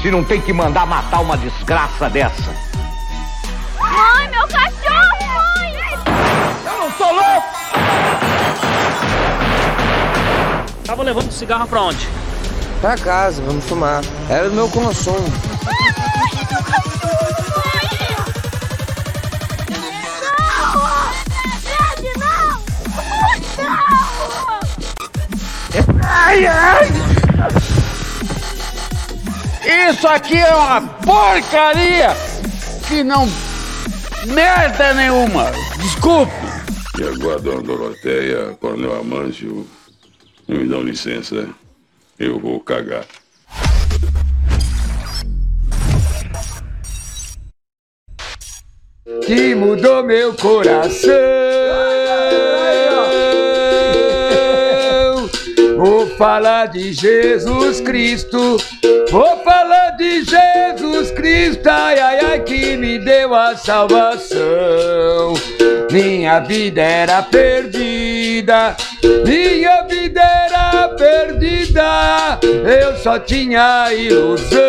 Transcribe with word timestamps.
se 0.00 0.10
não 0.10 0.24
tem 0.24 0.40
que 0.40 0.52
mandar 0.52 0.86
matar 0.86 1.20
uma 1.20 1.36
desgraça 1.36 2.08
dessa. 2.08 2.50
Mãe, 3.78 4.28
meu 4.30 4.48
cachorro, 4.48 5.18
mãe! 5.34 5.74
Eu 6.64 6.78
não 6.78 6.90
sou 6.92 7.12
louco! 7.12 7.48
Tava 10.84 11.02
levando 11.02 11.30
cigarro 11.30 11.68
pra 11.68 11.82
onde? 11.82 12.08
Pra 12.80 12.96
casa, 12.96 13.42
vamos 13.42 13.64
fumar. 13.66 14.02
Era 14.30 14.48
o 14.48 14.52
meu 14.52 14.68
consumo. 14.70 15.18
Mãe, 15.18 15.94
meu 16.50 16.62
cachorro, 16.62 17.44
mãe! 17.56 17.90
Não! 20.22 20.90
Não! 23.58 23.68
Não! 23.68 24.60
Ai, 26.02 26.46
ai! 26.46 27.09
Isso 29.70 30.08
aqui 30.08 30.36
é 30.36 30.52
uma 30.52 30.80
porcaria 30.80 32.08
que 32.88 33.04
não. 33.04 33.28
merda 34.26 34.92
nenhuma! 34.94 35.52
Desculpe! 35.80 36.32
E 36.98 37.04
agora, 37.04 37.38
dona 37.38 37.62
Doroteia, 37.62 38.58
Coronel 38.60 38.98
Amâncio, 38.98 39.64
me 40.48 40.66
dão 40.66 40.82
licença, 40.82 41.48
eu 42.18 42.40
vou 42.40 42.58
cagar. 42.58 43.06
Que 49.24 49.54
mudou 49.54 50.02
meu 50.02 50.34
coração. 50.34 51.49
Falar 56.20 56.66
de 56.66 56.92
Jesus 56.92 57.80
Cristo. 57.80 58.58
Vou 59.10 59.38
falar 59.38 59.92
de 59.92 60.22
Jesus 60.22 61.10
Cristo. 61.12 61.66
Ai, 61.66 61.98
ai, 61.98 62.20
ai, 62.22 62.40
que 62.40 62.76
me 62.76 62.98
deu 62.98 63.34
a 63.34 63.56
salvação. 63.56 65.32
Minha 65.90 66.40
vida 66.40 66.82
era 66.82 67.22
perdida. 67.22 68.76
Minha 69.24 69.84
vida 69.84 70.20
era 70.20 70.88
perdida. 70.90 72.38
Eu 72.42 72.98
só 72.98 73.18
tinha 73.18 73.90
ilusão. 73.90 74.60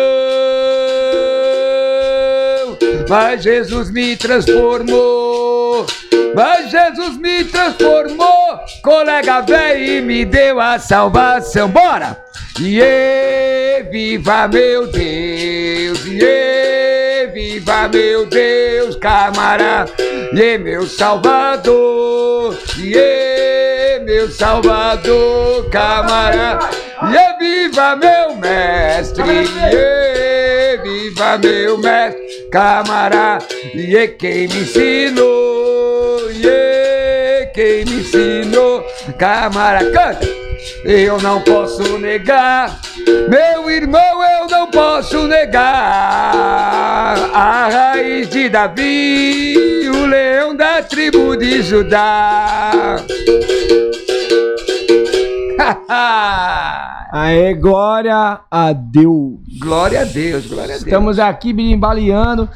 Mas 3.10 3.42
Jesus 3.42 3.90
me 3.90 4.16
transformou. 4.16 5.31
Mas 6.34 6.70
Jesus 6.70 7.18
me 7.18 7.44
transformou, 7.44 8.60
colega 8.82 9.40
velho, 9.42 9.84
e 9.84 10.00
me 10.00 10.24
deu 10.24 10.60
a 10.60 10.78
salvação. 10.78 11.68
Bora! 11.68 12.22
E 12.60 13.82
viva 13.90 14.46
meu 14.46 14.86
Deus, 14.86 16.04
e 16.06 17.26
viva 17.32 17.88
meu 17.88 18.26
Deus, 18.26 18.96
camarada, 18.96 19.90
e 20.32 20.58
meu 20.58 20.86
Salvador, 20.86 22.58
e 22.78 24.00
meu 24.04 24.30
Salvador, 24.30 25.70
camarada, 25.70 26.68
e 27.02 27.38
viva 27.38 27.96
meu 27.96 28.36
mestre, 28.36 29.24
e 29.72 30.76
viva 30.82 31.38
meu 31.38 31.78
mestre, 31.78 32.48
camarada, 32.50 33.46
e 33.74 34.08
quem 34.08 34.46
me 34.46 34.60
ensinou, 34.60 35.61
quem 37.62 37.84
me 37.84 38.00
ensinou, 38.00 38.84
camarada, 39.16 39.88
canta! 39.92 40.26
Eu 40.84 41.20
não 41.20 41.40
posso 41.42 41.96
negar, 41.96 42.80
meu 43.28 43.70
irmão, 43.70 44.20
eu 44.40 44.48
não 44.48 44.68
posso 44.68 45.28
negar 45.28 47.14
a 47.32 47.68
raiz 47.68 48.28
de 48.28 48.48
Davi, 48.48 49.54
o 49.88 50.06
leão 50.06 50.56
da 50.56 50.82
tribo 50.82 51.36
de 51.36 51.62
Judá. 51.62 52.96
Aê, 57.12 57.54
glória 57.54 58.40
a 58.50 58.72
Deus. 58.72 59.38
glória 59.60 60.00
a 60.00 60.04
Deus, 60.04 60.46
glória 60.46 60.74
a 60.74 60.78
Deus. 60.78 60.82
Estamos 60.82 61.20
aqui 61.20 61.52
birimbaleando. 61.52 62.48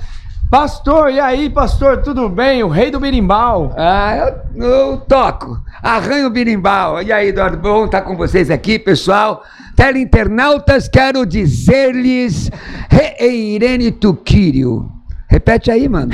Pastor, 0.50 1.10
e 1.10 1.18
aí, 1.18 1.50
pastor, 1.50 2.02
tudo 2.02 2.28
bem? 2.28 2.62
O 2.62 2.68
rei 2.68 2.90
do 2.90 3.00
birimbau. 3.00 3.74
Ah, 3.76 4.32
eu, 4.54 4.62
eu 4.64 4.96
toco. 4.98 5.60
Arranho 5.82 6.28
o 6.28 6.30
birimbau. 6.30 7.02
E 7.02 7.12
aí, 7.12 7.28
Eduardo, 7.28 7.56
bom 7.58 7.86
estar 7.86 8.02
com 8.02 8.16
vocês 8.16 8.48
aqui, 8.48 8.78
pessoal. 8.78 9.42
Teleinternautas, 9.74 10.88
quero 10.88 11.26
dizer-lhes 11.26 12.48
Reirene 12.88 13.90
Tuquírio. 13.90 14.88
Repete 15.28 15.70
aí, 15.72 15.88
mano. 15.88 16.12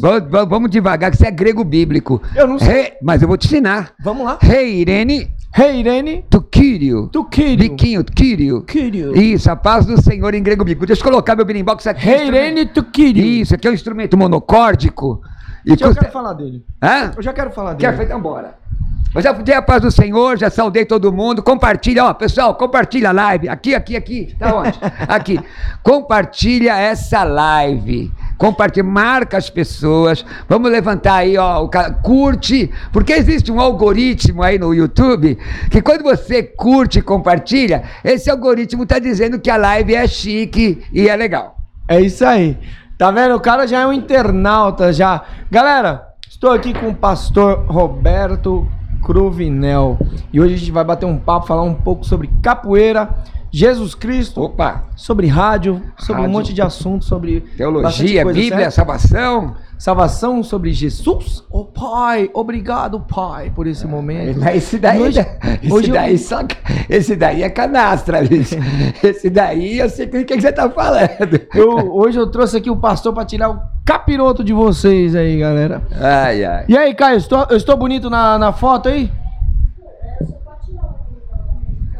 Não, 0.00 0.20
não, 0.20 0.46
vamos 0.46 0.70
devagar, 0.70 1.10
que 1.10 1.16
isso 1.16 1.26
é 1.26 1.30
grego 1.32 1.64
bíblico. 1.64 2.22
Eu 2.36 2.46
não 2.46 2.58
sei. 2.58 2.68
Re- 2.82 2.92
mas 3.02 3.20
eu 3.20 3.26
vou 3.26 3.36
te 3.36 3.46
ensinar. 3.48 3.90
Vamos 4.02 4.24
lá. 4.24 4.38
Reirene 4.40 5.28
Rei 5.52 5.80
Irene 5.80 6.24
Tuquírio. 6.30 7.08
Tuquírio. 7.08 7.70
Biquinho, 7.70 8.04
Quírio. 8.04 8.62
Quírio. 8.62 9.16
Isso, 9.16 9.50
a 9.50 9.56
paz 9.56 9.84
do 9.84 10.00
Senhor 10.00 10.32
em 10.34 10.42
grego 10.42 10.64
bíblico. 10.64 10.86
Deixa 10.86 11.00
eu 11.02 11.04
colocar 11.04 11.34
meu 11.34 11.44
isso 11.44 11.90
aqui 11.90 12.08
é 12.08 12.12
um 12.12 12.18
Rei 12.18 12.28
Irene 12.28 12.66
Tuquírio. 12.66 13.24
Isso, 13.24 13.54
aqui 13.54 13.66
é 13.66 13.70
um 13.70 13.74
instrumento 13.74 14.16
monocórdico. 14.16 15.20
E 15.66 15.70
Eu 15.72 15.76
custa... 15.76 16.00
quero 16.00 16.12
falar 16.12 16.32
dele. 16.34 16.64
Hã? 16.80 17.10
Eu 17.16 17.22
já 17.22 17.32
quero 17.32 17.50
falar 17.50 17.74
Quer 17.74 17.92
dele. 17.92 18.04
então 18.04 18.20
bora. 18.20 18.54
Eu 19.12 19.20
já 19.20 19.32
dei 19.32 19.56
a 19.56 19.60
paz 19.60 19.82
do 19.82 19.90
Senhor, 19.90 20.38
já 20.38 20.48
saudei 20.48 20.84
todo 20.84 21.12
mundo. 21.12 21.42
Compartilha, 21.42 22.04
ó, 22.04 22.14
pessoal, 22.14 22.54
compartilha 22.54 23.08
a 23.08 23.12
live. 23.12 23.48
Aqui, 23.48 23.74
aqui, 23.74 23.96
aqui. 23.96 24.36
Tá 24.38 24.54
onde? 24.54 24.78
aqui. 25.08 25.40
Compartilha 25.82 26.76
essa 26.76 27.24
live. 27.24 28.12
Compartilha, 28.40 28.82
marca 28.82 29.36
as 29.36 29.50
pessoas. 29.50 30.24
Vamos 30.48 30.70
levantar 30.70 31.16
aí, 31.16 31.36
ó, 31.36 31.62
o 31.62 31.68
ca- 31.68 31.92
curte, 31.92 32.70
porque 32.90 33.12
existe 33.12 33.52
um 33.52 33.60
algoritmo 33.60 34.42
aí 34.42 34.58
no 34.58 34.72
YouTube 34.72 35.36
que 35.70 35.82
quando 35.82 36.02
você 36.02 36.42
curte 36.42 37.00
e 37.00 37.02
compartilha, 37.02 37.82
esse 38.02 38.30
algoritmo 38.30 38.86
tá 38.86 38.98
dizendo 38.98 39.38
que 39.38 39.50
a 39.50 39.58
live 39.58 39.94
é 39.94 40.06
chique 40.08 40.82
e 40.90 41.06
é 41.06 41.14
legal. 41.14 41.54
É 41.86 42.00
isso 42.00 42.24
aí. 42.24 42.56
Tá 42.96 43.10
vendo? 43.10 43.34
O 43.34 43.40
cara 43.40 43.66
já 43.66 43.80
é 43.80 43.86
um 43.86 43.92
internauta 43.92 44.90
já. 44.90 45.22
Galera, 45.50 46.06
estou 46.26 46.50
aqui 46.50 46.72
com 46.72 46.88
o 46.88 46.94
pastor 46.94 47.66
Roberto 47.66 48.66
Cruvinel. 49.02 49.98
E 50.32 50.40
hoje 50.40 50.54
a 50.54 50.56
gente 50.56 50.72
vai 50.72 50.84
bater 50.84 51.04
um 51.04 51.18
papo, 51.18 51.46
falar 51.46 51.62
um 51.62 51.74
pouco 51.74 52.06
sobre 52.06 52.30
capoeira, 52.42 53.10
Jesus 53.52 53.94
Cristo, 53.94 54.40
Opa, 54.42 54.84
sobre 54.96 55.26
rádio, 55.26 55.82
sobre 55.98 56.20
um 56.22 56.24
Rádio. 56.24 56.32
monte 56.38 56.54
de 56.54 56.62
assuntos, 56.62 57.08
sobre 57.08 57.40
teologia, 57.56 58.22
coisa, 58.22 58.38
Bíblia, 58.38 58.70
certo? 58.70 58.74
salvação. 58.74 59.56
salvação, 59.76 60.42
sobre 60.42 60.72
Jesus. 60.72 61.42
Oh 61.50 61.64
Pai, 61.64 62.30
obrigado 62.34 63.00
Pai 63.00 63.50
por 63.54 63.66
esse 63.66 63.86
momento. 63.86 64.38
Mas 64.38 64.56
esse 64.56 64.78
daí, 64.78 65.00
Hoje- 65.02 65.20
esse 65.62 65.72
hoje 65.72 65.88
eu- 65.88 65.94
daí 65.94 66.18
só, 66.18 66.40
esse 66.88 67.16
daí 67.16 67.42
é 67.42 67.48
canastra, 67.50 68.22
bicho. 68.22 68.54
Esse 69.02 69.28
daí 69.30 69.78
eu 69.78 69.88
sei 69.88 70.06
o 70.06 70.10
que, 70.10 70.24
que 70.24 70.40
você 70.40 70.52
tá 70.52 70.68
falando. 70.70 71.40
Eu, 71.54 71.94
hoje 71.94 72.18
eu 72.18 72.26
trouxe 72.30 72.56
aqui 72.58 72.70
o 72.70 72.76
pastor 72.76 73.12
para 73.14 73.24
tirar 73.24 73.50
o 73.50 73.58
capiroto 73.84 74.44
de 74.44 74.52
vocês 74.52 75.14
aí, 75.16 75.38
galera. 75.38 75.82
Ai, 75.98 76.44
ai. 76.44 76.64
E 76.68 76.76
aí, 76.76 76.94
Caio, 76.94 77.16
estou, 77.16 77.46
eu 77.50 77.56
estou 77.56 77.76
bonito 77.76 78.08
na, 78.10 78.38
na 78.38 78.52
foto 78.52 78.88
aí? 78.90 79.10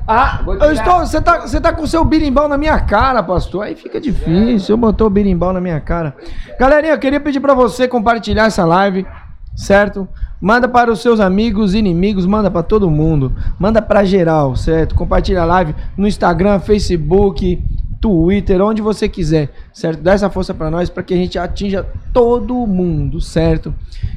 Ah, 0.07 0.43
Eu 0.61 0.73
estou, 0.73 0.99
você 1.01 1.21
tá, 1.21 1.41
você 1.41 1.61
tá 1.61 1.73
com 1.73 1.83
o 1.83 1.87
seu 1.87 2.05
birimbau 2.05 2.49
na 2.49 2.59
minha 2.59 2.79
cara, 2.81 3.23
pastor. 3.23 3.65
Aí 3.65 3.75
fica 3.75 4.01
difícil. 4.01 4.75
Eu 4.75 4.77
botou 4.77 5.07
o 5.07 5.11
birimbau 5.11 5.53
na 5.53 5.61
minha 5.61 5.81
cara. 5.81 6.15
Galerinha, 6.59 6.95
eu 6.95 6.99
queria 6.99 7.21
pedir 7.21 7.41
pra 7.41 7.55
você 7.55 7.87
compartilhar 7.87 8.47
essa 8.47 8.65
live, 8.65 9.07
certo? 9.55 10.09
Manda 10.41 10.67
para 10.67 10.91
os 10.91 11.01
seus 11.01 11.21
amigos, 11.21 11.75
inimigos, 11.75 12.25
manda 12.27 12.51
para 12.51 12.63
todo 12.63 12.91
mundo. 12.91 13.35
Manda 13.59 13.83
pra 13.83 14.05
geral, 14.05 14.57
certo? 14.57 14.95
Compartilha 14.95 15.43
a 15.43 15.45
live 15.45 15.75
no 15.97 16.09
Instagram, 16.09 16.59
Facebook, 16.61 17.63
Twitter, 18.01 18.63
onde 18.63 18.81
você 18.81 19.07
quiser, 19.07 19.51
certo? 19.75 20.03
Dá 20.03 20.13
essa 20.15 20.31
força 20.31 20.55
pra 20.55 20.71
nós 20.71 20.89
para 20.89 21.03
que 21.03 21.13
a 21.13 21.17
gente 21.17 21.39
atinja 21.39 21.87
todo 22.15 22.55
mundo, 22.67 23.21
certo? 23.21 23.75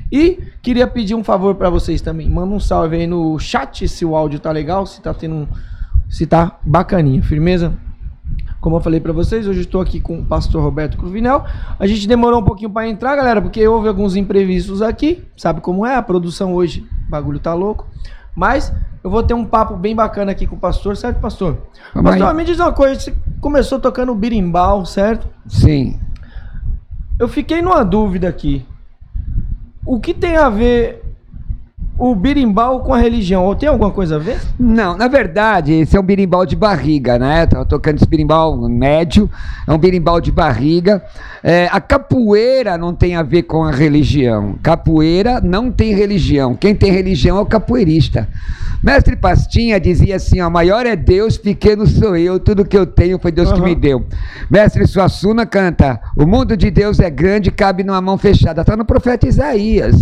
E 0.10 0.40
queria 0.62 0.88
pedir 0.88 1.16
um 1.16 1.24
favor 1.24 1.56
pra 1.56 1.70
vocês 1.70 2.00
também. 2.00 2.30
Manda 2.30 2.56
um 2.56 2.60
salve 2.60 2.96
aí 2.96 3.06
no 3.06 3.38
chat 3.38 3.86
se 3.90 4.06
o 4.06 4.16
áudio 4.16 4.40
tá 4.40 4.52
legal, 4.52 4.86
se 4.86 5.02
tá 5.02 5.14
tendo 5.14 5.36
um 5.36 5.48
se 6.14 6.28
tá 6.28 6.60
bacaninha, 6.64 7.24
firmeza? 7.24 7.74
Como 8.62 8.76
eu 8.76 8.82
falei 8.82 9.00
pra 9.00 9.12
vocês, 9.12 9.48
hoje 9.48 9.62
eu 9.62 9.64
estou 9.64 9.82
aqui 9.82 10.00
com 10.00 10.20
o 10.20 10.24
pastor 10.24 10.62
Roberto 10.62 10.96
Cruvinel. 10.96 11.44
A 11.80 11.88
gente 11.88 12.08
demorou 12.08 12.40
um 12.40 12.44
pouquinho 12.44 12.70
pra 12.70 12.88
entrar, 12.88 13.16
galera, 13.16 13.42
porque 13.42 13.68
houve 13.68 13.88
alguns 13.88 14.16
imprevistos 14.16 14.84
aqui. 14.84 15.24
Sabe 15.36 15.60
como 15.60 15.84
é? 15.88 15.96
A 15.96 16.04
produção 16.04 16.54
hoje, 16.54 16.88
o 17.08 17.10
bagulho 17.10 17.40
tá 17.40 17.56
louco. 17.56 17.88
Mas 18.36 18.72
eu 19.04 19.10
vou 19.10 19.24
ter 19.24 19.34
um 19.34 19.44
papo 19.44 19.76
bem 19.76 19.96
bacana 19.96 20.32
aqui 20.32 20.46
com 20.46 20.56
o 20.56 20.60
pastor, 20.60 20.96
certo, 20.96 21.20
pastor? 21.20 21.58
Vamos 21.96 22.12
pastor, 22.12 22.34
me 22.36 22.46
diz 22.46 22.60
uma 22.60 22.72
coisa, 22.72 23.00
você 23.00 23.16
começou 23.42 23.80
tocando 23.80 24.14
birimbau, 24.14 24.86
certo? 24.86 25.28
Sim. 25.48 26.00
Eu 27.18 27.28
fiquei 27.28 27.60
numa 27.60 27.84
dúvida 27.84 28.30
aqui. 28.30 28.64
O 29.84 30.00
que 30.00 30.14
tem 30.14 30.38
a 30.38 30.48
ver 30.48 31.03
o 31.98 32.16
birimbau 32.16 32.82
com 32.82 32.94
a 32.94 32.98
religião? 32.98 33.46
Ou 33.46 33.56
tem 33.56 33.70
alguma 33.70 33.92
coisa 33.92 34.16
a 34.16 34.20
ver? 34.20 34.40
Não, 34.60 34.98
na 34.98 35.08
verdade, 35.08 35.74
esse 35.74 35.96
é 35.96 36.00
um 36.00 36.04
birimbau 36.04 36.46
de 36.46 36.56
barriga, 36.56 37.20
né? 37.20 37.46
Tava 37.46 37.66
tocando 37.66 37.98
esse 37.98 38.08
birimbau 38.08 38.58
médio, 38.68 39.30
é 39.68 39.72
um 39.72 39.78
birimbau 39.78 40.20
de 40.20 40.32
barriga. 40.32 41.04
É, 41.44 41.68
a 41.72 41.82
capoeira 41.82 42.78
não 42.78 42.94
tem 42.94 43.16
a 43.16 43.24
ver 43.24 43.44
com 43.44 43.64
a 43.64 43.72
religião. 43.72 44.56
Capoeira 44.64 45.42
não 45.42 45.72
tem 45.72 45.94
religião. 45.94 46.56
Quem 46.56 46.74
tem 46.74 46.92
religião 46.92 47.38
é 47.38 47.42
o 47.42 47.46
capoeirista. 47.46 48.28
Mestre 48.84 49.16
Pastinha 49.16 49.80
dizia 49.80 50.18
assim: 50.18 50.42
ó, 50.42 50.50
maior 50.50 50.86
é 50.86 50.96
Deus, 50.96 51.38
pequeno 51.38 51.88
sou 51.88 52.18
eu, 52.18 52.38
tudo 52.38 52.66
que 52.66 52.78
eu 52.78 52.86
tenho 52.86 53.18
foi 53.18 53.32
Deus 53.32 53.50
que 53.50 53.60
Aham. 53.60 53.70
me 53.70 53.76
deu. 53.76 54.06
Mestre 54.50 54.86
Suassuna 54.86 55.46
canta: 55.46 56.00
O 56.18 56.26
mundo 56.26 56.58
de 56.58 56.70
Deus 56.70 57.00
é 57.00 57.10
grande, 57.10 57.50
cabe 57.50 57.84
numa 57.84 58.02
mão 58.02 58.18
fechada. 58.18 58.60
Está 58.60 58.76
no 58.76 58.84
profeta 58.84 59.26
Isaías. 59.28 59.96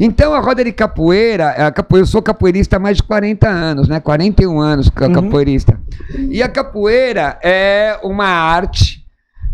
Então 0.00 0.34
a 0.34 0.40
roda 0.40 0.64
de 0.64 0.72
capoeira, 0.72 1.25
capoeira, 1.72 2.02
eu 2.02 2.06
sou 2.06 2.22
capoeirista 2.22 2.76
há 2.76 2.78
mais 2.78 2.96
de 2.98 3.02
40 3.02 3.48
anos, 3.48 3.88
né? 3.88 4.00
41 4.00 4.58
anos 4.60 4.88
ca- 4.88 5.08
capoeirista. 5.10 5.78
E 6.30 6.42
a 6.42 6.48
capoeira 6.48 7.38
é 7.42 7.98
uma 8.02 8.26
arte, 8.26 9.04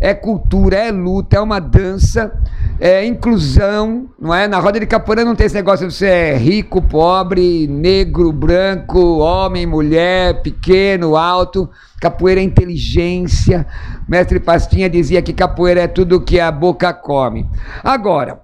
é 0.01 0.13
cultura, 0.13 0.75
é 0.77 0.91
luta, 0.91 1.37
é 1.37 1.39
uma 1.39 1.59
dança, 1.59 2.31
é 2.79 3.05
inclusão, 3.05 4.09
não 4.19 4.33
é? 4.33 4.47
Na 4.47 4.59
roda 4.59 4.79
de 4.79 4.85
capoeira 4.85 5.23
não 5.23 5.35
tem 5.35 5.45
esse 5.45 5.55
negócio 5.55 5.87
de 5.87 5.93
ser 5.93 6.37
rico, 6.37 6.81
pobre, 6.81 7.67
negro, 7.67 8.31
branco, 8.31 8.99
homem, 9.19 9.65
mulher, 9.65 10.41
pequeno, 10.41 11.15
alto. 11.15 11.69
Capoeira 12.01 12.41
é 12.41 12.43
inteligência. 12.43 13.65
Mestre 14.09 14.37
Pastinha 14.39 14.89
dizia 14.89 15.21
que 15.21 15.31
capoeira 15.31 15.81
é 15.83 15.87
tudo 15.87 16.19
que 16.19 16.37
a 16.37 16.51
boca 16.51 16.93
come. 16.93 17.47
Agora, 17.81 18.41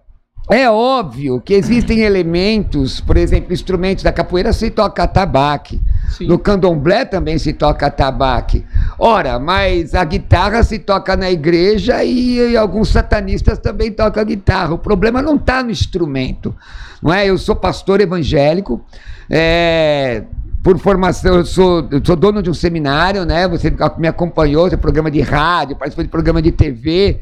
é 0.50 0.70
óbvio 0.70 1.40
que 1.40 1.54
existem 1.54 2.00
elementos, 2.00 3.00
por 3.00 3.16
exemplo, 3.18 3.54
instrumentos 3.54 4.04
da 4.04 4.12
capoeira 4.12 4.52
se 4.52 4.72
toca 4.72 5.08
tabaque. 5.08 5.80
Sim. 6.10 6.26
No 6.26 6.40
candomblé 6.40 7.06
também 7.06 7.38
se 7.38 7.54
toca 7.54 7.90
tabaque. 7.92 8.66
Ora, 8.98 9.38
mas 9.38 9.94
a 9.94 10.04
guitarra 10.04 10.64
se 10.64 10.80
toca 10.80 11.16
na 11.16 11.30
igreja 11.30 12.04
e, 12.04 12.52
e 12.52 12.58
alguns 12.58 12.90
satanistas 12.90 13.60
também 13.60 13.92
tocam 13.92 14.26
guitarra. 14.26 14.74
O 14.74 14.80
problema 14.80 15.22
não 15.22 15.36
está 15.36 15.62
no 15.62 15.70
instrumento. 15.70 16.56
Não 17.02 17.14
é? 17.14 17.28
Eu 17.28 17.38
sou 17.38 17.56
pastor 17.56 18.02
evangélico, 18.02 18.84
é, 19.30 20.24
por 20.64 20.78
formação, 20.78 21.36
eu 21.36 21.46
sou, 21.46 21.88
eu 21.92 22.02
sou 22.04 22.16
dono 22.16 22.44
de 22.44 22.50
um 22.50 22.54
seminário, 22.54 23.26
né? 23.26 23.48
Você 23.48 23.74
me 23.98 24.08
acompanhou, 24.08 24.70
tem 24.70 24.78
programa 24.78 25.10
de 25.10 25.22
rádio, 25.22 25.76
participou 25.76 26.04
de 26.04 26.10
programa 26.10 26.42
de 26.42 26.52
TV. 26.52 27.20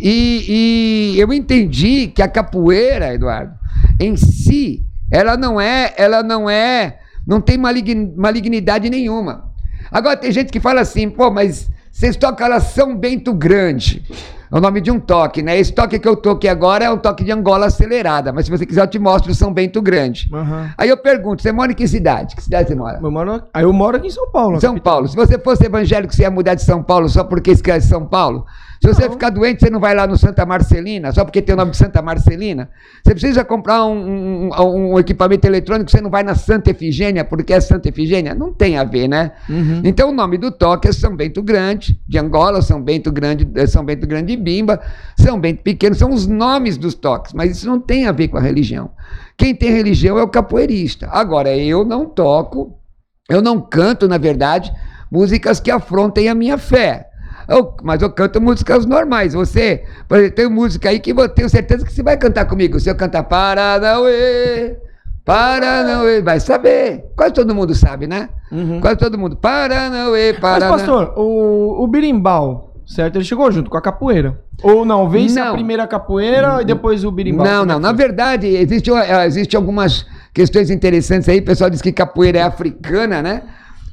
E, 0.00 1.14
e 1.16 1.20
eu 1.20 1.32
entendi 1.32 2.08
que 2.08 2.20
a 2.20 2.28
capoeira, 2.28 3.14
Eduardo, 3.14 3.54
em 3.98 4.16
si, 4.16 4.82
ela 5.10 5.36
não 5.36 5.60
é, 5.60 5.94
ela 5.96 6.22
não 6.22 6.50
é, 6.50 6.98
não 7.26 7.40
tem 7.40 7.56
malign- 7.56 8.12
malignidade 8.16 8.90
nenhuma. 8.90 9.50
Agora 9.90 10.16
tem 10.16 10.32
gente 10.32 10.50
que 10.52 10.60
fala 10.60 10.80
assim, 10.80 11.08
pô, 11.08 11.30
mas 11.30 11.70
vocês 11.90 12.16
tocam 12.16 12.48
lá 12.48 12.60
São 12.60 12.96
Bento 12.96 13.32
Grande. 13.32 14.02
É 14.54 14.58
o 14.58 14.60
nome 14.60 14.80
de 14.80 14.88
um 14.88 15.00
toque, 15.00 15.42
né? 15.42 15.58
Esse 15.58 15.72
toque 15.72 15.98
que 15.98 16.06
eu 16.06 16.14
toquei 16.14 16.48
agora 16.48 16.84
é 16.84 16.90
um 16.90 16.96
toque 16.96 17.24
de 17.24 17.32
Angola 17.32 17.66
acelerada, 17.66 18.32
mas 18.32 18.44
se 18.44 18.52
você 18.52 18.64
quiser 18.64 18.82
eu 18.82 18.86
te 18.86 19.00
mostro 19.00 19.34
São 19.34 19.52
Bento 19.52 19.82
Grande. 19.82 20.30
Aham. 20.32 20.70
Aí 20.78 20.88
eu 20.88 20.96
pergunto, 20.96 21.42
você 21.42 21.50
mora 21.50 21.72
em 21.72 21.74
que 21.74 21.88
cidade? 21.88 22.36
Que 22.36 22.42
cidade 22.42 22.68
você 22.68 22.76
mora? 22.76 23.00
Eu 23.02 23.10
moro, 23.10 23.42
aí 23.52 23.64
eu 23.64 23.72
moro 23.72 23.96
aqui 23.96 24.06
em 24.06 24.10
São 24.10 24.30
Paulo. 24.30 24.60
São 24.60 24.78
Paulo. 24.78 25.08
Se 25.08 25.16
você 25.16 25.40
fosse 25.40 25.66
evangélico, 25.66 26.14
você 26.14 26.22
ia 26.22 26.30
mudar 26.30 26.54
de 26.54 26.62
São 26.62 26.84
Paulo 26.84 27.08
só 27.08 27.24
porque 27.24 27.50
escreve 27.50 27.84
São 27.84 28.06
Paulo? 28.06 28.46
Se 28.84 28.94
você 28.94 29.08
ficar 29.08 29.30
doente, 29.30 29.60
você 29.60 29.70
não 29.70 29.80
vai 29.80 29.94
lá 29.94 30.06
no 30.06 30.16
Santa 30.18 30.44
Marcelina, 30.44 31.10
só 31.12 31.24
porque 31.24 31.40
tem 31.40 31.54
o 31.54 31.56
nome 31.56 31.70
de 31.70 31.76
Santa 31.78 32.02
Marcelina? 32.02 32.68
Você 33.02 33.12
precisa 33.14 33.42
comprar 33.44 33.84
um, 33.86 34.48
um- 34.50 34.92
um 34.92 34.98
equipamento 34.98 35.46
eletrônico, 35.46 35.90
você 35.90 36.00
não 36.02 36.10
vai 36.10 36.22
na 36.22 36.34
Santa 36.34 36.70
Efigênia, 36.70 37.24
porque 37.24 37.52
é 37.54 37.60
Santa 37.60 37.88
Efigênia? 37.88 38.34
Não 38.34 38.52
tem 38.52 38.76
a 38.76 38.84
ver, 38.84 39.08
né? 39.08 39.32
Então 39.84 40.10
o 40.10 40.12
nome 40.12 40.36
do 40.36 40.50
toque 40.50 40.86
é 40.86 40.92
São 40.92 41.16
Bento 41.16 41.42
Grande, 41.42 41.98
de 42.06 42.18
Angola, 42.18 42.60
São 42.60 42.82
Bento 42.82 43.10
Grande, 43.10 43.48
eh, 43.54 43.66
São 43.66 43.84
Bento 43.84 44.06
Grande 44.06 44.36
de 44.36 44.42
Bimba, 44.42 44.78
São 45.18 45.40
Bento 45.40 45.62
Pequeno, 45.62 45.94
são 45.94 46.10
os 46.10 46.26
nomes 46.26 46.76
dos 46.76 46.94
toques, 46.94 47.32
mas 47.32 47.52
isso 47.56 47.66
não 47.66 47.80
tem 47.80 48.06
a 48.06 48.12
ver 48.12 48.28
com 48.28 48.36
a 48.36 48.40
religião. 48.40 48.90
Quem 49.36 49.54
tem 49.54 49.70
religião 49.70 50.18
é 50.18 50.22
o 50.22 50.28
capoeirista. 50.28 51.08
Agora, 51.10 51.56
eu 51.56 51.84
não 51.84 52.04
toco 52.06 52.78
eu 53.30 53.40
não 53.40 53.58
canto, 53.58 54.06
na 54.06 54.18
verdade, 54.18 54.70
músicas 55.10 55.58
que 55.58 55.70
afrontem 55.70 56.28
a 56.28 56.34
minha 56.34 56.58
fé. 56.58 57.08
Eu- 57.48 57.74
mas 57.82 58.00
eu 58.02 58.10
canto 58.10 58.40
músicas 58.40 58.86
normais. 58.86 59.34
Você, 59.34 59.84
por 60.08 60.18
exemplo, 60.18 60.36
tem 60.36 60.48
música 60.48 60.88
aí 60.88 60.98
que 60.98 61.10
eu 61.12 61.28
tenho 61.28 61.48
certeza 61.48 61.84
que 61.84 61.92
você 61.92 62.02
vai 62.02 62.16
cantar 62.16 62.44
comigo. 62.46 62.78
Se 62.80 62.88
eu 62.90 62.94
cantar 62.94 63.22
Paranauê, 63.24 64.76
Paranauê, 65.24 66.20
vai 66.20 66.38
saber. 66.40 67.04
Quase 67.16 67.32
todo 67.34 67.54
mundo 67.54 67.74
sabe, 67.74 68.06
né? 68.06 68.28
Quase 68.80 68.96
todo 68.96 69.18
mundo. 69.18 69.36
Paranauê, 69.36 70.32
Mas, 70.32 70.40
Paranauê. 70.40 70.70
pastor, 70.78 71.12
o, 71.16 71.82
o 71.82 71.86
birimbau, 71.86 72.74
certo? 72.86 73.16
Ele 73.16 73.24
chegou 73.24 73.50
junto 73.50 73.70
com 73.70 73.76
a 73.76 73.82
capoeira. 73.82 74.38
Ou 74.62 74.84
não, 74.84 75.08
vence 75.08 75.38
a 75.40 75.46
Não. 75.46 75.52
primeira 75.54 75.86
capoeira 75.86 76.60
e 76.62 76.64
depois 76.64 77.04
o 77.04 77.10
birimbau. 77.10 77.44
Não, 77.46 77.62
é 77.62 77.66
não. 77.66 77.76
que 77.76 77.80
Na 77.82 77.92
verdade, 77.92 78.46
existe, 78.46 78.90
eh, 78.90 79.26
existe 79.26 79.56
algumas 79.56 80.06
questões 80.32 80.70
interessantes 80.70 81.28
aí. 81.28 81.38
O 81.40 81.44
pessoal 81.44 81.68
diz 81.70 81.82
que 81.82 81.90
capoeira 81.90 82.38
é 82.38 82.42
africana, 82.42 83.20
né? 83.22 83.42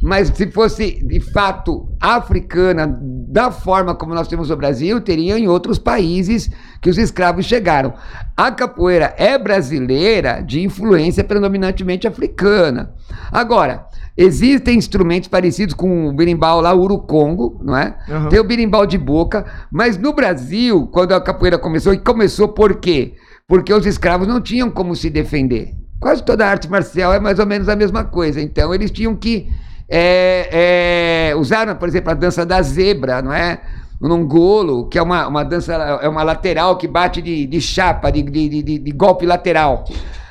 Mas 0.01 0.30
se 0.30 0.50
fosse 0.50 1.03
de 1.06 1.19
fato 1.19 1.88
africana, 2.00 3.00
da 3.31 3.51
forma 3.51 3.94
como 3.94 4.15
nós 4.15 4.27
temos 4.27 4.50
no 4.50 4.57
Brasil, 4.57 5.00
teria 5.00 5.38
em 5.38 5.48
outros 5.48 5.77
países 5.77 6.50
que 6.81 6.89
os 6.89 6.98
escravos 6.98 7.45
chegaram. 7.45 7.94
A 8.36 8.51
capoeira 8.51 9.13
é 9.15 9.38
brasileira 9.38 10.42
de 10.42 10.62
influência 10.62 11.24
predominantemente 11.24 12.07
africana. 12.07 12.94
Agora, 13.31 13.86
existem 14.18 14.75
instrumentos 14.75 15.30
parecidos 15.30 15.75
com 15.75 16.07
o 16.07 16.13
berimbau 16.13 16.62
lá, 16.62 16.74
o 16.74 16.81
urucongo, 16.81 17.62
não 17.63 17.77
é? 17.77 17.95
Aham. 18.09 18.30
Tem 18.30 18.39
o 18.39 18.44
berimbau 18.44 18.88
de 18.88 18.97
boca, 18.97 19.45
mas 19.71 19.97
no 19.97 20.14
Brasil, 20.14 20.87
quando 20.87 21.14
a 21.14 21.21
capoeira 21.21 21.59
começou, 21.59 21.94
e 21.94 21.99
começou 21.99 22.47
por 22.47 22.75
quê? 22.75 23.14
Porque 23.47 23.71
os 23.71 23.85
escravos 23.85 24.28
não 24.28 24.42
tinham 24.42 24.71
como 24.71 24.95
se 24.95 25.11
defender. 25.11 25.75
Quase 25.99 26.23
toda 26.23 26.47
arte 26.47 26.68
marcial 26.68 27.14
é 27.14 27.19
mais 27.19 27.37
ou 27.37 27.45
menos 27.45 27.69
a 27.69 27.75
mesma 27.75 28.04
coisa. 28.04 28.42
Então 28.42 28.73
eles 28.73 28.90
tinham 28.90 29.16
que 29.16 29.47
é, 29.92 31.30
é, 31.31 31.36
usar, 31.36 31.76
por 31.76 31.88
exemplo, 31.90 32.12
a 32.12 32.14
dança 32.14 32.45
da 32.45 32.62
zebra, 32.62 33.21
não 33.21 33.33
é? 33.33 33.60
O 34.00 34.07
nongolo, 34.07 34.88
que 34.88 34.98
é 34.98 35.02
uma, 35.02 35.28
uma 35.28 35.44
dança, 35.44 35.74
é 36.02 36.07
uma 36.07 36.24
lateral 36.24 36.78
que 36.78 36.88
bate 36.88 37.21
de, 37.21 37.45
de 37.45 37.60
chapa, 37.62 38.10
de, 38.12 38.24
de, 38.24 38.64
de- 38.64 38.80
de 38.80 38.92
golpe 38.92 39.26
lateral. 39.26 39.83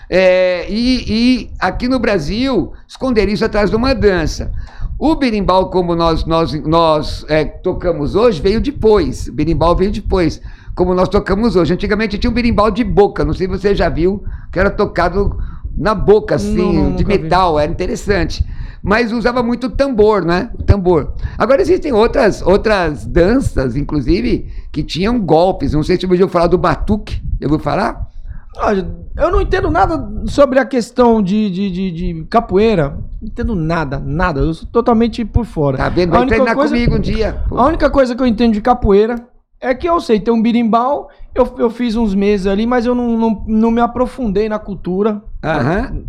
É, 0.09 0.67
e, 0.69 1.05
e 1.09 1.51
aqui 1.61 1.87
no 1.89 1.99
Brasil, 2.01 2.73
esconder 2.89 3.29
isso 3.29 3.45
atrás 3.45 3.71
de 3.71 3.77
uma 3.77 3.95
dança. 3.95 4.51
O 4.99 5.15
berimbau, 5.15 5.71
como 5.71 5.95
nós, 5.95 6.25
nós, 6.25 6.53
nós 6.65 7.25
é, 7.29 7.45
tocamos 7.45 8.15
hoje, 8.17 8.41
veio 8.43 8.61
depois. 8.61 9.29
O 9.29 9.33
berimbau 9.33 9.77
veio 9.77 9.93
depois, 9.93 10.41
como 10.75 10.93
nós 10.95 11.09
tocamos 11.09 11.55
hoje. 11.55 11.73
Antigamente 11.73 12.19
tinha 12.19 12.31
um 12.31 12.35
berimbau 12.35 12.71
de 12.73 12.83
boca, 12.83 13.25
não 13.25 13.33
sei 13.33 13.47
se 13.47 13.53
você 13.53 13.75
já 13.75 13.89
viu, 13.89 14.25
que 14.53 14.59
era 14.59 14.69
tocado 14.71 15.39
na 15.79 15.95
boca, 15.95 16.35
assim, 16.35 16.57
Não, 16.57 16.73
não, 16.73 16.97
de 16.97 17.05
nunca 17.05 17.17
vi. 17.17 17.23
metal, 17.23 17.59
era 17.59 17.71
interessante. 17.71 18.45
Mas 18.83 19.13
usava 19.13 19.43
muito 19.43 19.69
tambor, 19.71 20.25
né? 20.25 20.51
Tambor. 20.67 21.13
Agora 21.37 21.61
existem 21.61 21.93
outras, 21.93 22.41
outras 22.43 23.05
danças, 23.07 23.77
inclusive, 23.77 24.49
que 24.73 24.83
tinham 24.83 25.21
golpes. 25.21 25.73
Não 25.73 25.83
sei 25.83 25.97
se 25.97 26.03
você 26.07 26.13
ouviu 26.13 26.29
falar 26.29 26.47
do 26.47 26.57
batuque. 26.59 27.21
Eu 27.41 27.49
vou 27.49 27.59
falar? 27.59 28.09
Eu 29.17 29.31
não 29.31 29.41
entendo 29.41 29.71
nada 29.71 30.09
sobre 30.27 30.59
a 30.59 30.65
questão 30.65 31.23
de, 31.23 31.51
de, 31.51 31.71
de, 31.71 31.91
de 31.91 32.25
capoeira. 32.29 32.97
Não 33.21 33.29
entendo 33.29 33.55
nada, 33.55 33.99
nada. 34.05 34.41
Eu 34.41 34.55
sou 34.55 34.69
totalmente 34.69 35.25
por 35.25 35.45
fora. 35.45 35.77
Tá 35.77 35.89
vendo? 35.89 36.11
A 36.11 36.13
Vai 36.13 36.21
única 36.23 36.35
treinar 36.37 36.55
coisa- 36.55 36.75
comigo 36.75 36.97
um 36.97 37.01
dia. 37.01 37.43
Pô. 37.49 37.59
A 37.61 37.67
única 37.67 37.89
coisa 37.91 38.15
que 38.15 38.23
eu 38.23 38.27
entendo 38.27 38.53
de 38.55 38.61
capoeira 38.61 39.17
é 39.61 39.75
que 39.75 39.87
eu 39.89 40.01
sei, 40.01 40.19
tem 40.19 40.33
um 40.33 40.41
birimbau, 40.41 41.11
eu, 41.35 41.47
eu 41.59 41.69
fiz 41.69 41.95
uns 41.95 42.15
meses 42.15 42.47
ali, 42.47 42.67
mas 42.67 42.87
eu 42.87 42.95
não, 42.95 43.17
não, 43.19 43.45
não 43.47 43.71
me 43.71 43.81
aprofundei 43.81 44.49
na 44.49 44.59
cultura. 44.59 45.23
Aham. 45.45 46.05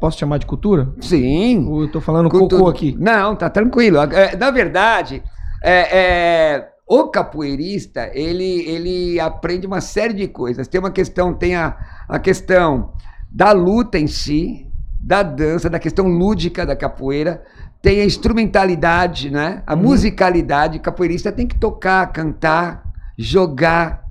Posso 0.00 0.18
chamar 0.18 0.38
de 0.38 0.46
cultura? 0.46 0.92
Sim. 1.00 1.66
Ou 1.66 1.82
eu 1.82 1.90
tô 1.90 2.00
falando 2.00 2.28
cocô 2.28 2.68
aqui? 2.68 2.96
Não, 2.98 3.34
tá 3.34 3.50
tranquilo. 3.50 3.98
É, 3.98 4.36
na 4.36 4.50
verdade, 4.50 5.22
é, 5.62 5.98
é, 5.98 6.68
o 6.86 7.08
capoeirista, 7.08 8.08
ele, 8.14 8.60
ele 8.68 9.18
aprende 9.18 9.66
uma 9.66 9.80
série 9.80 10.14
de 10.14 10.28
coisas. 10.28 10.68
Tem 10.68 10.78
uma 10.78 10.90
questão, 10.90 11.34
tem 11.34 11.56
a, 11.56 11.76
a 12.08 12.18
questão 12.18 12.92
da 13.30 13.50
luta 13.52 13.98
em 13.98 14.06
si, 14.06 14.66
da 15.00 15.22
dança, 15.22 15.68
da 15.68 15.78
questão 15.78 16.06
lúdica 16.06 16.64
da 16.64 16.76
capoeira, 16.76 17.42
tem 17.82 18.00
a 18.00 18.04
instrumentalidade, 18.04 19.30
né? 19.30 19.62
A 19.66 19.74
musicalidade. 19.74 20.78
Capoeirista 20.78 21.32
tem 21.32 21.46
que 21.46 21.58
tocar, 21.58 22.06
cantar, 22.12 22.84
jogar, 23.16 24.04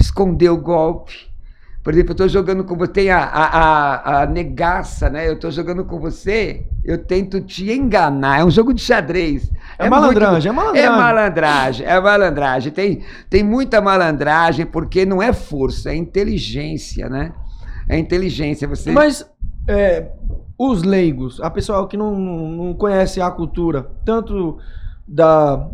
esconder 0.00 0.50
o 0.50 0.56
golpe. 0.56 1.27
Por 1.82 1.94
exemplo, 1.94 2.10
eu 2.10 2.14
estou 2.14 2.28
jogando 2.28 2.64
com 2.64 2.76
você, 2.76 2.92
tem 2.92 3.10
a, 3.10 3.22
a, 3.22 3.44
a, 3.46 4.22
a 4.22 4.26
negaça, 4.26 5.08
né? 5.08 5.28
Eu 5.28 5.34
estou 5.34 5.50
jogando 5.50 5.84
com 5.84 5.98
você, 5.98 6.66
eu 6.84 6.98
tento 6.98 7.40
te 7.40 7.70
enganar. 7.72 8.40
É 8.40 8.44
um 8.44 8.50
jogo 8.50 8.74
de 8.74 8.82
xadrez. 8.82 9.50
É 9.78 9.88
malandragem, 9.88 10.50
é 10.50 10.52
malandragem. 10.52 10.84
É 10.84 10.90
malandragem, 10.90 11.86
é 11.86 12.00
malandragem. 12.00 12.72
Tem, 12.72 13.02
tem 13.30 13.42
muita 13.42 13.80
malandragem, 13.80 14.66
porque 14.66 15.06
não 15.06 15.22
é 15.22 15.32
força, 15.32 15.90
é 15.90 15.96
inteligência, 15.96 17.08
né? 17.08 17.32
É 17.88 17.96
inteligência. 17.96 18.68
Você... 18.68 18.90
Mas 18.90 19.24
é, 19.66 20.10
os 20.58 20.82
leigos, 20.82 21.40
a 21.40 21.48
pessoa 21.48 21.88
que 21.88 21.96
não, 21.96 22.18
não 22.18 22.50
não 22.50 22.74
conhece 22.74 23.20
a 23.20 23.30
cultura, 23.30 23.90
tanto 24.04 24.58
da, 25.06 25.68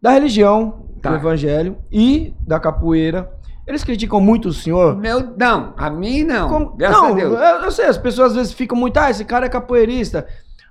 da 0.00 0.10
religião, 0.12 0.82
Tá. 1.02 1.10
do 1.10 1.16
evangelho 1.16 1.76
e 1.90 2.32
da 2.46 2.60
capoeira, 2.60 3.28
eles 3.66 3.84
criticam 3.84 4.20
muito 4.20 4.48
o 4.48 4.52
senhor. 4.52 4.96
Meu, 4.96 5.34
não, 5.38 5.72
a 5.76 5.88
mim 5.90 6.24
não. 6.24 6.48
Como- 6.48 6.76
Graças 6.76 7.00
não, 7.02 7.08
a 7.08 7.12
Deus. 7.12 7.32
Eu, 7.32 7.40
eu 7.64 7.70
sei, 7.70 7.86
as 7.86 7.98
pessoas 7.98 8.30
às 8.30 8.36
vezes 8.36 8.52
ficam 8.52 8.76
muito, 8.76 8.96
ah, 8.98 9.10
esse 9.10 9.24
cara 9.24 9.46
é 9.46 9.48
capoeirista. 9.48 10.26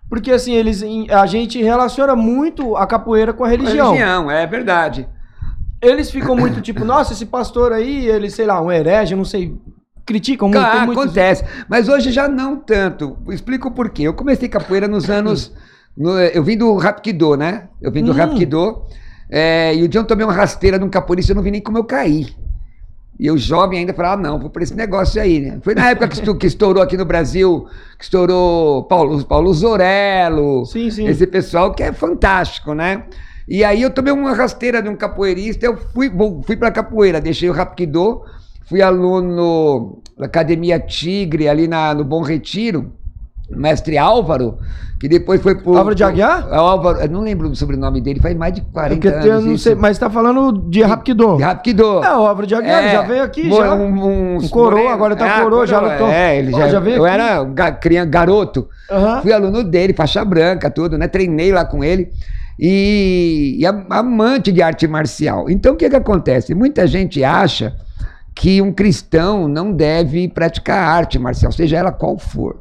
Porque 0.10 0.32
assim, 0.32 0.54
eles, 0.54 0.84
a 1.10 1.26
gente 1.26 1.62
relaciona 1.64 2.16
muito 2.18 2.76
a 2.76 2.86
capoeira 2.86 3.32
com 3.32 3.46
a 3.46 3.48
religião. 3.48 3.94
Religião, 3.94 4.30
é 4.30 4.46
verdade. 4.46 5.08
Eles 5.82 6.12
ficam 6.12 6.36
muito 6.36 6.62
tipo, 6.62 6.84
nossa, 6.86 7.14
esse 7.14 7.26
pastor 7.26 7.72
aí, 7.72 8.06
ele, 8.08 8.30
sei 8.30 8.46
lá, 8.46 8.62
um 8.62 8.72
herege, 8.72 9.16
não 9.16 9.26
sei. 9.26 9.58
Criticam 10.06 10.50
muito. 10.50 10.62
Ah, 10.64 10.86
muitos- 10.86 11.04
acontece. 11.06 11.46
Mas 11.70 11.88
hoje 11.88 12.12
já 12.12 12.28
não 12.28 12.58
tanto. 12.58 13.18
Explico 13.30 13.72
por 13.72 13.90
quê. 13.90 14.04
Eu 14.04 14.14
comecei 14.14 14.50
capoeira 14.50 14.88
nos 14.88 15.10
anos. 15.10 15.52
no- 15.98 16.20
eu 16.20 16.44
vim 16.44 16.58
do 16.58 16.76
Rapkido, 16.78 17.36
né? 17.36 17.70
Eu 17.82 17.92
vim 17.92 18.04
do 18.04 18.12
Hum. 18.12 18.16
Rapkido. 18.16 18.84
é, 19.30 19.74
e 19.76 19.82
o 19.84 19.88
dia 19.88 20.00
eu 20.02 20.06
tomei 20.06 20.26
uma 20.26 20.34
rasteira 20.34 20.78
de 20.78 20.84
um 20.86 20.90
capoeirista, 20.90 21.32
eu 21.32 21.36
não 21.36 21.44
vi 21.44 21.52
nem 21.52 21.62
como 21.62 21.78
eu 21.78 21.84
caí. 21.86 22.28
E 23.22 23.28
eu 23.28 23.38
jovem 23.38 23.78
ainda 23.78 23.94
falava, 23.94 24.16
ah, 24.16 24.30
não, 24.30 24.40
vou 24.40 24.50
pra 24.50 24.63
esse 24.63 24.74
negócio 24.74 25.22
aí, 25.22 25.40
né? 25.40 25.60
Foi 25.62 25.75
na 25.75 25.92
época 25.92 26.08
que, 26.36 26.48
estourou 26.48 26.82
aqui 26.82 26.98
no 26.98 27.06
Brasil, 27.06 27.68
que 27.96 28.04
estourou 28.04 28.84
Paulo, 28.86 29.24
Paulo 29.24 29.54
Zorello, 29.54 30.66
Sim, 30.66 30.90
sim. 30.90 31.06
esse 31.08 31.28
pessoal 31.28 31.72
que 31.72 31.84
é 31.84 31.94
fantástico, 31.94 32.74
né? 32.74 33.04
E 33.48 33.63
aí 33.63 33.84
eu 33.84 33.92
tomei 33.92 34.12
uma 34.12 34.34
rasteira 34.34 34.82
de 34.82 34.90
um 34.90 34.96
capoeirista, 34.96 35.68
eu 35.68 35.78
fui, 35.78 36.12
fui 36.48 36.58
pra 36.58 36.72
capoeira, 36.72 37.22
deixei 37.22 37.48
o 37.48 37.54
Rapkido, 37.54 38.24
fui 38.68 38.82
aluno 38.82 40.01
da 40.18 40.25
Academia 40.25 40.80
Tigre, 40.80 41.48
ali 41.48 41.68
na, 41.68 41.94
no 41.94 42.04
Bom 42.04 42.24
Retiro, 42.24 42.92
mestre 43.50 43.98
Álvaro, 43.98 44.58
que 45.00 45.08
depois 45.10 45.42
foi 45.42 45.56
pro... 45.56 45.76
Álvaro 45.76 45.96
de 45.96 46.04
Aguiar? 46.04 46.44
pro- 46.48 46.56
Álvaro, 46.56 47.00
eu 47.00 47.10
não 47.10 47.22
lembro 47.22 47.50
o 47.50 47.56
sobrenome 47.56 48.00
dele, 48.00 48.20
faz 48.22 48.36
mais 48.36 48.54
de 48.54 48.62
40 48.62 48.94
Porque 48.96 49.08
anos 49.08 49.26
eu 49.26 49.42
não 49.42 49.54
isso. 49.54 49.64
sei, 49.64 49.76
mas 49.76 49.98
tá 49.98 50.10
falando 50.10 50.52
de 50.70 50.82
Rapkido. 50.84 51.38
De 51.38 51.44
Rapkido. 51.44 51.84
É, 52.04 52.16
o 52.18 52.28
Álvaro 52.28 52.46
de 52.48 52.56
Aguiar, 52.56 52.84
É, 52.84 52.92
já 52.92 53.02
veio 53.02 53.24
aqui, 53.24 53.50
já. 53.50 53.74
Um, 53.74 54.36
Um 54.38 54.48
coroa, 54.50 54.94
agora 54.94 55.16
tá 55.16 55.42
coroa, 55.42 55.66
já 55.66 55.80
lutou. 55.80 56.08
É, 56.08 56.38
ele 56.38 56.52
já, 56.52 56.70
já 56.70 56.80
veio 56.80 56.98
Eu 56.98 57.06
aqui. 57.06 57.14
era 57.14 57.42
um 57.42 57.54
ga- 57.54 57.72
criança, 57.72 58.10
garoto. 58.10 58.68
Aham. 58.90 59.22
Fui 59.22 59.34
aluno 59.34 59.64
dele, 59.64 59.94
faixa 59.94 60.24
branca, 60.24 60.70
tudo, 60.70 60.98
né? 60.98 61.08
Treinei 61.08 61.52
lá 61.52 61.66
com 61.66 61.84
ele. 61.84 62.10
E, 62.60 63.56
e 63.60 63.66
am- 63.66 63.88
amante 63.90 64.52
de 64.52 64.62
arte 64.62 64.88
marcial. 64.88 65.50
Então, 65.50 65.74
o 65.74 65.76
que 65.76 65.90
que 65.90 65.96
acontece? 65.96 66.54
Muita 66.54 66.86
gente 66.86 67.24
acha 67.24 67.74
que 68.36 68.62
um 68.62 68.72
cristão 68.72 69.48
não 69.48 69.72
deve 69.74 70.28
praticar 70.30 70.78
arte 70.88 71.18
marcial, 71.18 71.52
seja 71.52 71.78
ela 71.78 71.92
qual 71.92 72.18
for. 72.20 72.60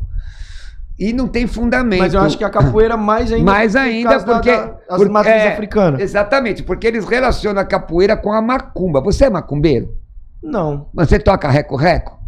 E 1.00 1.14
não 1.14 1.26
tem 1.26 1.46
fundamento. 1.46 1.98
Mas 2.00 2.12
eu 2.12 2.20
acho 2.20 2.36
que 2.36 2.44
a 2.44 2.50
capoeira 2.50 2.94
mais 2.94 3.32
ainda. 3.32 3.50
Mais 3.50 3.74
ainda 3.74 4.18
da- 4.18 4.34
porque. 4.34 4.50
da- 4.50 4.76
as 4.90 4.96
por- 5.02 5.26
é, 5.26 5.48
africanas. 5.54 6.00
Exatamente, 6.00 6.62
porque 6.62 6.86
eles 6.86 7.06
relacionam 7.08 7.62
a 7.62 7.64
capoeira 7.64 8.16
com 8.18 8.30
a 8.32 8.42
macumba. 8.42 9.00
Você 9.00 9.24
é 9.24 9.30
macumbeiro? 9.30 9.94
Não. 10.42 10.88
Você 10.94 11.18
toca 11.18 11.48
reco-reco? 11.48 12.18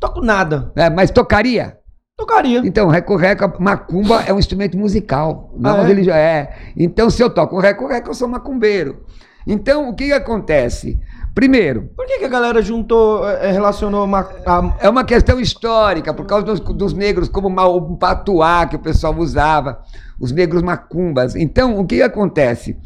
Toco 0.00 0.22
nada. 0.22 0.72
É, 0.74 0.88
mas 0.88 1.10
tocaria? 1.10 1.76
Tocaria. 2.16 2.60
Então, 2.64 2.88
reco-reco, 2.88 3.60
macumba 3.62 4.22
é 4.26 4.32
um 4.32 4.38
instrumento 4.38 4.78
musical. 4.78 5.52
Não 5.58 5.76
é 5.76 5.80
Ah, 5.80 5.82
é? 5.82 5.86
religião. 5.86 6.16
É. 6.16 6.54
Então, 6.76 7.10
se 7.10 7.22
eu 7.22 7.28
toco 7.28 7.58
reco-reco, 7.58 8.08
eu 8.10 8.14
sou 8.14 8.28
macumbeiro. 8.28 9.04
Então, 9.46 9.88
o 9.90 9.94
que, 9.94 10.06
que 10.06 10.12
acontece? 10.12 10.98
Primeiro, 11.34 11.90
Por 11.96 12.06
que, 12.06 12.18
que 12.20 12.24
a 12.24 12.28
galera 12.28 12.62
juntou, 12.62 13.28
é, 13.28 13.50
relacionou 13.50 14.04
uma, 14.04 14.20
a- 14.46 14.76
é 14.80 14.88
uma 14.88 15.02
questão 15.04 15.40
histórica, 15.40 16.14
por 16.14 16.26
causa 16.26 16.46
dos, 16.46 16.60
dos 16.60 16.92
negros, 16.94 17.28
como 17.28 17.48
o 17.48 17.96
patuá 17.96 18.66
que 18.66 18.76
o 18.76 18.78
pessoal 18.78 19.16
usava, 19.16 19.80
os 20.20 20.30
negros 20.30 20.62
macumbas. 20.62 21.34
Então, 21.34 21.78
o 21.78 21.84
que 21.86 22.00
acontece? 22.02 22.76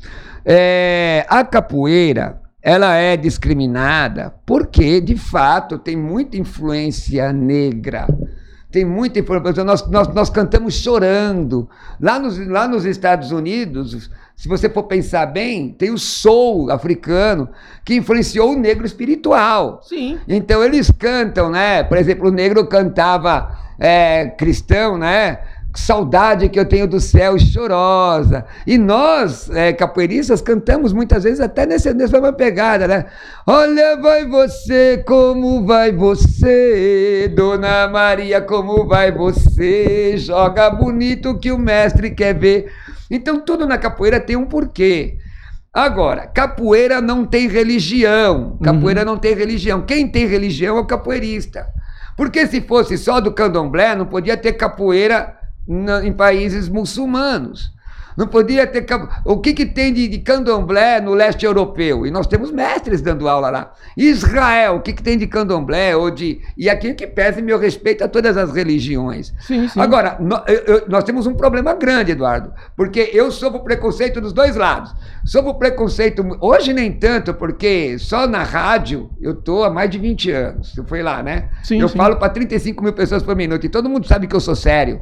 É, 0.45 1.27
a 1.29 1.45
capoeira, 1.45 2.41
ela 2.63 2.95
é 2.95 3.17
discriminada 3.19 4.35
porque, 4.47 4.99
de 5.01 5.17
fato, 5.17 5.79
tem 5.79 5.95
muita 5.95 6.39
influência 6.39 7.31
negra. 7.33 8.07
Tem 8.71 8.85
muita 8.85 9.19
influência. 9.19 9.65
Nós, 9.65 9.89
nós, 9.89 10.09
nós 10.09 10.31
cantamos 10.31 10.75
chorando. 10.75 11.69
Lá 12.01 12.19
nos, 12.19 12.39
lá 12.47 12.69
nos 12.69 12.85
Estados 12.85 13.33
Unidos, 13.33 14.11
se 14.37 14.47
você 14.47 14.69
for 14.69 14.85
pensar 14.85 15.27
bem, 15.27 15.71
tem 15.71 15.91
o 15.91 15.99
soul 15.99 16.71
africano 16.71 17.49
que 17.85 17.97
influenciou 17.97 18.53
o 18.53 18.59
negro 18.59 18.85
espiritual. 18.87 19.81
Sim. 19.83 20.19
Então 20.29 20.63
eles 20.63 20.91
cantam, 20.91 21.51
né? 21.51 21.83
Por 21.83 21.97
exemplo, 21.97 22.29
o 22.29 22.33
negro 22.33 22.67
cantava 22.67 23.57
é, 23.79 24.27
cristão, 24.27 24.99
né? 24.99 25.39
Saudade 25.75 26.49
que 26.49 26.59
eu 26.59 26.65
tenho 26.65 26.89
do 26.89 26.99
céu 26.99 27.39
chorosa. 27.39 28.45
E 28.67 28.77
nós, 28.77 29.49
é, 29.51 29.73
capoeiristas, 29.73 30.41
cantamos 30.41 30.93
muitas 30.93 31.25
vezes 31.25 31.41
até 31.41 31.67
nesse, 31.67 31.93
nessa 31.95 32.13
mesma 32.13 32.33
pegada, 32.33 32.89
né? 32.89 33.07
Olha, 33.47 33.97
vai 34.01 34.27
você, 34.27 35.03
como 35.07 35.65
vai 35.65 35.93
você, 35.93 37.33
Dona 37.37 37.87
Maria, 37.89 38.41
como 38.41 38.87
vai 38.87 39.13
você? 39.13 40.17
Joga 40.17 40.71
bonito 40.71 41.39
que 41.39 41.53
o 41.53 41.59
mestre 41.59 42.11
quer 42.11 42.35
ver. 42.35 42.73
Então 43.11 43.41
tudo 43.41 43.67
na 43.67 43.79
capoeira 43.79 44.19
tem 44.19 44.37
um 44.37 44.47
porquê. 44.47 45.19
Agora, 45.73 46.27
capoeira 46.27 47.01
não 47.01 47.25
tem 47.25 47.47
religião. 47.47 48.59
Capoeira 48.63 49.05
não 49.05 49.17
tem 49.17 49.35
religião. 49.35 49.83
Quem 49.83 50.09
tem 50.09 50.27
religião 50.27 50.77
é 50.77 50.81
o 50.81 50.87
capoeirista. 50.87 51.67
Porque 52.17 52.47
se 52.49 52.61
fosse 52.61 52.99
só 52.99 53.21
do 53.21 53.33
candomblé, 53.33 53.95
não 53.95 54.07
podia 54.07 54.37
ter 54.37 54.55
capoeira 54.55 55.38
na- 55.69 56.05
em 56.05 56.13
países 56.13 56.69
muçulmanos. 56.69 57.77
Não 58.17 58.27
podia 58.27 58.67
ter. 58.67 58.85
O 59.25 59.39
que, 59.39 59.55
que 59.55 59.65
tem 59.65 59.93
de, 59.93 60.09
de 60.09 60.19
candomblé 60.19 61.01
no 61.01 61.15
leste 61.15 61.47
europeu? 61.47 62.05
E 62.05 62.11
nós 62.11 62.27
temos 62.27 62.51
mestres 62.51 63.01
dando 63.01 63.29
aula 63.29 63.49
lá. 63.49 63.73
Israel, 63.97 64.75
o 64.75 64.81
que, 64.81 64.93
que 64.93 65.03
tem 65.05 65.17
de 65.17 65.29
candomblé? 65.29 65.95
Ou 65.95 66.11
de... 66.11 66.41
E 66.57 66.69
aqui 66.69 66.95
que 66.95 67.07
pese 67.07 67.41
meu 67.41 67.61
respeito 67.61 68.03
a 68.03 68.09
todas 68.09 68.37
as 68.37 68.53
religiões. 68.53 69.33
Sim, 69.47 69.69
sim. 69.69 69.79
Agora, 69.81 70.17
nó- 70.19 70.43
eu- 70.49 70.83
nós 70.89 71.05
temos 71.05 71.29
um 71.29 71.35
problema 71.35 71.75
grande, 71.75 72.11
Eduardo, 72.11 72.53
porque 72.77 73.09
eu 73.13 73.31
sofro 73.31 73.61
preconceito 73.61 74.21
dos 74.21 74.33
dois 74.33 74.57
lados. 74.57 74.93
Sofro 75.25 75.55
preconceito, 75.55 76.27
hoje 76.41 76.73
nem 76.73 76.91
tanto, 76.91 77.33
porque 77.35 78.01
só 78.01 78.27
na 78.27 78.43
rádio 78.43 79.11
eu 79.21 79.33
tô 79.37 79.63
há 79.63 79.71
mais 79.71 79.91
de 79.91 79.99
20 79.99 80.29
anos. 80.33 80.73
Você 80.75 80.83
foi 80.83 81.05
lá, 81.05 81.23
né? 81.23 81.51
Sim, 81.63 81.81
eu 81.81 81.89
falo 81.89 82.17
para 82.17 82.31
35 82.31 82.83
mil 82.83 82.93
pessoas 82.93 83.23
por 83.23 83.37
minuto 83.37 83.65
e 83.65 83.69
todo 83.69 83.89
mundo 83.89 84.09
sabe 84.09 84.27
que 84.27 84.35
eu 84.35 84.41
sou 84.41 84.57
sério. 84.57 85.01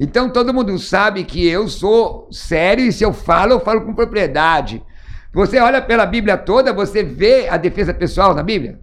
Então 0.00 0.30
todo 0.30 0.54
mundo 0.54 0.78
sabe 0.78 1.24
que 1.24 1.46
eu 1.46 1.68
sou 1.68 2.26
sério 2.32 2.84
e 2.86 2.90
se 2.92 3.04
eu 3.04 3.12
falo, 3.12 3.52
eu 3.52 3.60
falo 3.60 3.82
com 3.82 3.92
propriedade. 3.94 4.82
Você 5.32 5.58
olha 5.60 5.80
pela 5.82 6.06
Bíblia 6.06 6.38
toda, 6.38 6.72
você 6.72 7.02
vê 7.04 7.48
a 7.48 7.58
defesa 7.58 7.92
pessoal 7.92 8.34
na 8.34 8.42
Bíblia? 8.42 8.80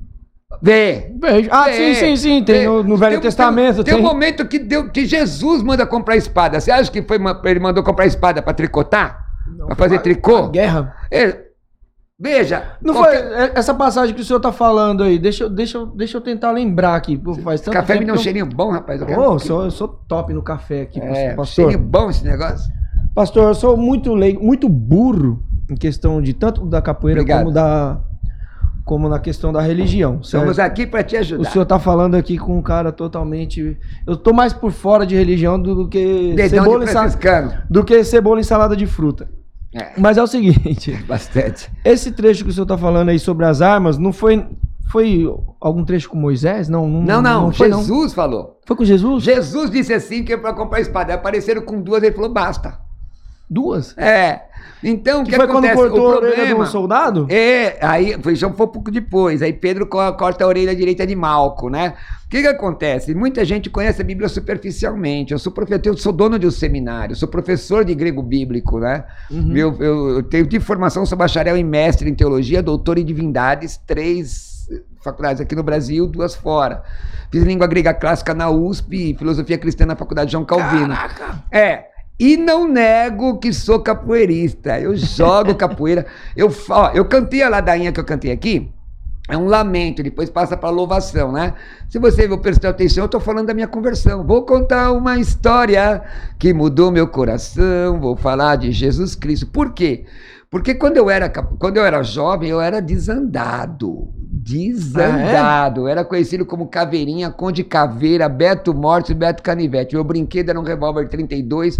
Vê. 0.61 1.11
Vejo. 1.19 1.49
Ah, 1.51 1.65
sim, 1.71 1.89
É, 1.89 1.93
sim, 1.95 2.15
sim. 2.15 2.43
Tem 2.43 2.65
no, 2.65 2.83
no 2.83 2.95
Velho 2.95 3.13
tem- 3.13 3.21
Testamento. 3.21 3.83
Tem, 3.83 3.95
Tem, 3.95 4.03
um 4.03 4.05
momento 4.05 4.45
que, 4.47 4.59
deu, 4.59 4.89
que 4.89 5.05
Jesus 5.05 5.61
manda 5.63 5.85
comprar 5.85 6.15
espada. 6.15 6.59
Você 6.59 6.71
acha 6.71 6.89
que 6.91 7.01
foi 7.01 7.17
uma- 7.17 7.41
ele 7.45 7.59
mandou 7.59 7.83
comprar 7.83 8.05
espada 8.05 8.41
para 8.41 8.53
tricotar? 8.53 9.25
Para 9.65 9.75
fazer 9.75 9.95
a 9.97 9.99
tricô? 9.99 10.47
guerra. 10.49 10.95
É, 11.11 11.46
veja. 12.19 12.63
Não 12.81 12.93
qualquer- 12.93 13.27
foi 13.27 13.37
é- 13.45 13.51
essa 13.55 13.73
passagem 13.73 14.13
que 14.15 14.21
o 14.21 14.25
senhor 14.25 14.39
tá 14.39 14.51
falando 14.51 15.03
aí. 15.03 15.17
Deixa, 15.19 15.43
eu- 15.43 15.49
deixa, 15.49 15.77
eu- 15.77 15.85
deixa 15.87 16.17
eu 16.17 16.21
tentar 16.21 16.51
lembrar 16.51 16.95
aqui. 16.95 17.17
Pô, 17.17 17.33
faz 17.35 17.61
tanto 17.61 17.73
Café 17.75 17.99
me 17.99 18.05
dá 18.05 18.13
um 18.13 18.17
cheirinho 18.17 18.45
bom, 18.45 18.71
rapaz. 18.71 19.01
Eu 19.01 19.07
eu 19.07 19.39
sou, 19.39 19.63
eu 19.65 19.71
sou 19.71 19.87
top 20.07 20.33
no 20.33 20.41
café 20.41 20.81
aqui, 20.81 20.99
é, 20.99 21.33
pastor. 21.35 21.65
cheirinho 21.71 21.79
bom 21.87 22.09
esse 22.09 22.23
negócio. 22.25 22.71
Pastor, 23.13 23.43
eu 23.49 23.55
sou 23.55 23.75
muito 23.77 24.13
leigo, 24.13 24.43
muito 24.43 24.69
burro 24.69 25.43
em 25.69 25.75
questão 25.75 26.21
de 26.21 26.33
tanto 26.33 26.65
da 26.65 26.81
capoeira 26.81 27.21
Obrigado. 27.21 27.39
como 27.43 27.51
da 27.53 27.99
como 28.85 29.09
na 29.09 29.19
questão 29.19 29.51
da 29.51 29.59
religião. 29.59 30.19
Estamos 30.21 30.55
certo? 30.55 30.71
aqui 30.71 30.87
para 30.87 31.03
te 31.03 31.17
O 31.17 31.19
ajudar. 31.19 31.49
senhor 31.51 31.65
tá 31.65 31.77
falando 31.77 32.15
aqui 32.15 32.37
com 32.37 32.57
um 32.57 32.61
cara 32.61 32.89
totalmente. 32.89 33.77
Eu 34.07 34.15
tô 34.15 34.31
mais 34.31 34.53
por 34.53 34.71
fora 34.71 35.05
de 35.05 35.13
religião 35.13 35.61
do, 35.61 35.89
que 35.89 36.31
Dedão 36.33 36.63
cebola 36.63 36.85
de 36.85 36.91
sal- 36.91 37.01
franciscano. 37.01 37.53
do 37.69 37.83
que 37.83 38.01
cebola 38.05 38.39
e 38.39 38.45
salada 38.45 38.77
de 38.77 38.85
fruta. 38.85 39.27
É, 39.77 39.91
Mas 39.97 40.17
é 40.17 40.23
o 40.23 40.27
seguinte, 40.27 40.91
bastante. 41.07 41.69
esse 41.85 42.11
trecho 42.11 42.43
que 42.43 42.49
o 42.49 42.53
senhor 42.53 42.65
tá 42.65 42.77
falando 42.77 43.09
aí 43.09 43.19
sobre 43.19 43.45
as 43.45 43.61
armas 43.61 43.97
não 43.97 44.11
foi 44.11 44.45
foi 44.89 45.25
algum 45.59 45.83
trecho 45.83 46.09
com 46.09 46.17
Moisés? 46.17 46.69
Não, 46.69 46.87
não, 46.87 47.01
Não, 47.01 47.21
não, 47.21 47.51
foi, 47.51 47.67
não. 47.67 47.79
Jesus 47.79 48.13
falou. 48.13 48.57
Foi 48.65 48.75
com 48.75 48.85
Jesus? 48.85 49.23
Jesus 49.23 49.69
disse 49.69 49.93
assim 49.93 50.23
que 50.23 50.31
é 50.31 50.37
para 50.37 50.53
comprar 50.53 50.79
espada. 50.79 51.13
Apareceram 51.13 51.61
com 51.61 51.81
duas, 51.81 52.01
ele 52.01 52.15
falou, 52.15 52.31
basta. 52.31 52.79
Duas? 53.49 53.97
É. 53.97 54.41
Então, 54.83 55.21
o 55.21 55.23
que, 55.23 55.31
Que 55.31 55.37
foi 55.37 55.47
quando 55.47 55.65
acontece? 55.65 55.75
cortou 55.75 56.09
o 56.09 56.13
a 56.13 56.15
orelha 56.17 56.35
problema 56.35 56.63
do 56.65 56.69
soldado? 56.69 57.27
É, 57.29 57.77
aí 57.81 58.15
foi 58.21 58.35
já 58.35 58.47
um 58.47 58.51
pouco 58.51 58.91
depois. 58.91 59.41
Aí 59.41 59.51
Pedro 59.53 59.87
co- 59.87 60.13
corta 60.13 60.43
a 60.43 60.47
orelha 60.47 60.75
direita 60.75 61.07
de 61.07 61.15
Malco, 61.15 61.69
né? 61.69 61.93
O 62.25 62.29
que, 62.29 62.41
que 62.41 62.47
acontece? 62.47 63.15
Muita 63.15 63.43
gente 63.45 63.69
conhece 63.69 64.01
a 64.01 64.05
Bíblia 64.05 64.27
superficialmente. 64.29 65.31
Eu 65.33 65.39
sou 65.39 65.51
professor, 65.51 65.81
eu 65.87 65.97
sou 65.97 66.11
dono 66.11 66.37
de 66.37 66.45
um 66.45 66.51
seminário, 66.51 67.15
sou 67.15 67.27
professor 67.27 67.83
de 67.85 67.95
grego 67.95 68.21
bíblico, 68.21 68.79
né? 68.79 69.05
Uhum. 69.31 69.55
Eu, 69.55 69.75
eu- 69.81 70.09
eu 70.17 70.23
tenho 70.23 70.45
de 70.45 70.59
formação, 70.59 71.05
sou 71.05 71.17
bacharel 71.17 71.55
em 71.57 71.63
mestre 71.63 72.09
em 72.09 72.13
teologia, 72.13 72.61
doutor 72.61 72.97
em 72.99 73.05
divindades, 73.05 73.77
três 73.77 74.67
faculdades 75.01 75.41
aqui 75.41 75.55
no 75.55 75.63
Brasil, 75.63 76.05
duas 76.05 76.35
fora. 76.35 76.83
Fiz 77.31 77.41
língua 77.43 77.65
grega 77.67 77.93
clássica 77.93 78.33
na 78.33 78.49
USP, 78.49 79.15
filosofia 79.17 79.57
cristã 79.57 79.85
na 79.85 79.95
faculdade 79.95 80.31
João 80.33 80.43
Calvino. 80.45 80.93
É. 81.51 81.85
E 82.19 82.35
não 82.35 82.67
nego 82.67 83.37
que 83.37 83.53
sou 83.53 83.79
capoeirista. 83.79 84.79
Eu 84.79 84.95
jogo 84.95 85.53
capoeira. 85.55 86.05
Eu, 86.35 86.51
ó, 86.69 86.91
eu 86.91 87.05
cantei 87.05 87.43
a 87.43 87.49
ladainha 87.49 87.91
que 87.91 87.99
eu 87.99 88.05
cantei 88.05 88.31
aqui. 88.31 88.71
É 89.29 89.37
um 89.37 89.45
lamento, 89.45 90.01
depois 90.01 90.29
passa 90.29 90.55
para 90.55 90.69
louvação, 90.69 91.33
né? 91.33 91.53
Se 91.89 91.99
você 91.99 92.25
prestar 92.37 92.69
atenção, 92.69 93.03
eu 93.03 93.07
estou 93.07 93.19
falando 93.19 93.47
da 93.47 93.53
minha 93.53 93.67
conversão. 93.67 94.25
Vou 94.25 94.43
contar 94.45 94.93
uma 94.93 95.19
história 95.19 96.01
que 96.39 96.53
mudou 96.53 96.91
meu 96.91 97.09
coração. 97.09 97.99
Vou 97.99 98.15
falar 98.15 98.55
de 98.55 98.71
Jesus 98.71 99.15
Cristo. 99.15 99.45
Por 99.47 99.73
quê? 99.73 100.05
Porque 100.49 100.73
quando 100.75 100.97
eu 100.97 101.09
era, 101.09 101.29
quando 101.29 101.77
eu 101.77 101.85
era 101.85 102.01
jovem, 102.03 102.49
eu 102.49 102.61
era 102.61 102.81
desandado. 102.81 104.07
Desandado. 104.15 105.81
Eu 105.81 105.87
era 105.89 106.05
conhecido 106.05 106.45
como 106.45 106.67
Caveirinha, 106.67 107.29
Conde 107.29 107.63
Caveira, 107.65 108.29
Beto 108.29 108.73
Morte 108.73 109.11
e 109.11 109.15
Beto 109.15 109.43
Canivete. 109.43 109.95
Meu 109.95 110.03
brinquedo 110.05 110.49
era 110.49 110.59
um 110.59 110.63
revólver 110.63 111.09
32, 111.09 111.77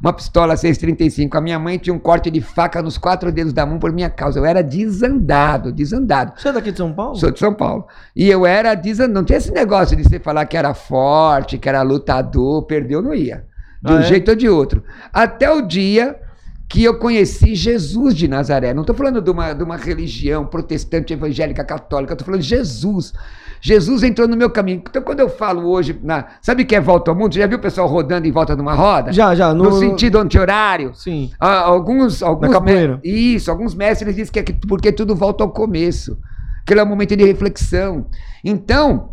uma 0.00 0.12
pistola 0.12 0.56
635. 0.56 1.36
A 1.38 1.40
minha 1.40 1.60
mãe 1.60 1.78
tinha 1.78 1.94
um 1.94 1.98
corte 1.98 2.28
de 2.28 2.40
faca 2.40 2.82
nos 2.82 2.98
quatro 2.98 3.30
dedos 3.30 3.52
da 3.52 3.64
mão 3.64 3.78
por 3.78 3.92
minha 3.92 4.10
causa. 4.10 4.40
Eu 4.40 4.44
era 4.44 4.62
desandado, 4.62 5.70
desandado. 5.70 6.32
Você 6.36 6.48
é 6.48 6.52
daqui 6.52 6.72
de 6.72 6.78
São 6.78 6.92
Paulo? 6.92 7.14
Sou 7.16 7.30
de 7.30 7.38
São 7.38 7.54
Paulo. 7.54 7.86
E 8.16 8.28
eu 8.28 8.44
era 8.44 8.74
desandado. 8.74 9.14
Não 9.14 9.24
tinha 9.24 9.38
esse 9.38 9.52
negócio 9.52 9.96
de 9.96 10.02
você 10.02 10.18
falar 10.18 10.44
que 10.46 10.56
era 10.56 10.74
forte, 10.74 11.56
que 11.56 11.68
era 11.68 11.82
lutador, 11.82 12.62
perdeu, 12.64 13.00
não 13.00 13.14
ia. 13.14 13.44
De 13.80 13.92
Ah, 13.92 13.96
um 13.96 13.98
é? 14.00 14.02
jeito 14.02 14.30
ou 14.30 14.36
de 14.36 14.48
outro. 14.48 14.82
Até 15.12 15.48
o 15.52 15.62
dia 15.62 16.16
que 16.68 16.84
eu 16.84 16.98
conheci 16.98 17.54
Jesus 17.54 18.14
de 18.14 18.28
Nazaré. 18.28 18.74
Não 18.74 18.82
estou 18.82 18.94
falando 18.94 19.22
de 19.22 19.30
uma, 19.30 19.52
de 19.54 19.62
uma 19.62 19.76
religião 19.76 20.44
protestante, 20.44 21.12
evangélica, 21.14 21.64
católica. 21.64 22.12
Estou 22.12 22.26
falando 22.26 22.42
de 22.42 22.48
Jesus. 22.48 23.12
Jesus 23.60 24.02
entrou 24.02 24.28
no 24.28 24.36
meu 24.36 24.50
caminho. 24.50 24.82
Então, 24.88 25.00
quando 25.02 25.20
eu 25.20 25.28
falo 25.30 25.66
hoje, 25.68 25.98
na, 26.02 26.26
sabe 26.42 26.62
o 26.62 26.66
que 26.66 26.76
é 26.76 26.80
volta 26.80 27.10
ao 27.10 27.16
mundo? 27.16 27.32
Você 27.32 27.40
já 27.40 27.46
viu 27.46 27.56
o 27.58 27.60
pessoal 27.60 27.88
rodando 27.88 28.28
em 28.28 28.30
volta 28.30 28.54
de 28.54 28.60
uma 28.60 28.74
roda? 28.74 29.12
Já, 29.12 29.34
já. 29.34 29.52
No, 29.54 29.64
sentido 29.78 30.18
anti-horário? 30.18 30.92
Sim. 30.94 31.30
Ah, 31.40 31.60
alguns, 31.60 32.22
alguns 32.22 32.52
capoeira. 32.52 33.00
me- 33.02 33.10
Isso, 33.10 33.50
alguns 33.50 33.74
mestres 33.74 34.14
dizem 34.14 34.32
que 34.32 34.38
é 34.38 34.42
que- 34.42 34.52
porque 34.66 34.92
tudo 34.92 35.16
volta 35.16 35.42
ao 35.42 35.50
começo. 35.50 36.18
Aquele 36.62 36.80
é 36.80 36.84
um 36.84 36.86
momento 36.86 37.16
de 37.16 37.24
reflexão. 37.24 38.06
Então, 38.44 39.10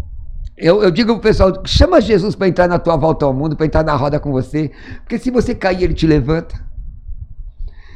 eu, 0.58 0.84
eu 0.84 0.92
digo 0.92 1.14
pro 1.14 1.22
pessoal, 1.22 1.54
chama 1.66 2.00
Jesus 2.02 2.36
para 2.36 2.48
entrar 2.50 2.68
na 2.68 2.78
tua 2.78 2.98
volta 2.98 3.26
ao 3.26 3.34
mundo, 3.34 3.56
para 3.56 3.66
entrar 3.66 3.84
na 3.84 3.96
roda 3.96 4.20
com 4.20 4.32
você, 4.32 4.72
porque 5.04 5.18
se 5.18 5.32
você 5.32 5.56
cair, 5.56 5.84
ele 5.84 5.94
te 5.94 6.06
levanta. 6.06 6.64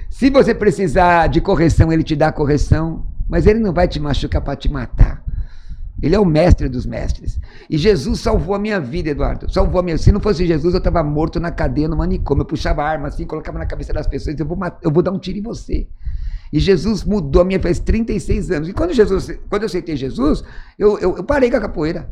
Se 0.09 0.29
você 0.29 0.53
precisar 0.53 1.27
de 1.27 1.39
correção, 1.39 1.91
ele 1.93 2.03
te 2.03 2.15
dá 2.15 2.31
correção, 2.31 3.05
mas 3.29 3.45
ele 3.45 3.59
não 3.59 3.73
vai 3.73 3.87
te 3.87 3.99
machucar 3.99 4.41
para 4.41 4.55
te 4.55 4.69
matar. 4.69 5.23
Ele 6.01 6.15
é 6.15 6.19
o 6.19 6.25
mestre 6.25 6.69
dos 6.69 6.85
mestres. 6.85 7.39
E 7.69 7.77
Jesus 7.77 8.21
salvou 8.21 8.55
a 8.55 8.59
minha 8.59 8.79
vida, 8.79 9.09
Eduardo. 9.09 9.51
Salvou 9.51 9.79
a 9.79 9.83
minha. 9.83 9.97
Se 9.97 10.11
não 10.11 10.19
fosse 10.21 10.47
Jesus, 10.47 10.73
eu 10.73 10.77
estava 10.77 11.03
morto 11.03 11.39
na 11.39 11.51
cadeia, 11.51 11.89
no 11.89 11.97
manicômio. 11.97 12.41
Eu 12.41 12.45
puxava 12.45 12.83
arma 12.83 13.09
assim, 13.09 13.25
colocava 13.25 13.59
na 13.59 13.65
cabeça 13.65 13.91
das 13.91 14.07
pessoas, 14.07 14.39
eu 14.39 14.45
vou, 14.45 14.57
mat- 14.57 14.79
eu 14.81 14.91
vou 14.91 15.03
dar 15.03 15.11
um 15.11 15.19
tiro 15.19 15.37
em 15.37 15.41
você. 15.41 15.87
E 16.51 16.59
Jesus 16.59 17.03
mudou 17.03 17.41
a 17.41 17.45
minha 17.45 17.59
faz 17.59 17.79
36 17.79 18.49
anos. 18.49 18.69
E 18.69 18.73
quando, 18.73 18.93
Jesus, 18.93 19.29
quando 19.49 19.63
eu 19.63 19.65
aceitei 19.67 19.95
Jesus, 19.95 20.43
eu, 20.77 20.97
eu, 20.99 21.17
eu 21.17 21.23
parei 21.23 21.51
com 21.51 21.57
a 21.57 21.61
capoeira. 21.61 22.09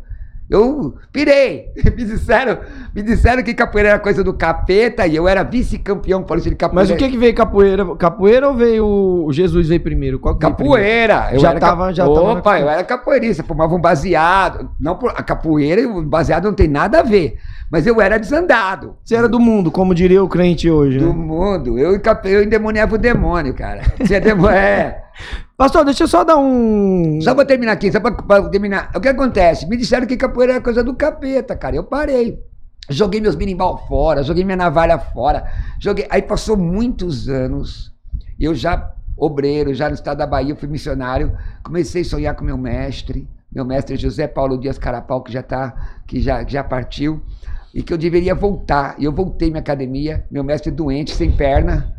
Eu 0.49 0.95
pirei. 1.12 1.65
Me 1.97 2.05
disseram, 2.05 2.57
me 2.95 3.01
disseram 3.03 3.43
que 3.43 3.53
capoeira 3.53 3.89
era 3.89 3.99
coisa 3.99 4.23
do 4.23 4.33
capeta 4.33 5.05
e 5.05 5.15
eu 5.15 5.27
era 5.27 5.43
vice-campeão 5.43 6.23
paulista 6.23 6.49
de 6.49 6.55
capoeira. 6.55 6.81
Mas 6.89 6.89
o 6.89 6.95
que 6.97 7.10
que 7.10 7.17
veio 7.17 7.36
capoeira? 7.36 7.86
Capoeira 7.97 8.47
ou 8.47 8.55
veio 8.55 8.86
o 8.86 9.33
Jesus 9.33 9.67
veio 9.67 9.81
primeiro? 9.81 10.19
Qual 10.19 10.38
Capoeira. 10.38 11.29
Eu 11.33 11.39
Já 11.39 11.53
tava- 11.60 11.91
já 11.93 12.03
tava 12.05 12.15
na 12.15 12.21
Opa, 12.31 12.36
capoeira. 12.36 12.65
eu 12.65 12.69
era 12.69 12.83
capoeirista, 12.83 13.43
fumava 13.43 13.75
um 13.75 13.81
baseado. 13.81 14.69
Não 14.79 14.95
por... 14.95 15.10
A 15.12 15.21
capoeira 15.21 15.81
e 15.81 15.86
o 15.86 16.01
baseado 16.03 16.45
não 16.45 16.53
tem 16.53 16.67
nada 16.67 16.99
a 16.99 17.03
ver. 17.03 17.38
Mas 17.69 17.86
eu 17.86 17.99
era 17.99 18.17
desandado. 18.17 18.95
Você 19.03 19.15
era 19.15 19.27
do 19.27 19.39
mundo, 19.41 19.69
como 19.69 19.93
diria 19.93 20.23
o 20.23 20.29
crente 20.29 20.69
hoje, 20.71 20.97
Do 20.99 21.07
né? 21.07 21.13
mundo. 21.13 21.77
Eu, 21.77 21.99
eu 22.23 22.43
endemoniava 22.43 22.95
o 22.95 22.97
demônio, 22.97 23.53
cara. 23.53 23.81
Demônio. 24.23 24.55
É. 24.55 25.03
Pastor, 25.58 25.84
deixa 25.84 26.04
eu 26.04 26.08
só 26.08 26.24
dar 26.24 26.38
um. 26.38 27.20
Só 27.20 27.34
pra 27.34 27.43
terminar 27.43 27.72
aqui, 27.72 27.91
só 27.91 28.00
pra, 28.00 28.12
pra 28.12 28.48
terminar. 28.48 28.91
O 28.96 29.02
que 29.02 29.08
acontece? 29.08 29.65
Me 29.65 29.76
disseram 29.76 30.06
que 30.06 30.15
capoeira 30.15 30.54
era 30.54 30.62
coisa 30.62 30.84
do 30.84 30.93
capeta, 30.93 31.56
cara. 31.56 31.76
Eu 31.76 31.84
parei. 31.84 32.39
Joguei 32.88 33.20
meus 33.20 33.34
berimbau 33.34 33.88
fora, 33.88 34.22
joguei 34.22 34.43
minha 34.46 34.56
navalha 34.56 35.00
fora. 35.00 35.52
Joguei. 35.80 36.06
Aí 36.12 36.22
passou 36.22 36.56
muitos 36.56 37.28
anos. 37.28 37.91
Eu 38.39 38.54
já, 38.54 38.93
obreiro, 39.17 39.74
já 39.74 39.89
no 39.89 39.96
estado 39.96 40.20
da 40.20 40.28
Bahia, 40.28 40.56
fui 40.56 40.70
missionário. 40.70 41.36
Comecei 41.63 42.04
a 42.04 42.06
sonhar 42.06 42.36
com 42.36 42.46
meu 42.46 42.58
mestre, 42.58 43.28
meu 43.52 43.65
mestre 43.65 43.98
José 43.98 44.28
Paulo 44.28 44.60
Dias 44.60 44.78
Carapau, 44.78 45.24
que 45.24 45.34
já 45.34 45.41
tá, 45.41 45.74
que 46.06 46.22
já, 46.22 46.46
que 46.46 46.54
já 46.54 46.63
partiu, 46.63 47.20
e 47.74 47.82
que 47.82 47.91
eu 47.91 47.98
deveria 47.98 48.36
voltar. 48.36 48.96
E 49.00 49.06
eu 49.06 49.12
voltei 49.12 49.50
minha 49.50 49.62
academia, 49.62 50.24
meu 50.30 50.43
mestre 50.43 50.70
doente, 50.70 51.15
sem 51.15 51.32
perna. 51.32 51.96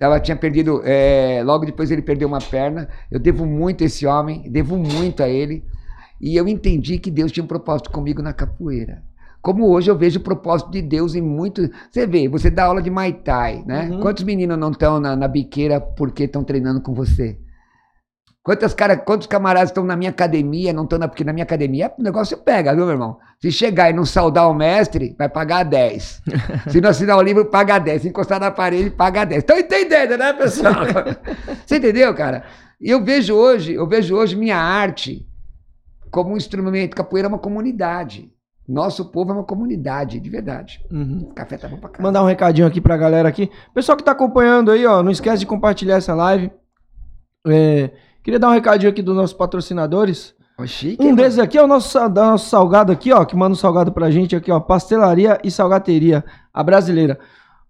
Ela 0.00 0.20
tinha 0.20 0.36
perdido, 0.36 0.80
é, 0.84 1.42
logo 1.44 1.66
depois 1.66 1.90
ele 1.90 2.02
perdeu 2.02 2.28
uma 2.28 2.40
perna. 2.40 2.88
Eu 3.10 3.18
devo 3.18 3.44
muito 3.44 3.82
a 3.82 3.86
esse 3.86 4.06
homem, 4.06 4.48
devo 4.50 4.76
muito 4.76 5.22
a 5.22 5.28
ele. 5.28 5.64
E 6.20 6.36
eu 6.36 6.46
entendi 6.46 6.98
que 6.98 7.10
Deus 7.10 7.32
tinha 7.32 7.42
um 7.42 7.48
propósito 7.48 7.90
comigo 7.90 8.22
na 8.22 8.32
capoeira. 8.32 9.02
Como 9.42 9.68
hoje 9.68 9.90
eu 9.90 9.96
vejo 9.96 10.18
o 10.18 10.22
propósito 10.22 10.70
de 10.70 10.82
Deus 10.82 11.14
em 11.14 11.22
muito. 11.22 11.68
Você 11.90 12.06
vê, 12.06 12.28
você 12.28 12.50
dá 12.50 12.64
aula 12.64 12.82
de 12.82 12.90
Muay 12.90 13.12
Thai, 13.12 13.64
né? 13.66 13.88
Uhum. 13.90 14.00
Quantos 14.00 14.24
meninos 14.24 14.58
não 14.58 14.70
estão 14.70 15.00
na, 15.00 15.16
na 15.16 15.28
biqueira 15.28 15.80
porque 15.80 16.24
estão 16.24 16.44
treinando 16.44 16.80
com 16.80 16.94
você? 16.94 17.38
Quantas 18.48 18.72
cara, 18.72 18.96
quantos 18.96 19.26
camaradas 19.26 19.68
estão 19.68 19.84
na 19.84 19.94
minha 19.94 20.08
academia, 20.08 20.72
não 20.72 20.84
estão 20.84 20.98
na. 20.98 21.06
Porque 21.06 21.22
na 21.22 21.34
minha 21.34 21.44
academia 21.44 21.92
o 21.98 22.02
negócio 22.02 22.34
pega, 22.38 22.74
viu, 22.74 22.86
meu 22.86 22.94
irmão? 22.94 23.18
Se 23.38 23.52
chegar 23.52 23.90
e 23.90 23.92
não 23.92 24.06
saudar 24.06 24.48
o 24.48 24.54
mestre, 24.54 25.14
vai 25.18 25.28
pagar 25.28 25.64
10. 25.64 26.22
Se 26.72 26.80
não 26.80 26.88
assinar 26.88 27.18
o 27.18 27.20
livro, 27.20 27.44
paga 27.44 27.78
10. 27.78 28.00
Se 28.00 28.08
encostar 28.08 28.40
na 28.40 28.50
parede, 28.50 28.88
paga 28.88 29.26
10. 29.26 29.42
Estão 29.42 29.58
entendendo, 29.58 30.16
né, 30.16 30.32
pessoal? 30.32 30.76
Você 31.66 31.76
entendeu, 31.76 32.14
cara? 32.14 32.42
E 32.80 32.88
eu 32.88 33.04
vejo 33.04 33.34
hoje, 33.34 33.74
eu 33.74 33.86
vejo 33.86 34.16
hoje 34.16 34.34
minha 34.34 34.56
arte 34.56 35.28
como 36.10 36.32
um 36.32 36.36
instrumento. 36.38 36.96
Capoeira 36.96 37.28
é 37.28 37.30
uma 37.30 37.38
comunidade. 37.38 38.32
Nosso 38.66 39.12
povo 39.12 39.30
é 39.30 39.34
uma 39.34 39.44
comunidade, 39.44 40.18
de 40.18 40.30
verdade. 40.30 40.80
Uhum. 40.90 41.32
Café 41.34 41.58
tá 41.58 41.68
bom 41.68 41.76
pra 41.76 41.90
cá. 41.90 42.02
Mandar 42.02 42.22
um 42.22 42.26
recadinho 42.26 42.66
aqui 42.66 42.80
pra 42.80 42.96
galera 42.96 43.28
aqui. 43.28 43.50
Pessoal 43.74 43.98
que 43.98 44.04
tá 44.04 44.12
acompanhando 44.12 44.70
aí, 44.70 44.86
ó, 44.86 45.02
não 45.02 45.12
esquece 45.12 45.40
de 45.40 45.46
compartilhar 45.46 45.96
essa 45.96 46.14
live. 46.14 46.50
É, 47.46 47.90
queria 48.22 48.38
dar 48.38 48.48
um 48.48 48.52
recadinho 48.52 48.90
aqui 48.90 49.02
dos 49.02 49.14
nossos 49.16 49.32
patrocinadores. 49.36 50.34
Oxi, 50.58 50.96
Um 51.00 51.14
desses 51.14 51.38
aqui 51.38 51.56
é 51.56 51.62
o 51.62 51.68
nosso, 51.68 51.96
nosso 52.08 52.48
salgado 52.48 52.90
aqui, 52.90 53.12
ó, 53.12 53.24
que 53.24 53.36
manda 53.36 53.52
um 53.52 53.56
salgado 53.56 53.92
pra 53.92 54.10
gente 54.10 54.34
aqui, 54.34 54.50
ó, 54.50 54.58
Pastelaria 54.58 55.38
e 55.44 55.50
Salgateria, 55.50 56.24
a 56.52 56.62
brasileira. 56.64 57.18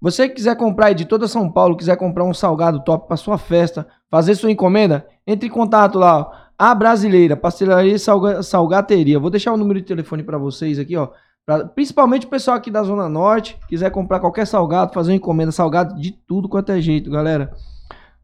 Você 0.00 0.28
que 0.28 0.36
quiser 0.36 0.56
comprar 0.56 0.86
aí 0.86 0.94
de 0.94 1.04
toda 1.04 1.28
São 1.28 1.50
Paulo, 1.50 1.76
quiser 1.76 1.96
comprar 1.96 2.24
um 2.24 2.32
salgado 2.32 2.82
top 2.84 3.06
pra 3.06 3.16
sua 3.16 3.36
festa, 3.36 3.86
fazer 4.10 4.34
sua 4.36 4.50
encomenda, 4.50 5.06
entre 5.26 5.48
em 5.48 5.52
contato 5.52 5.98
lá, 5.98 6.18
ó, 6.20 6.30
a 6.58 6.74
brasileira, 6.74 7.36
Pastelaria 7.36 7.94
e 7.94 7.98
Salga- 7.98 8.42
Salgateria. 8.42 9.18
Vou 9.20 9.28
deixar 9.30 9.52
o 9.52 9.56
número 9.56 9.80
de 9.80 9.86
telefone 9.86 10.22
pra 10.22 10.38
vocês 10.38 10.78
aqui, 10.78 10.96
ó. 10.96 11.08
pra- 11.44 11.64
principalmente 11.66 12.26
o 12.26 12.30
pessoal 12.30 12.56
aqui 12.58 12.70
da 12.70 12.82
Zona 12.82 13.08
Norte, 13.08 13.58
quiser 13.68 13.90
comprar 13.90 14.20
qualquer 14.20 14.46
salgado, 14.46 14.92
fazer 14.92 15.12
uma 15.12 15.16
encomenda, 15.16 15.50
salgado 15.52 15.94
de 16.00 16.12
tudo 16.12 16.48
quanto 16.48 16.70
é 16.72 16.80
jeito, 16.80 17.10
galera. 17.10 17.52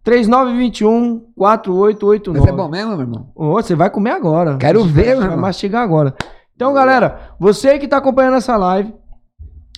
3921 0.05 1.21
4889. 1.35 2.39
Mas 2.41 2.49
é 2.49 2.53
bom 2.57 2.69
mesmo, 2.69 2.91
meu 2.93 3.01
irmão? 3.01 3.33
Ô, 3.35 3.53
você 3.55 3.75
vai 3.75 3.89
comer 3.91 4.11
agora. 4.11 4.57
Quero 4.59 4.81
Você 4.83 4.89
ver, 4.93 5.03
vai- 5.03 5.11
meu 5.13 5.17
Vai 5.21 5.27
irmão. 5.29 5.41
mastigar 5.41 5.83
agora. 5.83 6.15
Então, 6.55 6.73
galera, 6.73 7.31
você 7.41 7.79
que 7.79 7.89
tá 7.89 7.97
acompanhando 7.97 8.37
essa 8.37 8.57
live, 8.57 8.95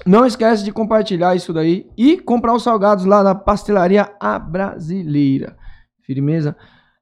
não 0.04 0.26
esquece 0.26 0.62
de 0.64 0.72
compartilhar 0.72 1.34
isso 1.34 1.52
daí 1.52 1.86
e 1.96 2.18
comprar 2.18 2.54
os 2.54 2.62
salgados 2.62 3.04
lá 3.06 3.22
na 3.22 3.34
pastelaria 3.34 4.10
A 4.20 4.38
Brasileira. 4.38 5.56
Firmeza? 6.04 6.56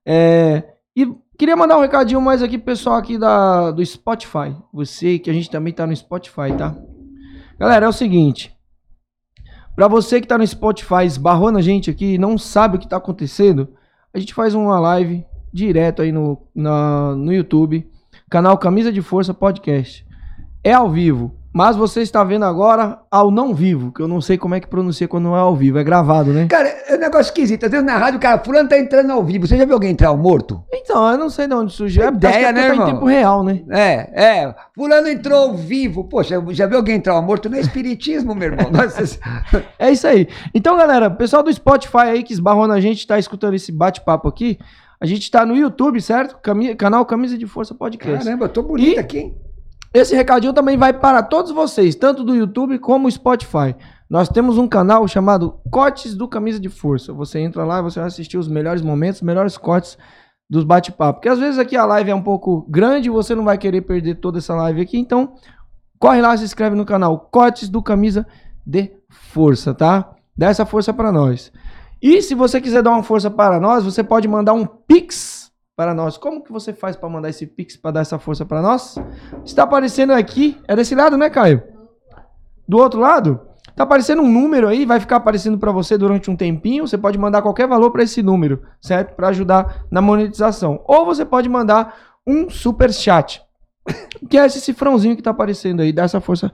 É, 0.06 0.62
e 0.96 1.06
queria 1.38 1.56
mandar 1.56 1.76
um 1.78 1.80
recadinho 1.82 2.20
mais 2.20 2.42
aqui 2.42 2.56
pro 2.58 2.66
pessoal 2.66 2.96
aqui 2.96 3.18
da, 3.18 3.70
do 3.70 3.84
Spotify. 3.84 4.54
Você 4.72 5.18
que 5.18 5.28
a 5.30 5.32
gente 5.32 5.50
também 5.50 5.72
tá 5.72 5.86
no 5.86 5.96
Spotify, 5.96 6.52
tá? 6.56 6.74
Galera, 7.58 7.86
é 7.86 7.88
o 7.88 7.92
seguinte. 7.92 8.53
Pra 9.74 9.88
você 9.88 10.20
que 10.20 10.28
tá 10.28 10.38
no 10.38 10.46
Spotify, 10.46 11.04
esbarrou 11.04 11.50
na 11.50 11.60
gente 11.60 11.90
aqui 11.90 12.14
e 12.14 12.18
não 12.18 12.38
sabe 12.38 12.76
o 12.76 12.78
que 12.78 12.88
tá 12.88 12.96
acontecendo, 12.96 13.68
a 14.12 14.18
gente 14.18 14.32
faz 14.32 14.54
uma 14.54 14.78
live 14.78 15.26
direto 15.52 16.02
aí 16.02 16.12
no, 16.12 16.38
na, 16.54 17.14
no 17.16 17.32
YouTube. 17.32 17.88
canal 18.30 18.56
Camisa 18.56 18.92
de 18.92 19.02
Força 19.02 19.34
Podcast. 19.34 20.06
É 20.62 20.72
ao 20.72 20.88
vivo, 20.88 21.34
mas 21.54 21.76
você 21.76 22.02
está 22.02 22.24
vendo 22.24 22.44
agora 22.44 22.98
ao 23.08 23.30
não 23.30 23.54
vivo, 23.54 23.92
que 23.92 24.02
eu 24.02 24.08
não 24.08 24.20
sei 24.20 24.36
como 24.36 24.56
é 24.56 24.60
que 24.60 24.66
pronuncia 24.66 25.06
quando 25.06 25.24
não 25.24 25.36
é 25.36 25.38
ao 25.38 25.54
vivo, 25.54 25.78
é 25.78 25.84
gravado, 25.84 26.32
né? 26.32 26.46
Cara, 26.48 26.68
é 26.68 26.96
um 26.96 26.98
negócio 26.98 27.30
esquisito. 27.30 27.64
Às 27.64 27.70
vezes 27.70 27.86
na 27.86 27.96
rádio, 27.96 28.18
o 28.18 28.20
cara, 28.20 28.42
fulano 28.42 28.68
tá 28.68 28.76
entrando 28.76 29.10
ao 29.12 29.22
vivo. 29.22 29.46
Você 29.46 29.56
já 29.56 29.64
viu 29.64 29.74
alguém 29.74 29.90
entrar 29.92 30.08
ao 30.08 30.16
morto? 30.16 30.62
Então, 30.72 31.08
eu 31.12 31.16
não 31.16 31.30
sei 31.30 31.46
de 31.46 31.54
onde 31.54 31.72
surgiu. 31.72 32.02
É 32.02 32.08
Ideia, 32.08 32.46
é 32.48 32.52
né, 32.52 32.60
tá 32.66 32.68
irmão? 32.74 32.88
em 32.88 32.92
tempo 32.92 33.06
real, 33.06 33.44
né? 33.44 33.62
É, 33.70 34.24
é. 34.42 34.54
Fulano 34.74 35.08
entrou 35.08 35.38
ao 35.38 35.54
vivo. 35.54 36.04
Poxa, 36.08 36.42
já 36.50 36.66
viu 36.66 36.76
alguém 36.78 36.96
entrar 36.96 37.14
ao 37.14 37.22
morto? 37.22 37.48
Não 37.48 37.56
é 37.56 37.60
espiritismo, 37.60 38.34
meu 38.34 38.48
irmão. 38.50 38.68
Nossa, 38.74 39.18
É 39.78 39.90
isso 39.92 40.06
aí. 40.08 40.26
Então, 40.52 40.76
galera, 40.76 41.08
pessoal 41.08 41.42
do 41.44 41.52
Spotify 41.52 41.98
aí 41.98 42.22
que 42.24 42.32
esbarrou 42.32 42.66
na 42.66 42.80
gente, 42.80 43.06
tá 43.06 43.16
escutando 43.18 43.54
esse 43.54 43.70
bate-papo 43.70 44.26
aqui. 44.28 44.58
A 45.00 45.06
gente 45.06 45.30
tá 45.30 45.46
no 45.46 45.56
YouTube, 45.56 46.00
certo? 46.00 46.36
Cami- 46.42 46.74
canal 46.74 47.04
Camisa 47.06 47.38
de 47.38 47.46
Força 47.46 47.74
Podcast. 47.74 48.24
caramba, 48.24 48.46
eu 48.46 48.48
tô 48.48 48.62
bonito 48.62 48.96
E- 48.96 48.98
aqui, 48.98 49.18
hein? 49.18 49.34
Esse 49.94 50.16
recadinho 50.16 50.52
também 50.52 50.76
vai 50.76 50.92
para 50.92 51.22
todos 51.22 51.52
vocês, 51.52 51.94
tanto 51.94 52.24
do 52.24 52.34
YouTube 52.34 52.80
como 52.80 53.08
Spotify. 53.08 53.76
Nós 54.10 54.28
temos 54.28 54.58
um 54.58 54.66
canal 54.66 55.06
chamado 55.06 55.60
Cortes 55.70 56.16
do 56.16 56.26
Camisa 56.26 56.58
de 56.58 56.68
Força. 56.68 57.12
Você 57.12 57.38
entra 57.38 57.64
lá 57.64 57.78
e 57.78 57.82
você 57.82 58.00
vai 58.00 58.08
assistir 58.08 58.36
os 58.36 58.48
melhores 58.48 58.82
momentos, 58.82 59.20
os 59.20 59.26
melhores 59.26 59.56
cortes 59.56 59.96
dos 60.50 60.64
bate-papo. 60.64 61.20
Porque 61.20 61.28
às 61.28 61.38
vezes 61.38 61.60
aqui 61.60 61.76
a 61.76 61.86
live 61.86 62.10
é 62.10 62.14
um 62.14 62.24
pouco 62.24 62.66
grande 62.68 63.06
e 63.08 63.12
você 63.12 63.36
não 63.36 63.44
vai 63.44 63.56
querer 63.56 63.82
perder 63.82 64.16
toda 64.16 64.38
essa 64.38 64.52
live 64.56 64.80
aqui. 64.80 64.98
Então, 64.98 65.34
corre 65.96 66.20
lá, 66.20 66.36
se 66.36 66.42
inscreve 66.42 66.74
no 66.74 66.84
canal 66.84 67.28
Cortes 67.30 67.68
do 67.68 67.80
Camisa 67.80 68.26
de 68.66 68.90
Força, 69.08 69.72
tá? 69.72 70.16
Dá 70.36 70.48
essa 70.48 70.66
força 70.66 70.92
para 70.92 71.12
nós. 71.12 71.52
E 72.02 72.20
se 72.20 72.34
você 72.34 72.60
quiser 72.60 72.82
dar 72.82 72.90
uma 72.90 73.04
força 73.04 73.30
para 73.30 73.60
nós, 73.60 73.84
você 73.84 74.02
pode 74.02 74.26
mandar 74.26 74.54
um 74.54 74.66
Pix 74.66 75.43
para 75.76 75.94
nós. 75.94 76.16
Como 76.16 76.42
que 76.42 76.52
você 76.52 76.72
faz 76.72 76.96
para 76.96 77.08
mandar 77.08 77.30
esse 77.30 77.46
Pix 77.46 77.76
para 77.76 77.92
dar 77.92 78.00
essa 78.00 78.18
força 78.18 78.44
para 78.44 78.62
nós? 78.62 78.96
Está 79.44 79.64
aparecendo 79.64 80.12
aqui, 80.12 80.60
é 80.68 80.76
desse 80.76 80.94
lado, 80.94 81.16
né, 81.16 81.28
Caio? 81.28 81.62
Do 82.66 82.78
outro 82.78 83.00
lado? 83.00 83.40
Tá 83.76 83.82
aparecendo 83.82 84.22
um 84.22 84.30
número 84.30 84.68
aí, 84.68 84.86
vai 84.86 85.00
ficar 85.00 85.16
aparecendo 85.16 85.58
para 85.58 85.72
você 85.72 85.98
durante 85.98 86.30
um 86.30 86.36
tempinho. 86.36 86.86
Você 86.86 86.96
pode 86.96 87.18
mandar 87.18 87.42
qualquer 87.42 87.66
valor 87.66 87.90
para 87.90 88.04
esse 88.04 88.22
número, 88.22 88.62
certo? 88.80 89.16
Para 89.16 89.28
ajudar 89.28 89.84
na 89.90 90.00
monetização. 90.00 90.80
Ou 90.86 91.04
você 91.04 91.24
pode 91.24 91.48
mandar 91.48 91.94
um 92.26 92.48
super 92.48 92.92
chat, 92.92 93.42
que 94.30 94.38
é 94.38 94.46
esse 94.46 94.60
cifrãozinho 94.60 95.16
que 95.16 95.22
tá 95.22 95.30
aparecendo 95.30 95.82
aí, 95.82 95.92
dá 95.92 96.04
essa 96.04 96.20
força 96.20 96.52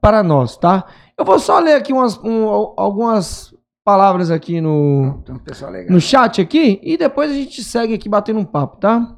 para 0.00 0.22
nós, 0.22 0.56
tá? 0.56 0.86
Eu 1.18 1.24
vou 1.24 1.38
só 1.38 1.58
ler 1.58 1.74
aqui 1.74 1.92
umas, 1.92 2.16
um, 2.18 2.46
algumas 2.76 3.52
palavras 3.90 4.30
aqui 4.30 4.60
no, 4.60 5.20
no 5.88 6.00
chat 6.00 6.40
aqui 6.40 6.78
e 6.80 6.96
depois 6.96 7.28
a 7.28 7.34
gente 7.34 7.64
segue 7.64 7.92
aqui 7.92 8.08
batendo 8.08 8.38
um 8.38 8.44
papo, 8.44 8.76
tá? 8.76 9.16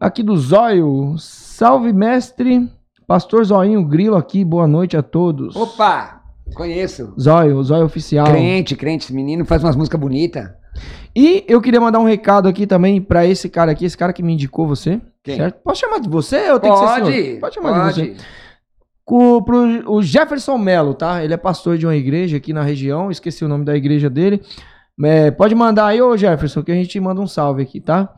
Aqui 0.00 0.22
do 0.22 0.34
Zóio. 0.38 1.16
Salve, 1.18 1.92
mestre. 1.92 2.66
Pastor 3.06 3.44
Zoinho 3.44 3.84
Grilo 3.84 4.16
aqui. 4.16 4.42
Boa 4.42 4.66
noite 4.66 4.96
a 4.96 5.02
todos. 5.02 5.54
Opa! 5.54 6.22
Conheço. 6.54 7.12
Zóio, 7.20 7.62
Zóio 7.62 7.84
Oficial. 7.84 8.26
Crente, 8.26 8.74
crente, 8.74 9.04
esse 9.04 9.14
menino 9.14 9.44
faz 9.44 9.62
umas 9.62 9.76
músicas 9.76 10.00
bonitas. 10.00 10.48
E 11.14 11.44
eu 11.46 11.60
queria 11.60 11.80
mandar 11.80 11.98
um 11.98 12.06
recado 12.06 12.48
aqui 12.48 12.66
também 12.66 13.02
pra 13.02 13.26
esse 13.26 13.50
cara 13.50 13.70
aqui, 13.70 13.84
esse 13.84 13.98
cara 13.98 14.14
que 14.14 14.22
me 14.22 14.32
indicou 14.32 14.66
você. 14.66 14.98
Quem? 15.22 15.36
Certo? 15.36 15.60
Posso 15.62 15.82
chamar 15.82 16.00
de 16.00 16.08
você 16.08 16.50
ou 16.50 16.58
tem 16.58 16.72
que 16.72 16.78
ser 16.78 16.84
Pode, 16.86 17.12
senhor? 17.12 17.40
Pode 17.40 17.54
chamar 17.54 17.72
de 17.72 18.00
pode. 18.00 18.14
você. 18.14 18.24
Co- 19.12 19.42
pro, 19.42 19.92
o 19.92 20.02
Jefferson 20.02 20.56
Melo, 20.56 20.94
tá? 20.94 21.22
Ele 21.22 21.34
é 21.34 21.36
pastor 21.36 21.76
de 21.76 21.84
uma 21.86 21.94
igreja 21.94 22.38
aqui 22.38 22.50
na 22.50 22.62
região. 22.62 23.10
Esqueci 23.10 23.44
o 23.44 23.48
nome 23.48 23.62
da 23.62 23.76
igreja 23.76 24.08
dele. 24.08 24.40
É, 25.04 25.30
pode 25.30 25.54
mandar 25.54 25.86
aí, 25.86 26.00
ô 26.00 26.16
Jefferson, 26.16 26.62
que 26.62 26.72
a 26.72 26.74
gente 26.74 26.98
manda 26.98 27.20
um 27.20 27.26
salve 27.26 27.62
aqui, 27.62 27.78
tá? 27.78 28.14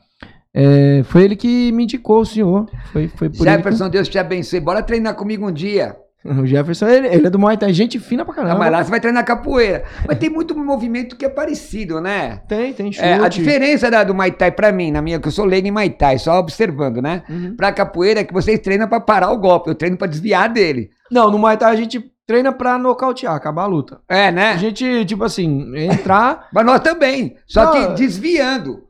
É, 0.52 1.02
foi 1.04 1.24
ele 1.24 1.34
que 1.34 1.72
me 1.72 1.82
indicou 1.82 2.20
o 2.20 2.24
senhor. 2.24 2.70
Foi, 2.92 3.08
foi 3.08 3.28
por 3.28 3.42
Jefferson, 3.44 3.88
Deus 3.88 4.08
te 4.08 4.20
abençoe. 4.20 4.60
Bora 4.60 4.84
treinar 4.84 5.16
comigo 5.16 5.48
um 5.48 5.52
dia. 5.52 5.96
O 6.40 6.46
Jefferson, 6.46 6.86
ele, 6.88 7.06
ele 7.08 7.26
é 7.26 7.30
do 7.30 7.38
Muay 7.38 7.56
Thai, 7.56 7.72
gente 7.72 7.98
fina 7.98 8.24
pra 8.24 8.32
Ah, 8.32 8.36
caramba. 8.36 8.58
mas 8.58 8.72
lá 8.72 8.82
você 8.84 8.90
vai 8.90 8.98
treinar 9.00 9.24
capoeira. 9.24 9.84
Mas 10.08 10.18
tem 10.18 10.30
muito 10.30 10.56
movimento 10.56 11.16
que 11.16 11.24
é 11.26 11.28
parecido, 11.28 12.00
né? 12.00 12.40
Tem, 12.48 12.72
tem 12.72 12.90
chute. 12.90 13.04
É, 13.04 13.14
a 13.14 13.28
diferença 13.28 13.90
da, 13.90 14.02
do 14.02 14.14
Muay 14.14 14.30
Thai 14.30 14.50
pra 14.50 14.72
mim, 14.72 14.90
na 14.90 15.02
minha, 15.02 15.20
que 15.20 15.28
eu 15.28 15.32
sou 15.32 15.44
leigo 15.44 15.68
em 15.68 15.70
Muay 15.70 15.90
Thai, 15.90 16.18
só 16.18 16.38
observando, 16.38 17.02
né? 17.02 17.22
Uhum. 17.28 17.54
Pra 17.56 17.72
capoeira 17.72 18.20
é 18.20 18.24
que 18.24 18.32
vocês 18.32 18.58
treinam 18.60 18.88
pra 18.88 19.00
parar 19.00 19.30
o 19.30 19.38
golpe, 19.38 19.68
eu 19.68 19.74
treino 19.74 19.98
pra 19.98 20.06
desviar 20.06 20.48
dele. 20.48 20.88
Não, 21.10 21.30
no 21.30 21.38
Muay 21.38 21.58
Thai 21.58 21.70
a 21.72 21.76
gente 21.76 22.02
treina 22.26 22.50
pra 22.52 22.78
nocautear, 22.78 23.34
acabar 23.34 23.64
a 23.64 23.66
luta. 23.66 24.00
É, 24.08 24.28
A 24.28 24.32
né? 24.32 24.56
gente, 24.56 25.04
tipo 25.04 25.24
assim, 25.24 25.76
entrar... 25.76 26.48
Mas 26.54 26.64
nós 26.64 26.80
também, 26.80 27.36
só 27.46 27.66
Não, 27.66 27.72
que 27.72 28.00
desviando. 28.02 28.84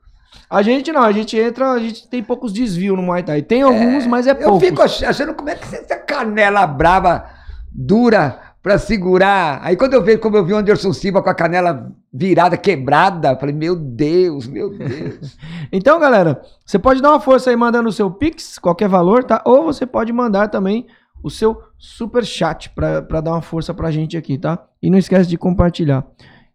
A 0.55 0.62
gente 0.62 0.93
não, 0.93 1.03
a 1.03 1.12
gente 1.12 1.37
entra, 1.38 1.73
a 1.73 1.79
gente 1.79 2.09
tem 2.09 2.23
poucos 2.23 2.53
desvios 2.53 2.97
no 2.97 3.03
Muay 3.03 3.23
Thai. 3.23 3.43
Tem 3.43 3.62
alguns, 3.62 4.07
mas 4.07 4.27
é 4.27 4.31
Eu 4.33 4.37
poucos. 4.37 4.61
fico 4.61 4.83
ach- 4.83 5.03
achando 5.03 5.35
como 5.35 5.49
é 5.51 5.55
que 5.55 5.64
essa 5.75 5.97
canela 5.97 6.67
brava, 6.67 7.25
dura, 7.73 8.40
pra 8.62 8.79
segurar. 8.79 9.61
Aí 9.62 9.77
quando 9.77 9.93
eu 9.95 10.03
vejo, 10.03 10.21
como 10.21 10.37
eu 10.37 10.45
vi 10.45 10.53
o 10.55 10.57
Anderson 10.57 10.93
Silva 10.93 11.23
com 11.23 11.29
a 11.29 11.35
canela 11.35 11.90
virada, 12.12 12.57
quebrada, 12.57 13.33
eu 13.33 13.37
falei, 13.38 13.55
meu 13.55 13.77
Deus, 13.77 14.47
meu 14.47 14.71
Deus. 14.71 15.37
Então, 15.73 15.99
galera, 15.99 16.40
você 16.64 16.79
pode 16.79 17.03
dar 17.03 17.11
uma 17.11 17.21
força 17.21 17.51
aí 17.51 17.57
mandando 17.57 17.88
o 17.88 17.93
seu 17.93 18.09
Pix, 18.11 18.59
qualquer 18.59 18.88
valor, 18.88 19.25
tá? 19.25 19.43
Ou 19.45 19.64
você 19.64 19.85
pode 19.85 20.12
mandar 20.12 20.49
também 20.49 20.87
o 21.23 21.29
seu 21.31 21.61
super 21.79 22.25
chat 22.25 22.71
pra 22.71 23.01
dar 23.21 23.33
uma 23.33 23.43
força 23.43 23.75
pra 23.75 23.90
gente 23.90 24.17
aqui, 24.17 24.38
tá? 24.38 24.59
E 24.81 24.88
não 24.88 24.99
esquece 24.99 25.29
de 25.29 25.37
compartilhar. 25.37 26.05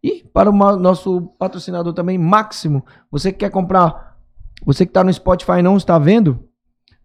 E 0.04 0.24
para 0.24 0.50
o 0.50 0.54
nosso 0.78 1.22
patrocinador 1.38 1.94
também, 1.94 2.18
Máximo, 2.18 2.86
você 3.12 3.32
que 3.32 3.40
quer 3.40 3.50
comprar, 3.50 4.18
você 4.66 4.86
que 4.86 4.94
tá 4.94 5.04
no 5.04 5.12
Spotify 5.12 5.60
e 5.60 5.62
não 5.62 5.78
está 5.78 6.00
vendo, 6.00 6.40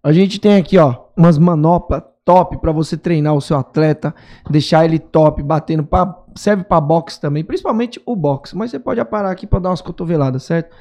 a 0.03 0.13
gente 0.13 0.39
tem 0.39 0.57
aqui, 0.57 0.79
ó, 0.79 1.07
umas 1.17 1.39
manoplas 1.39 2.03
top 2.25 2.59
pra 2.59 2.73
você 2.73 2.97
treinar 2.97 3.35
o 3.35 3.41
seu 3.41 3.59
atleta, 3.59 4.15
deixar 4.49 4.85
ele 4.85 4.99
top, 4.99 5.43
batendo, 5.43 5.85
pra, 5.85 6.25
serve 6.35 6.65
pra 6.65 6.81
boxe 6.81 7.21
também, 7.21 7.45
principalmente 7.45 8.01
o 8.07 8.17
boxe, 8.17 8.57
mas 8.57 8.71
você 8.71 8.79
pode 8.79 9.01
aparar 9.01 9.31
aqui 9.31 9.47
pra 9.47 9.59
dar 9.59 9.71
umas 9.71 9.83
cotoveladas, 9.83 10.45
certo? 10.45 10.75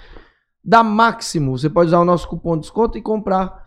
Da 0.63 0.81
Máximo, 0.83 1.57
você 1.57 1.69
pode 1.69 1.87
usar 1.87 1.99
o 1.99 2.05
nosso 2.05 2.27
cupom 2.27 2.55
de 2.55 2.61
desconto 2.61 2.97
e 2.97 3.01
comprar 3.01 3.63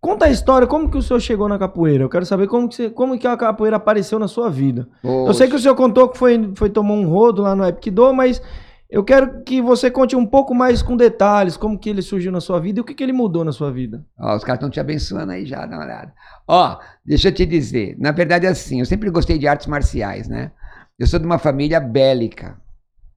conta 0.00 0.26
a 0.26 0.30
história, 0.30 0.66
como 0.66 0.88
que 0.90 0.96
o 0.96 1.02
senhor 1.02 1.20
chegou 1.20 1.48
na 1.48 1.58
capoeira? 1.58 2.04
Eu 2.04 2.08
quero 2.08 2.24
saber 2.24 2.46
como 2.46 2.68
que, 2.68 2.76
você, 2.76 2.90
como 2.90 3.18
que 3.18 3.26
a 3.26 3.36
capoeira 3.36 3.76
apareceu 3.76 4.18
na 4.18 4.28
sua 4.28 4.48
vida. 4.48 4.86
Eu 5.02 5.34
sei 5.34 5.48
que 5.48 5.56
o 5.56 5.58
senhor 5.58 5.74
contou 5.74 6.08
que 6.08 6.16
foi, 6.16 6.52
foi 6.54 6.70
tomar 6.70 6.94
um 6.94 7.08
rodo 7.08 7.42
lá 7.42 7.56
no 7.56 7.66
Epic 7.66 7.92
Do, 7.92 8.14
mas 8.14 8.40
eu 8.88 9.02
quero 9.02 9.42
que 9.42 9.60
você 9.60 9.90
conte 9.90 10.14
um 10.14 10.24
pouco 10.24 10.54
mais 10.54 10.80
com 10.80 10.96
detalhes, 10.96 11.56
como 11.56 11.78
que 11.78 11.90
ele 11.90 12.02
surgiu 12.02 12.30
na 12.30 12.40
sua 12.40 12.60
vida 12.60 12.78
e 12.78 12.82
o 12.82 12.84
que, 12.84 12.94
que 12.94 13.02
ele 13.02 13.12
mudou 13.12 13.44
na 13.44 13.50
sua 13.50 13.72
vida. 13.72 14.04
Ó, 14.18 14.36
os 14.36 14.44
caras 14.44 14.58
estão 14.58 14.70
te 14.70 14.78
abençoando 14.78 15.32
aí 15.32 15.44
já, 15.44 15.66
dá 15.66 15.76
uma 15.76 15.84
olhada. 15.84 16.12
Ó, 16.46 16.78
deixa 17.04 17.28
eu 17.28 17.34
te 17.34 17.44
dizer, 17.44 17.96
na 17.98 18.12
verdade 18.12 18.46
é 18.46 18.48
assim, 18.48 18.78
eu 18.78 18.86
sempre 18.86 19.10
gostei 19.10 19.38
de 19.38 19.48
artes 19.48 19.66
marciais, 19.66 20.28
né? 20.28 20.52
Eu 20.98 21.06
sou 21.06 21.18
de 21.18 21.26
uma 21.26 21.38
família 21.38 21.80
bélica, 21.80 22.56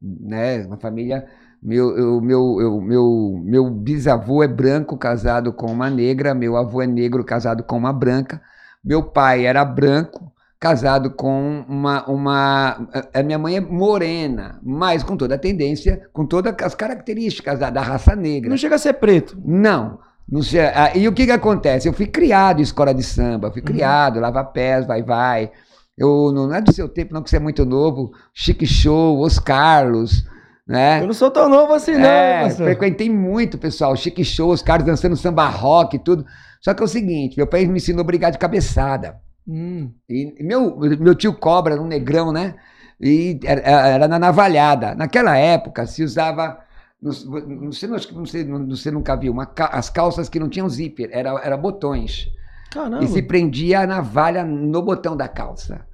né? 0.01 0.65
Uma 0.65 0.77
família, 0.77 1.27
meu, 1.62 1.95
eu, 1.95 2.19
meu, 2.19 2.58
eu, 2.60 2.82
meu, 2.82 3.41
meu 3.43 3.69
bisavô 3.69 4.43
é 4.43 4.47
branco 4.47 4.97
casado 4.97 5.53
com 5.53 5.67
uma 5.67 5.89
negra, 5.89 6.34
meu 6.34 6.58
avô 6.58 6.82
é 6.82 6.88
negro 6.88 7.23
casado 7.23 7.63
com 7.63 7.77
uma 7.77 7.93
branca, 7.93 8.41
meu 8.84 9.03
pai 9.03 9.45
era 9.45 9.63
branco 9.63 10.28
casado 10.59 11.11
com 11.11 11.63
uma, 11.69 12.05
uma, 12.09 12.89
a 13.13 13.23
minha 13.23 13.39
mãe 13.39 13.55
é 13.55 13.61
morena, 13.61 14.59
mas 14.61 15.03
com 15.03 15.15
toda 15.15 15.35
a 15.35 15.39
tendência, 15.39 16.01
com 16.11 16.25
todas 16.25 16.53
as 16.61 16.75
características 16.75 17.59
da, 17.59 17.69
da 17.69 17.81
raça 17.81 18.15
negra. 18.15 18.49
Não 18.49 18.57
chega 18.57 18.75
a 18.75 18.79
ser 18.79 18.93
preto. 18.93 19.37
Não. 19.43 19.99
não 20.29 20.41
ah, 20.75 20.97
e 20.97 21.07
o 21.07 21.13
que 21.13 21.25
que 21.25 21.31
acontece? 21.31 21.87
Eu 21.87 21.93
fui 21.93 22.07
criado 22.07 22.59
em 22.59 22.63
escola 22.63 22.93
de 22.93 23.03
samba, 23.03 23.51
fui 23.51 23.61
criado, 23.61 24.19
lava 24.19 24.43
pés, 24.43 24.85
vai, 24.85 25.01
vai. 25.01 25.49
Eu, 25.97 26.31
não, 26.33 26.47
não 26.47 26.55
é 26.55 26.61
do 26.61 26.73
seu 26.73 26.89
tempo, 26.89 27.13
não, 27.13 27.23
que 27.23 27.29
você 27.29 27.37
é 27.37 27.39
muito 27.39 27.65
novo. 27.65 28.11
Chique 28.33 28.65
Show, 28.65 29.21
Os 29.21 29.39
Carlos, 29.39 30.25
né? 30.67 31.01
Eu 31.01 31.07
não 31.07 31.13
sou 31.13 31.31
tão 31.31 31.47
novo 31.47 31.73
assim, 31.73 31.93
não, 31.93 32.01
É, 32.03 32.49
frequentei 32.49 33.09
muito, 33.09 33.57
pessoal. 33.57 33.95
Chique 33.95 34.25
Show, 34.25 34.51
os 34.51 34.61
caras 34.61 34.85
dançando 34.85 35.15
samba 35.15 35.47
rock 35.47 35.95
e 35.95 35.99
tudo. 35.99 36.25
Só 36.59 36.73
que 36.73 36.81
é 36.81 36.85
o 36.85 36.87
seguinte, 36.87 37.37
meu 37.37 37.47
pai 37.47 37.65
me 37.65 37.77
ensinou 37.77 38.01
a 38.01 38.05
brigar 38.05 38.31
de 38.31 38.37
cabeçada. 38.37 39.15
Hum. 39.49 39.91
E 40.07 40.43
meu, 40.43 40.77
meu 40.77 41.15
tio 41.15 41.33
Cobra 41.33 41.73
era 41.73 41.81
um 41.81 41.88
negrão, 41.88 42.31
né? 42.31 42.55
E 43.01 43.39
era, 43.43 43.62
era 43.62 44.07
na 44.07 44.19
navalhada. 44.19 44.93
Naquela 44.93 45.35
época 45.35 45.88
se 45.88 46.03
usava. 46.03 46.59
Não, 47.01 47.12
não 47.47 47.71
sei, 47.71 47.89
não 47.89 48.25
sei, 48.25 48.43
não- 48.43 48.67
você 48.67 48.91
nunca 48.91 49.15
viu, 49.15 49.31
uma 49.31 49.51
as 49.71 49.89
calças 49.89 50.27
que 50.29 50.39
não 50.39 50.49
tinham 50.49 50.69
zíper, 50.69 51.09
era, 51.12 51.29
era 51.43 51.57
botões. 51.57 52.29
Caramba. 52.69 53.03
E 53.03 53.07
se 53.07 53.21
prendia 53.23 53.79
a 53.81 53.88
navalha 53.88 54.43
no 54.43 54.81
botão 54.83 55.17
da 55.17 55.27
calça. 55.27 55.85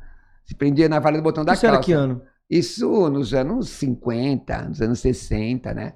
Se 0.46 0.56
prendia 0.56 0.88
a 0.88 0.90
navalha 0.90 1.18
no 1.18 1.24
botão 1.24 1.46
da 1.46 1.54
Isso 1.54 1.66
era 1.66 1.76
calça. 1.76 1.86
que 1.86 1.94
ano? 1.94 2.22
Isso 2.50 3.10
nos 3.10 3.34
anos 3.34 3.70
50, 3.70 4.64
nos 4.64 4.82
anos 4.82 5.00
60, 5.00 5.74
né? 5.74 5.94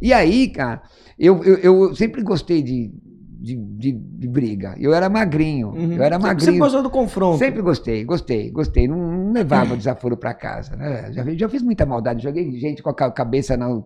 E 0.00 0.12
aí, 0.12 0.48
cara, 0.48 0.82
eu, 1.18 1.42
eu, 1.42 1.56
eu 1.58 1.94
sempre 1.96 2.22
gostei 2.22 2.62
de, 2.62 2.92
de, 3.40 3.56
de, 3.56 3.92
de 3.92 4.28
briga. 4.28 4.74
Eu 4.78 4.92
era 4.92 5.08
magrinho. 5.08 5.68
Uhum. 5.68 5.92
Eu 5.94 6.02
era 6.02 6.16
Sempre- 6.16 6.28
magrinho. 6.28 6.44
Sempre 6.44 6.58
gostou 6.60 6.82
do 6.82 6.90
confronto. 6.90 7.38
Sempre 7.38 7.62
gostei, 7.62 8.04
gostei, 8.04 8.50
gostei. 8.50 8.86
Não, 8.86 8.96
não 8.98 9.32
levava 9.32 9.74
desaforo 9.78 10.16
pra 10.16 10.34
casa. 10.34 10.76
Né? 10.76 11.12
Já, 11.12 11.24
já 11.34 11.48
fiz 11.48 11.62
muita 11.62 11.86
maldade, 11.86 12.22
joguei 12.22 12.50
gente 12.58 12.82
com 12.82 12.90
a 12.90 12.94
ca- 12.94 13.10
cabeça 13.10 13.56
na, 13.56 13.82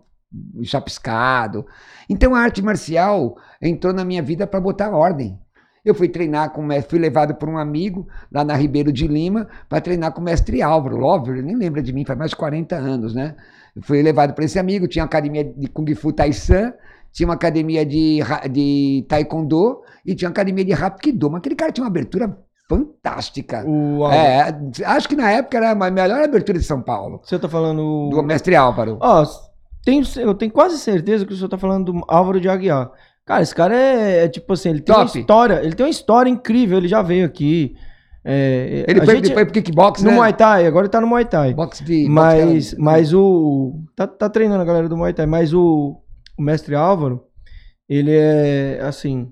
chapiscado. 0.62 1.66
Então 2.08 2.34
a 2.34 2.40
arte 2.40 2.62
marcial 2.62 3.36
entrou 3.60 3.92
na 3.92 4.04
minha 4.04 4.22
vida 4.22 4.46
para 4.46 4.60
botar 4.60 4.90
ordem. 4.90 5.38
Eu 5.84 5.94
fui 5.94 6.08
treinar 6.08 6.50
com 6.50 6.62
o 6.62 6.64
mestre, 6.66 6.90
fui 6.90 6.98
levado 6.98 7.34
por 7.34 7.46
um 7.48 7.58
amigo 7.58 8.08
lá 8.32 8.42
na 8.42 8.54
Ribeiro 8.56 8.90
de 8.90 9.06
Lima 9.06 9.46
para 9.68 9.82
treinar 9.82 10.12
com 10.12 10.20
o 10.20 10.24
mestre 10.24 10.62
Álvaro. 10.62 10.98
O 11.00 11.04
Álvaro, 11.04 11.34
ele 11.34 11.42
nem 11.42 11.56
lembra 11.56 11.82
de 11.82 11.92
mim, 11.92 12.06
faz 12.06 12.18
mais 12.18 12.30
de 12.30 12.36
40 12.36 12.74
anos, 12.74 13.14
né? 13.14 13.36
Eu 13.76 13.82
fui 13.82 14.00
levado 14.02 14.32
para 14.32 14.44
esse 14.46 14.58
amigo, 14.58 14.88
tinha 14.88 15.02
uma 15.02 15.06
academia 15.08 15.44
de 15.44 15.68
Kung 15.68 15.94
Fu 15.94 16.10
Taisan, 16.10 16.72
tinha 17.14 17.26
uma 17.28 17.34
academia 17.34 17.86
de, 17.86 18.18
de 18.50 19.06
Taekwondo 19.08 19.80
e 20.04 20.14
tinha 20.14 20.28
uma 20.28 20.32
academia 20.32 20.64
de 20.64 20.72
Hapkido. 20.74 21.30
Mas 21.30 21.38
aquele 21.38 21.54
cara 21.54 21.72
tinha 21.72 21.84
uma 21.84 21.88
abertura 21.90 22.36
fantástica. 22.68 23.64
O. 23.66 24.06
É, 24.10 24.54
acho 24.84 25.08
que 25.08 25.16
na 25.16 25.30
época 25.30 25.56
era 25.56 25.70
a 25.70 25.90
melhor 25.90 26.22
abertura 26.22 26.58
de 26.58 26.64
São 26.64 26.82
Paulo, 26.82 27.20
Você 27.22 27.38
tá 27.38 27.48
falando. 27.48 28.10
do 28.10 28.22
mestre 28.22 28.56
Álvaro. 28.56 28.98
Ó, 29.00 29.24
tenho, 29.84 30.02
eu 30.16 30.34
tenho 30.34 30.50
quase 30.52 30.78
certeza 30.78 31.24
que 31.24 31.32
o 31.32 31.36
senhor 31.36 31.48
tá 31.48 31.56
falando 31.58 31.92
do 31.92 32.04
Álvaro 32.08 32.40
de 32.40 32.48
Aguiar. 32.48 32.90
Cara, 33.24 33.42
esse 33.42 33.54
cara 33.54 33.74
é, 33.74 34.24
é 34.24 34.28
tipo 34.28 34.52
assim, 34.52 34.70
ele 34.70 34.80
tem 34.82 34.94
uma 34.94 35.06
Top. 35.06 35.18
história, 35.18 35.60
ele 35.62 35.74
tem 35.74 35.86
uma 35.86 35.90
história 35.90 36.28
incrível, 36.28 36.76
ele 36.76 36.88
já 36.88 37.00
veio 37.00 37.24
aqui. 37.24 37.74
É, 38.26 38.86
Ele 38.88 39.04
foi, 39.04 39.16
gente- 39.16 39.26
ele 39.26 39.34
foi 39.34 39.44
pro 39.44 39.52
kickbox, 39.52 40.02
no 40.02 40.10
né? 40.10 40.16
Muay 40.16 40.32
Thai, 40.32 40.66
agora 40.66 40.86
ele 40.86 40.90
tá 40.90 40.98
no 41.00 41.06
Muay 41.06 41.26
Thai. 41.26 41.52
Boxe 41.52 41.84
de, 41.84 42.08
Mas, 42.08 42.44
boxe 42.72 42.76
mas 42.78 43.12
o. 43.14 43.74
Tá, 43.94 44.06
tá 44.06 44.30
treinando 44.30 44.62
a 44.62 44.64
galera 44.64 44.88
do 44.88 44.96
Muay 44.96 45.12
Thai, 45.12 45.26
mas 45.26 45.52
o, 45.52 45.94
o 46.36 46.42
mestre 46.42 46.74
Álvaro, 46.74 47.24
ele 47.88 48.10
é 48.12 48.80
assim. 48.82 49.30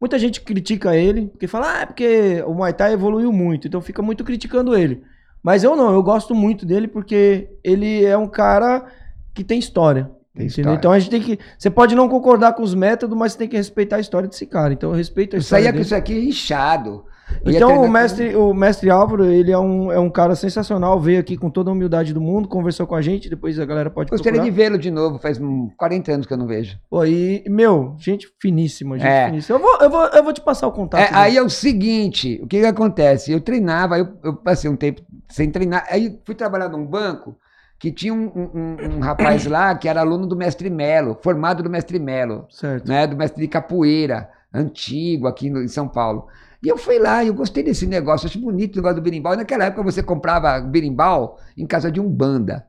Muita 0.00 0.18
gente 0.18 0.40
critica 0.40 0.96
ele, 0.96 1.28
porque 1.28 1.46
fala, 1.46 1.78
ah, 1.78 1.80
é 1.82 1.86
porque 1.86 2.42
o 2.46 2.54
Muay 2.54 2.72
Thai 2.72 2.92
evoluiu 2.92 3.32
muito, 3.32 3.68
então 3.68 3.80
fica 3.80 4.02
muito 4.02 4.24
criticando 4.24 4.76
ele. 4.76 5.02
Mas 5.42 5.62
eu 5.64 5.74
não, 5.76 5.92
eu 5.92 6.02
gosto 6.02 6.34
muito 6.34 6.64
dele 6.66 6.86
porque 6.88 7.48
ele 7.64 8.04
é 8.04 8.16
um 8.16 8.26
cara 8.28 8.86
que 9.34 9.42
tem 9.44 9.58
história. 9.58 10.10
Tem 10.34 10.46
história. 10.46 10.74
Então 10.74 10.90
a 10.92 10.98
gente 10.98 11.10
tem 11.10 11.20
que. 11.20 11.38
Você 11.58 11.68
pode 11.70 11.94
não 11.94 12.08
concordar 12.08 12.54
com 12.54 12.62
os 12.62 12.74
métodos, 12.74 13.16
mas 13.16 13.32
você 13.32 13.38
tem 13.38 13.48
que 13.48 13.56
respeitar 13.56 13.96
a 13.96 14.00
história 14.00 14.28
desse 14.28 14.46
cara. 14.46 14.72
Então 14.72 14.90
eu 14.90 14.96
respeito 14.96 15.34
a 15.34 15.36
Eu 15.36 15.40
história. 15.40 15.62
saía 15.62 15.72
com 15.72 15.76
dele. 15.76 15.84
isso 15.84 15.94
aqui 15.94 16.28
inchado. 16.28 17.04
Então 17.44 17.82
o 17.82 17.88
mestre, 17.88 18.34
o 18.36 18.52
mestre 18.54 18.90
Álvaro, 18.90 19.24
ele 19.24 19.50
é 19.52 19.58
um, 19.58 19.90
é 19.92 19.98
um 19.98 20.10
cara 20.10 20.34
sensacional, 20.36 21.00
veio 21.00 21.20
aqui 21.20 21.36
com 21.36 21.50
toda 21.50 21.70
a 21.70 21.72
humildade 21.72 22.12
do 22.14 22.20
mundo, 22.20 22.48
conversou 22.48 22.86
com 22.86 22.94
a 22.94 23.02
gente, 23.02 23.28
depois 23.28 23.58
a 23.58 23.64
galera 23.64 23.90
pode 23.90 24.10
Gostaria 24.10 24.38
procurar. 24.40 24.50
de 24.50 24.56
vê-lo 24.62 24.78
de 24.78 24.90
novo, 24.90 25.18
faz 25.18 25.38
hum, 25.40 25.70
40 25.76 26.12
anos 26.12 26.26
que 26.26 26.32
eu 26.32 26.36
não 26.38 26.46
vejo. 26.46 26.78
Pô, 26.90 27.04
e, 27.04 27.44
meu, 27.48 27.94
gente 27.98 28.28
finíssima, 28.40 28.98
gente 28.98 29.06
É. 29.08 29.26
finíssima. 29.26 29.58
Eu 29.58 29.62
vou, 29.62 29.78
eu, 29.80 29.90
vou, 29.90 30.04
eu 30.06 30.24
vou 30.24 30.32
te 30.32 30.40
passar 30.40 30.66
o 30.66 30.72
contato. 30.72 31.00
É, 31.00 31.08
aí 31.16 31.36
é 31.36 31.42
o 31.42 31.48
seguinte, 31.50 32.40
o 32.42 32.46
que, 32.46 32.60
que 32.60 32.66
acontece? 32.66 33.32
Eu 33.32 33.40
treinava, 33.40 33.98
eu, 33.98 34.08
eu 34.22 34.34
passei 34.36 34.70
um 34.70 34.76
tempo 34.76 35.02
sem 35.28 35.50
treinar, 35.50 35.84
aí 35.90 36.18
fui 36.24 36.34
trabalhar 36.34 36.68
num 36.68 36.84
banco 36.86 37.36
que 37.78 37.90
tinha 37.90 38.14
um, 38.14 38.26
um- 38.34 38.50
um- 38.54 38.96
um 38.96 39.00
rapaz 39.00 39.44
lá 39.46 39.74
que 39.74 39.88
era 39.88 40.00
aluno 40.00 40.24
do 40.26 40.36
mestre 40.36 40.70
Melo, 40.70 41.18
formado 41.20 41.64
do 41.64 41.68
mestre 41.70 41.98
Melo, 41.98 42.46
Certo. 42.48 42.86
né, 42.88 43.08
do 43.08 43.16
mestre 43.16 43.40
de 43.42 43.48
capoeira, 43.48 44.28
antigo 44.54 45.26
aqui 45.26 45.50
no- 45.50 45.62
em 45.62 45.68
São 45.68 45.88
Paulo. 45.88 46.26
E 46.62 46.68
eu 46.68 46.78
fui 46.78 46.98
lá, 46.98 47.24
eu 47.24 47.34
gostei 47.34 47.64
desse 47.64 47.86
negócio, 47.86 48.28
acho 48.28 48.38
bonito 48.38 48.74
o 48.74 48.76
negócio 48.76 48.96
do 48.96 49.02
berimbau. 49.02 49.34
Naquela 49.34 49.64
época 49.64 49.82
você 49.82 50.00
comprava 50.00 50.60
berimbau 50.60 51.38
em 51.56 51.66
casa 51.66 51.90
de 51.90 52.00
umbanda. 52.00 52.64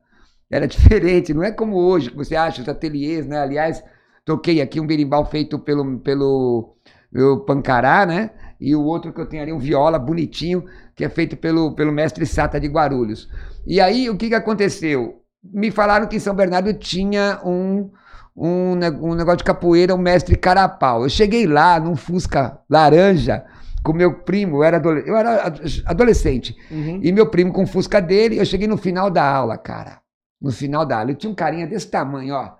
Era 0.50 0.66
diferente, 0.68 1.32
não 1.32 1.44
é 1.44 1.52
como 1.52 1.76
hoje, 1.76 2.10
que 2.10 2.16
você 2.16 2.34
acha 2.34 2.60
os 2.60 2.68
ateliês, 2.68 3.26
né? 3.26 3.38
Aliás, 3.38 3.84
toquei 4.24 4.60
aqui 4.60 4.80
um 4.80 4.86
berimbau 4.86 5.24
feito 5.24 5.60
pelo, 5.60 6.00
pelo, 6.00 6.74
pelo 7.12 7.40
Pancará, 7.44 8.04
né? 8.04 8.30
E 8.60 8.74
o 8.74 8.82
outro 8.82 9.12
que 9.12 9.20
eu 9.20 9.26
tenho 9.26 9.42
ali, 9.42 9.52
um 9.52 9.58
viola 9.58 9.98
bonitinho, 9.98 10.64
que 10.96 11.04
é 11.04 11.08
feito 11.08 11.36
pelo, 11.36 11.72
pelo 11.72 11.92
mestre 11.92 12.26
Sata 12.26 12.58
de 12.58 12.66
Guarulhos. 12.66 13.28
E 13.64 13.80
aí, 13.80 14.10
o 14.10 14.16
que, 14.16 14.28
que 14.28 14.34
aconteceu? 14.34 15.22
Me 15.42 15.70
falaram 15.70 16.08
que 16.08 16.16
em 16.16 16.20
São 16.20 16.34
Bernardo 16.34 16.72
tinha 16.74 17.40
um, 17.44 17.90
um, 18.36 18.72
um 19.02 19.14
negócio 19.14 19.38
de 19.38 19.44
capoeira, 19.44 19.94
o 19.94 19.98
mestre 19.98 20.34
Carapau. 20.34 21.02
Eu 21.04 21.08
cheguei 21.08 21.46
lá 21.46 21.78
num 21.78 21.94
Fusca 21.94 22.58
laranja 22.68 23.44
com 23.84 23.92
meu 23.92 24.14
primo, 24.22 24.56
eu 24.56 24.64
era, 24.64 24.78
adole- 24.78 25.04
eu 25.06 25.16
era 25.16 25.46
ad- 25.46 25.82
adolescente, 25.86 26.56
Uhum. 26.70 27.00
e 27.02 27.12
meu 27.12 27.28
primo 27.28 27.52
com 27.52 27.62
o 27.64 27.66
Fusca 27.66 28.00
dele, 28.00 28.38
eu 28.40 28.44
cheguei 28.44 28.66
no 28.66 28.76
final 28.78 29.10
da 29.10 29.22
aula, 29.28 29.56
cara. 29.58 30.00
No 30.40 30.50
final 30.50 30.84
da 30.86 30.98
aula. 30.98 31.10
Eu 31.10 31.14
tinha 31.16 31.30
um 31.30 31.34
carinha 31.34 31.66
desse 31.66 31.86
tamanho, 31.90 32.34
ó. 32.34 32.52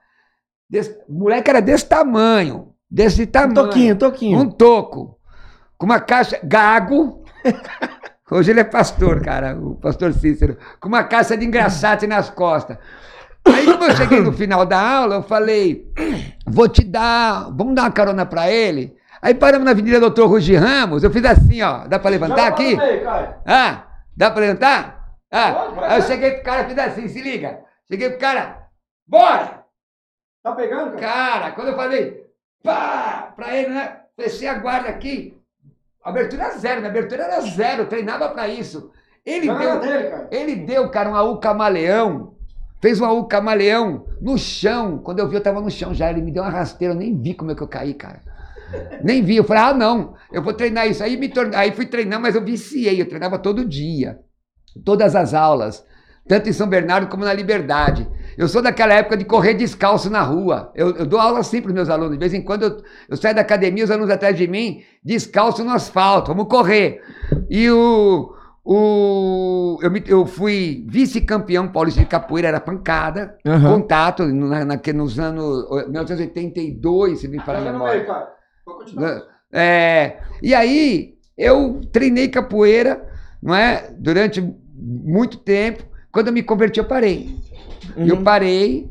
Desse, 0.70 0.90
o 1.08 1.14
moleque 1.14 1.50
era 1.50 1.60
desse 1.60 1.86
tamanho. 1.86 2.68
Desse 2.90 3.22
Um 3.22 3.26
tamanho. 3.26 3.54
toquinho, 3.54 3.96
toquinho. 3.96 4.38
Um 4.38 4.50
toco. 4.50 5.18
Com 5.76 5.86
uma 5.86 5.98
caixa. 6.00 6.38
Gago. 6.44 7.24
Hoje 8.30 8.50
ele 8.52 8.60
é 8.60 8.64
pastor, 8.64 9.20
cara, 9.20 9.54
o 9.58 9.74
pastor 9.76 10.12
Cícero. 10.14 10.56
Com 10.80 10.88
uma 10.88 11.04
caixa 11.04 11.36
de 11.36 11.44
engraxate 11.44 12.06
nas 12.06 12.30
costas. 12.30 12.78
Aí, 13.46 13.64
quando 13.66 13.84
eu 13.84 13.96
cheguei 13.96 14.20
no 14.20 14.32
final 14.32 14.64
da 14.64 14.80
aula, 14.80 15.16
eu 15.16 15.22
falei: 15.22 15.92
vou 16.46 16.68
te 16.68 16.82
dar. 16.82 17.50
Vamos 17.54 17.74
dar 17.74 17.82
uma 17.82 17.90
carona 17.90 18.24
pra 18.24 18.50
ele? 18.50 18.94
Aí 19.24 19.32
paramos 19.32 19.64
na 19.64 19.70
Avenida 19.70 19.98
Doutor 19.98 20.28
Rugi 20.28 20.54
Ramos. 20.54 21.02
Eu 21.02 21.10
fiz 21.10 21.24
assim, 21.24 21.62
ó. 21.62 21.86
Dá 21.86 21.98
pra 21.98 22.10
levantar 22.10 22.46
aqui? 22.46 22.76
Ah, 23.46 23.86
dá 24.14 24.30
pra 24.30 24.42
levantar? 24.42 25.16
Ah, 25.32 25.70
aí 25.88 25.98
eu 25.98 26.02
cheguei 26.02 26.32
pro 26.32 26.42
cara, 26.42 26.68
fiz 26.68 26.78
assim, 26.78 27.08
se 27.08 27.22
liga. 27.22 27.60
Cheguei 27.88 28.10
pro 28.10 28.18
cara, 28.18 28.68
bora! 29.06 29.64
Tá 30.42 30.52
pegando, 30.52 30.90
cara? 30.90 31.00
Cara, 31.00 31.50
quando 31.52 31.68
eu 31.68 31.74
falei, 31.74 32.26
pá, 32.62 33.32
pra 33.34 33.56
ele, 33.56 33.70
né? 33.70 33.96
Fechei 34.14 34.46
a 34.46 34.58
guarda 34.58 34.90
aqui. 34.90 35.34
Abertura 36.04 36.50
zero, 36.58 36.80
minha 36.80 36.90
abertura 36.90 37.22
era 37.22 37.40
zero, 37.40 37.86
treinava 37.86 38.28
pra 38.28 38.46
isso. 38.46 38.92
Ele 39.24 39.46
na 39.46 39.56
deu, 39.56 39.80
dele, 39.80 40.10
cara. 40.10 40.28
ele 40.30 40.54
deu, 40.56 40.90
cara, 40.90 41.08
um 41.08 41.16
AU 41.16 41.38
camaleão. 41.38 42.34
Fez 42.82 43.00
um 43.00 43.06
AU 43.06 43.24
camaleão 43.24 44.04
no 44.20 44.36
chão. 44.36 44.98
Quando 44.98 45.20
eu 45.20 45.28
vi, 45.28 45.36
eu 45.36 45.42
tava 45.42 45.62
no 45.62 45.70
chão 45.70 45.94
já. 45.94 46.10
Ele 46.10 46.20
me 46.20 46.30
deu 46.30 46.42
uma 46.42 46.52
rasteira, 46.52 46.92
eu 46.92 46.98
nem 46.98 47.18
vi 47.18 47.32
como 47.32 47.52
é 47.52 47.54
que 47.54 47.62
eu 47.62 47.68
caí, 47.68 47.94
cara. 47.94 48.33
Nem 49.02 49.22
vi. 49.22 49.36
Eu 49.36 49.44
falei, 49.44 49.62
ah, 49.62 49.74
não, 49.74 50.14
eu 50.32 50.42
vou 50.42 50.52
treinar 50.52 50.86
isso. 50.88 51.02
Aí, 51.02 51.16
me 51.16 51.28
torne... 51.28 51.54
Aí 51.54 51.72
fui 51.72 51.86
treinar, 51.86 52.20
mas 52.20 52.34
eu 52.34 52.44
viciei. 52.44 53.00
Eu 53.00 53.08
treinava 53.08 53.38
todo 53.38 53.64
dia. 53.64 54.18
Todas 54.84 55.14
as 55.14 55.34
aulas. 55.34 55.84
Tanto 56.26 56.48
em 56.48 56.52
São 56.52 56.66
Bernardo 56.66 57.06
como 57.08 57.24
na 57.24 57.34
Liberdade. 57.34 58.08
Eu 58.38 58.48
sou 58.48 58.62
daquela 58.62 58.94
época 58.94 59.16
de 59.16 59.24
correr 59.26 59.54
descalço 59.54 60.08
na 60.08 60.22
rua. 60.22 60.72
Eu, 60.74 60.96
eu 60.96 61.06
dou 61.06 61.20
aula 61.20 61.42
sempre 61.42 61.64
para 61.66 61.74
meus 61.74 61.90
alunos. 61.90 62.12
De 62.12 62.18
vez 62.18 62.32
em 62.32 62.40
quando 62.42 62.62
eu, 62.62 62.82
eu 63.10 63.16
saio 63.16 63.34
da 63.34 63.42
academia, 63.42 63.84
os 63.84 63.90
alunos 63.90 64.10
atrás 64.10 64.36
de 64.36 64.48
mim, 64.48 64.80
descalço 65.04 65.62
no 65.62 65.70
asfalto. 65.70 66.28
Vamos 66.34 66.48
correr. 66.48 67.00
E 67.50 67.70
o. 67.70 68.32
o 68.64 69.78
eu, 69.82 69.90
me- 69.90 70.02
eu 70.08 70.24
fui 70.24 70.86
vice-campeão 70.88 71.68
paulista 71.68 72.00
de 72.00 72.06
capoeira, 72.06 72.48
era 72.48 72.58
pancada, 72.60 73.36
Aham. 73.46 73.74
contato, 73.74 74.24
na, 74.26 74.64
na, 74.64 74.80
nos 74.94 75.18
anos 75.20 75.68
1982, 75.88 77.20
se 77.20 77.28
me 77.28 77.38
falar 77.40 77.58
a 77.58 77.72
memória. 77.72 78.04
cara. 78.04 78.33
Continuar. 78.64 79.22
É, 79.52 80.20
e 80.42 80.54
aí, 80.54 81.14
eu 81.36 81.80
treinei 81.92 82.28
capoeira, 82.28 83.08
não 83.42 83.54
é? 83.54 83.90
Durante 83.98 84.40
muito 84.74 85.38
tempo. 85.38 85.84
Quando 86.10 86.28
eu 86.28 86.32
me 86.32 86.42
converti, 86.42 86.78
eu 86.78 86.84
parei. 86.84 87.38
Uhum. 87.96 88.06
Eu 88.06 88.22
parei, 88.22 88.90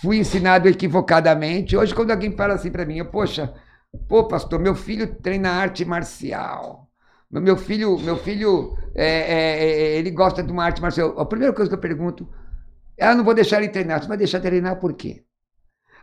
fui 0.00 0.18
ensinado 0.18 0.68
equivocadamente. 0.68 1.76
Hoje, 1.76 1.94
quando 1.94 2.10
alguém 2.10 2.32
fala 2.32 2.54
assim 2.54 2.70
pra 2.70 2.84
mim, 2.84 2.98
eu, 2.98 3.06
poxa, 3.06 3.54
pô, 4.08 4.24
pastor, 4.24 4.58
meu 4.58 4.74
filho 4.74 5.14
treina 5.16 5.50
arte 5.50 5.84
marcial. 5.84 6.88
Meu 7.30 7.56
filho, 7.56 7.98
meu 7.98 8.16
filho, 8.16 8.76
é, 8.94 9.06
é, 9.06 9.60
é, 9.60 9.96
ele 9.96 10.10
gosta 10.10 10.42
de 10.42 10.52
uma 10.52 10.64
arte 10.64 10.80
marcial. 10.80 11.18
A 11.18 11.26
primeira 11.26 11.52
coisa 11.52 11.68
que 11.68 11.74
eu 11.74 11.80
pergunto, 11.80 12.28
ah, 13.00 13.14
não 13.14 13.24
vou 13.24 13.34
deixar 13.34 13.58
ele 13.58 13.68
treinar. 13.68 14.00
Você 14.00 14.08
vai 14.08 14.16
deixar 14.16 14.38
ele 14.38 14.48
treinar 14.48 14.78
por 14.78 14.92
quê? 14.94 15.24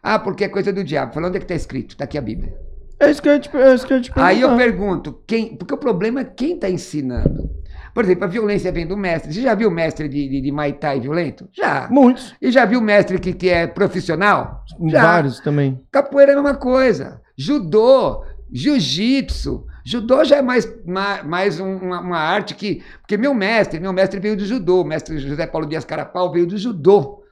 Ah, 0.04 0.20
porque 0.20 0.44
é 0.44 0.50
coisa 0.50 0.74
do 0.74 0.84
diabo. 0.84 1.14
Falando 1.14 1.30
onde 1.30 1.38
é 1.38 1.40
que 1.40 1.46
está 1.46 1.56
escrito? 1.56 1.92
Está 1.92 2.04
aqui 2.04 2.18
a 2.18 2.22
Bíblia. 2.22 2.71
É 3.02 3.10
isso 3.10 3.22
que 3.22 3.28
eu 3.30 3.40
te, 3.40 3.50
é 3.58 3.74
isso 3.74 3.88
que 3.88 3.94
eu 3.94 4.02
te 4.02 4.12
Aí 4.16 4.42
eu 4.42 4.56
pergunto, 4.56 5.22
quem, 5.28 5.56
porque 5.58 5.74
o 5.74 5.78
problema 5.78 6.22
é 6.22 6.24
quem 6.26 6.54
está 6.54 6.70
ensinando. 6.70 7.50
Por 7.94 8.06
exemplo, 8.06 8.24
a 8.24 8.28
violência 8.28 8.72
vem 8.72 8.86
do 8.88 8.96
mestre. 8.96 9.34
Você 9.34 9.42
já 9.42 9.54
viu 9.54 9.70
mestre 9.70 10.08
de, 10.08 10.30
de, 10.30 10.42
de 10.42 10.52
Muay 10.52 10.74
Thai 10.74 11.00
violento? 11.02 11.50
Já. 11.52 11.90
Muitos. 11.92 12.34
E 12.42 12.50
já 12.52 12.64
viu 12.64 12.80
mestre 12.80 13.20
que, 13.20 13.34
que 13.34 13.50
é 13.50 13.68
profissional? 13.68 14.64
Já. 14.88 15.02
Vários 15.02 15.40
também. 15.42 15.82
Capoeira 15.92 16.32
é 16.32 16.36
a 16.36 16.42
mesma 16.42 16.56
coisa. 16.56 17.20
Judô, 17.36 18.24
jiu-jitsu. 18.52 19.66
Judô 19.84 20.24
já 20.24 20.38
é 20.38 20.42
mais, 20.42 20.72
ma- 20.86 21.24
mais 21.24 21.60
um- 21.60 21.78
uma, 21.78 22.00
uma 22.02 22.18
arte 22.20 22.54
que. 22.56 22.84
Porque 23.02 23.18
meu 23.18 23.34
mestre, 23.34 23.80
meu 23.80 23.92
mestre 23.92 24.20
veio 24.20 24.38
do 24.38 24.46
judô. 24.46 24.82
O 24.82 24.86
mestre 24.86 25.18
José 25.18 25.46
Paulo 25.48 25.68
Dias 25.68 25.84
Carapau 25.84 26.32
veio 26.32 26.46
do 26.48 26.58
judô. 26.58 27.24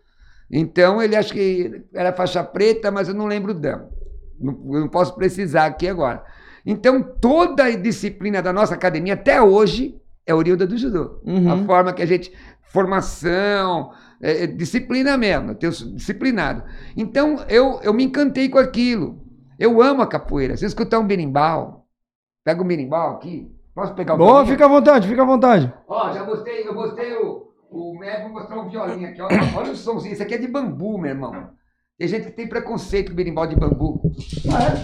Então 0.52 1.02
ele 1.02 1.16
acho 1.16 1.32
que 1.32 1.84
era 1.94 2.12
faixa 2.12 2.44
preta, 2.44 2.90
mas 2.92 3.08
eu 3.08 3.14
não 3.14 3.28
lembro 3.28 3.54
não. 3.54 3.88
Não, 4.40 4.76
eu 4.76 4.82
não 4.82 4.88
posso 4.90 5.16
precisar 5.16 5.66
aqui 5.66 5.88
agora. 5.88 6.24
Então 6.66 7.02
toda 7.02 7.64
a 7.64 7.76
disciplina 7.76 8.42
da 8.42 8.54
nossa 8.54 8.74
academia 8.76 9.14
até 9.14 9.42
hoje 9.42 10.00
é 10.26 10.34
oriunda 10.34 10.68
do 10.68 10.78
judô. 10.78 11.20
Uhum. 11.26 11.52
A 11.52 11.58
forma 11.66 11.94
que 11.94 12.02
a 12.02 12.06
gente. 12.06 12.32
Formação, 12.62 13.92
é, 14.22 14.44
é 14.44 14.48
disciplina 14.48 15.18
mesmo, 15.18 15.58
eu 15.60 15.72
disciplinado. 15.72 16.64
Então 16.96 17.44
eu, 17.50 17.80
eu 17.82 17.92
me 17.92 18.04
encantei 18.04 18.48
com 18.48 18.60
aquilo. 18.60 19.20
Eu 19.58 19.82
amo 19.82 20.04
a 20.04 20.08
capoeira. 20.08 20.56
Se 20.56 20.66
escutar 20.66 21.00
um 21.00 21.08
berimbau, 21.08 21.88
pega 22.44 22.62
um 22.62 22.68
berimbau 22.68 23.16
aqui. 23.16 23.52
Posso 23.74 23.96
pegar 23.96 24.14
o 24.14 24.18
Boa, 24.18 24.30
berimbau? 24.34 24.52
fica 24.52 24.66
à 24.66 24.68
vontade, 24.68 25.08
fica 25.08 25.22
à 25.24 25.26
vontade. 25.26 25.74
Ó, 25.88 26.12
já 26.14 26.24
gostei, 26.24 26.68
eu 26.68 26.74
gostei 26.74 27.14
o. 27.16 27.50
O 27.72 27.98
Médio 28.00 28.24
vou 28.24 28.40
mostrar 28.40 28.60
um 28.60 28.68
violinho 28.68 29.10
aqui. 29.10 29.22
Ó. 29.22 29.28
Olha 29.58 29.72
o 29.72 29.76
somzinho, 29.76 30.14
isso 30.14 30.24
aqui 30.24 30.34
é 30.34 30.38
de 30.40 30.48
bambu, 30.48 30.98
meu 30.98 31.12
irmão. 31.12 31.50
Tem 32.00 32.08
gente 32.08 32.28
que 32.28 32.32
tem 32.32 32.48
preconceito 32.48 33.10
com 33.10 33.16
berimbau 33.16 33.46
de 33.46 33.58
bambu. 33.58 34.02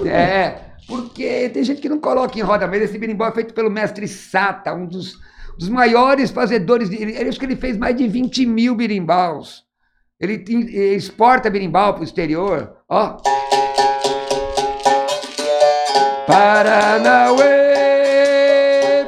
É, 0.05 0.59
porque 0.85 1.49
tem 1.49 1.63
gente 1.63 1.79
que 1.79 1.87
não 1.87 1.97
coloca 1.97 2.37
em 2.37 2.41
roda, 2.41 2.67
mas 2.67 2.81
esse 2.81 2.97
berimbau 2.97 3.29
é 3.29 3.31
feito 3.31 3.53
pelo 3.53 3.71
mestre 3.71 4.05
Sata, 4.05 4.73
um 4.73 4.85
dos, 4.85 5.17
dos 5.57 5.69
maiores 5.69 6.29
fazedores. 6.29 6.89
De, 6.89 7.01
ele, 7.01 7.29
acho 7.29 7.39
que 7.39 7.45
ele 7.45 7.55
fez 7.55 7.77
mais 7.77 7.95
de 7.95 8.05
20 8.05 8.45
mil 8.45 8.75
berimbaus. 8.75 9.63
Ele, 10.19 10.43
ele 10.45 10.95
exporta 10.95 11.49
berimbau 11.49 11.93
para 11.93 12.01
o 12.01 12.03
exterior. 12.03 12.75
Ó. 12.89 13.15
Paranauê, 16.27 17.45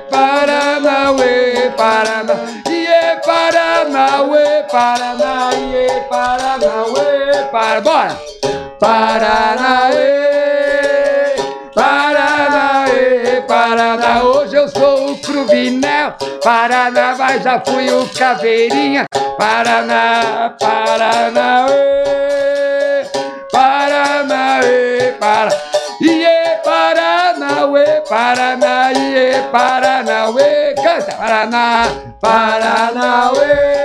Paranauê, 0.09 1.71
Paranauê, 1.71 1.71
Paraná, 1.75 2.35
Iê, 2.69 3.19
Paranauê, 3.25 4.63
para, 7.57 7.81
bora! 7.81 8.15
Paranauê, 8.79 9.95
Paranauê, 11.73 13.41
Paraná, 13.47 14.21
hoje 14.23 14.55
eu 14.55 14.69
sou 14.69 15.11
o 15.11 15.17
Cruvinel, 15.17 16.13
Paraná, 16.43 17.15
mas 17.17 17.41
já 17.41 17.59
fui 17.65 17.89
o 17.89 18.07
Caveirinha, 18.09 19.05
Paraná, 19.39 20.55
Paranauê, 20.59 21.73
Paranauê, 23.51 25.13
para, 25.19 25.49
Iê, 25.99 26.57
Paranauê, 26.63 28.01
Paraná, 28.07 28.91
Iê, 28.93 29.41
Paranauê, 29.51 30.75
canta, 30.75 31.15
Paraná, 31.15 31.87
Paranauê, 32.21 33.76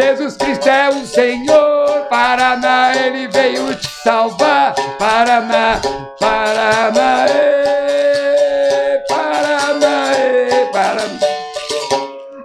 Jesus 0.00 0.34
Cristo 0.38 0.66
é 0.66 0.88
o 0.88 1.04
Senhor, 1.04 2.06
Paraná, 2.08 2.96
Ele 2.96 3.28
veio 3.28 3.74
te 3.74 3.86
salvar, 4.02 4.74
Paraná, 4.98 5.78
Paraná, 6.18 7.26
ê, 7.28 9.04
Paraná, 9.06 10.12
ê, 10.16 10.64
Paraná. 10.72 11.20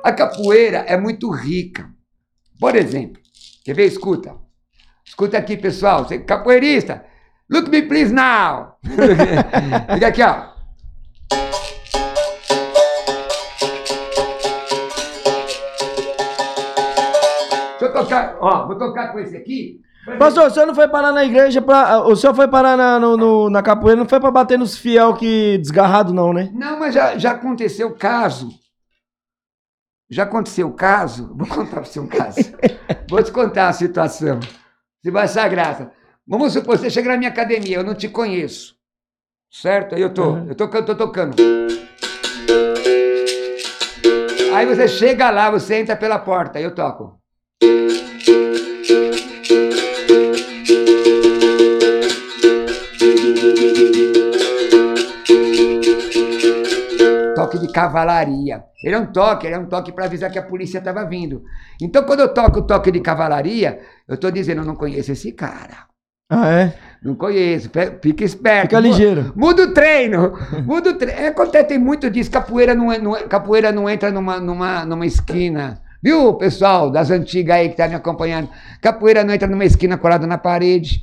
A 0.04 0.12
capoeira 0.12 0.80
é 0.80 0.98
muito 0.98 1.32
rica. 1.32 1.90
Por 2.60 2.76
exemplo, 2.76 3.22
quer 3.64 3.74
ver? 3.74 3.86
Escuta. 3.86 4.36
Escuta 5.06 5.38
aqui, 5.38 5.56
pessoal. 5.56 6.04
Você, 6.04 6.20
capoeirista, 6.20 7.06
look 7.50 7.70
me 7.70 7.84
please 7.84 8.14
now. 8.14 8.76
Fica 9.94 10.08
aqui, 10.08 10.22
ó. 10.22 10.55
Tocar, 17.96 18.38
ó, 18.40 18.68
vou 18.68 18.78
tocar 18.78 19.12
com 19.12 19.20
esse 19.20 19.36
aqui. 19.36 19.80
Pastor, 20.20 20.46
o 20.48 20.50
senhor 20.52 20.68
não 20.68 20.76
foi 20.76 20.88
parar 20.88 21.12
na 21.12 21.26
igreja 21.26 21.62
pra. 21.62 22.02
O 22.08 22.16
senhor 22.16 22.36
foi 22.36 22.48
parar 22.48 22.78
na, 22.78 23.00
no- 23.00 23.18
no- 23.18 23.50
na 23.50 23.64
capoeira, 23.64 24.00
não 24.00 24.08
foi 24.08 24.20
pra 24.20 24.30
bater 24.30 24.58
nos 24.60 24.78
fiel 24.78 25.16
que 25.16 25.58
desgarrado, 25.58 26.14
não, 26.14 26.32
né? 26.32 26.52
Não, 26.54 26.78
mas 26.80 26.94
já, 26.94 27.18
já 27.18 27.32
aconteceu 27.32 27.88
o 27.88 27.96
caso. 27.96 28.50
Já 30.08 30.22
aconteceu 30.24 30.68
o 30.68 30.74
caso. 30.74 31.34
Vou 31.36 31.48
contar 31.48 31.72
para 31.72 31.86
você 31.86 32.00
um 32.00 32.06
caso. 32.08 32.40
Vou 33.10 33.24
te 33.24 33.32
contar 33.32 33.70
a 33.70 33.74
situação. 33.74 34.40
Você 35.02 35.10
vai 35.10 35.24
achar 35.24 35.50
graça. 35.50 35.92
Vamos 36.28 36.54
supor, 36.54 36.78
você 36.78 36.90
chega 36.90 37.10
na 37.10 37.18
minha 37.18 37.30
academia, 37.32 37.78
eu 37.78 37.84
não 37.84 37.96
te 37.96 38.08
conheço. 38.08 38.76
Certo? 39.52 39.96
Aí 39.96 40.02
eu 40.02 40.14
tô, 40.14 40.38
eu 40.38 40.54
tô, 40.56 40.66
eu 40.66 40.86
tô 40.86 40.96
tocando. 40.96 41.36
Aí 44.54 44.66
você 44.66 44.88
chega 44.88 45.30
lá, 45.30 45.50
você 45.50 45.76
entra 45.80 45.96
pela 45.96 46.18
porta, 46.20 46.60
aí 46.60 46.64
eu 46.64 46.74
toco. 46.74 47.20
Toque 57.36 57.60
de 57.60 57.68
cavalaria. 57.72 58.64
Ele 58.84 58.96
é 58.96 59.00
um 59.00 59.06
toque, 59.08 59.46
ele 59.48 59.56
é 59.56 59.60
um 59.60 59.66
toque 59.66 59.92
para 59.92 60.06
avisar 60.06 60.32
que 60.32 60.40
a 60.40 60.44
polícia 60.44 60.78
estava 60.80 61.04
vindo. 61.06 61.44
Então, 61.82 62.04
quando 62.04 62.22
eu 62.22 62.34
toco 62.34 62.60
o 62.60 62.62
toque 62.68 62.92
de 62.92 63.00
cavalaria, 63.00 63.80
eu 64.08 64.16
estou 64.16 64.32
dizendo, 64.32 64.62
eu 64.62 64.66
não 64.66 64.76
conheço 64.76 65.12
esse 65.12 65.32
cara. 65.32 65.86
Ah, 66.30 66.50
é? 66.50 66.74
Não 67.04 67.14
conheço, 67.14 67.70
fica 68.02 68.24
esperto. 68.24 68.70
Fica 68.70 68.80
ligeiro. 68.80 69.32
Muda 69.36 69.64
o 69.64 69.74
treino. 69.74 70.34
Muda 70.66 70.90
o 70.90 70.94
treino. 70.98 71.20
É, 71.20 71.28
acontece, 71.28 71.66
tem 71.68 71.78
muito 71.78 72.10
disso. 72.10 72.32
Capoeira 72.32 72.74
não, 72.74 72.92
é- 72.92 72.98
não 72.98 73.16
é- 73.16 73.24
capoeira 73.24 73.72
não 73.72 73.88
entra 73.88 74.12
numa, 74.12 74.40
numa, 74.40 74.86
numa 74.86 75.06
esquina. 75.06 75.82
Viu, 76.06 76.36
pessoal 76.36 76.92
das 76.92 77.10
antigas 77.10 77.56
aí 77.56 77.68
que 77.68 77.76
tá 77.76 77.88
me 77.88 77.96
acompanhando? 77.96 78.48
Capoeira 78.80 79.24
não 79.24 79.34
entra 79.34 79.48
numa 79.48 79.66
esquina 79.66 79.98
colada 79.98 80.28
na 80.28 80.38
parede. 80.38 81.02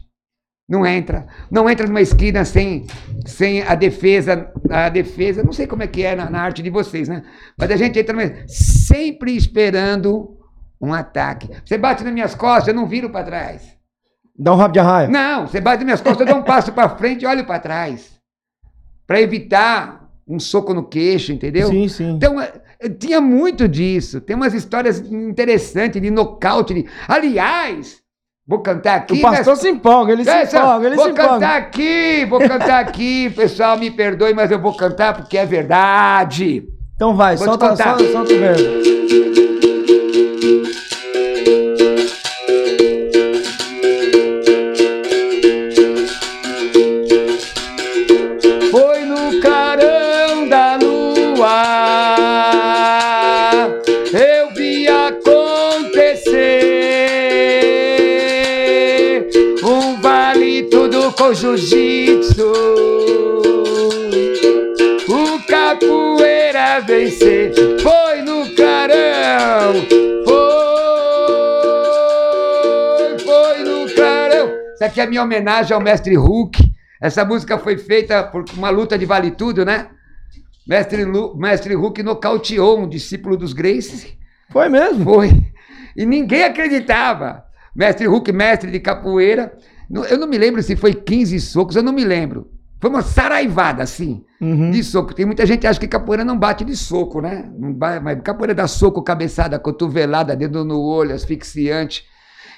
Não 0.68 0.86
entra. 0.86 1.26
Não 1.50 1.68
entra 1.68 1.88
numa 1.88 2.00
esquina 2.00 2.44
sem, 2.44 2.86
sem 3.26 3.62
a 3.62 3.74
defesa. 3.74 4.52
A 4.70 4.88
defesa, 4.88 5.42
não 5.42 5.52
sei 5.52 5.66
como 5.66 5.82
é 5.82 5.88
que 5.88 6.04
é 6.04 6.14
na, 6.14 6.30
na 6.30 6.40
arte 6.40 6.62
de 6.62 6.70
vocês, 6.70 7.08
né? 7.08 7.24
Mas 7.58 7.72
a 7.72 7.76
gente 7.76 7.98
entra 7.98 8.14
numa, 8.14 8.46
sempre 8.46 9.34
esperando 9.36 10.38
um 10.80 10.94
ataque. 10.94 11.50
Você 11.64 11.76
bate 11.76 12.04
nas 12.04 12.12
minhas 12.12 12.36
costas, 12.36 12.68
eu 12.68 12.74
não 12.74 12.86
viro 12.86 13.10
para 13.10 13.24
trás. 13.24 13.76
Dá 14.38 14.52
um 14.52 14.56
rabo 14.56 14.72
de 14.72 14.78
arraia. 14.78 15.08
Não, 15.08 15.48
você 15.48 15.60
bate 15.60 15.78
nas 15.78 15.84
minhas 15.84 16.00
costas, 16.00 16.20
eu 16.20 16.32
dou 16.32 16.40
um 16.40 16.44
passo 16.44 16.70
para 16.70 16.88
frente 16.90 17.22
e 17.22 17.26
olho 17.26 17.44
para 17.44 17.58
trás. 17.58 18.12
Para 19.04 19.20
evitar 19.20 20.01
um 20.34 20.40
soco 20.40 20.72
no 20.74 20.84
queixo, 20.84 21.32
entendeu? 21.32 21.68
Sim, 21.68 21.88
sim. 21.88 22.10
Então, 22.12 22.40
eh, 22.40 22.52
tinha 22.98 23.20
muito 23.20 23.68
disso. 23.68 24.20
Tem 24.20 24.34
umas 24.34 24.54
histórias 24.54 24.98
interessantes 25.00 26.00
de 26.00 26.10
nocaute. 26.10 26.72
de- 26.74 26.86
Aliás, 27.06 27.98
vou 28.46 28.60
cantar 28.60 28.96
aqui. 28.96 29.14
o 29.18 29.20
pastor 29.20 29.52
mas- 29.54 29.58
se 29.60 29.68
empolga, 29.68 30.12
ele 30.12 30.24
se 30.24 30.30
Essa- 30.30 30.58
empolga, 30.58 30.86
ele 30.86 30.96
vou 30.96 31.04
se 31.04 31.10
empolga. 31.10 31.28
cantar 31.34 31.56
aqui, 31.58 32.24
vou 32.26 32.38
cantar 32.40 32.80
aqui. 32.80 33.30
Pessoal, 33.36 33.78
me 33.78 33.90
perdoe, 33.90 34.32
mas 34.34 34.50
eu 34.50 34.58
vou 34.60 34.74
cantar 34.74 35.14
porque 35.14 35.36
é 35.38 35.44
verdade. 35.46 36.64
Então 36.94 37.14
vai, 37.16 37.36
Vou 37.36 37.46
solta, 37.46 37.76
solta, 37.76 38.12
solta 38.12 38.32
o 38.32 38.38
verbo. 38.38 38.92
Vencer 67.02 67.52
foi 67.80 68.22
no 68.22 68.54
clarão, 68.54 69.74
foi, 70.24 70.38
foi 73.18 73.64
no 73.64 73.92
clarão. 73.92 74.48
Isso 74.74 74.84
aqui 74.84 75.00
é 75.00 75.06
minha 75.06 75.22
homenagem 75.22 75.74
ao 75.74 75.80
mestre 75.80 76.14
Hulk. 76.14 76.62
Essa 77.00 77.24
música 77.24 77.58
foi 77.58 77.76
feita 77.76 78.22
por 78.22 78.44
uma 78.56 78.70
luta 78.70 78.96
de 78.96 79.04
vale 79.04 79.32
tudo, 79.32 79.64
né? 79.64 79.88
Mestre, 80.64 81.04
Lu, 81.04 81.36
mestre 81.36 81.74
Hulk 81.74 82.04
nocauteou 82.04 82.78
um 82.78 82.88
discípulo 82.88 83.36
dos 83.36 83.52
Gracies. 83.52 84.06
Foi 84.48 84.68
mesmo? 84.68 85.04
Foi. 85.04 85.30
E 85.96 86.06
ninguém 86.06 86.44
acreditava. 86.44 87.44
Mestre 87.74 88.06
Hulk, 88.06 88.30
mestre 88.30 88.70
de 88.70 88.78
capoeira. 88.78 89.52
Eu 90.08 90.16
não 90.16 90.28
me 90.28 90.38
lembro 90.38 90.62
se 90.62 90.76
foi 90.76 90.94
15 90.94 91.40
socos, 91.40 91.74
eu 91.74 91.82
não 91.82 91.92
me 91.92 92.04
lembro. 92.04 92.48
Foi 92.82 92.90
uma 92.90 93.00
saraivada, 93.00 93.80
assim, 93.82 94.24
Uhum. 94.40 94.72
de 94.72 94.82
soco. 94.82 95.14
Tem 95.14 95.24
muita 95.24 95.46
gente 95.46 95.60
que 95.60 95.66
acha 95.68 95.78
que 95.78 95.86
capoeira 95.86 96.24
não 96.24 96.36
bate 96.36 96.64
de 96.64 96.76
soco, 96.76 97.20
né? 97.20 97.48
Não 97.56 97.72
ba- 97.72 98.00
Mas 98.00 98.20
capoeira 98.22 98.52
dá 98.52 98.66
soco, 98.66 99.00
cabeçada, 99.02 99.56
cotovelada, 99.56 100.34
dedo 100.34 100.64
no 100.64 100.80
olho, 100.80 101.14
asfixiante. 101.14 102.04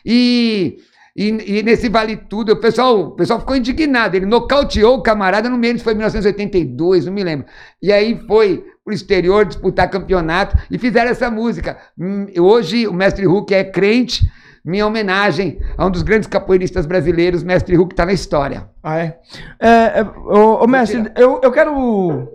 E, 0.05 0.79
e, 1.15 1.59
e 1.59 1.63
nesse 1.63 1.89
Vale 1.91 2.17
Tudo, 2.17 2.53
o 2.53 2.57
pessoal, 2.57 2.99
o 3.01 3.11
pessoal 3.11 3.39
ficou 3.41 3.55
indignado. 3.55 4.17
Ele 4.17 4.27
nocauteou 4.27 4.97
o 4.97 5.03
camarada, 5.03 5.51
não 5.51 5.59
me 5.59 5.67
lembro 5.67 5.79
se 5.79 5.85
foi 5.85 5.93
em 5.93 5.97
1982, 5.97 7.05
não 7.07 7.13
me 7.13 7.23
lembro. 7.23 7.47
E 7.83 7.93
aí 7.93 8.19
foi 8.27 8.65
pro 8.85 8.95
exterior 8.95 9.45
disputar 9.45 9.91
campeonato 9.91 10.57
e 10.71 10.79
fizeram 10.79 11.11
essa 11.11 11.31
música. 11.31 11.77
Hum, 11.99 12.27
Hoje 12.39 12.87
o 12.89 12.93
Mestre 12.95 13.27
Hulk 13.27 13.55
é 13.55 13.63
crente, 13.65 14.23
minha 14.65 14.87
homenagem 14.87 15.61
a 15.77 15.85
um 15.87 15.91
dos 15.91 16.03
grandes 16.03 16.27
capoeiristas 16.27 16.87
brasileiros, 16.87 17.43
Mestre 17.43 17.77
Hulk 17.77 17.93
está 17.93 18.07
na 18.07 18.13
história. 18.13 18.69
Ah, 18.83 18.99
é? 18.99 19.21
É, 19.61 19.69
é, 20.01 20.03
ô, 20.03 20.65
ô, 20.65 20.67
mestre, 20.67 21.11
eu, 21.17 21.41
eu 21.43 21.53
quero. 21.53 22.29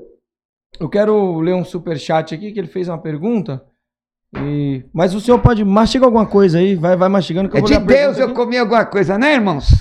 Eu 0.80 0.88
quero 0.88 1.40
ler 1.40 1.56
um 1.56 1.66
superchat 1.66 2.34
aqui 2.34 2.52
que 2.52 2.60
ele 2.60 2.68
fez 2.68 2.88
uma 2.88 2.98
pergunta. 3.02 3.62
E, 4.38 4.86
mas 4.94 5.16
o 5.16 5.20
senhor 5.20 5.40
pode 5.40 5.66
mastigar 5.66 6.06
alguma 6.06 6.26
coisa 6.26 6.60
aí, 6.60 6.76
vai, 6.76 6.96
vai 6.96 7.10
mastigando 7.10 7.50
que 7.50 7.58
É 7.58 7.60
eu 7.60 7.66
vou 7.66 7.70
de 7.70 7.80
Deus 7.80 8.18
eu 8.20 8.26
aqui. 8.26 8.36
comi 8.36 8.58
alguma 8.58 8.86
coisa, 8.86 9.18
né, 9.18 9.34
irmãos? 9.34 9.72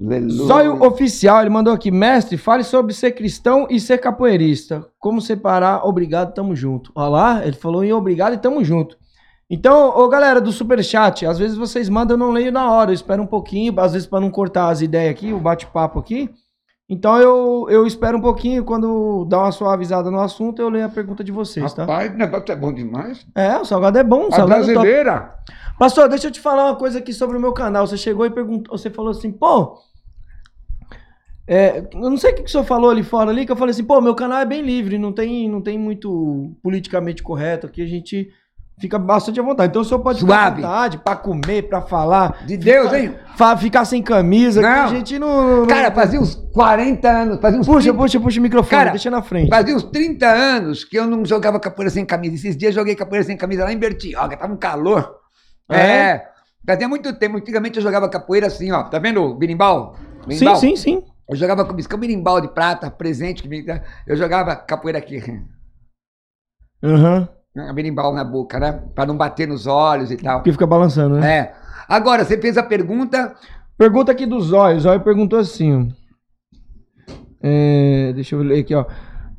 Aleluia. 0.00 0.46
Zóio 0.46 0.82
Oficial, 0.82 1.42
ele 1.42 1.50
mandou 1.50 1.74
aqui, 1.74 1.90
mestre, 1.90 2.38
fale 2.38 2.64
sobre 2.64 2.94
ser 2.94 3.12
cristão 3.12 3.66
e 3.68 3.78
ser 3.78 3.98
capoeirista. 3.98 4.86
Como 4.98 5.20
separar? 5.20 5.86
Obrigado, 5.86 6.32
tamo 6.32 6.56
junto. 6.56 6.90
Olha 6.94 7.08
lá, 7.08 7.46
ele 7.46 7.56
falou 7.56 7.84
em 7.84 7.92
obrigado 7.92 8.32
e 8.32 8.38
tamo 8.38 8.64
junto. 8.64 8.96
Então, 9.52 9.88
ô 9.98 10.08
galera 10.08 10.40
do 10.40 10.52
Superchat, 10.52 11.26
às 11.26 11.36
vezes 11.36 11.56
vocês 11.56 11.88
mandam, 11.88 12.14
eu 12.14 12.18
não 12.18 12.30
leio 12.30 12.52
na 12.52 12.70
hora, 12.70 12.90
eu 12.92 12.94
espero 12.94 13.20
um 13.20 13.26
pouquinho, 13.26 13.74
às 13.80 13.92
vezes 13.92 14.06
para 14.06 14.20
não 14.20 14.30
cortar 14.30 14.68
as 14.68 14.80
ideias 14.80 15.10
aqui, 15.10 15.32
o 15.32 15.40
bate-papo 15.40 15.98
aqui. 15.98 16.30
Então 16.88 17.18
eu, 17.18 17.66
eu 17.68 17.84
espero 17.86 18.18
um 18.18 18.20
pouquinho, 18.20 18.64
quando 18.64 19.24
dá 19.28 19.40
uma 19.40 19.52
suavizada 19.52 20.08
no 20.10 20.20
assunto, 20.20 20.62
eu 20.62 20.68
leio 20.68 20.86
a 20.86 20.88
pergunta 20.88 21.24
de 21.24 21.32
vocês, 21.32 21.72
tá? 21.72 21.82
Rapaz, 21.82 22.12
o 22.12 22.16
negócio 22.16 22.52
é 22.52 22.56
bom 22.56 22.72
demais. 22.72 23.26
É, 23.34 23.56
o 23.58 23.64
salgado 23.64 23.98
é 23.98 24.04
bom, 24.04 24.24
o 24.24 24.28
A 24.28 24.36
salgado 24.36 24.62
é 24.62 24.66
top. 24.66 24.72
brasileira. 24.74 25.34
Pastor, 25.78 26.08
deixa 26.08 26.28
eu 26.28 26.30
te 26.30 26.40
falar 26.40 26.66
uma 26.66 26.76
coisa 26.76 26.98
aqui 26.98 27.12
sobre 27.12 27.36
o 27.36 27.40
meu 27.40 27.52
canal. 27.52 27.86
Você 27.86 27.96
chegou 27.96 28.26
e 28.26 28.30
perguntou, 28.30 28.76
você 28.76 28.88
falou 28.88 29.10
assim, 29.10 29.32
pô. 29.32 29.78
é, 31.46 31.88
eu 31.92 32.10
não 32.10 32.16
sei 32.16 32.30
o 32.30 32.34
que, 32.36 32.42
que 32.42 32.48
o 32.48 32.52
senhor 32.52 32.64
falou 32.64 32.90
ali 32.90 33.02
fora 33.02 33.30
ali, 33.30 33.46
que 33.46 33.50
eu 33.50 33.56
falei 33.56 33.70
assim, 33.72 33.84
pô, 33.84 34.00
meu 34.00 34.14
canal 34.14 34.38
é 34.38 34.44
bem 34.44 34.62
livre, 34.62 34.98
não 34.98 35.12
tem, 35.12 35.48
não 35.48 35.60
tem 35.60 35.76
muito 35.78 36.56
politicamente 36.62 37.22
correto, 37.22 37.66
aqui 37.66 37.82
a 37.82 37.86
gente 37.86 38.30
fica 38.80 38.98
bastante 38.98 39.38
à 39.38 39.42
vontade. 39.42 39.70
Então 39.70 39.82
o 39.82 39.84
senhor 39.84 40.00
pode 40.00 40.20
ficar 40.20 40.32
à 40.34 40.36
Suave. 40.46 40.62
vontade 40.62 40.98
pra 40.98 41.16
comer, 41.16 41.68
pra 41.68 41.82
falar. 41.82 42.44
De 42.46 42.56
Deus, 42.56 42.92
hein? 42.92 43.14
Fa- 43.36 43.56
ficar 43.56 43.84
sem 43.84 44.02
camisa, 44.02 44.60
Não. 44.62 44.68
a 44.68 44.86
gente 44.88 45.18
não. 45.18 45.58
não- 45.60 45.66
Cara, 45.66 45.90
fazia 45.92 46.20
uns 46.20 46.34
40 46.52 47.08
anos, 47.08 47.40
fazia 47.40 47.60
uns 47.60 47.66
puxa, 47.66 47.80
30, 47.90 47.96
puxa, 47.98 48.20
puxa 48.20 48.38
o 48.40 48.42
microfone, 48.42 48.70
Cara, 48.70 48.90
deixa 48.90 49.10
na 49.10 49.22
frente. 49.22 49.48
fazia 49.48 49.74
uns 49.76 49.84
30 49.84 50.26
anos 50.26 50.84
que 50.84 50.98
eu 50.98 51.06
não 51.06 51.24
jogava 51.24 51.58
capoeira 51.60 51.90
sem 51.90 52.04
camisa. 52.04 52.34
Esses 52.34 52.56
dias 52.56 52.74
eu 52.74 52.80
joguei 52.80 52.94
capoeira 52.94 53.24
sem 53.24 53.36
camisa 53.36 53.64
lá 53.64 53.72
em 53.72 53.78
Bertioga, 53.78 54.36
tava 54.36 54.52
um 54.52 54.56
calor. 54.56 55.16
É? 55.70 55.78
É. 55.80 56.26
Fazia 56.66 56.88
muito 56.88 57.12
tempo. 57.18 57.36
Antigamente 57.38 57.78
eu 57.78 57.82
jogava 57.82 58.08
capoeira 58.08 58.46
assim, 58.48 58.70
ó. 58.72 58.82
Tá 58.84 58.98
vendo 58.98 59.22
o 59.22 59.34
berimbau? 59.34 59.94
Sim, 60.22 60.28
Berimbau? 60.28 60.56
sim, 60.56 60.76
sim. 60.76 61.02
Eu 61.28 61.36
jogava 61.36 61.64
com 61.64 61.72
biscão 61.72 61.98
berimbau 61.98 62.40
de 62.40 62.48
prata, 62.52 62.90
presente. 62.90 63.42
que 63.42 63.48
me- 63.48 63.64
Eu 64.06 64.16
jogava 64.16 64.54
capoeira 64.56 64.98
aqui. 64.98 65.22
Aham. 66.82 67.28
Berimbau 67.74 68.12
na 68.14 68.24
boca, 68.24 68.58
né? 68.58 68.72
Pra 68.94 69.04
não 69.06 69.16
bater 69.16 69.46
nos 69.48 69.66
olhos 69.66 70.10
e 70.10 70.16
tal. 70.16 70.42
Que 70.42 70.52
fica 70.52 70.66
balançando, 70.66 71.16
né? 71.16 71.36
É. 71.36 71.54
Agora, 71.88 72.24
você 72.24 72.38
fez 72.38 72.56
a 72.56 72.62
pergunta. 72.62 73.34
Pergunta 73.76 74.12
aqui 74.12 74.26
do 74.26 74.40
Zóio. 74.40 74.76
O 74.76 74.80
Zóio 74.80 75.00
perguntou 75.00 75.38
assim. 75.38 75.88
É, 77.42 78.12
deixa 78.14 78.34
eu 78.34 78.42
ler 78.42 78.60
aqui, 78.60 78.74
ó. 78.74 78.84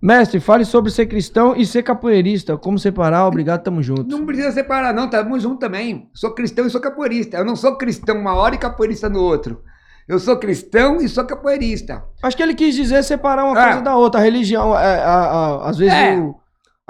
Mestre, 0.02 0.40
fale 0.40 0.66
sobre 0.66 0.90
ser 0.92 1.06
cristão 1.06 1.56
e 1.56 1.64
ser 1.66 1.84
capoeirista. 1.84 2.58
Como 2.58 2.80
separar? 2.80 3.28
Obrigado, 3.28 3.62
tamo 3.64 3.84
junto. 3.84 4.04
Não 4.08 4.26
precisa 4.26 4.52
separar, 4.52 4.94
não, 4.94 5.08
tamo 5.08 5.40
junto 5.40 5.60
também. 5.60 6.10
Sou 6.14 6.34
cristão 6.34 6.66
e 6.66 6.70
sou 6.72 6.82
capoeirista. 6.82 7.38
Eu 7.38 7.46
não 7.46 7.56
sou 7.56 7.78
cristão 7.78 8.18
uma 8.18 8.34
hora 8.34 8.56
e 8.56 8.58
capoeirista 8.58 9.08
no 9.08 9.20
outro. 9.22 9.62
Eu 10.08 10.18
sou 10.18 10.36
cristão 10.38 10.98
e 10.98 11.08
sou 11.08 11.24
capoeirista. 11.24 12.04
Acho 12.24 12.36
que 12.36 12.42
ele 12.42 12.56
quis 12.56 12.74
dizer 12.74 13.04
separar 13.04 13.46
uma 13.46 13.60
É. 13.62 13.66
coisa 13.66 13.82
da 13.82 13.96
outra. 13.96 14.20
A 14.20 14.24
religião, 14.24 14.76
é, 14.78 15.00
a- 15.04 15.10
a- 15.10 15.70
às 15.70 15.78
vezes, 15.78 15.94
É. 15.94 16.18
o- 16.18 16.36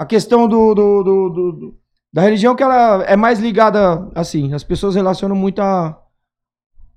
a 0.02 0.06
questão 0.06 0.48
do, 0.48 0.74
do- 0.74 1.02
do- 1.04 1.30
do- 1.30 1.74
da 2.12 2.22
religião 2.22 2.54
que 2.56 2.62
ela 2.62 3.02
é 3.04 3.16
mais 3.16 3.38
ligada, 3.38 4.10
assim, 4.14 4.52
as 4.52 4.64
pessoas 4.64 4.94
relacionam 4.94 5.34
muito 5.36 5.62
a, 5.62 5.98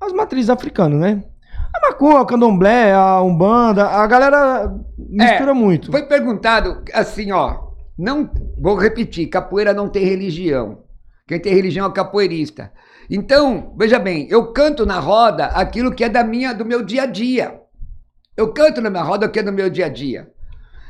as 0.01 0.11
matrizes 0.11 0.49
africanas, 0.49 0.99
né? 0.99 1.23
A 1.73 1.89
macumba, 1.89 2.21
a 2.21 2.25
candomblé, 2.25 2.93
a 2.93 3.21
umbanda, 3.21 3.85
a 3.87 4.05
galera 4.07 4.73
mistura 4.97 5.53
muito. 5.53 5.91
Foi 5.91 6.03
perguntado 6.05 6.81
assim, 6.93 7.31
ó. 7.31 7.65
Não, 7.97 8.29
vou 8.59 8.75
repetir, 8.75 9.27
capoeira 9.27 9.73
não 9.73 9.87
tem 9.87 10.03
religião. 10.03 10.79
Quem 11.27 11.39
tem 11.39 11.53
religião 11.53 11.85
é 11.85 11.89
o 11.89 11.93
capoeirista. 11.93 12.71
Então, 13.09 13.73
veja 13.77 13.97
bem, 13.99 14.27
eu 14.29 14.51
canto 14.51 14.85
na 14.85 14.99
roda 14.99 15.45
aquilo 15.47 15.93
que 15.93 16.03
é 16.03 16.09
da 16.09 16.23
minha, 16.23 16.53
do 16.53 16.65
meu 16.65 16.83
dia 16.83 17.03
a 17.03 17.05
dia. 17.05 17.59
Eu 18.35 18.51
canto 18.51 18.81
na 18.81 18.89
minha 18.89 19.03
roda 19.03 19.27
o 19.27 19.29
que 19.29 19.39
é 19.39 19.43
do 19.43 19.53
meu 19.53 19.69
dia 19.69 19.85
a 19.85 19.89
dia. 19.89 20.29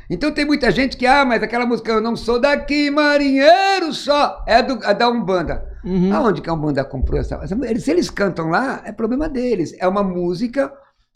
Então 0.08 0.30
tem 0.32 0.44
muita 0.44 0.70
gente 0.70 0.96
que, 0.96 1.06
ah, 1.06 1.24
mas 1.24 1.42
aquela 1.42 1.66
música 1.66 1.90
Eu 1.92 2.00
Não 2.00 2.14
Sou 2.16 2.38
Daqui, 2.40 2.90
Marinheiro 2.90 3.92
Só, 3.92 4.44
é, 4.46 4.62
do, 4.62 4.82
é 4.84 4.94
da 4.94 5.08
Umbanda. 5.08 5.66
Uhum. 5.84 6.14
Aonde 6.14 6.40
que 6.40 6.48
a 6.50 6.52
Umbanda 6.52 6.84
comprou 6.84 7.18
essa, 7.20 7.40
eles- 7.64 7.84
Se 7.84 7.90
eles 7.90 8.10
cantam 8.10 8.48
lá, 8.48 8.82
é 8.84 8.92
problema 8.92 9.28
deles. 9.28 9.74
É 9.78 9.86
uma 9.86 10.02
música, 10.02 10.72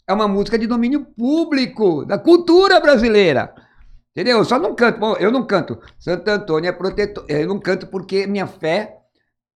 é 0.07 0.13
uma 0.13 0.27
música 0.27 0.57
de 0.57 0.67
domínio 0.67 1.05
público, 1.17 2.05
da 2.05 2.17
cultura 2.17 2.79
brasileira. 2.79 3.53
Entendeu? 4.11 4.39
Eu 4.39 4.45
só 4.45 4.59
não 4.59 4.75
canto, 4.75 4.99
bom, 4.99 5.13
eu 5.19 5.31
não 5.31 5.45
canto. 5.45 5.79
Santo 5.97 6.27
Antônio 6.29 6.67
é 6.67 6.71
protetor. 6.73 7.23
Eu 7.29 7.47
não 7.47 7.59
canto 7.59 7.87
porque 7.87 8.27
minha 8.27 8.45
fé 8.45 8.97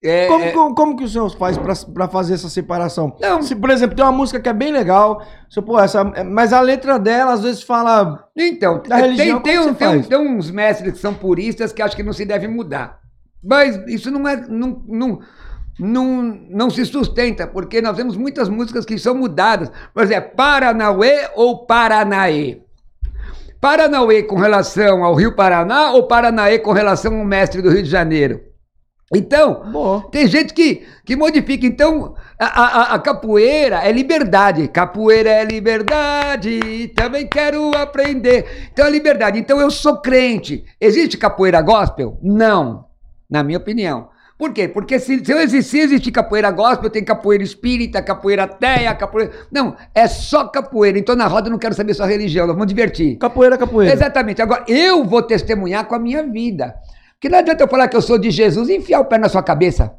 é. 0.02 0.26
Como, 0.26 0.44
é- 0.44 0.50
como, 0.52 0.74
como 0.74 0.96
que 0.96 1.04
o 1.04 1.08
senhor 1.08 1.28
faz 1.36 1.56
pra, 1.58 1.74
pra 1.94 2.08
fazer 2.08 2.34
essa 2.34 2.48
separação? 2.48 3.16
Não. 3.20 3.42
Se, 3.42 3.54
por 3.54 3.70
exemplo, 3.70 3.94
tem 3.96 4.04
uma 4.04 4.12
música 4.12 4.40
que 4.40 4.48
é 4.48 4.52
bem 4.52 4.72
legal, 4.72 5.22
se, 5.48 5.60
pô, 5.62 5.78
essa, 5.80 6.02
mas 6.24 6.52
a 6.52 6.60
letra 6.60 6.98
dela 6.98 7.32
às 7.32 7.42
vezes 7.42 7.62
fala. 7.62 8.28
Então, 8.36 8.82
Da 8.88 8.96
religião, 8.96 9.40
tem, 9.40 9.52
tem, 9.58 9.60
um- 9.70 9.74
tem, 9.74 9.88
um- 9.88 10.02
tem 10.02 10.18
uns 10.18 10.50
mestres 10.50 10.92
que 10.94 10.98
são 10.98 11.14
puristas 11.14 11.72
que 11.72 11.80
acham 11.82 11.96
que 11.96 12.02
não 12.02 12.12
se 12.12 12.24
deve 12.24 12.48
mudar. 12.48 12.98
Mas 13.42 13.76
isso 13.88 14.10
não 14.10 14.26
é. 14.28 14.36
Não, 14.48 14.82
não, 14.86 15.18
não, 15.80 16.22
não 16.50 16.70
se 16.70 16.84
sustenta, 16.86 17.46
porque 17.46 17.80
nós 17.82 17.96
temos 17.96 18.16
muitas 18.16 18.48
músicas 18.48 18.84
que 18.84 18.98
são 18.98 19.14
mudadas. 19.14 19.70
Por 19.94 20.02
exemplo, 20.02 20.30
Paranauê 20.36 21.28
ou 21.34 21.64
Paranaê? 21.66 22.60
Paranauê 23.60 24.22
com 24.24 24.36
relação 24.36 25.04
ao 25.04 25.14
Rio 25.14 25.34
Paraná 25.36 25.92
ou 25.92 26.06
Paranaê 26.08 26.58
com 26.58 26.72
relação 26.72 27.16
ao 27.18 27.24
mestre 27.24 27.62
do 27.62 27.70
Rio 27.70 27.82
de 27.82 27.88
Janeiro? 27.90 28.40
Então, 29.14 29.62
tem 30.10 30.26
gente 30.26 30.54
que, 30.54 30.86
que 31.04 31.14
modifica. 31.16 31.66
Então, 31.66 32.14
a, 32.38 32.46
a- 32.46 32.94
a 32.94 32.98
capoeira 32.98 33.76
é 33.86 33.92
liberdade. 33.92 34.68
Capoeira 34.68 35.28
é 35.30 35.44
liberdade. 35.44 36.88
Também 36.94 37.26
quero 37.26 37.70
aprender. 37.76 38.68
Então, 38.72 38.86
é 38.86 38.90
liberdade. 38.90 39.38
Então, 39.38 39.60
eu 39.60 39.70
sou 39.70 39.98
crente. 40.00 40.64
Existe 40.80 41.16
capoeira 41.18 41.60
gospel? 41.60 42.18
Não, 42.22 42.86
na 43.28 43.42
minha 43.42 43.58
opinião. 43.58 44.08
Por 44.38 44.52
quê? 44.52 44.66
Porque 44.66 44.98
se, 44.98 45.24
se 45.24 45.30
eu 45.30 45.38
existir, 45.38 45.78
existe 45.80 46.10
capoeira 46.10 46.50
gospel, 46.50 46.90
tem 46.90 47.04
capoeira 47.04 47.44
espírita, 47.44 48.02
capoeira 48.02 48.48
teia, 48.48 48.92
capoeira. 48.92 49.30
Não, 49.52 49.76
é 49.94 50.08
só 50.08 50.48
capoeira. 50.48 50.98
Então, 50.98 51.14
na 51.14 51.28
roda, 51.28 51.46
eu 51.46 51.52
não 51.52 51.58
quero 51.60 51.74
saber 51.74 51.94
sua 51.94 52.06
religião, 52.06 52.46
nós 52.46 52.56
vamos 52.56 52.66
divertir. 52.66 53.18
Capoeira, 53.18 53.56
capoeira. 53.56 53.92
Exatamente. 53.94 54.42
Agora, 54.42 54.64
eu 54.66 55.04
vou 55.04 55.22
testemunhar 55.22 55.84
com 55.84 55.94
a 55.94 55.98
minha 55.98 56.24
vida. 56.24 56.74
Porque 57.22 57.28
não 57.28 57.38
adianta 57.38 57.62
eu 57.62 57.68
falar 57.68 57.86
que 57.86 57.96
eu 57.96 58.02
sou 58.02 58.18
de 58.18 58.32
Jesus 58.32 58.68
e 58.68 58.74
enfiar 58.78 58.98
o 58.98 59.04
pé 59.04 59.16
na 59.16 59.28
sua 59.28 59.44
cabeça. 59.44 59.94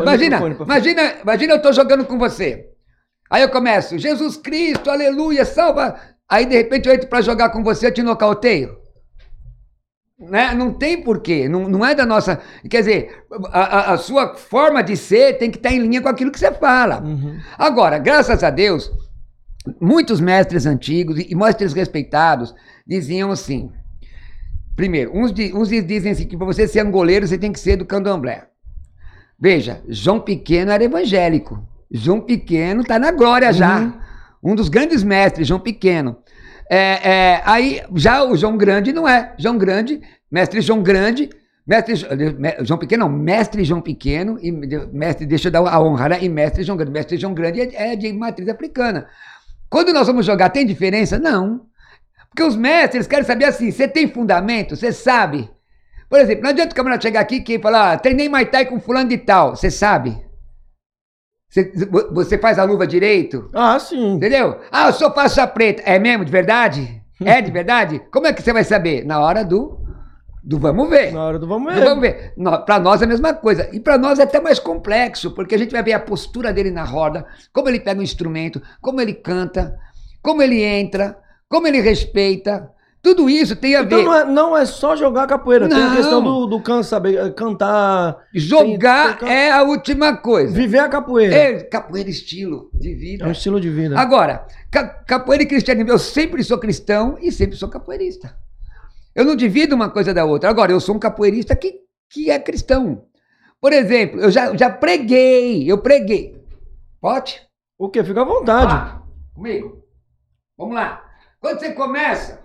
Imagina, 0.00 0.38
imagina, 0.64 1.14
imagina 1.24 1.52
eu 1.54 1.56
estou 1.56 1.72
jogando 1.72 2.04
com 2.04 2.16
você. 2.16 2.68
Aí 3.28 3.42
eu 3.42 3.48
começo, 3.48 3.98
Jesus 3.98 4.36
Cristo, 4.36 4.88
aleluia, 4.88 5.44
salva. 5.44 5.98
Aí 6.30 6.46
de 6.46 6.54
repente 6.54 6.88
eu 6.88 6.94
entro 6.94 7.08
para 7.08 7.20
jogar 7.20 7.48
com 7.50 7.64
você, 7.64 7.88
eu 7.88 7.92
te 7.92 8.00
nocauteio. 8.00 8.76
Né? 10.20 10.54
Não 10.54 10.72
tem 10.72 11.02
porquê, 11.02 11.48
não, 11.48 11.68
não 11.68 11.84
é 11.84 11.96
da 11.96 12.06
nossa. 12.06 12.40
Quer 12.70 12.78
dizer, 12.78 13.24
a, 13.50 13.60
a- 13.90 13.92
a 13.94 13.98
sua 13.98 14.36
forma 14.36 14.84
de 14.84 14.96
ser 14.96 15.36
tem 15.36 15.50
que 15.50 15.56
estar 15.56 15.72
em 15.72 15.80
linha 15.80 16.00
com 16.00 16.08
aquilo 16.08 16.30
que 16.30 16.38
você 16.38 16.52
fala. 16.52 17.02
Uhum. 17.02 17.40
Agora, 17.58 17.98
graças 17.98 18.44
a 18.44 18.50
Deus, 18.50 18.88
muitos 19.80 20.20
mestres 20.20 20.64
antigos 20.64 21.18
e 21.18 21.34
mestres 21.34 21.72
respeitados 21.72 22.54
diziam 22.86 23.32
assim: 23.32 23.72
primeiro, 24.76 25.10
uns, 25.14 25.32
uns 25.54 25.68
dizem 25.68 26.12
assim 26.12 26.26
que 26.26 26.36
para 26.36 26.46
você 26.46 26.66
ser 26.66 26.80
angoleiro 26.80 27.26
você 27.26 27.38
tem 27.38 27.52
que 27.52 27.60
ser 27.60 27.76
do 27.76 27.84
candomblé. 27.84 28.46
Veja, 29.38 29.82
João 29.88 30.20
Pequeno 30.20 30.70
era 30.70 30.84
evangélico. 30.84 31.66
João 31.90 32.20
Pequeno 32.20 32.82
está 32.82 32.98
na 32.98 33.10
glória 33.10 33.52
já. 33.52 33.92
Um 34.42 34.54
dos 34.54 34.68
grandes 34.68 35.02
mestres, 35.02 35.46
João 35.46 35.60
Pequeno. 35.60 36.16
É, 36.70 37.10
é, 37.10 37.42
aí, 37.44 37.82
já 37.96 38.24
o 38.24 38.36
João 38.36 38.56
Grande 38.56 38.92
não 38.92 39.06
é. 39.06 39.34
João 39.38 39.58
Grande, 39.58 40.00
mestre 40.30 40.60
João 40.60 40.82
Grande, 40.82 41.28
mestre 41.66 41.94
Jo- 41.94 42.06
me- 42.38 42.56
João 42.64 42.78
Pequeno, 42.78 43.04
não, 43.06 43.12
mestre 43.12 43.64
João 43.64 43.80
Pequeno, 43.80 44.38
e 44.40 44.50
mestre, 44.50 45.26
deixa 45.26 45.48
eu 45.48 45.52
dar 45.52 45.60
a 45.60 45.82
honra, 45.82 46.08
né? 46.10 46.18
E 46.22 46.28
mestre 46.28 46.62
João 46.62 46.76
Grande. 46.76 46.92
Mestre 46.92 47.18
João 47.18 47.34
Grande 47.34 47.60
é, 47.60 47.92
é 47.92 47.96
de 47.96 48.12
matriz 48.12 48.48
africana. 48.48 49.06
Quando 49.68 49.92
nós 49.92 50.06
vamos 50.06 50.24
jogar, 50.24 50.50
tem 50.50 50.64
diferença? 50.64 51.18
Não. 51.18 51.66
Porque 52.32 52.42
os 52.42 52.56
mestres 52.56 53.06
querem 53.06 53.24
saber 53.24 53.44
assim, 53.44 53.70
você 53.70 53.86
tem 53.86 54.08
fundamento? 54.08 54.74
Você 54.74 54.90
sabe? 54.90 55.50
Por 56.08 56.18
exemplo, 56.18 56.42
não 56.42 56.50
adianta 56.50 56.72
o 56.72 56.74
camarada 56.76 57.02
chegar 57.02 57.20
aqui 57.20 57.44
e 57.46 57.58
falar, 57.58 57.92
ah, 57.92 57.98
treinei 57.98 58.28
Muay 58.28 58.46
Thai 58.46 58.64
com 58.66 58.80
fulano 58.80 59.08
de 59.10 59.18
tal. 59.18 59.54
Você 59.54 59.70
sabe? 59.70 60.16
Você, 61.48 61.70
você 62.12 62.38
faz 62.38 62.58
a 62.58 62.64
luva 62.64 62.86
direito? 62.86 63.50
Ah, 63.54 63.78
sim. 63.78 64.14
Entendeu? 64.14 64.58
Ah, 64.70 64.88
eu 64.88 64.92
sou 64.94 65.12
faixa 65.12 65.46
preta. 65.46 65.82
É 65.84 65.98
mesmo, 65.98 66.24
de 66.24 66.32
verdade? 66.32 67.02
É 67.22 67.42
de 67.42 67.50
verdade? 67.52 68.00
Como 68.10 68.26
é 68.26 68.32
que 68.32 68.40
você 68.42 68.52
vai 68.52 68.64
saber? 68.64 69.04
Na 69.04 69.20
hora 69.20 69.44
do, 69.44 69.78
do 70.42 70.58
vamos 70.58 70.88
ver. 70.88 71.12
Na 71.12 71.24
hora 71.24 71.38
do 71.38 71.46
vamos 71.46 71.74
Do 71.74 71.80
ver. 71.80 71.86
vamos 71.86 72.00
ver. 72.00 72.34
Pra 72.64 72.78
nós 72.78 73.02
é 73.02 73.04
a 73.04 73.08
mesma 73.08 73.34
coisa. 73.34 73.68
E 73.72 73.78
pra 73.78 73.98
nós 73.98 74.18
é 74.18 74.22
até 74.22 74.40
mais 74.40 74.58
complexo, 74.58 75.32
porque 75.34 75.54
a 75.54 75.58
gente 75.58 75.72
vai 75.72 75.82
ver 75.82 75.92
a 75.92 76.00
postura 76.00 76.52
dele 76.54 76.70
na 76.70 76.84
roda, 76.84 77.26
como 77.52 77.68
ele 77.68 77.80
pega 77.80 78.00
o 78.00 78.04
instrumento, 78.04 78.62
como 78.80 78.98
ele 79.00 79.12
canta, 79.12 79.78
como 80.22 80.42
ele 80.42 80.62
entra, 80.62 81.18
como 81.52 81.66
ele 81.68 81.80
respeita. 81.80 82.70
Tudo 83.02 83.28
isso 83.28 83.56
tem 83.56 83.74
a 83.74 83.82
Então 83.82 83.98
ver. 83.98 84.04
não 84.04 84.14
é, 84.14 84.24
não 84.24 84.56
é 84.56 84.64
só 84.64 84.94
jogar 84.94 85.26
capoeira, 85.26 85.68
tem 85.68 85.76
a 85.76 85.88
Não. 85.88 85.96
questão 85.96 86.22
do, 86.22 86.46
do 86.46 86.62
can, 86.62 86.84
saber 86.84 87.16
eh, 87.18 87.30
cantar. 87.30 88.16
Jogar 88.32 89.18
tem- 89.18 89.28
tem- 89.28 89.36
é 89.36 89.50
a 89.50 89.62
última 89.64 90.16
coisa. 90.16 90.54
Viver 90.54 90.78
a 90.78 90.88
capoeira. 90.88 91.34
É, 91.34 91.62
capoeira 91.64 92.08
estilo 92.08 92.70
de 92.72 92.94
vida. 92.94 93.24
É 93.24 93.28
um 93.28 93.32
estilo 93.32 93.60
de 93.60 93.68
vida. 93.70 93.98
Agora, 93.98 94.46
ca- 94.70 94.86
capoeira 95.04 95.42
e 95.42 95.46
cristianismo, 95.46 95.90
eu 95.90 95.98
sempre 95.98 96.44
sou 96.44 96.58
cristão 96.58 97.18
e 97.20 97.32
sempre 97.32 97.56
sou 97.56 97.68
capoeirista. 97.68 98.36
Eu 99.16 99.24
não 99.24 99.34
divido 99.34 99.74
uma 99.74 99.90
coisa 99.90 100.14
da 100.14 100.24
outra. 100.24 100.48
Agora, 100.48 100.70
eu 100.70 100.78
sou 100.80 100.94
um 100.94 100.98
capoeirista 101.00 101.56
que, 101.56 101.80
que 102.08 102.30
é 102.30 102.38
cristão. 102.38 103.02
Por 103.60 103.72
exemplo, 103.72 104.20
eu 104.20 104.30
já, 104.30 104.56
já 104.56 104.70
preguei, 104.70 105.70
eu 105.70 105.78
preguei. 105.78 106.40
Pode? 107.00 107.42
O 107.76 107.88
quê? 107.88 108.02
Fica 108.04 108.22
à 108.22 108.24
vontade. 108.24 108.72
Vá, 108.72 109.02
comigo. 109.34 109.82
Vamos 110.56 110.76
lá. 110.76 111.02
Quando 111.42 111.58
você 111.58 111.72
começa, 111.72 112.40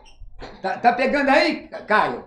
tá, 0.60 0.80
tá 0.80 0.92
pegando 0.92 1.30
aí, 1.30 1.68
Caio? 1.86 2.26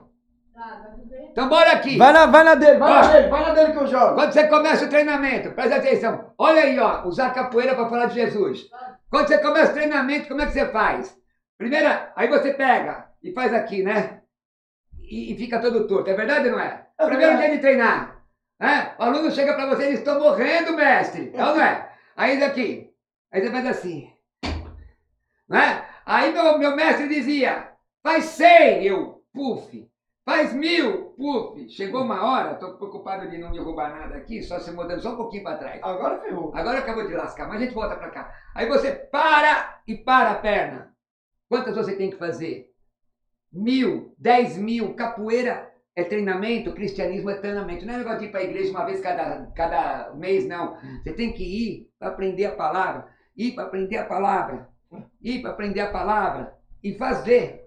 Então 1.32 1.48
bora 1.48 1.72
aqui. 1.72 1.98
Vai 1.98 2.12
na, 2.12 2.26
vai 2.26 2.44
na 2.44 2.54
dele, 2.54 2.78
vai 2.78 2.90
na 2.90 3.12
dele, 3.12 3.28
vai 3.28 3.42
na 3.42 3.54
dele 3.54 3.72
que 3.72 3.78
eu 3.78 3.86
jogo. 3.88 4.14
Quando 4.14 4.32
você 4.32 4.46
começa 4.46 4.84
o 4.84 4.88
treinamento, 4.88 5.50
presta 5.50 5.76
atenção. 5.76 6.32
Olha 6.38 6.62
aí, 6.62 6.78
ó, 6.78 7.04
usar 7.06 7.34
capoeira 7.34 7.74
para 7.74 7.88
falar 7.88 8.06
de 8.06 8.14
Jesus. 8.14 8.68
Quando 9.10 9.26
você 9.26 9.38
começa 9.38 9.72
o 9.72 9.74
treinamento, 9.74 10.28
como 10.28 10.42
é 10.42 10.46
que 10.46 10.52
você 10.52 10.66
faz? 10.66 11.18
Primeira, 11.58 12.12
aí 12.14 12.28
você 12.28 12.54
pega 12.54 13.08
e 13.20 13.32
faz 13.32 13.52
aqui, 13.52 13.82
né? 13.82 14.20
E, 15.02 15.32
e 15.32 15.36
fica 15.36 15.58
todo 15.58 15.88
torto. 15.88 16.08
É 16.08 16.14
verdade 16.14 16.46
ou 16.46 16.52
não 16.52 16.60
é? 16.60 16.86
É 16.96 17.04
Primeiro 17.04 17.36
dia 17.36 17.50
de 17.50 17.58
treinar. 17.58 18.22
Né? 18.60 18.94
O 18.96 19.02
aluno 19.02 19.30
chega 19.32 19.54
para 19.54 19.66
você 19.66 19.86
e 19.86 19.90
diz, 19.90 19.98
estou 19.98 20.20
morrendo, 20.20 20.76
mestre. 20.76 21.32
Ou 21.34 21.40
não 21.40 21.60
é? 21.60 21.90
Aí 22.16 22.38
daqui. 22.38 22.92
Aí 23.32 23.40
você 23.40 23.50
faz 23.50 23.66
assim. 23.66 24.08
Né? 25.48 25.84
Aí 26.10 26.32
meu, 26.32 26.58
meu 26.58 26.74
mestre 26.74 27.06
dizia, 27.06 27.70
faz 28.02 28.24
100, 28.24 28.84
eu, 28.84 29.22
puf. 29.32 29.88
Faz 30.24 30.52
mil, 30.52 31.14
puf. 31.16 31.68
Chegou 31.68 32.02
uma 32.02 32.28
hora, 32.28 32.54
estou 32.54 32.74
preocupado 32.74 33.30
de 33.30 33.38
não 33.38 33.52
derrubar 33.52 33.96
nada 33.96 34.16
aqui, 34.16 34.42
só 34.42 34.58
se 34.58 34.72
mudando 34.72 35.00
só 35.00 35.12
um 35.12 35.16
pouquinho 35.16 35.44
para 35.44 35.58
trás. 35.58 35.80
Agora 35.80 36.18
ferrou. 36.18 36.50
Agora 36.52 36.80
acabou 36.80 37.06
de 37.06 37.14
lascar, 37.14 37.46
mas 37.46 37.58
a 37.58 37.64
gente 37.64 37.74
volta 37.74 37.94
para 37.94 38.10
cá. 38.10 38.34
Aí 38.56 38.66
você 38.66 38.90
para 38.90 39.80
e 39.86 39.94
para 39.94 40.32
a 40.32 40.34
perna. 40.34 40.92
Quantas 41.48 41.76
você 41.76 41.94
tem 41.94 42.10
que 42.10 42.16
fazer? 42.16 42.72
Mil, 43.52 44.12
dez 44.18 44.56
mil. 44.56 44.94
Capoeira 44.96 45.72
é 45.94 46.02
treinamento, 46.02 46.74
cristianismo 46.74 47.30
é 47.30 47.36
treinamento. 47.36 47.86
Não 47.86 47.94
é 47.94 47.98
negócio 47.98 48.18
de 48.18 48.24
ir 48.24 48.30
para 48.32 48.40
a 48.40 48.44
igreja 48.44 48.70
uma 48.72 48.84
vez 48.84 49.00
cada, 49.00 49.46
cada 49.54 50.12
mês, 50.16 50.44
não. 50.44 50.76
Você 51.04 51.12
tem 51.12 51.32
que 51.32 51.44
ir 51.44 51.88
para 52.00 52.08
aprender 52.08 52.46
a 52.46 52.56
palavra, 52.56 53.06
ir 53.36 53.54
para 53.54 53.62
aprender 53.62 53.96
a 53.96 54.06
palavra, 54.06 54.69
ir 55.22 55.40
para 55.40 55.50
aprender 55.50 55.80
a 55.80 55.90
palavra 55.90 56.54
e 56.82 56.94
fazer. 56.94 57.66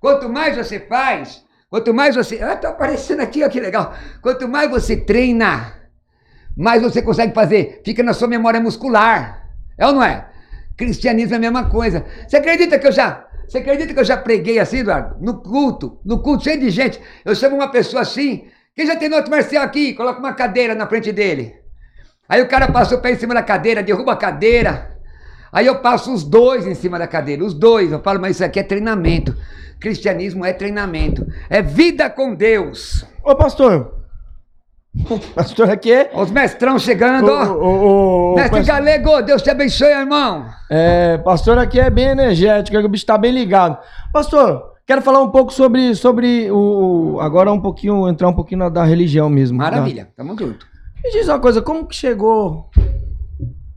Quanto 0.00 0.28
mais 0.28 0.56
você 0.56 0.80
faz, 0.80 1.44
quanto 1.68 1.94
mais 1.94 2.16
você. 2.16 2.42
Ah, 2.42 2.56
tá 2.56 2.70
aparecendo 2.70 3.20
aqui, 3.20 3.44
ó, 3.44 3.48
que 3.48 3.60
legal. 3.60 3.94
Quanto 4.20 4.48
mais 4.48 4.70
você 4.70 4.96
treina, 4.96 5.74
mais 6.56 6.82
você 6.82 7.02
consegue 7.02 7.34
fazer. 7.34 7.80
Fica 7.84 8.02
na 8.02 8.12
sua 8.12 8.28
memória 8.28 8.60
muscular. 8.60 9.48
É 9.78 9.86
ou 9.86 9.92
não 9.92 10.02
é? 10.02 10.28
Cristianismo 10.76 11.34
é 11.34 11.36
a 11.36 11.40
mesma 11.40 11.68
coisa. 11.68 12.04
Você 12.26 12.36
acredita 12.36 12.78
que 12.78 12.86
eu 12.86 12.92
já. 12.92 13.26
Você 13.46 13.58
acredita 13.58 13.92
que 13.92 14.00
eu 14.00 14.04
já 14.04 14.16
preguei 14.16 14.58
assim, 14.58 14.78
Eduardo? 14.78 15.16
No 15.20 15.42
culto, 15.42 16.00
no 16.04 16.22
culto 16.22 16.44
cheio 16.44 16.60
de 16.60 16.70
gente. 16.70 17.00
Eu 17.24 17.34
chamo 17.34 17.56
uma 17.56 17.70
pessoa 17.70 18.02
assim. 18.02 18.48
Quem 18.74 18.86
já 18.86 18.96
tem 18.96 19.08
no 19.08 19.16
outro 19.16 19.30
marcial 19.30 19.64
aqui? 19.64 19.92
Coloca 19.94 20.20
uma 20.20 20.32
cadeira 20.34 20.74
na 20.74 20.86
frente 20.86 21.10
dele. 21.12 21.54
Aí 22.28 22.40
o 22.40 22.48
cara 22.48 22.70
passa 22.70 22.94
o 22.94 23.00
pé 23.00 23.10
em 23.10 23.18
cima 23.18 23.34
da 23.34 23.42
cadeira, 23.42 23.82
derruba 23.82 24.12
a 24.12 24.16
cadeira. 24.16 24.89
Aí 25.52 25.66
eu 25.66 25.80
passo 25.80 26.12
os 26.12 26.22
dois 26.24 26.66
em 26.66 26.74
cima 26.74 26.98
da 26.98 27.06
cadeira, 27.06 27.44
os 27.44 27.54
dois. 27.54 27.90
Eu 27.92 28.00
falo, 28.00 28.20
mas 28.20 28.36
isso 28.36 28.44
aqui 28.44 28.60
é 28.60 28.62
treinamento. 28.62 29.36
Cristianismo 29.80 30.44
é 30.44 30.52
treinamento. 30.52 31.26
É 31.48 31.60
vida 31.62 32.08
com 32.10 32.34
Deus. 32.34 33.04
Ô, 33.24 33.34
pastor. 33.34 33.94
Pastor 35.36 35.70
aqui 35.70 35.92
é. 35.92 36.10
Os 36.14 36.32
mestrão 36.32 36.76
chegando, 36.76 37.30
ó. 37.30 37.44
ô, 37.52 37.62
ô, 37.64 38.32
ô, 38.32 38.34
Mestre 38.34 38.58
pastor- 38.58 38.74
Galego, 38.74 39.22
Deus 39.22 39.40
te 39.40 39.48
abençoe, 39.48 39.86
irmão. 39.88 40.46
É, 40.68 41.16
pastor 41.18 41.58
aqui 41.58 41.78
é 41.78 41.88
bem 41.88 42.06
energético, 42.06 42.76
o 42.76 42.88
bicho 42.88 43.06
tá 43.06 43.16
bem 43.16 43.30
ligado. 43.30 43.78
Pastor, 44.12 44.72
quero 44.84 45.00
falar 45.00 45.22
um 45.22 45.30
pouco 45.30 45.52
sobre, 45.52 45.94
sobre 45.94 46.50
o. 46.50 47.14
o- 47.14 47.20
Agora 47.20 47.52
um 47.52 47.60
pouquinho, 47.60 48.08
entrar 48.08 48.26
um 48.28 48.32
pouquinho 48.34 48.58
na 48.58 48.68
da 48.68 48.82
religião 48.82 49.30
mesmo. 49.30 49.58
Maravilha, 49.58 50.08
tamo 50.16 50.36
junto. 50.36 50.66
Me 51.04 51.10
diz 51.12 51.28
uma 51.28 51.38
coisa, 51.38 51.62
como 51.62 51.86
que 51.86 51.94
chegou 51.94 52.68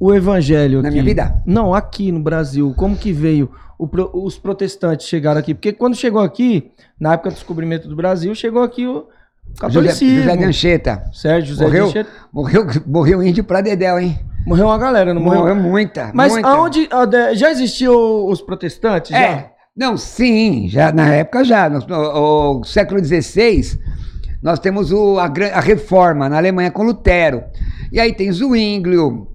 o 0.05 0.13
evangelho 0.13 0.81
Na 0.81 0.87
aqui? 0.89 0.93
minha 0.95 1.03
vida? 1.03 1.41
Não, 1.45 1.73
aqui 1.73 2.11
no 2.11 2.19
Brasil. 2.19 2.73
Como 2.75 2.95
que 2.97 3.11
veio? 3.13 3.49
o 3.79 3.87
os 4.25 4.37
protestantes 4.37 5.07
chegaram 5.07 5.39
aqui? 5.39 5.53
Porque 5.53 5.73
quando 5.73 5.95
chegou 5.95 6.21
aqui, 6.21 6.71
na 6.99 7.13
época 7.13 7.29
do 7.29 7.33
descobrimento 7.33 7.87
do 7.87 7.95
Brasil, 7.95 8.33
chegou 8.35 8.61
aqui 8.63 8.85
o 8.85 8.93
José, 8.93 9.59
catolicismo. 9.59 10.19
José 10.23 10.37
de 10.37 10.43
Anchieta. 10.43 11.03
Sérgio 11.11 11.49
José 11.55 11.65
Morreu, 11.65 11.91
morreu, 12.31 12.67
morreu 12.85 13.23
índio 13.23 13.43
pra 13.43 13.61
Dedéu, 13.61 13.99
hein? 13.99 14.19
Morreu 14.45 14.67
uma 14.67 14.77
galera, 14.77 15.13
não 15.13 15.21
morreu? 15.21 15.39
Morreu 15.41 15.55
muita. 15.55 16.11
Mas 16.13 16.33
muita. 16.33 16.47
aonde. 16.49 16.87
Já 17.33 17.49
existiam 17.51 18.25
os 18.27 18.41
protestantes? 18.41 19.11
Já? 19.11 19.19
É. 19.21 19.51
Não, 19.75 19.97
sim, 19.97 20.67
já 20.69 20.91
na 20.91 21.07
época 21.13 21.43
já. 21.43 21.69
No, 21.69 21.79
no- 21.79 22.59
o 22.59 22.63
século 22.63 23.03
XVI, 23.03 23.79
nós 24.41 24.59
temos 24.59 24.91
o, 24.91 25.17
a, 25.17 25.25
a 25.53 25.59
reforma 25.61 26.29
na 26.29 26.37
Alemanha 26.37 26.71
com 26.71 26.83
Lutero. 26.83 27.43
E 27.91 27.99
aí 27.99 28.13
tem 28.13 28.31
Zwinglio, 28.31 29.27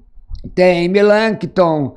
tem 0.54 0.88
Melanchthon, 0.88 1.94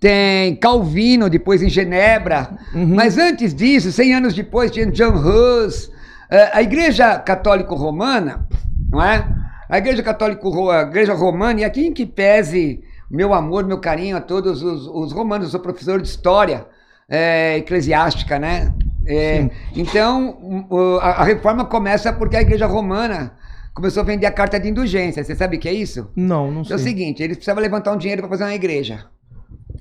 tem 0.00 0.56
Calvino, 0.56 1.30
depois 1.30 1.62
em 1.62 1.68
Genebra. 1.68 2.50
Mas 2.74 3.16
antes 3.18 3.54
disso, 3.54 3.90
100 3.90 4.14
anos 4.14 4.34
depois, 4.34 4.70
tinha 4.70 4.86
John 4.86 5.14
Hus. 5.14 5.90
Eh, 6.30 6.50
a 6.52 6.62
Igreja 6.62 7.18
Católica 7.18 7.74
Romana, 7.74 8.46
não 8.90 9.02
é? 9.02 9.26
A 9.68 9.78
Igreja 9.78 10.02
Católica, 10.02 10.46
a 10.72 10.82
Igreja 10.82 11.14
Romana, 11.14 11.60
e 11.60 11.64
aqui 11.64 11.86
em 11.86 11.92
que 11.92 12.04
pese 12.04 12.82
meu 13.10 13.32
amor, 13.32 13.64
meu 13.64 13.78
carinho 13.78 14.16
a 14.16 14.20
todos 14.20 14.62
os, 14.62 14.86
os 14.86 15.12
romanos, 15.12 15.46
eu 15.46 15.50
sou 15.52 15.60
professor 15.60 16.00
de 16.00 16.08
História 16.08 16.66
é, 17.08 17.58
eclesiástica, 17.58 18.38
né? 18.38 18.74
É, 19.06 19.48
então, 19.76 20.66
a, 21.00 21.22
a 21.22 21.24
reforma 21.24 21.64
começa 21.64 22.12
porque 22.12 22.36
a 22.36 22.40
igreja 22.40 22.66
romana 22.66 23.34
começou 23.74 24.02
a 24.02 24.06
vender 24.06 24.26
a 24.26 24.30
carta 24.32 24.58
de 24.58 24.68
indulgência. 24.68 25.22
Você 25.24 25.34
sabe 25.34 25.56
o 25.56 25.60
que 25.60 25.68
é 25.68 25.72
isso? 25.72 26.10
Não, 26.16 26.50
não 26.50 26.60
É 26.62 26.64
sei. 26.64 26.76
o 26.76 26.78
seguinte, 26.78 27.22
eles 27.22 27.36
precisavam 27.36 27.62
levantar 27.62 27.92
um 27.92 27.98
dinheiro 27.98 28.22
para 28.22 28.28
fazer 28.30 28.44
uma 28.44 28.54
igreja. 28.54 29.06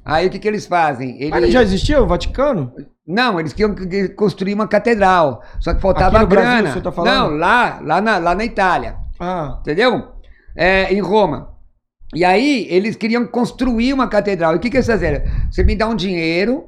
Aí 0.03 0.27
o 0.27 0.29
que, 0.29 0.39
que 0.39 0.47
eles 0.47 0.65
fazem? 0.65 1.17
Mas 1.29 1.43
ele 1.43 1.51
já 1.51 1.61
existia 1.61 2.01
o 2.01 2.07
Vaticano? 2.07 2.73
Não, 3.07 3.39
eles 3.39 3.53
queriam 3.53 3.73
que- 3.75 4.09
construir 4.09 4.53
uma 4.53 4.67
catedral, 4.67 5.41
só 5.59 5.73
que 5.73 5.81
faltava 5.81 6.17
Aqui 6.17 6.19
no 6.19 6.23
a 6.25 6.27
Brasil, 6.27 6.51
grana. 6.61 6.73
você 6.73 6.81
tá 6.81 6.91
falando? 6.91 7.13
Não, 7.31 7.37
lá, 7.37 7.79
lá, 7.81 8.01
na, 8.01 8.17
lá 8.17 8.35
na 8.35 8.43
Itália 8.45 8.95
Ah, 9.19 9.57
entendeu? 9.61 10.09
É, 10.55 10.93
em 10.93 10.99
Roma. 10.99 11.53
E 12.13 12.23
aí 12.25 12.67
eles 12.69 12.95
queriam 12.95 13.25
construir 13.25 13.93
uma 13.93 14.07
catedral. 14.07 14.53
E 14.53 14.57
o 14.57 14.59
que, 14.59 14.69
que 14.69 14.77
eles 14.77 14.85
fizeram? 14.85 15.23
Você 15.51 15.63
me 15.63 15.75
dá 15.75 15.87
um 15.87 15.95
dinheiro, 15.95 16.65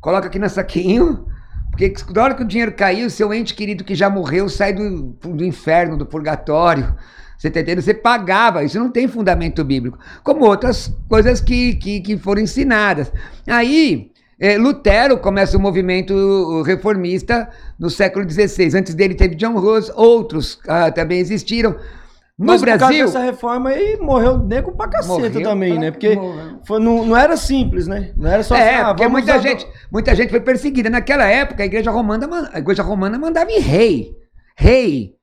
coloca 0.00 0.26
aqui 0.26 0.38
no 0.38 0.48
saquinho, 0.48 1.26
porque 1.70 1.92
na 2.14 2.22
hora 2.22 2.34
que 2.34 2.42
o 2.42 2.46
dinheiro 2.46 2.72
cair, 2.72 3.04
o 3.04 3.10
seu 3.10 3.32
ente 3.32 3.54
querido 3.54 3.84
que 3.84 3.94
já 3.94 4.10
morreu 4.10 4.48
sai 4.48 4.72
do, 4.72 5.16
do 5.22 5.44
inferno, 5.44 5.96
do 5.96 6.06
purgatório. 6.06 6.94
Você 7.38 7.48
tá 7.50 7.60
entendendo? 7.60 7.82
Você 7.82 7.94
pagava, 7.94 8.64
isso 8.64 8.78
não 8.80 8.90
tem 8.90 9.06
fundamento 9.06 9.62
bíblico. 9.64 9.96
Como 10.24 10.44
outras 10.44 10.92
coisas 11.08 11.40
que, 11.40 11.76
que, 11.76 12.00
que 12.00 12.18
foram 12.18 12.42
ensinadas. 12.42 13.12
Aí, 13.46 14.10
eh, 14.40 14.58
Lutero 14.58 15.18
começa 15.18 15.56
o 15.56 15.60
movimento 15.60 16.62
reformista 16.62 17.48
no 17.78 17.88
século 17.88 18.28
XVI. 18.28 18.76
Antes 18.76 18.92
dele 18.92 19.14
teve 19.14 19.36
John 19.36 19.56
Rose, 19.56 19.92
outros 19.94 20.58
ah, 20.66 20.90
também 20.90 21.20
existiram. 21.20 21.76
No 22.38 22.46
mas 22.46 22.60
por 22.60 22.68
causa 22.68 22.86
Brasil. 22.86 23.06
dessa 23.06 23.18
reforma 23.20 23.70
aí 23.70 23.96
morreu 24.00 24.38
nego 24.38 24.70
pra 24.72 24.86
caceta 24.86 25.12
Morreu 25.12 25.42
também, 25.42 25.72
pra- 25.72 25.80
né? 25.80 25.90
Porque 25.90 26.16
foi- 26.64 26.78
não, 26.78 27.04
não 27.04 27.16
era 27.16 27.36
simples, 27.36 27.88
né? 27.88 28.12
Não 28.16 28.30
era 28.30 28.42
só 28.44 28.54
É, 28.54 28.76
assim, 28.76 28.82
ah, 28.82 28.94
porque 28.94 29.08
muita 29.08 29.32
usar- 29.36 29.48
gente, 29.48 29.66
muita 29.90 30.14
gente 30.14 30.30
foi 30.30 30.40
perseguida. 30.40 30.88
Naquela 30.88 31.24
época, 31.24 31.64
a 31.64 31.66
igreja 31.66 31.90
romana, 31.90 32.28
man- 32.28 32.48
a 32.52 32.58
igreja 32.60 32.82
romana 32.84 33.18
mandava 33.18 33.50
em 33.50 33.58
rei. 33.58 34.12
Rei. 34.56 35.14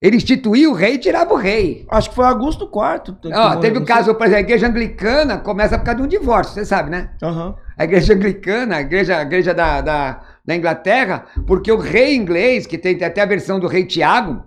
Ele 0.00 0.16
instituía 0.16 0.68
o 0.70 0.74
rei 0.74 0.94
e 0.94 0.98
tirava 0.98 1.32
o 1.32 1.36
rei. 1.36 1.86
Acho 1.90 2.10
que 2.10 2.14
foi 2.16 2.26
Augusto 2.26 2.66
IV. 2.66 3.16
Ó, 3.34 3.56
teve 3.56 3.78
o 3.78 3.80
não 3.80 3.86
caso, 3.86 4.14
por 4.14 4.26
exemplo, 4.26 4.36
a 4.36 4.40
igreja 4.46 4.66
anglicana 4.68 5.38
começa 5.38 5.78
por 5.78 5.84
causa 5.84 6.00
de 6.00 6.04
um 6.04 6.08
divórcio, 6.08 6.54
você 6.54 6.64
sabe, 6.64 6.90
né? 6.90 7.10
Aham. 7.22 7.56
a 7.76 7.82
igreja 7.84 8.14
anglicana, 8.14 8.76
a 8.76 8.80
igreja, 8.82 9.16
a 9.18 9.22
igreja 9.22 9.52
da, 9.52 9.80
da, 9.80 10.20
da 10.46 10.54
Inglaterra, 10.54 11.24
porque 11.46 11.72
o 11.72 11.78
rei 11.78 12.14
inglês, 12.14 12.66
que 12.68 12.78
tem 12.78 13.02
até 13.02 13.20
a 13.22 13.26
versão 13.26 13.58
do 13.58 13.66
rei 13.66 13.84
Tiago, 13.84 14.44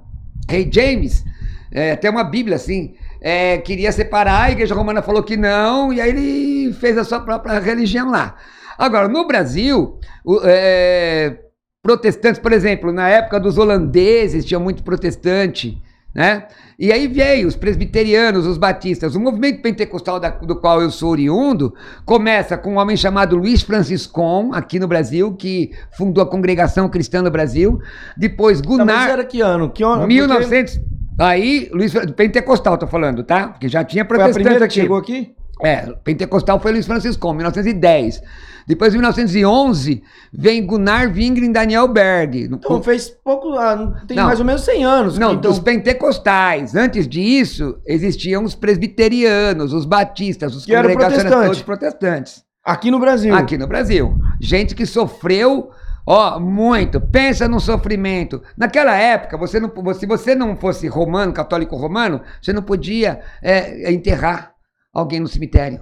rei 0.50 0.70
James, 0.72 1.26
é, 1.72 1.92
até 1.92 2.10
uma 2.10 2.24
Bíblia 2.24 2.56
assim, 2.56 2.96
é, 3.22 3.58
queria 3.58 3.92
separar, 3.92 4.44
a 4.44 4.52
igreja 4.52 4.76
romana 4.76 5.02
falou 5.02 5.24
que 5.24 5.36
não, 5.38 5.92
e 5.92 6.00
aí 6.02 6.10
ele 6.10 6.74
fez 6.74 6.98
a 6.98 7.04
sua 7.04 7.20
própria 7.20 7.60
religião 7.60 8.10
lá. 8.12 8.36
Agora, 8.78 9.08
no 9.08 9.26
Brasil, 9.28 10.00
o- 10.24 10.40
é, 10.44 11.40
protestantes, 11.82 12.40
por 12.40 12.52
exemplo, 12.52 12.92
na 12.92 13.08
época 13.10 13.40
dos 13.40 13.58
holandeses, 13.58 14.46
tinha 14.46 14.60
muito 14.60 14.84
protestante, 14.84 15.78
né? 16.14 16.48
E 16.80 16.92
aí 16.92 17.08
veio 17.08 17.48
os 17.48 17.56
presbiterianos, 17.56 18.46
os 18.46 18.58
batistas. 18.58 19.16
O 19.16 19.20
movimento 19.20 19.62
pentecostal 19.64 20.20
da- 20.20 20.30
do 20.30 20.56
qual 20.60 20.82
eu 20.82 20.92
sou 20.92 21.10
oriundo 21.12 21.74
começa 22.06 22.56
com 22.58 22.74
um 22.74 22.78
homem 22.78 22.96
chamado 22.96 23.36
Luiz 23.36 23.62
Franciscon, 23.64 24.52
aqui 24.54 24.80
no 24.80 24.88
Brasil, 24.88 25.34
que 25.34 25.72
fundou 25.98 26.24
a 26.24 26.28
Congregação 26.30 26.88
Cristã 26.90 27.22
no 27.22 27.32
Brasil. 27.32 27.80
Depois 28.16 28.62
Tá, 28.62 28.68
mas 28.68 28.78
Gunnar... 28.78 29.10
era 29.10 29.26
que 29.26 29.42
ano? 29.42 29.70
Que 29.72 29.84
ano? 29.84 30.06
1900. 30.08 30.80
Aí, 31.20 31.70
Luiz 31.74 31.94
Pentecostal, 32.16 32.78
tô 32.78 32.88
falando, 32.88 33.24
tá? 33.24 33.48
Porque 33.48 33.68
já 33.68 33.84
tinha 33.84 34.06
Porque 34.06 34.22
Foi 34.22 34.30
a 34.30 34.34
protestante 34.34 34.44
primeira 34.44 34.68
que 34.68 34.74
chegou 34.74 34.98
aqui? 34.98 35.36
É, 35.64 35.92
Pentecostal 36.04 36.60
foi 36.60 36.72
Luiz 36.72 36.86
Francisco, 36.86 37.34
1910. 37.34 38.22
Depois, 38.68 38.94
em 38.94 38.98
1911, 38.98 40.04
vem 40.32 40.64
Gunnar 40.66 41.12
Wingren 41.12 41.50
e 41.50 41.54
Daniel 41.54 41.88
Berg. 41.88 42.44
Então 42.44 42.84
fez 42.84 43.10
pouco, 43.24 43.54
ah, 43.58 44.04
tem 44.08 44.18
Não. 44.18 44.26
mais 44.26 44.40
ou 44.40 44.46
menos 44.46 44.62
100 44.64 44.84
anos. 44.84 45.18
não, 45.18 45.34
então, 45.34 45.50
dos 45.50 45.60
pentecostais. 45.60 46.76
Antes 46.76 47.08
disso, 47.08 47.80
existiam 47.88 48.44
os 48.44 48.54
presbiterianos, 48.54 49.74
os 49.74 49.86
batistas, 49.86 50.54
os 50.54 50.66
Que 50.66 50.76
congregacionais, 50.76 51.24
protestante. 51.24 51.46
todos 51.48 51.62
protestantes. 51.64 52.44
aqui 52.64 52.92
no 52.92 53.00
Brasil. 53.00 53.34
Aqui 53.34 53.58
no 53.58 53.66
Brasil. 53.68 54.14
Gente 54.40 54.76
que 54.76 54.86
sofreu, 54.86 55.70
ó, 56.08 56.40
muito. 56.40 57.00
Pensa 57.02 57.48
no 57.48 57.60
sofrimento. 57.60 58.42
Naquela 58.58 58.96
época, 58.96 59.38
você 59.38 59.60
não, 59.60 59.70
se 59.94 60.06
você 60.08 60.34
não 60.34 60.56
fosse 60.56 60.88
romano, 60.88 61.34
católico 61.34 61.76
romano, 61.76 62.22
você 62.42 62.52
não 62.54 62.64
podia 62.64 63.20
é, 63.44 63.92
enterrar 63.92 64.54
alguém 64.94 65.20
no 65.20 65.28
cemitério. 65.28 65.82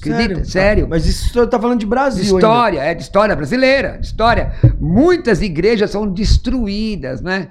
Acredita? 0.00 0.44
Sério. 0.44 0.86
Mas 0.88 1.04
isso 1.04 1.28
você 1.32 1.46
tá 1.46 1.60
falando 1.60 1.80
de 1.80 1.84
De 1.84 1.90
Brasil 1.90 2.22
ainda. 2.22 2.38
história, 2.38 2.80
é 2.80 2.94
de 2.94 3.02
história 3.02 3.36
brasileira, 3.36 3.98
de 3.98 4.06
história. 4.06 4.52
Muitas 4.78 5.42
igrejas 5.42 5.90
são 5.90 6.10
destruídas, 6.10 7.20
né? 7.20 7.48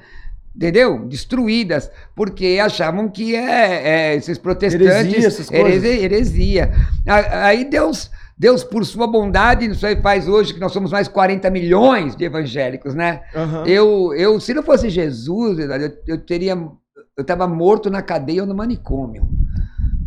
Entendeu? 0.56 1.06
Destruídas, 1.06 1.92
porque 2.16 2.60
achavam 2.62 3.08
que 3.08 3.36
é, 3.36 4.12
é, 4.12 4.16
esses 4.16 4.38
protestantes. 4.40 4.88
Heresia, 4.88 5.28
essas 5.28 5.50
coisas. 5.50 5.84
heresia. 5.84 6.72
A- 7.08 7.46
Aí 7.46 7.66
Deus, 7.66 8.10
Deus, 8.40 8.64
por 8.64 8.86
sua 8.86 9.06
bondade, 9.06 9.66
isso 9.66 9.86
aí 9.86 10.02
faz 10.02 10.26
hoje 10.26 10.54
que 10.54 10.62
nós 10.62 10.72
somos 10.72 10.94
mais 10.94 11.10
40 11.10 11.50
milhões 11.50 12.16
de 12.16 12.24
evangélicos, 12.24 12.96
né? 12.96 13.24
Aham. 13.36 13.66
Eu, 13.68 14.14
eu, 14.14 14.40
se 14.40 14.54
não 14.54 14.64
fosse 14.64 14.90
Jesus, 14.90 15.60
eu, 15.60 15.68
eu 16.08 16.18
teria. 16.26 16.54
Eu 16.54 17.22
estava 17.22 17.46
morto 17.46 17.90
na 17.90 18.02
cadeia 18.02 18.44
ou 18.44 18.48
no 18.48 18.56
manicômio. 18.56 19.28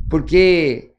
Porque 0.09 0.92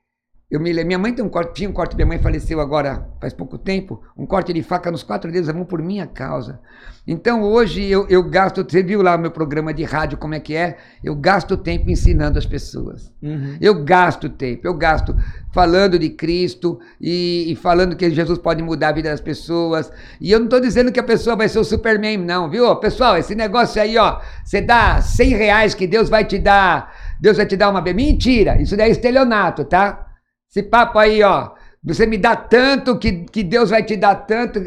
eu 0.54 0.60
me 0.60 0.72
lembro, 0.72 0.86
minha 0.86 1.00
mãe 1.00 1.12
tem 1.12 1.26
um 1.26 1.30
corte, 1.30 1.56
tinha 1.56 1.68
um 1.68 1.74
corte, 1.74 1.96
minha 1.96 2.06
mãe 2.06 2.20
faleceu 2.20 2.60
agora 2.62 3.10
faz 3.20 3.34
pouco 3.34 3.58
tempo, 3.58 4.04
um 4.16 4.24
corte 4.24 4.54
de 4.54 4.62
faca 4.62 4.92
nos 4.92 5.02
quatro 5.02 5.32
dedos 5.32 5.48
da 5.48 5.54
mão 5.54 5.66
por 5.66 5.82
minha 5.82 6.06
causa. 6.06 6.60
Então 7.08 7.42
hoje 7.42 7.84
eu, 7.84 8.08
eu 8.08 8.22
gasto, 8.22 8.64
você 8.64 8.84
viu 8.84 9.02
lá 9.02 9.16
o 9.16 9.20
meu 9.20 9.32
programa 9.32 9.74
de 9.74 9.84
rádio 9.84 10.16
como 10.16 10.36
é 10.36 10.40
que 10.40 10.56
é? 10.56 10.78
Eu 11.04 11.16
gasto 11.16 11.58
tempo 11.58 11.90
ensinando 11.90 12.38
as 12.38 12.46
pessoas. 12.46 13.12
Uhum. 13.20 13.58
Eu 13.60 13.84
gasto 13.84 14.30
tempo, 14.30 14.68
eu 14.68 14.76
gasto 14.76 15.16
falando 15.52 15.98
de 15.98 16.12
Cristo 16.12 16.80
e, 17.02 17.52
e 17.52 17.56
falando 17.56 17.96
que 17.96 18.08
Jesus 18.12 18.38
pode 18.38 18.62
mudar 18.62 18.90
a 18.90 18.94
vida 18.94 19.10
das 19.10 19.22
pessoas. 19.22 19.92
E 20.22 20.32
eu 20.32 20.38
não 20.38 20.46
estou 20.46 20.60
dizendo 20.60 20.92
que 20.92 21.00
a 21.00 21.04
pessoa 21.04 21.36
vai 21.36 21.50
ser 21.50 21.58
o 21.58 21.64
Superman, 21.64 22.18
não, 22.18 22.48
viu? 22.48 22.76
Pessoal, 22.76 23.18
esse 23.18 23.34
negócio 23.34 23.82
aí, 23.82 23.98
ó, 23.98 24.20
você 24.46 24.62
dá 24.62 25.02
100 25.02 25.30
reais 25.30 25.74
que 25.74 25.88
Deus 25.88 26.10
vai 26.10 26.24
te 26.26 26.38
dar, 26.38 26.94
Deus 27.20 27.38
vai 27.38 27.48
te 27.48 27.58
dar 27.58 27.72
uma. 27.72 27.82
Mentira, 27.82 28.62
isso 28.62 28.78
daí 28.78 28.90
é 28.90 28.92
estelionato, 28.92 29.66
tá? 29.66 30.13
Esse 30.54 30.62
papo 30.62 31.00
aí, 31.00 31.24
ó, 31.24 31.50
você 31.84 32.06
me 32.06 32.16
dá 32.16 32.36
tanto 32.36 33.00
que, 33.00 33.12
que 33.26 33.42
Deus 33.44 33.72
vai 33.72 33.82
te 33.84 33.98
dar 33.98 34.14
tanto. 34.14 34.60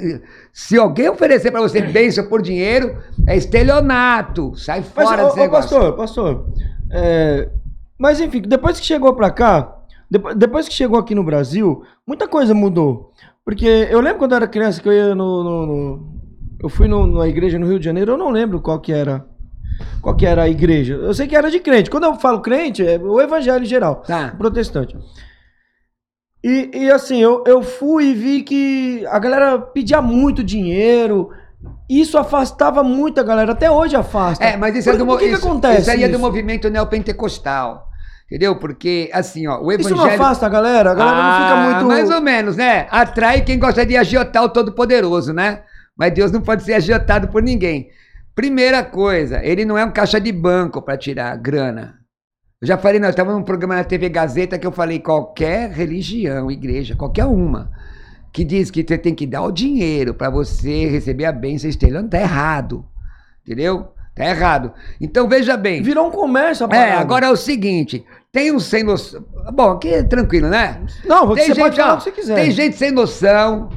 Se 0.53 0.77
alguém 0.77 1.09
oferecer 1.09 1.53
para 1.53 1.61
você 1.61 1.81
bênção 1.81 2.27
por 2.27 2.43
dinheiro, 2.43 2.97
é 3.25 3.37
estelionato. 3.37 4.57
Sai 4.57 4.81
Mas, 4.81 4.89
fora 5.09 5.23
ô, 5.23 5.27
desse 5.27 5.39
ô, 5.39 5.43
negócio. 5.43 5.71
pastor, 5.79 5.97
pastor, 5.97 6.47
é, 6.91 7.49
mas 7.97 8.21
enfim, 8.21 8.41
depois 8.43 8.81
que 8.81 8.85
chegou 8.87 9.15
pra 9.15 9.31
cá, 9.31 9.77
depo- 10.11 10.35
depois 10.35 10.67
que 10.69 10.75
chegou 10.75 10.99
aqui 10.99 11.15
no 11.15 11.23
Brasil, 11.23 11.85
muita 12.05 12.27
coisa 12.27 12.53
mudou. 12.53 13.13
Porque 13.45 13.87
eu 13.89 14.01
lembro 14.01 14.19
quando 14.19 14.33
eu 14.33 14.37
era 14.39 14.49
criança 14.49 14.83
que 14.83 14.89
eu 14.89 14.93
ia 14.93 15.15
no. 15.15 15.45
no- 15.45 15.67
no- 15.67 16.17
eu 16.61 16.69
fui 16.69 16.89
no- 16.89 17.07
numa 17.07 17.29
igreja 17.29 17.61
no 17.61 17.67
Rio 17.69 17.79
de 17.79 17.85
Janeiro, 17.85 18.13
eu 18.13 18.19
não 18.19 18.31
lembro 18.31 18.61
qual 18.61 18.81
que 18.81 18.93
era. 18.93 19.25
Qual 20.01 20.17
que 20.17 20.25
era 20.27 20.43
a 20.45 20.49
igreja? 20.49 20.95
Eu 20.95 21.13
sei 21.15 21.27
que 21.27 21.37
era 21.37 21.51
de 21.51 21.61
crente. 21.61 21.91
Quando 21.91 22.05
eu 22.05 22.15
falo 22.17 22.41
crente, 22.41 22.85
é 22.85 22.99
o 22.99 23.21
evangelho 23.21 23.63
em 23.63 23.67
geral. 23.67 23.97
Tá. 23.97 24.35
Protestante. 24.37 24.97
E, 26.49 26.71
e 26.85 26.91
assim, 26.93 27.21
eu, 27.21 27.43
eu 27.45 27.61
fui 27.63 28.11
e 28.11 28.15
vi 28.15 28.43
que 28.43 29.05
a 29.09 29.19
galera 29.19 29.59
pedia 29.59 30.01
muito 30.01 30.45
dinheiro. 30.45 31.31
Isso 31.91 32.17
afastava 32.17 32.85
muito 32.85 33.19
a 33.21 33.25
galera. 33.25 33.51
Até 33.51 33.69
hoje 33.69 33.97
afasta. 33.97 34.45
É, 34.45 34.57
mas 34.57 34.77
isso 34.77 34.89
Por- 34.89 34.95
é 34.95 34.99
do 34.99 35.05
por 35.07 35.13
mo- 35.15 35.19
que, 35.19 35.27
que 35.29 35.33
isso- 35.35 35.47
acontece? 35.49 35.81
Isso 35.83 35.91
aí 35.91 36.05
é 36.05 36.09
do 36.09 36.13
isso? 36.13 36.21
movimento 36.21 36.71
neopentecostal. 36.71 37.87
Entendeu? 38.27 38.57
Porque, 38.57 39.09
assim, 39.13 39.47
ó, 39.47 39.61
o 39.61 39.71
Isso 39.73 39.89
evangelho. 39.89 39.97
não 39.97 40.05
afasta 40.15 40.47
a 40.47 40.49
galera? 40.49 40.91
A 40.91 40.95
galera 40.95 41.17
não 41.17 41.33
fica 41.33 41.55
Ah, 41.55 41.65
muito. 41.71 41.85
Mais 41.87 42.11
ou 42.11 42.21
menos, 42.21 42.57
né? 42.57 42.87
Atrai 42.91 43.41
quem 43.43 43.59
gosta 43.59 43.85
de 43.87 43.97
agiotar 43.97 44.43
o 44.45 44.49
Todo-Poderoso, 44.49 45.33
né? 45.33 45.63
Mas 45.97 46.13
Deus 46.13 46.31
não 46.33 46.41
pode 46.41 46.63
ser 46.65 46.75
agiotado 46.75 47.29
por 47.29 47.43
ninguém. 47.43 47.89
Primeira 48.35 48.83
coisa, 48.85 49.41
ele 49.45 49.65
não 49.65 49.79
é 49.79 49.85
um 49.85 49.91
caixa 49.93 50.21
de 50.21 50.31
banco 50.33 50.83
para 50.83 50.97
tirar 50.97 51.37
grana. 51.37 51.95
Já 52.67 52.77
falei, 52.77 52.99
nós 52.99 53.11
estávamos 53.11 53.39
num 53.39 53.45
programa 53.45 53.77
na 53.77 53.85
TV 53.85 54.09
Gazeta 54.09 54.59
que 54.59 54.67
eu 54.67 54.73
falei: 54.73 54.99
qualquer 54.99 55.71
religião, 55.71 56.51
igreja, 56.51 56.97
qualquer 56.97 57.25
uma, 57.27 57.71
que 58.33 58.45
diz 58.45 58.71
que 58.71 58.85
você 58.87 58.99
tem 58.99 59.15
que 59.15 59.27
dar 59.27 59.43
o 59.43 59.53
dinheiro 59.53 60.13
para 60.13 60.29
você 60.29 60.87
receber 60.89 61.27
a 61.27 61.33
bênção 61.33 61.71
estelhando, 61.71 62.09
tá 62.11 62.21
errado. 62.21 62.85
Entendeu? 63.45 63.89
Tá 64.17 64.25
errado. 64.25 64.73
Então 65.01 65.29
veja 65.29 65.57
bem. 65.57 65.81
Virou 65.83 66.09
um 66.09 66.11
comércio 66.11 66.67
a 66.67 66.69
É, 66.75 66.81
parada. 66.87 67.01
agora 67.01 67.27
é 67.27 67.31
o 67.31 67.37
seguinte, 67.37 68.05
tem 68.33 68.51
um 68.51 68.59
sem 68.59 68.83
noção. 68.83 69.25
Bom, 69.55 69.73
aqui 69.73 69.89
é 69.89 70.03
tranquilo, 70.03 70.49
né? 70.49 70.81
Não, 71.05 71.27
você 71.27 71.47
Tem 71.47 71.55
pode 71.55 71.77
falar 71.77 71.93
ó, 71.93 71.95
o 71.95 71.99
que 71.99 72.05
você 72.05 72.11
quiser. 72.11 72.35
Tem 72.35 72.51
gente 72.51 72.77
sem 72.77 72.91
noção, 72.91 73.69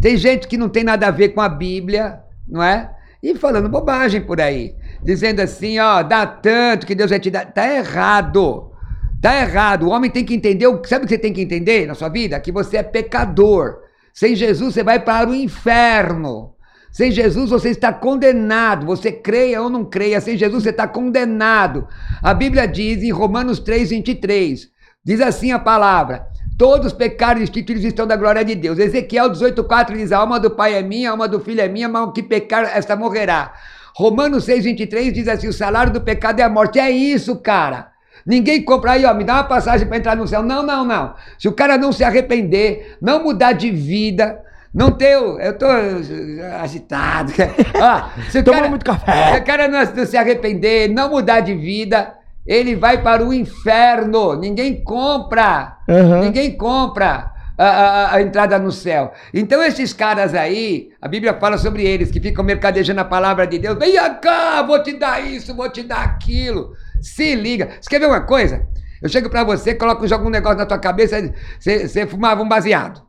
tem 0.00 0.16
gente 0.16 0.48
que 0.48 0.56
não 0.56 0.68
tem 0.70 0.84
nada 0.84 1.08
a 1.08 1.10
ver 1.10 1.30
com 1.30 1.40
a 1.42 1.48
Bíblia, 1.48 2.20
não 2.48 2.62
é? 2.62 2.90
E 3.22 3.34
falando 3.34 3.68
bobagem 3.68 4.20
por 4.22 4.40
aí. 4.40 4.74
Dizendo 5.02 5.40
assim, 5.40 5.78
ó, 5.78 6.02
dá 6.02 6.26
tanto 6.26 6.86
que 6.86 6.94
Deus 6.94 7.10
vai 7.10 7.20
te 7.20 7.30
dar. 7.30 7.46
Tá 7.46 7.72
errado. 7.72 8.72
Tá 9.20 9.40
errado. 9.40 9.86
O 9.86 9.90
homem 9.90 10.10
tem 10.10 10.24
que 10.24 10.34
entender. 10.34 10.66
Sabe 10.86 11.04
o 11.04 11.08
que 11.08 11.14
você 11.14 11.18
tem 11.18 11.32
que 11.32 11.42
entender 11.42 11.86
na 11.86 11.94
sua 11.94 12.08
vida? 12.08 12.38
Que 12.40 12.52
você 12.52 12.78
é 12.78 12.82
pecador. 12.82 13.78
Sem 14.12 14.34
Jesus 14.34 14.74
você 14.74 14.82
vai 14.82 14.98
para 14.98 15.30
o 15.30 15.34
inferno. 15.34 16.54
Sem 16.90 17.12
Jesus 17.12 17.50
você 17.50 17.70
está 17.70 17.92
condenado. 17.92 18.86
Você 18.86 19.12
creia 19.12 19.62
ou 19.62 19.70
não 19.70 19.84
creia, 19.84 20.20
sem 20.20 20.36
Jesus 20.36 20.64
você 20.64 20.70
está 20.70 20.88
condenado. 20.88 21.86
A 22.22 22.34
Bíblia 22.34 22.66
diz 22.66 23.02
em 23.02 23.10
Romanos 23.10 23.60
3, 23.60 23.90
23: 23.90 24.68
diz 25.04 25.20
assim 25.20 25.52
a 25.52 25.58
palavra: 25.58 26.26
Todos 26.58 26.92
pecaram 26.92 27.38
e 27.38 27.42
destituídos 27.42 27.84
estão 27.84 28.06
da 28.06 28.16
glória 28.16 28.44
de 28.44 28.56
Deus. 28.56 28.78
Ezequiel 28.78 29.30
18,4 29.30 29.96
diz: 29.96 30.10
A 30.10 30.18
alma 30.18 30.40
do 30.40 30.50
pai 30.50 30.74
é 30.74 30.82
minha, 30.82 31.10
a 31.10 31.12
alma 31.12 31.28
do 31.28 31.38
filho 31.38 31.60
é 31.60 31.68
minha, 31.68 31.88
mas 31.88 32.08
o 32.08 32.12
que 32.12 32.22
pecar, 32.22 32.64
esta 32.76 32.96
morrerá. 32.96 33.54
Romanos 33.98 34.44
6, 34.44 34.62
23 34.62 35.12
diz 35.12 35.26
assim: 35.26 35.48
O 35.48 35.52
salário 35.52 35.92
do 35.92 36.00
pecado 36.00 36.38
é 36.38 36.44
a 36.44 36.48
morte. 36.48 36.78
É 36.78 36.88
isso, 36.88 37.34
cara. 37.34 37.88
Ninguém 38.24 38.62
compra 38.62 38.92
aí, 38.92 39.04
ó, 39.04 39.12
me 39.12 39.24
dá 39.24 39.34
uma 39.34 39.44
passagem 39.44 39.88
para 39.88 39.96
entrar 39.96 40.14
no 40.14 40.28
céu. 40.28 40.40
Não, 40.40 40.62
não, 40.62 40.84
não. 40.84 41.14
Se 41.36 41.48
o 41.48 41.52
cara 41.52 41.76
não 41.76 41.90
se 41.90 42.04
arrepender, 42.04 42.96
não 43.02 43.24
mudar 43.24 43.54
de 43.54 43.72
vida, 43.72 44.40
não 44.72 44.92
ter. 44.92 45.14
Eu 45.14 45.58
tô 45.58 45.66
eh, 45.66 46.58
agitado. 46.60 47.32
Ó, 47.74 48.30
se 48.30 48.38
o 48.38 48.44
Tomou 48.44 48.60
cara, 48.60 48.70
muito 48.70 48.84
café. 48.84 49.32
Se 49.32 49.40
o 49.40 49.44
cara 49.44 49.66
não, 49.66 49.84
não 49.84 50.06
se 50.06 50.16
arrepender, 50.16 50.88
não 50.88 51.10
mudar 51.10 51.40
de 51.40 51.54
vida, 51.54 52.14
ele 52.46 52.76
vai 52.76 53.02
para 53.02 53.24
o 53.24 53.34
inferno. 53.34 54.36
Ninguém 54.36 54.80
compra. 54.84 55.76
Aham. 55.88 56.20
Ninguém 56.20 56.56
compra. 56.56 57.32
A, 57.58 57.64
a- 57.66 58.14
a 58.14 58.22
entrada 58.22 58.56
no 58.58 58.70
céu. 58.70 59.12
Então, 59.34 59.62
esses 59.64 59.92
caras 59.92 60.32
aí, 60.32 60.90
a 61.02 61.08
Bíblia 61.08 61.34
fala 61.40 61.58
sobre 61.58 61.84
eles 61.84 62.10
que 62.10 62.20
ficam 62.20 62.44
mercadejando 62.44 63.00
a 63.00 63.04
palavra 63.04 63.46
de 63.46 63.58
Deus. 63.58 63.76
Vem 63.78 63.94
cá, 64.20 64.62
vou 64.62 64.80
te 64.82 64.92
dar 64.96 65.20
isso, 65.26 65.54
vou 65.56 65.68
te 65.68 65.82
dar 65.82 66.04
aquilo. 66.04 66.72
Se 67.02 67.34
liga. 67.34 67.68
Você 67.80 67.90
quer 67.90 67.98
ver 67.98 68.06
uma 68.06 68.20
coisa? 68.20 68.64
Eu 69.02 69.08
chego 69.08 69.28
pra 69.28 69.42
você, 69.44 69.74
coloco, 69.74 70.06
jogo 70.06 70.26
um 70.26 70.30
negócio 70.30 70.58
na 70.58 70.66
tua 70.66 70.78
cabeça, 70.78 71.32
você, 71.58 71.86
você 71.88 72.06
fumava 72.06 72.42
um 72.42 72.48
baseado. 72.48 73.02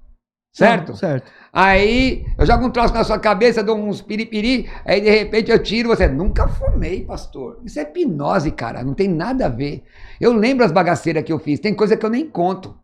Certo? 0.52 0.96
Certo. 0.96 1.32
Aí 1.54 2.26
eu 2.38 2.46
jogo 2.46 2.66
um 2.66 2.70
troço 2.72 2.94
na 2.94 3.04
sua 3.04 3.20
cabeça, 3.20 3.64
dou 3.64 3.78
uns 3.78 4.02
piripiri, 4.02 4.68
aí 4.84 5.00
de 5.00 5.10
repente 5.10 5.52
eu 5.52 5.62
tiro 5.62 5.90
você. 5.90 6.08
Nunca 6.08 6.48
fumei, 6.48 7.04
pastor. 7.06 7.60
Isso 7.64 7.80
é 7.80 7.84
hipnose, 7.84 8.52
cara. 8.52 8.84
Não 8.84 8.94
tem 8.96 9.08
nada 9.08 9.46
a 9.46 9.50
ver. 9.50 9.84
Eu 10.20 10.34
lembro 10.34 10.66
as 10.66 10.72
bagaceiras 10.72 11.24
que 11.24 11.32
eu 11.32 11.40
fiz. 11.40 11.60
Tem 11.60 11.74
coisa 11.74 11.96
que 11.96 12.06
eu 12.06 12.10
nem 12.10 12.28
conto. 12.28 12.76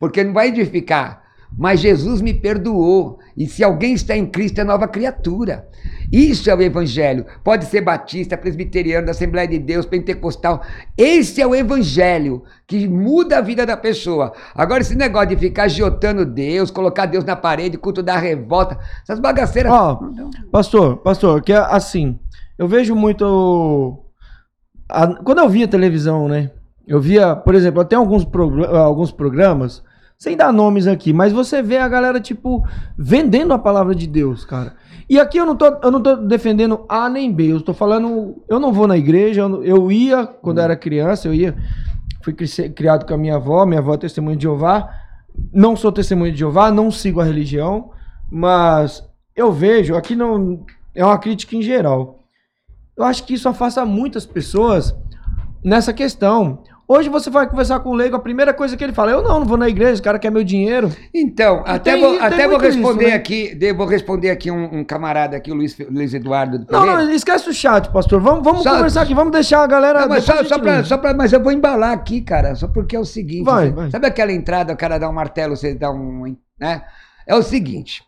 Porque 0.00 0.24
não 0.24 0.32
vai 0.32 0.48
edificar. 0.48 1.20
mas 1.58 1.80
Jesus 1.80 2.20
me 2.22 2.32
perdoou. 2.32 3.18
E 3.36 3.44
se 3.44 3.64
alguém 3.64 3.92
está 3.94 4.16
em 4.16 4.24
Cristo, 4.24 4.60
é 4.60 4.64
nova 4.64 4.86
criatura. 4.86 5.66
Isso 6.12 6.48
é 6.48 6.54
o 6.54 6.62
Evangelho. 6.62 7.26
Pode 7.42 7.64
ser 7.64 7.80
batista, 7.80 8.38
presbiteriano, 8.38 9.04
da 9.06 9.10
Assembleia 9.10 9.48
de 9.48 9.58
Deus, 9.58 9.84
pentecostal. 9.84 10.62
Esse 10.96 11.42
é 11.42 11.46
o 11.46 11.52
Evangelho 11.54 12.44
que 12.68 12.86
muda 12.86 13.38
a 13.38 13.40
vida 13.40 13.66
da 13.66 13.76
pessoa. 13.76 14.32
Agora, 14.54 14.80
esse 14.82 14.94
negócio 14.94 15.30
de 15.30 15.36
ficar 15.36 15.64
agiotando 15.64 16.24
Deus, 16.24 16.70
colocar 16.70 17.06
Deus 17.06 17.24
na 17.24 17.34
parede, 17.34 17.76
culto 17.76 18.00
da 18.00 18.16
revolta, 18.16 18.78
essas 19.02 19.18
bagaceiras. 19.18 19.72
Ó, 19.72 19.98
pastor, 20.52 20.98
pastor, 20.98 21.42
que 21.42 21.52
é 21.52 21.56
assim, 21.58 22.16
eu 22.56 22.68
vejo 22.68 22.94
muito. 22.94 23.98
a- 24.88 25.14
quando 25.24 25.38
eu 25.38 25.48
via 25.48 25.66
televisão, 25.66 26.28
né? 26.28 26.50
Eu 26.86 27.00
via, 27.00 27.34
por 27.34 27.56
exemplo, 27.56 27.80
até 27.80 27.96
alguns, 27.96 28.24
alguns 28.72 29.10
programas, 29.12 29.82
sem 30.20 30.36
dar 30.36 30.52
nomes 30.52 30.86
aqui, 30.86 31.14
mas 31.14 31.32
você 31.32 31.62
vê 31.62 31.78
a 31.78 31.88
galera, 31.88 32.20
tipo, 32.20 32.62
vendendo 32.96 33.54
a 33.54 33.58
palavra 33.58 33.94
de 33.94 34.06
Deus, 34.06 34.44
cara. 34.44 34.76
E 35.08 35.18
aqui 35.18 35.38
eu 35.38 35.46
não 35.46 35.56
tô, 35.56 35.64
eu 35.64 35.90
não 35.90 36.00
tô 36.00 36.14
defendendo 36.14 36.84
A 36.86 37.08
nem 37.08 37.32
B, 37.32 37.50
eu 37.50 37.60
tô 37.62 37.72
falando. 37.72 38.44
Eu 38.46 38.60
não 38.60 38.70
vou 38.70 38.86
na 38.86 38.98
igreja, 38.98 39.40
eu, 39.40 39.64
eu 39.64 39.90
ia, 39.90 40.26
quando 40.26 40.58
eu 40.58 40.64
era 40.64 40.76
criança, 40.76 41.26
eu 41.26 41.32
ia. 41.32 41.56
Fui 42.22 42.34
criado 42.34 43.06
com 43.06 43.14
a 43.14 43.16
minha 43.16 43.36
avó, 43.36 43.64
minha 43.64 43.80
avó 43.80 43.94
é 43.94 43.96
testemunha 43.96 44.36
de 44.36 44.42
Jeová. 44.42 44.90
Não 45.50 45.74
sou 45.74 45.90
testemunha 45.90 46.30
de 46.30 46.38
Jeová, 46.38 46.70
não 46.70 46.90
sigo 46.90 47.18
a 47.18 47.24
religião, 47.24 47.90
mas 48.30 49.02
eu 49.34 49.50
vejo, 49.50 49.96
aqui 49.96 50.14
não 50.14 50.66
é 50.94 51.02
uma 51.02 51.18
crítica 51.18 51.56
em 51.56 51.62
geral. 51.62 52.24
Eu 52.94 53.04
acho 53.04 53.24
que 53.24 53.32
isso 53.32 53.48
afasta 53.48 53.86
muitas 53.86 54.26
pessoas 54.26 54.94
nessa 55.64 55.94
questão. 55.94 56.62
Hoje 56.92 57.08
você 57.08 57.30
vai 57.30 57.48
conversar 57.48 57.78
com 57.78 57.90
o 57.90 57.94
leigo, 57.94 58.16
a 58.16 58.18
primeira 58.18 58.52
coisa 58.52 58.76
que 58.76 58.82
ele 58.82 58.92
fala, 58.92 59.12
eu 59.12 59.22
não, 59.22 59.38
não 59.38 59.46
vou 59.46 59.56
na 59.56 59.68
igreja, 59.68 60.00
o 60.00 60.02
cara 60.02 60.18
quer 60.18 60.28
meu 60.28 60.42
dinheiro. 60.42 60.90
Então, 61.14 61.62
até, 61.64 61.92
tem- 61.92 62.00
vou, 62.00 62.20
até 62.20 62.48
vou 62.48 62.58
muito 62.58 62.66
isso, 62.68 62.78
responder 62.78 63.06
né? 63.06 63.12
aqui, 63.14 63.72
vou 63.76 63.86
responder 63.86 64.30
aqui 64.30 64.50
um, 64.50 64.80
um 64.80 64.82
camarada 64.84 65.36
aqui, 65.36 65.52
o 65.52 65.54
Luiz, 65.54 65.78
Luiz 65.88 66.12
Eduardo 66.14 66.58
do 66.58 66.66
Não, 66.72 66.80
Pereira. 66.80 67.04
não, 67.04 67.12
esquece 67.12 67.48
o 67.48 67.52
chat, 67.54 67.88
pastor. 67.92 68.20
Vamos, 68.20 68.42
vamos 68.42 68.64
Só- 68.64 68.74
conversar 68.74 69.02
aqui, 69.02 69.14
vamos 69.14 69.30
deixar 69.30 69.62
a 69.62 69.68
galera. 69.68 70.00
Não, 70.00 70.08
mas, 70.08 70.24
só, 70.24 70.42
só 70.42 70.58
pra, 70.58 70.82
só 70.82 70.98
pra- 70.98 71.14
mas 71.14 71.32
eu 71.32 71.40
vou 71.40 71.52
embalar 71.52 71.92
aqui, 71.92 72.22
cara, 72.22 72.56
só 72.56 72.66
porque 72.66 72.96
é 72.96 72.98
o 72.98 73.04
seguinte. 73.04 73.44
Vai, 73.44 73.66
você- 73.68 73.72
vai. 73.72 73.90
Sabe 73.92 74.08
aquela 74.08 74.32
entrada, 74.32 74.72
o 74.72 74.76
cara 74.76 74.98
dá 74.98 75.08
um 75.08 75.12
martelo, 75.12 75.54
você 75.56 75.72
dá 75.76 75.92
um. 75.92 76.34
Né? 76.58 76.82
É 77.24 77.36
o 77.36 77.42
seguinte. 77.44 78.02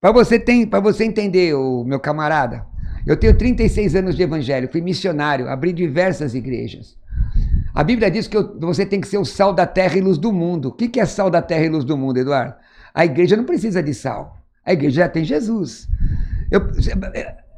Para 0.00 0.10
você, 0.10 0.38
tem, 0.38 0.66
você 0.82 1.04
entender, 1.04 1.52
o 1.52 1.84
meu 1.84 2.00
camarada, 2.00 2.64
eu 3.06 3.14
tenho 3.14 3.36
36 3.36 3.94
anos 3.94 4.16
de 4.16 4.22
evangelho, 4.22 4.70
fui 4.72 4.80
missionário, 4.80 5.50
abri 5.50 5.70
diversas 5.70 6.34
igrejas. 6.34 6.96
A 7.74 7.82
Bíblia 7.82 8.10
diz 8.10 8.26
que 8.28 8.38
você 8.60 8.84
tem 8.84 9.00
que 9.00 9.08
ser 9.08 9.18
o 9.18 9.24
sal 9.24 9.52
da 9.52 9.66
terra 9.66 9.96
e 9.96 10.00
luz 10.00 10.18
do 10.18 10.32
mundo. 10.32 10.68
O 10.68 10.72
que, 10.72 10.88
que 10.88 11.00
é 11.00 11.06
sal 11.06 11.30
da 11.30 11.40
terra 11.40 11.64
e 11.64 11.68
luz 11.68 11.84
do 11.84 11.96
mundo, 11.96 12.18
Eduardo? 12.18 12.54
A 12.94 13.04
igreja 13.04 13.36
não 13.36 13.44
precisa 13.44 13.82
de 13.82 13.94
sal. 13.94 14.36
A 14.64 14.72
igreja 14.72 15.02
já 15.02 15.08
tem 15.08 15.24
Jesus. 15.24 15.88
Eu- 16.50 16.70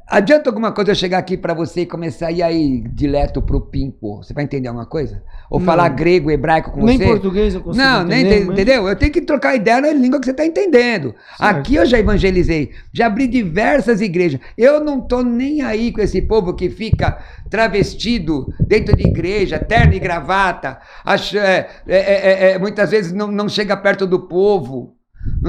adianta 0.07 0.49
alguma 0.49 0.71
coisa 0.71 0.91
eu 0.91 0.95
chegar 0.95 1.17
aqui 1.17 1.35
para 1.37 1.53
você 1.53 1.81
e 1.81 1.85
começar, 1.85 2.31
e 2.31 2.41
aí, 2.43 2.81
dileto 2.93 3.41
pro 3.41 3.61
pimpo? 3.61 4.17
Você 4.23 4.33
vai 4.33 4.43
entender 4.43 4.67
alguma 4.67 4.85
coisa? 4.85 5.23
Ou 5.49 5.59
Não. 5.59 5.65
falar 5.65 5.89
grego, 5.89 6.31
hebraico 6.31 6.71
com 6.71 6.83
Nem 6.83 6.97
você? 6.97 7.05
português 7.05 7.53
eu 7.53 7.61
consigo 7.61 7.83
Não, 7.85 8.03
nem 8.03 8.19
entender, 8.21 8.35
ente- 8.37 8.45
mas- 8.47 8.53
entendeu? 8.59 8.87
Eu 8.87 8.95
tenho 8.95 9.11
que 9.11 9.21
trocar 9.21 9.55
ideia 9.55 9.79
na 9.81 9.91
língua 9.93 10.19
que 10.19 10.25
você 10.25 10.31
está 10.31 10.45
entendendo. 10.45 11.13
Aqui 11.39 11.75
eu 11.75 11.85
já 11.85 11.99
evangelizei, 11.99 12.71
já 12.93 13.05
abri 13.07 13.27
diversas 13.27 14.01
igrejas. 14.01 14.39
Eu 14.57 14.83
não 14.83 14.99
tô 15.01 15.21
nem 15.21 15.61
aí 15.61 15.91
com 15.91 16.01
esse 16.01 16.21
povo 16.21 16.53
que 16.55 16.69
fica 16.69 17.19
travestido 17.49 18.47
dentro 18.67 18.95
de 18.95 19.07
igreja, 19.07 19.59
terno 19.59 19.93
e 19.93 19.99
gravata, 19.99 20.79
acha- 21.03 21.39
é, 21.39 21.69
é, 21.87 21.97
é, 21.97 22.51
é, 22.51 22.59
muitas 22.59 22.91
vezes 22.91 23.11
não, 23.11 23.27
não 23.31 23.47
chega 23.49 23.75
perto 23.77 24.05
do 24.05 24.27
povo. 24.27 24.93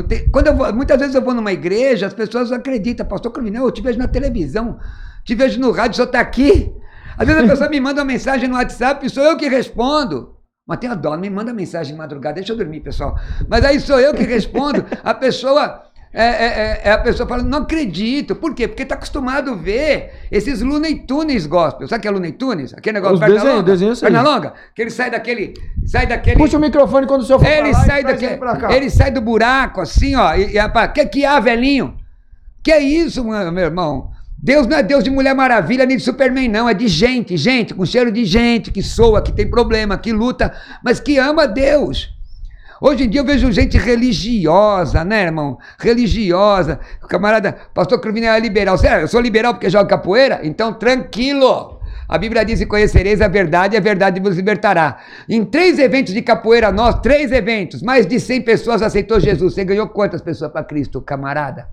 Tem- 0.02 0.28
quando 0.30 0.48
eu 0.48 0.56
vou- 0.56 0.72
muitas 0.72 0.98
vezes 0.98 1.14
eu 1.14 1.22
vou 1.22 1.34
numa 1.34 1.52
igreja, 1.52 2.06
as 2.06 2.14
pessoas 2.14 2.52
acreditam, 2.52 3.06
pastor 3.06 3.32
Cruvinel, 3.32 3.64
eu 3.64 3.70
te 3.72 3.80
vejo 3.80 3.98
na 3.98 4.08
televisão, 4.08 4.78
te 5.24 5.34
vejo 5.34 5.58
no 5.60 5.70
rádio, 5.70 5.96
senhor 5.96 6.06
está 6.06 6.20
aqui. 6.20 6.72
Às 7.18 7.26
vezes 7.26 7.42
a 7.44 7.46
pessoa 7.48 7.68
me 7.70 7.80
manda 7.80 8.00
uma 8.00 8.06
mensagem 8.06 8.48
no 8.48 8.56
WhatsApp 8.56 9.06
e 9.06 9.10
sou 9.10 9.22
eu 9.24 9.36
que 9.36 9.48
respondo. 9.48 10.34
Mas 10.68 10.78
tem 10.78 10.90
a 10.90 10.94
dó, 10.94 11.16
me 11.16 11.30
manda 11.30 11.52
mensagem 11.52 11.92
de 11.92 11.98
madrugada, 11.98 12.34
deixa 12.34 12.52
eu 12.52 12.56
dormir, 12.56 12.80
pessoal. 12.80 13.16
Mas 13.48 13.64
aí 13.64 13.78
sou 13.78 14.00
eu 14.00 14.12
que 14.12 14.24
respondo, 14.24 14.84
a 15.04 15.14
pessoa. 15.14 15.85
É, 16.18 16.24
é, 16.24 16.46
é- 16.46 16.80
é 16.84 16.92
a 16.92 16.98
pessoa 16.98 17.28
fala, 17.28 17.42
não 17.42 17.58
acredito. 17.58 18.34
Por 18.34 18.54
quê? 18.54 18.66
Porque 18.66 18.84
está 18.84 18.94
acostumado 18.94 19.50
a 19.50 19.54
ver 19.54 20.12
esses 20.32 20.62
Looney 20.62 21.00
Tunes 21.06 21.44
gospel. 21.46 21.86
Sabe 21.86 21.98
o 21.98 22.02
que 22.02 22.08
é 22.08 22.10
Looney 22.10 22.32
Tunes? 22.32 22.72
Aquele 22.72 22.94
negócio 22.94 23.16
Os 23.16 23.20
perna 23.20 23.34
desenhos, 23.34 23.54
longa. 23.54 23.94
sei. 23.96 24.08
perna 24.10 24.22
longa. 24.22 24.54
Que 24.74 24.80
ele 24.80 24.90
sai 24.90 25.10
daquele. 25.10 25.52
Sai 25.84 26.06
daquele. 26.06 26.38
Puxa 26.38 26.56
o 26.56 26.60
microfone 26.60 27.06
quando 27.06 27.20
o 27.20 27.24
senhor 27.24 27.38
for 27.38 27.46
Ele 27.46 27.68
e 27.68 27.74
sai, 27.74 28.02
daquele, 28.02 28.32
ele 28.32 28.74
ele 28.76 28.90
sai 28.90 29.10
do 29.10 29.20
buraco, 29.20 29.82
assim, 29.82 30.16
ó. 30.16 30.34
E, 30.34 30.56
e 30.56 30.88
que 30.94 31.04
que 31.04 31.24
há, 31.26 31.38
velhinho? 31.38 31.94
Que 32.64 32.72
é 32.72 32.80
isso, 32.80 33.22
meu 33.22 33.58
irmão? 33.58 34.10
Deus 34.42 34.66
não 34.66 34.78
é 34.78 34.82
Deus 34.82 35.04
de 35.04 35.10
Mulher 35.10 35.34
Maravilha 35.34 35.84
nem 35.84 35.98
de 35.98 36.02
Superman, 36.02 36.48
não. 36.48 36.66
É 36.66 36.72
de 36.72 36.88
gente, 36.88 37.36
gente, 37.36 37.74
com 37.74 37.84
cheiro 37.84 38.10
de 38.10 38.24
gente, 38.24 38.70
que 38.70 38.82
soa, 38.82 39.20
que 39.20 39.32
tem 39.32 39.50
problema, 39.50 39.98
que 39.98 40.12
luta, 40.12 40.52
mas 40.82 40.98
que 40.98 41.18
ama 41.18 41.46
Deus. 41.46 42.15
Hoje 42.80 43.04
em 43.04 43.08
dia 43.08 43.20
eu 43.20 43.24
vejo 43.24 43.50
gente 43.52 43.78
religiosa, 43.78 45.04
né, 45.04 45.24
irmão? 45.24 45.58
Religiosa. 45.78 46.78
O 47.02 47.06
camarada, 47.06 47.56
pastor 47.72 48.00
Cruvinel 48.00 48.34
é 48.34 48.40
liberal. 48.40 48.76
Sério, 48.76 49.04
eu 49.04 49.08
sou 49.08 49.20
liberal 49.20 49.54
porque 49.54 49.70
jogo 49.70 49.88
capoeira? 49.88 50.40
Então, 50.42 50.72
tranquilo. 50.72 51.80
A 52.08 52.18
Bíblia 52.18 52.44
diz: 52.44 52.60
e 52.60 52.66
conhecereis 52.66 53.20
a 53.20 53.28
verdade, 53.28 53.74
e 53.74 53.78
a 53.78 53.80
verdade 53.80 54.20
vos 54.20 54.36
libertará. 54.36 54.98
Em 55.28 55.44
três 55.44 55.78
eventos 55.78 56.14
de 56.14 56.22
capoeira, 56.22 56.70
nós, 56.70 57.00
três 57.00 57.32
eventos, 57.32 57.82
mais 57.82 58.06
de 58.06 58.20
100 58.20 58.42
pessoas 58.42 58.82
aceitou 58.82 59.18
Jesus. 59.18 59.54
Você 59.54 59.64
ganhou 59.64 59.88
quantas 59.88 60.20
pessoas 60.22 60.52
para 60.52 60.62
Cristo, 60.62 61.00
camarada? 61.00 61.68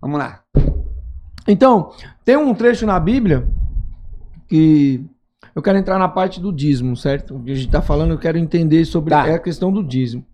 Vamos 0.00 0.18
lá. 0.18 0.40
Então, 1.48 1.90
tem 2.24 2.36
um 2.36 2.54
trecho 2.54 2.86
na 2.86 3.00
Bíblia 3.00 3.48
que 4.46 5.04
eu 5.54 5.60
quero 5.62 5.78
entrar 5.78 5.98
na 5.98 6.08
parte 6.08 6.40
do 6.40 6.52
dízimo, 6.52 6.96
certo? 6.96 7.36
O 7.36 7.42
que 7.42 7.50
a 7.50 7.54
gente 7.54 7.66
está 7.66 7.82
falando, 7.82 8.12
eu 8.12 8.18
quero 8.18 8.38
entender 8.38 8.84
sobre 8.84 9.10
Tá. 9.10 9.22
a 9.34 9.38
questão 9.38 9.72
do 9.72 9.82
dízimo. 9.82 10.24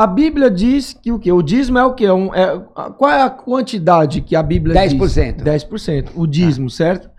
A 0.00 0.06
Bíblia 0.06 0.50
diz 0.50 0.94
que 0.94 1.12
o 1.12 1.18
quê? 1.18 1.30
O 1.30 1.42
dízimo 1.42 1.76
é 1.76 1.84
o 1.84 1.92
quê? 1.92 2.06
É 2.06 2.12
um- 2.14 2.34
é- 2.34 2.58
qual 2.96 3.10
é 3.10 3.20
a 3.20 3.28
quantidade 3.28 4.22
que 4.22 4.34
a 4.34 4.42
Bíblia 4.42 4.72
10%. 4.72 5.34
diz? 5.36 5.44
10%. 5.44 6.12
O 6.14 6.26
dízimo, 6.26 6.70
certo? 6.70 7.10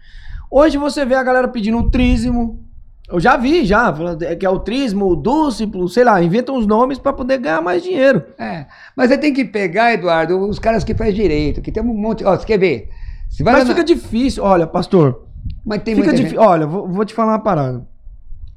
Hoje 0.49 0.79
você 0.79 1.05
vê 1.05 1.13
a 1.13 1.21
galera 1.21 1.47
pedindo 1.47 1.77
o 1.77 1.91
trízimo. 1.91 2.59
Eu 3.07 3.19
já 3.19 3.37
vi, 3.37 3.65
já, 3.65 3.93
que 4.39 4.43
é 4.43 4.49
o 4.49 4.57
trízimo, 4.57 5.05
o 5.05 5.15
dúciplo, 5.15 5.87
sei 5.87 6.03
lá, 6.03 6.23
inventam 6.23 6.57
os 6.57 6.65
nomes 6.65 6.97
para 6.97 7.13
poder 7.13 7.37
ganhar 7.37 7.61
mais 7.61 7.83
dinheiro. 7.83 8.23
É, 8.39 8.65
mas 8.97 9.09
você 9.09 9.17
tem 9.19 9.31
que 9.31 9.45
pegar, 9.45 9.93
Eduardo, 9.93 10.39
os 10.49 10.57
caras 10.57 10.83
que 10.83 10.95
faz 10.95 11.13
direito, 11.13 11.61
que 11.61 11.71
tem 11.71 11.83
um 11.83 11.93
monte. 11.93 12.25
Ó, 12.25 12.35
você 12.35 12.47
quer 12.47 12.57
ver? 12.57 12.89
Você 13.29 13.43
Mas 13.43 13.59
na- 13.59 13.75
fica 13.75 13.83
difícil, 13.83 14.43
olha, 14.43 14.65
pastor, 14.65 15.27
Mas 15.63 15.83
tem 15.83 15.95
Fica 15.95 16.13
difícil. 16.13 16.39
Olha, 16.41 16.65
vou, 16.65 16.87
vou 16.87 17.05
te 17.05 17.13
falar 17.13 17.33
uma 17.33 17.39
parada. 17.43 17.85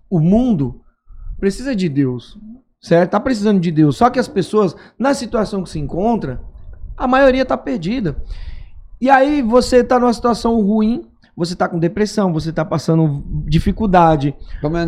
O 0.09 0.19
mundo 0.19 0.81
precisa 1.39 1.77
de 1.77 1.91
Deus, 1.91 2.39
certo? 2.85 3.13
Tá 3.13 3.19
precisando 3.21 3.59
de 3.59 3.71
Deus. 3.71 3.97
Só 3.97 4.11
que 4.11 4.19
as 4.19 4.29
pessoas, 4.29 4.77
na 4.99 5.15
situação 5.15 5.63
que 5.63 5.71
se 5.71 5.79
encontra, 5.79 6.41
a 6.97 7.09
maioria 7.09 7.45
tá 7.45 7.57
perdida. 7.57 8.15
E 9.01 9.09
aí 9.09 9.41
você 9.41 9.83
tá 9.83 9.99
numa 9.99 10.13
situação 10.13 10.61
ruim, 10.61 11.03
você 11.35 11.57
tá 11.57 11.67
com 11.67 11.79
depressão, 11.79 12.33
você 12.33 12.53
tá 12.53 12.65
passando 12.65 13.25
dificuldade, 13.47 14.35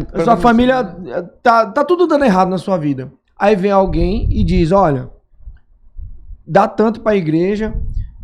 a 0.00 0.02
sua 0.02 0.36
problema- 0.36 0.36
família 0.36 0.96
eh, 1.06 1.22
tá, 1.42 1.66
tá 1.66 1.82
tudo 1.84 2.06
dando 2.06 2.24
errado 2.24 2.48
na 2.50 2.58
sua 2.58 2.76
vida. 2.76 3.10
Aí 3.38 3.56
vem 3.56 3.70
alguém 3.70 4.28
e 4.30 4.44
diz: 4.44 4.72
olha, 4.72 5.10
dá 6.46 6.68
tanto 6.68 7.00
para 7.00 7.12
a 7.12 7.16
igreja 7.16 7.74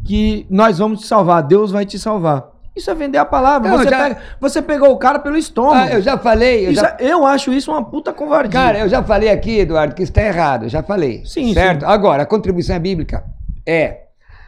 que 0.05 0.47
nós 0.51 0.79
vamos 0.79 1.01
te 1.01 1.07
salvar, 1.07 1.43
Deus 1.43 1.71
vai 1.71 1.87
te 1.87 1.99
salvar. 1.99 2.52
Isso 2.75 2.91
é 2.91 2.95
vender 2.95 3.19
a 3.19 3.25
palavra. 3.25 3.69
Não, 3.71 3.79
você, 3.79 3.89
já- 3.91 3.99
pega- 3.99 4.21
você 4.41 4.63
pegou 4.63 4.91
o 4.93 4.97
cara 4.97 5.19
pelo 5.19 5.37
estômago. 5.37 5.91
Ah, 5.91 5.95
eu 5.95 6.01
já 6.01 6.17
falei, 6.17 6.67
eu 6.69 6.75
já, 6.75 6.97
é- 6.99 7.07
eu 7.13 7.27
acho 7.27 7.53
isso 7.53 7.71
uma 7.71 7.85
puta 7.85 8.13
covardia. 8.13 8.51
Cara, 8.51 8.79
eu 8.79 8.89
já 8.89 9.03
falei 9.03 9.29
aqui, 9.29 9.59
Eduardo, 9.61 9.95
que 9.95 10.03
isso 10.03 10.11
está 10.11 10.23
errado. 10.23 10.65
eu 10.65 10.69
Já 10.71 10.83
falei. 10.83 11.23
Sim, 11.27 11.53
Certo? 11.53 11.81
sim. 11.81 11.87
Agora, 11.87 12.23
a 12.23 12.27
contribuição 12.27 12.75
é 12.75 12.79
bíblica? 12.79 13.25
É. 13.67 14.05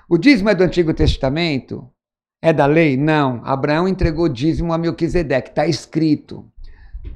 O 0.09 0.17
dízimo 0.17 0.49
é 0.49 0.55
do 0.55 0.65
Antigo 0.65 0.95
Testamento? 0.95 1.87
É 2.43 2.53
da 2.53 2.67
lei? 2.67 2.97
Não. 2.97 3.41
Abraão 3.45 3.87
entregou 3.89 4.29
dízimo 4.29 4.73
a 4.73 4.79
Melquisedeque. 4.79 5.51
Está 5.51 5.67
escrito. 5.67 6.45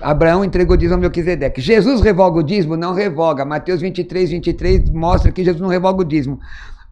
Abraão 0.00 0.44
entregou 0.44 0.76
dízimo 0.76 0.96
a 0.98 1.00
Melquisedeque. 1.00 1.60
Jesus 1.60 2.00
revoga 2.02 2.38
o 2.38 2.42
dízimo? 2.42 2.76
Não 2.76 2.92
revoga. 2.94 3.44
Mateus 3.44 3.80
23, 3.80 4.30
23 4.30 4.90
mostra 4.90 5.32
que 5.32 5.42
Jesus 5.42 5.60
não 5.60 5.68
revoga 5.68 6.02
o 6.02 6.04
dízimo. 6.04 6.38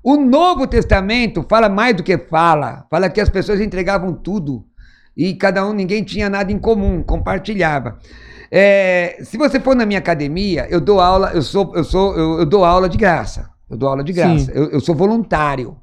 O 0.09 0.17
Novo 0.17 0.69
Testamento 0.69 1.45
fala 1.51 1.69
mais 1.69 1.97
do 1.97 2.05
que 2.05 2.17
fala. 2.17 2.87
Fala 2.89 3.11
que 3.11 3.21
as 3.21 3.29
pessoas 3.29 3.61
entregavam 3.61 4.13
tudo. 4.13 4.65
E 5.17 5.35
cada 5.35 5.67
um, 5.67 5.73
ninguém 5.73 6.05
tinha 6.05 6.31
nada 6.31 6.53
em 6.53 6.61
comum, 6.61 7.03
compartilhava. 7.03 7.99
É, 8.49 9.19
se 9.25 9.37
você 9.37 9.59
for 9.59 9.75
na 9.75 9.85
minha 9.85 9.99
academia, 9.99 10.69
eu 10.71 10.81
dou 10.81 11.01
aula, 11.01 11.33
eu 11.35 11.43
sou, 11.43 11.73
eu 11.75 11.83
sou, 11.83 12.17
eu, 12.17 12.39
eu 12.39 12.47
dou 12.47 12.65
aula 12.65 12.89
de 12.89 12.97
graça. 12.97 13.51
Eu 13.69 13.77
dou 13.77 13.89
aula 13.89 14.05
de 14.05 14.13
graça. 14.13 14.53
Eu, 14.53 14.71
eu 14.71 14.79
sou 14.79 14.95
voluntário. 14.95 15.77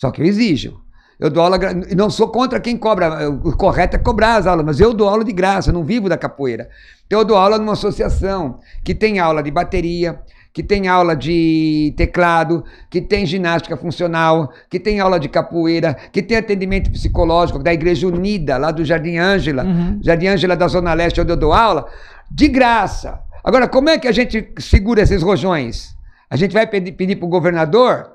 Só 0.00 0.12
que 0.12 0.22
eu 0.22 0.24
exijo. 0.24 0.80
Eu 1.18 1.28
dou 1.28 1.42
aula, 1.42 1.58
e 1.90 1.96
não 1.96 2.08
sou 2.10 2.28
contra 2.28 2.60
quem 2.60 2.76
cobra. 2.76 3.28
O 3.28 3.56
correto 3.56 3.96
é 3.96 3.98
cobrar 3.98 4.36
as 4.36 4.46
aulas, 4.46 4.64
mas 4.64 4.78
eu 4.78 4.94
dou 4.94 5.08
aula 5.08 5.24
de 5.24 5.32
graça, 5.32 5.70
eu 5.70 5.74
não 5.74 5.82
vivo 5.82 6.08
da 6.08 6.16
capoeira. 6.16 6.68
Então 7.08 7.18
eu 7.18 7.24
dou 7.24 7.36
aula 7.36 7.58
numa 7.58 7.72
associação 7.72 8.60
que 8.84 8.94
tem 8.94 9.18
aula 9.18 9.42
de 9.42 9.50
bateria, 9.50 10.20
que 10.54 10.62
tem 10.62 10.86
aula 10.86 11.16
de 11.16 11.92
teclado, 11.96 12.64
que 12.88 13.00
tem 13.00 13.26
ginástica 13.26 13.76
funcional, 13.76 14.52
que 14.70 14.78
tem 14.78 15.00
aula 15.00 15.18
de 15.18 15.28
capoeira, 15.28 15.94
que 16.12 16.22
tem 16.22 16.36
atendimento 16.36 16.92
psicológico 16.92 17.58
da 17.58 17.74
Igreja 17.74 18.06
Unida, 18.06 18.56
lá 18.56 18.70
do 18.70 18.84
Jardim 18.84 19.18
Ângela, 19.18 19.64
Jardim 20.00 20.28
Ângela 20.28 20.56
da 20.56 20.68
Zona 20.68 20.94
Leste, 20.94 21.20
onde 21.20 21.32
eu 21.32 21.36
dou 21.36 21.52
aula, 21.52 21.86
de 22.30 22.46
graça. 22.46 23.20
Agora, 23.42 23.66
como 23.66 23.88
é 23.88 23.98
que 23.98 24.06
a 24.06 24.12
gente 24.12 24.52
segura 24.58 25.02
esses 25.02 25.24
rojões? 25.24 25.96
A 26.30 26.36
gente 26.36 26.52
vai 26.52 26.68
pedir, 26.68 26.92
pedir 26.92 27.16
para 27.16 27.26
o 27.26 27.28
governador? 27.28 28.12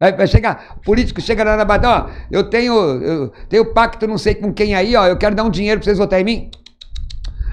Vai, 0.00 0.26
chegar, 0.26 0.78
político 0.82 1.20
chega 1.20 1.44
lá 1.44 1.54
na 1.54 1.66
bada, 1.66 1.88
ó, 1.88 2.10
eu 2.30 2.44
tenho, 2.44 2.74
eu 2.74 3.28
tenho 3.50 3.72
pacto 3.74 4.06
não 4.06 4.16
sei 4.16 4.34
com 4.34 4.52
quem 4.52 4.74
aí, 4.74 4.96
ó, 4.96 5.06
eu 5.06 5.18
quero 5.18 5.34
dar 5.34 5.44
um 5.44 5.50
dinheiro 5.50 5.80
para 5.80 5.84
vocês 5.84 5.98
votarem 5.98 6.22
em 6.22 6.40
mim. 6.40 6.50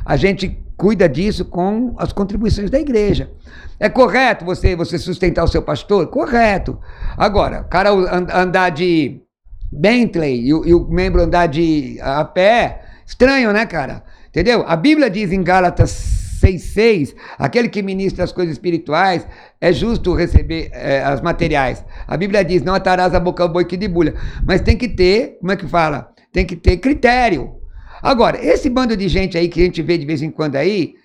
A 0.06 0.16
gente 0.16 0.58
cuida 0.80 1.10
disso 1.10 1.44
com 1.44 1.94
as 1.98 2.14
contribuições 2.14 2.70
da 2.70 2.80
igreja. 2.80 3.30
É 3.78 3.90
correto 3.90 4.46
você, 4.46 4.78
você 4.78 4.98
sustentar 4.98 5.44
o 5.44 5.48
seu 5.48 5.62
pastor? 5.62 6.08
Correto. 6.08 6.80
Agora, 7.18 7.62
o 7.62 7.66
cara 7.66 7.92
an- 7.92 8.28
andar 8.34 8.70
de 8.70 9.22
Bentley 9.70 10.48
e 10.48 10.54
o, 10.54 10.66
e 10.66 10.74
o 10.74 10.88
membro 10.88 11.22
andar 11.22 11.48
de 11.48 12.00
a 12.02 12.24
pé, 12.24 12.82
estranho, 13.06 13.52
né, 13.52 13.66
cara? 13.66 14.04
Entendeu? 14.30 14.64
A 14.66 14.76
Bíblia 14.78 15.10
diz 15.10 15.34
em 15.34 15.44
Gálatas 15.44 16.40
6,6: 16.42 17.14
aquele 17.38 17.68
que 17.68 17.84
ministra 17.84 18.24
as 18.24 18.32
coisas 18.32 18.54
espirituais 18.54 19.28
é 19.60 19.74
justo 19.74 20.16
receber 20.16 20.70
eh, 20.72 21.04
as 21.04 21.20
materiais. 21.20 21.84
A 22.08 22.16
Bíblia 22.16 22.46
diz: 22.46 22.62
não 22.64 22.74
atarás 22.74 23.14
a 23.14 23.20
boca 23.20 23.44
ao 23.44 23.50
boi 23.50 23.66
que 23.66 23.76
debulha. 23.76 24.14
Mas 24.46 24.62
tem 24.62 24.78
que 24.78 24.88
ter, 24.88 25.38
como 25.42 25.52
é 25.52 25.58
que 25.58 25.68
fala? 25.68 26.14
Tem 26.32 26.46
que 26.46 26.56
ter 26.56 26.78
critério. 26.78 27.59
Agora, 28.02 28.44
esse 28.44 28.70
bando 28.70 28.96
de 28.96 29.08
gente 29.08 29.38
aí 29.38 29.48
que 29.48 29.62
a 29.62 29.66
gente 29.66 29.82
vê 29.82 29.98
de 29.98 30.06
vez 30.06 30.22
em 30.22 30.32
quando 30.32 30.56
aí, 30.56 30.96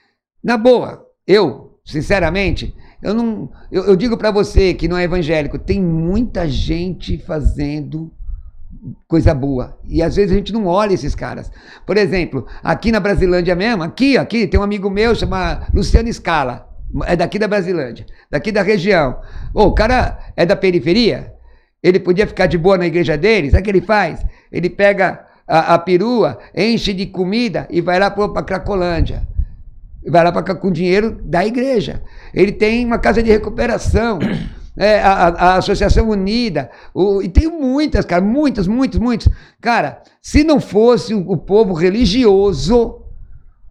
na 0.43 0.57
boa, 0.57 1.07
eu, 1.27 1.79
sinceramente, 1.85 2.75
eu 3.03 3.15
não. 3.15 3.51
Eu, 3.71 3.85
eu 3.85 3.97
digo 3.97 4.17
pra 4.17 4.31
você 4.31 4.73
que 4.75 4.89
não 4.89 4.97
é 4.97 5.05
evangélico, 5.05 5.59
tem 5.59 5.81
muita 5.81 6.49
gente 6.49 7.19
fazendo 7.19 8.11
coisa 9.07 9.35
boa. 9.35 9.79
E 9.85 10.03
às 10.03 10.17
vezes 10.17 10.33
a 10.33 10.35
gente 10.35 10.53
não 10.53 10.67
olha 10.67 10.95
esses 10.95 11.15
caras. 11.15 11.51
Por 11.87 11.97
exemplo, 11.97 12.47
aqui 12.63 12.91
na 12.91 13.01
Brasilândia 13.01 13.55
mesmo, 13.55 13.83
aqui, 13.83 14.17
aqui, 14.17 14.47
tem 14.47 14.59
um 14.59 14.63
amigo 14.63 14.91
meu, 14.91 15.15
chama 15.15 15.67
Luciano 15.73 16.13
Scala. 16.13 16.69
É 17.07 17.17
daqui 17.17 17.39
da 17.39 17.49
Brasilândia, 17.49 18.07
daqui 18.31 18.53
da 18.53 18.63
região. 18.63 19.19
Ô, 19.53 19.65
o 19.65 19.75
cara 19.75 20.19
é 20.37 20.47
da 20.47 20.55
periferia, 20.55 21.33
ele 21.83 21.99
podia 21.99 22.27
ficar 22.27 22.47
de 22.47 22.57
boa 22.57 22.79
na 22.79 22.87
igreja 22.87 23.17
dele, 23.17 23.51
sabe 23.51 23.63
o 23.63 23.65
que 23.65 23.71
ele 23.71 23.81
faz? 23.81 24.25
Ele 24.53 24.71
pega 24.71 25.27
a, 25.47 25.75
a 25.75 25.79
perua, 25.79 26.39
enche 26.55 26.93
de 26.93 27.07
comida 27.07 27.67
e 27.71 27.81
vai 27.81 27.99
lá 27.99 28.11
para 28.11 28.43
Cracolândia. 28.43 29.27
Vai 30.07 30.23
lá 30.23 30.31
cá 30.43 30.55
com 30.55 30.71
dinheiro 30.71 31.19
da 31.25 31.47
igreja. 31.47 32.03
Ele 32.35 32.53
tem 32.53 32.85
uma 32.85 32.99
casa 32.99 33.23
de 33.23 33.31
recuperação. 33.31 34.19
é, 34.77 35.01
a, 35.01 35.13
a- 35.13 35.29
a 35.29 35.57
Associação 35.57 36.09
Unida, 36.11 36.71
o- 36.93 37.23
e 37.23 37.29
tem 37.29 37.49
muitas, 37.49 38.05
cara, 38.05 38.23
muitas, 38.23 38.67
muitas, 38.67 39.01
muitas. 39.01 39.33
Cara, 39.61 40.03
se 40.21 40.45
não 40.45 40.61
fosse 40.61 41.15
o, 41.15 41.21
o 41.31 41.37
povo 41.37 41.73
religioso, 41.75 43.03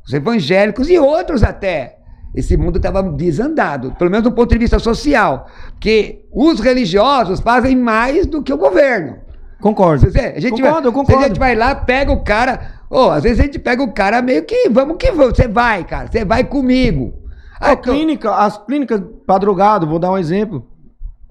os 0.05 0.13
evangélicos 0.13 0.89
e 0.89 0.97
outros 0.97 1.43
até, 1.43 1.97
esse 2.33 2.57
mundo 2.57 2.77
estava 2.77 3.03
desandado, 3.03 3.91
pelo 3.99 4.09
menos 4.09 4.23
do 4.23 4.31
ponto 4.31 4.49
de 4.49 4.57
vista 4.57 4.79
social, 4.79 5.45
porque 5.73 6.25
os 6.31 6.59
religiosos 6.59 7.39
fazem 7.41 7.75
mais 7.75 8.25
do 8.25 8.41
que 8.41 8.51
o 8.51 8.57
governo. 8.57 9.17
Concordo. 9.63 10.11
Você- 10.11 10.19
a 10.19 10.39
gente 10.39 10.61
concordo, 10.61 10.91
vai, 10.91 10.91
concordo. 10.91 11.23
A 11.23 11.27
gente 11.29 11.39
vai 11.39 11.55
lá, 11.55 11.73
pega 11.73 12.11
o 12.11 12.21
cara. 12.23 12.59
Ô, 12.89 13.09
às 13.09 13.23
vezes 13.23 13.39
a 13.39 13.43
gente 13.43 13.57
pega 13.57 13.81
o 13.81 13.93
cara 13.93 14.21
meio 14.21 14.43
que, 14.43 14.67
vamos 14.69 14.97
que 14.97 15.09
vamos. 15.11 15.35
Você 15.37 15.47
vai, 15.47 15.83
cara. 15.85 16.09
Você 16.11 16.25
vai 16.25 16.43
comigo. 16.43 17.13
A 17.59 17.69
Aí, 17.69 17.75
tô- 17.77 17.91
clínica, 17.93 18.29
as 18.35 18.57
clínicas 18.65 19.01
pra 19.25 19.37
drogado, 19.37 19.87
vou 19.87 19.97
dar 19.97 20.11
um 20.11 20.17
exemplo. 20.17 20.67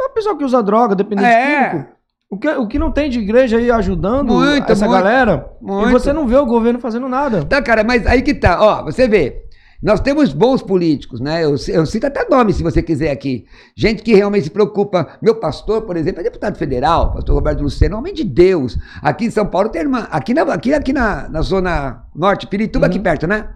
É 0.01 0.05
o 0.07 0.11
pessoal 0.11 0.35
que 0.37 0.45
usa 0.45 0.63
droga, 0.63 0.95
dependente 0.97 1.29
É. 1.29 1.69
químico. 1.71 1.91
O 2.31 2.39
que, 2.39 2.49
o 2.49 2.67
que 2.67 2.79
não 2.79 2.91
tem 2.91 3.11
de 3.11 3.19
igreja 3.21 3.59
aí 3.59 3.71
ajudando 3.71 4.33
Muito, 4.33 4.73
essa 4.73 4.87
muito, 4.87 4.99
galera, 4.99 5.51
muito. 5.61 5.91
e 5.91 5.93
você 5.93 6.15
não 6.15 6.27
vê 6.27 6.37
o 6.37 6.47
governo 6.47 6.79
fazendo 6.81 7.07
nada. 7.07 7.45
Tá, 7.45 7.61
cara, 7.61 7.85
mas 7.85 8.07
aí 8.07 8.23
que 8.23 8.33
tá. 8.33 8.57
Ó, 8.59 8.83
você 8.85 9.07
vê. 9.07 9.43
Nós 9.83 10.01
temos 10.01 10.33
bons 10.33 10.63
políticos, 10.63 11.19
né? 11.19 11.45
Eu, 11.45 11.57
eu 11.69 11.87
cito 11.87 12.07
até 12.07 12.29
nome, 12.29 12.53
se 12.53 12.63
você 12.63 12.81
quiser 12.81 13.11
aqui. 13.11 13.45
Gente 13.75 14.03
que 14.03 14.15
realmente 14.15 14.45
se 14.45 14.51
preocupa. 14.51 15.19
Meu 15.21 15.35
pastor, 15.35 15.83
por 15.83 15.97
exemplo, 15.97 16.21
é 16.21 16.25
deputado 16.25 16.57
federal, 16.57 17.13
pastor 17.13 17.35
Roberto 17.35 17.63
Luceno, 17.63 17.99
homem 17.99 18.15
de 18.15 18.23
Deus. 18.23 18.79
Aqui 19.03 19.25
em 19.25 19.31
São 19.31 19.45
Paulo 19.45 19.71
tem 19.71 19.83
irmã. 19.83 20.07
Aqui 20.11 20.33
na, 20.33 20.43
aqui, 20.43 20.73
aqui 20.73 20.93
na, 20.93 21.29
na 21.29 21.43
zona 21.43 22.05
norte, 22.15 22.47
Pirituba 22.47 22.87
aqui 22.87 23.01
perto, 23.01 23.27
né? 23.27 23.49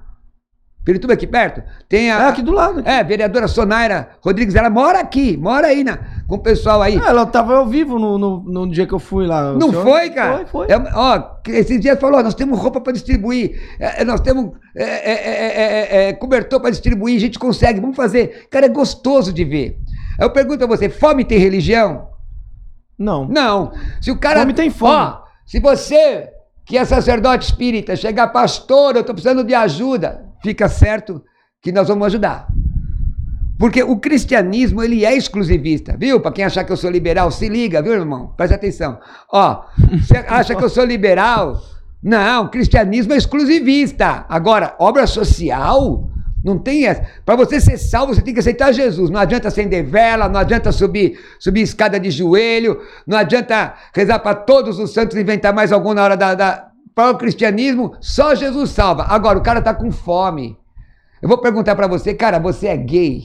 Pirituba 0.86 1.14
aqui 1.14 1.26
perto. 1.26 1.64
Tem 1.88 2.12
a. 2.12 2.22
É 2.22 2.28
aqui 2.28 2.42
do 2.42 2.52
lado. 2.52 2.78
aqui. 2.78 2.88
É, 2.88 3.02
vereadora 3.02 3.48
Sonaira 3.48 4.10
Rodrigues, 4.24 4.54
ela 4.54 4.70
mora 4.70 5.00
aqui, 5.00 5.36
mora 5.36 5.66
aí 5.66 5.82
na, 5.82 5.98
com 6.28 6.36
o 6.36 6.38
pessoal 6.38 6.80
aí. 6.80 6.94
É, 6.96 7.08
ela 7.08 7.26
tava 7.26 7.56
ao 7.56 7.66
vivo 7.66 7.98
no, 7.98 8.16
no, 8.16 8.40
no 8.46 8.70
dia 8.70 8.86
que 8.86 8.92
eu 8.94 9.00
fui 9.00 9.26
lá. 9.26 9.50
O 9.52 9.58
Não 9.58 9.70
senhor- 9.70 9.84
foi, 9.84 10.10
cara? 10.10 10.46
Foi, 10.46 10.68
foi. 10.68 10.72
É, 10.72 10.76
ó, 10.94 11.22
esses 11.48 11.80
dias 11.80 11.98
falou, 11.98 12.22
nós 12.22 12.36
temos 12.36 12.56
roupa 12.60 12.80
para 12.80 12.92
distribuir, 12.92 13.60
é, 13.80 14.02
é, 14.02 14.04
nós 14.04 14.20
temos 14.20 14.52
é, 14.76 16.12
cobertor 16.12 16.60
para 16.60 16.70
distribuir, 16.70 17.16
a 17.16 17.20
gente 17.20 17.36
consegue, 17.36 17.80
vamos 17.80 17.96
fazer. 17.96 18.46
Cara, 18.48 18.66
é 18.66 18.68
gostoso 18.68 19.32
de 19.32 19.44
ver. 19.44 19.78
Eu 20.20 20.30
pergunto 20.30 20.62
a 20.62 20.68
você, 20.68 20.88
fome 20.88 21.24
tem 21.24 21.38
religião? 21.38 22.10
Não. 22.96 23.26
Não. 23.26 23.72
Se 24.00 24.12
o 24.12 24.18
cara. 24.18 24.40
Fome 24.40 24.52
tem 24.54 24.70
fome. 24.70 24.94
Ó, 24.94 25.18
se 25.44 25.58
você, 25.58 26.28
que 26.64 26.78
é 26.78 26.84
sacerdote 26.84 27.44
espírita, 27.44 27.96
chegar, 27.96 28.28
pastor, 28.28 28.94
eu 28.94 29.00
estou 29.00 29.14
precisando 29.16 29.42
de 29.42 29.52
ajuda, 29.52 30.25
fica 30.42 30.68
certo 30.68 31.22
que 31.62 31.72
nós 31.72 31.88
vamos 31.88 32.06
ajudar. 32.06 32.48
Porque 33.58 33.82
o 33.82 33.96
cristianismo, 33.98 34.82
ele 34.82 35.04
é 35.04 35.16
exclusivista, 35.16 35.96
viu? 35.96 36.20
Para 36.20 36.32
quem 36.32 36.44
achar 36.44 36.64
que 36.64 36.72
eu 36.72 36.76
sou 36.76 36.90
liberal, 36.90 37.30
se 37.30 37.48
liga, 37.48 37.80
viu, 37.80 37.94
irmão? 37.94 38.34
Presta 38.36 38.54
atenção. 38.54 38.98
Ó, 39.32 39.64
você 39.92 40.18
acha 40.28 40.54
que 40.54 40.62
eu 40.62 40.68
sou 40.68 40.84
liberal? 40.84 41.60
Não, 42.02 42.44
o 42.44 42.48
cristianismo 42.50 43.14
é 43.14 43.16
exclusivista. 43.16 44.26
Agora, 44.28 44.76
obra 44.78 45.06
social, 45.06 46.10
não 46.44 46.58
tem 46.58 46.86
essa. 46.86 47.04
Para 47.24 47.34
você 47.34 47.60
ser 47.60 47.78
salvo, 47.78 48.14
você 48.14 48.22
tem 48.22 48.32
que 48.32 48.40
aceitar 48.40 48.72
Jesus. 48.72 49.10
Não 49.10 49.18
adianta 49.18 49.48
acender 49.48 49.84
vela, 49.84 50.28
não 50.28 50.38
adianta 50.38 50.70
subir, 50.70 51.18
subir 51.38 51.62
escada 51.62 51.98
de 51.98 52.10
joelho, 52.10 52.80
não 53.06 53.18
adianta 53.18 53.74
rezar 53.92 54.20
para 54.20 54.34
todos 54.34 54.78
os 54.78 54.92
santos 54.92 55.16
e 55.16 55.20
inventar 55.20 55.52
mais 55.52 55.72
algum 55.72 55.94
na 55.94 56.04
hora 56.04 56.16
da. 56.16 56.34
da... 56.34 56.65
Para 56.96 57.10
o 57.14 57.18
cristianismo, 57.18 57.92
só 58.00 58.34
Jesus 58.34 58.70
salva. 58.70 59.04
Agora, 59.04 59.38
o 59.38 59.42
cara 59.42 59.60
tá 59.60 59.74
com 59.74 59.92
fome. 59.92 60.56
Eu 61.20 61.28
vou 61.28 61.36
perguntar 61.36 61.76
para 61.76 61.86
você, 61.86 62.14
cara, 62.14 62.38
você 62.38 62.68
é 62.68 62.76
gay? 62.76 63.24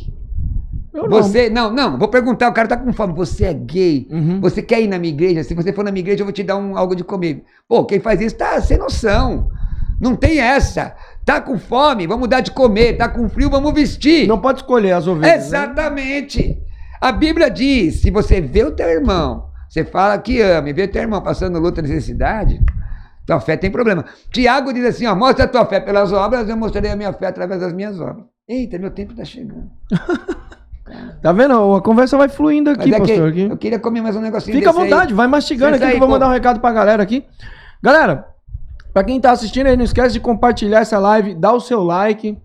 Eu 0.94 1.04
não. 1.04 1.10
Você, 1.10 1.50
não, 1.50 1.72
não, 1.72 1.98
vou 1.98 2.10
perguntar, 2.10 2.50
o 2.50 2.54
cara 2.54 2.68
tá 2.68 2.76
com 2.76 2.92
fome, 2.92 3.14
você 3.14 3.46
é 3.46 3.54
gay, 3.54 4.08
Uhum. 4.12 4.42
você 4.42 4.62
quer 4.62 4.82
ir 4.82 4.88
na 4.90 5.00
minha 5.00 5.14
igreja? 5.14 5.42
Se 5.42 5.54
você 5.54 5.72
for 5.72 5.86
na 5.86 5.92
minha 5.92 6.02
igreja, 6.02 6.20
eu 6.22 6.26
vou 6.26 6.34
te 6.34 6.44
dar 6.44 6.58
um, 6.58 6.78
algo 6.78 6.94
de 6.94 7.04
comer. 7.06 7.46
Pô, 7.66 7.86
quem 7.86 8.02
faz 8.02 8.20
isso 8.20 8.36
tá 8.36 8.60
sem 8.60 8.78
noção. 8.78 9.50
Não 10.02 10.18
tem 10.18 10.40
essa. 10.42 10.94
Tá 11.24 11.40
com 11.40 11.58
fome, 11.58 12.06
vamos 12.08 12.28
dar 12.28 12.42
de 12.42 12.52
comer. 12.52 12.98
Tá 12.98 13.08
com 13.08 13.30
frio, 13.30 13.50
vamos 13.50 13.72
vestir. 13.74 14.28
Não 14.28 14.42
pode 14.42 14.60
escolher 14.60 14.92
as 14.92 15.08
ovelhas. 15.08 15.32
né? 15.32 15.38
Exatamente. 15.46 16.60
A 17.00 17.14
Bíblia 17.14 17.50
diz: 17.50 18.02
se 18.02 18.12
você 18.12 18.42
vê 18.42 18.66
o 18.66 18.72
teu 18.72 18.90
irmão, 18.90 19.46
você 19.70 19.86
fala 19.86 20.18
que 20.18 20.42
ama, 20.42 20.70
e 20.70 20.74
vê 20.74 20.84
o 20.84 20.92
teu 20.92 21.04
irmão 21.04 21.22
passando 21.22 21.58
luta 21.58 21.80
e 21.80 21.84
necessidade, 21.84 22.60
tua 23.26 23.40
fé 23.40 23.58
tem 23.58 23.72
problema. 23.72 24.06
Tiago 24.32 24.74
diz 24.74 24.86
assim: 24.86 25.06
ó, 25.06 25.16
mostra 25.16 25.46
a 25.46 25.48
tua 25.48 25.66
fé 25.66 25.80
pelas 25.80 26.12
obras, 26.12 26.48
eu 26.50 26.58
mostrarei 26.58 26.92
a 26.92 26.96
minha 26.96 27.14
fé 27.14 27.28
através 27.28 27.62
das 27.62 27.74
minhas 27.74 28.00
obras. 28.00 28.26
Eita, 28.48 28.78
meu 28.78 28.92
tempo 28.92 29.14
tá 29.14 29.24
chegando. 29.24 29.70
Tá 31.22 31.32
vendo? 31.32 31.76
A 31.76 31.82
conversa 31.82 32.18
vai 32.18 32.28
fluindo 32.28 32.70
aqui, 32.70 32.94
é 32.94 33.00
que 33.00 33.08
pastor. 33.08 33.30
aqui. 33.30 33.42
eu 33.44 33.58
queria 33.58 33.80
comer 33.80 34.02
mais 34.02 34.16
um 34.16 34.22
negocinho 34.22 34.58
Fica 34.58 34.70
à 34.70 34.74
desse 34.74 34.84
aí. 34.84 34.90
vontade, 34.90 35.14
vai 35.14 35.28
mastigando 35.28 35.76
aqui 35.76 35.86
que 35.86 35.86
aí, 35.86 35.94
eu 35.94 36.00
vou 36.00 36.08
pô. 36.08 36.14
mandar 36.16 36.28
um 36.28 36.32
recado 36.32 36.60
pra 36.60 36.72
galera 36.72 37.02
aqui. 37.02 37.24
Galera, 37.82 38.28
pra 38.94 39.04
quem 39.04 39.20
tá 39.20 39.32
assistindo 39.32 39.68
aí, 39.68 39.78
não 39.78 39.86
esquece 39.86 40.12
de 40.14 40.20
compartilhar 40.20 40.80
essa 40.80 41.00
live, 41.00 41.34
dá 41.36 41.54
o 41.54 41.62
seu 41.62 41.82
like, 41.82 42.38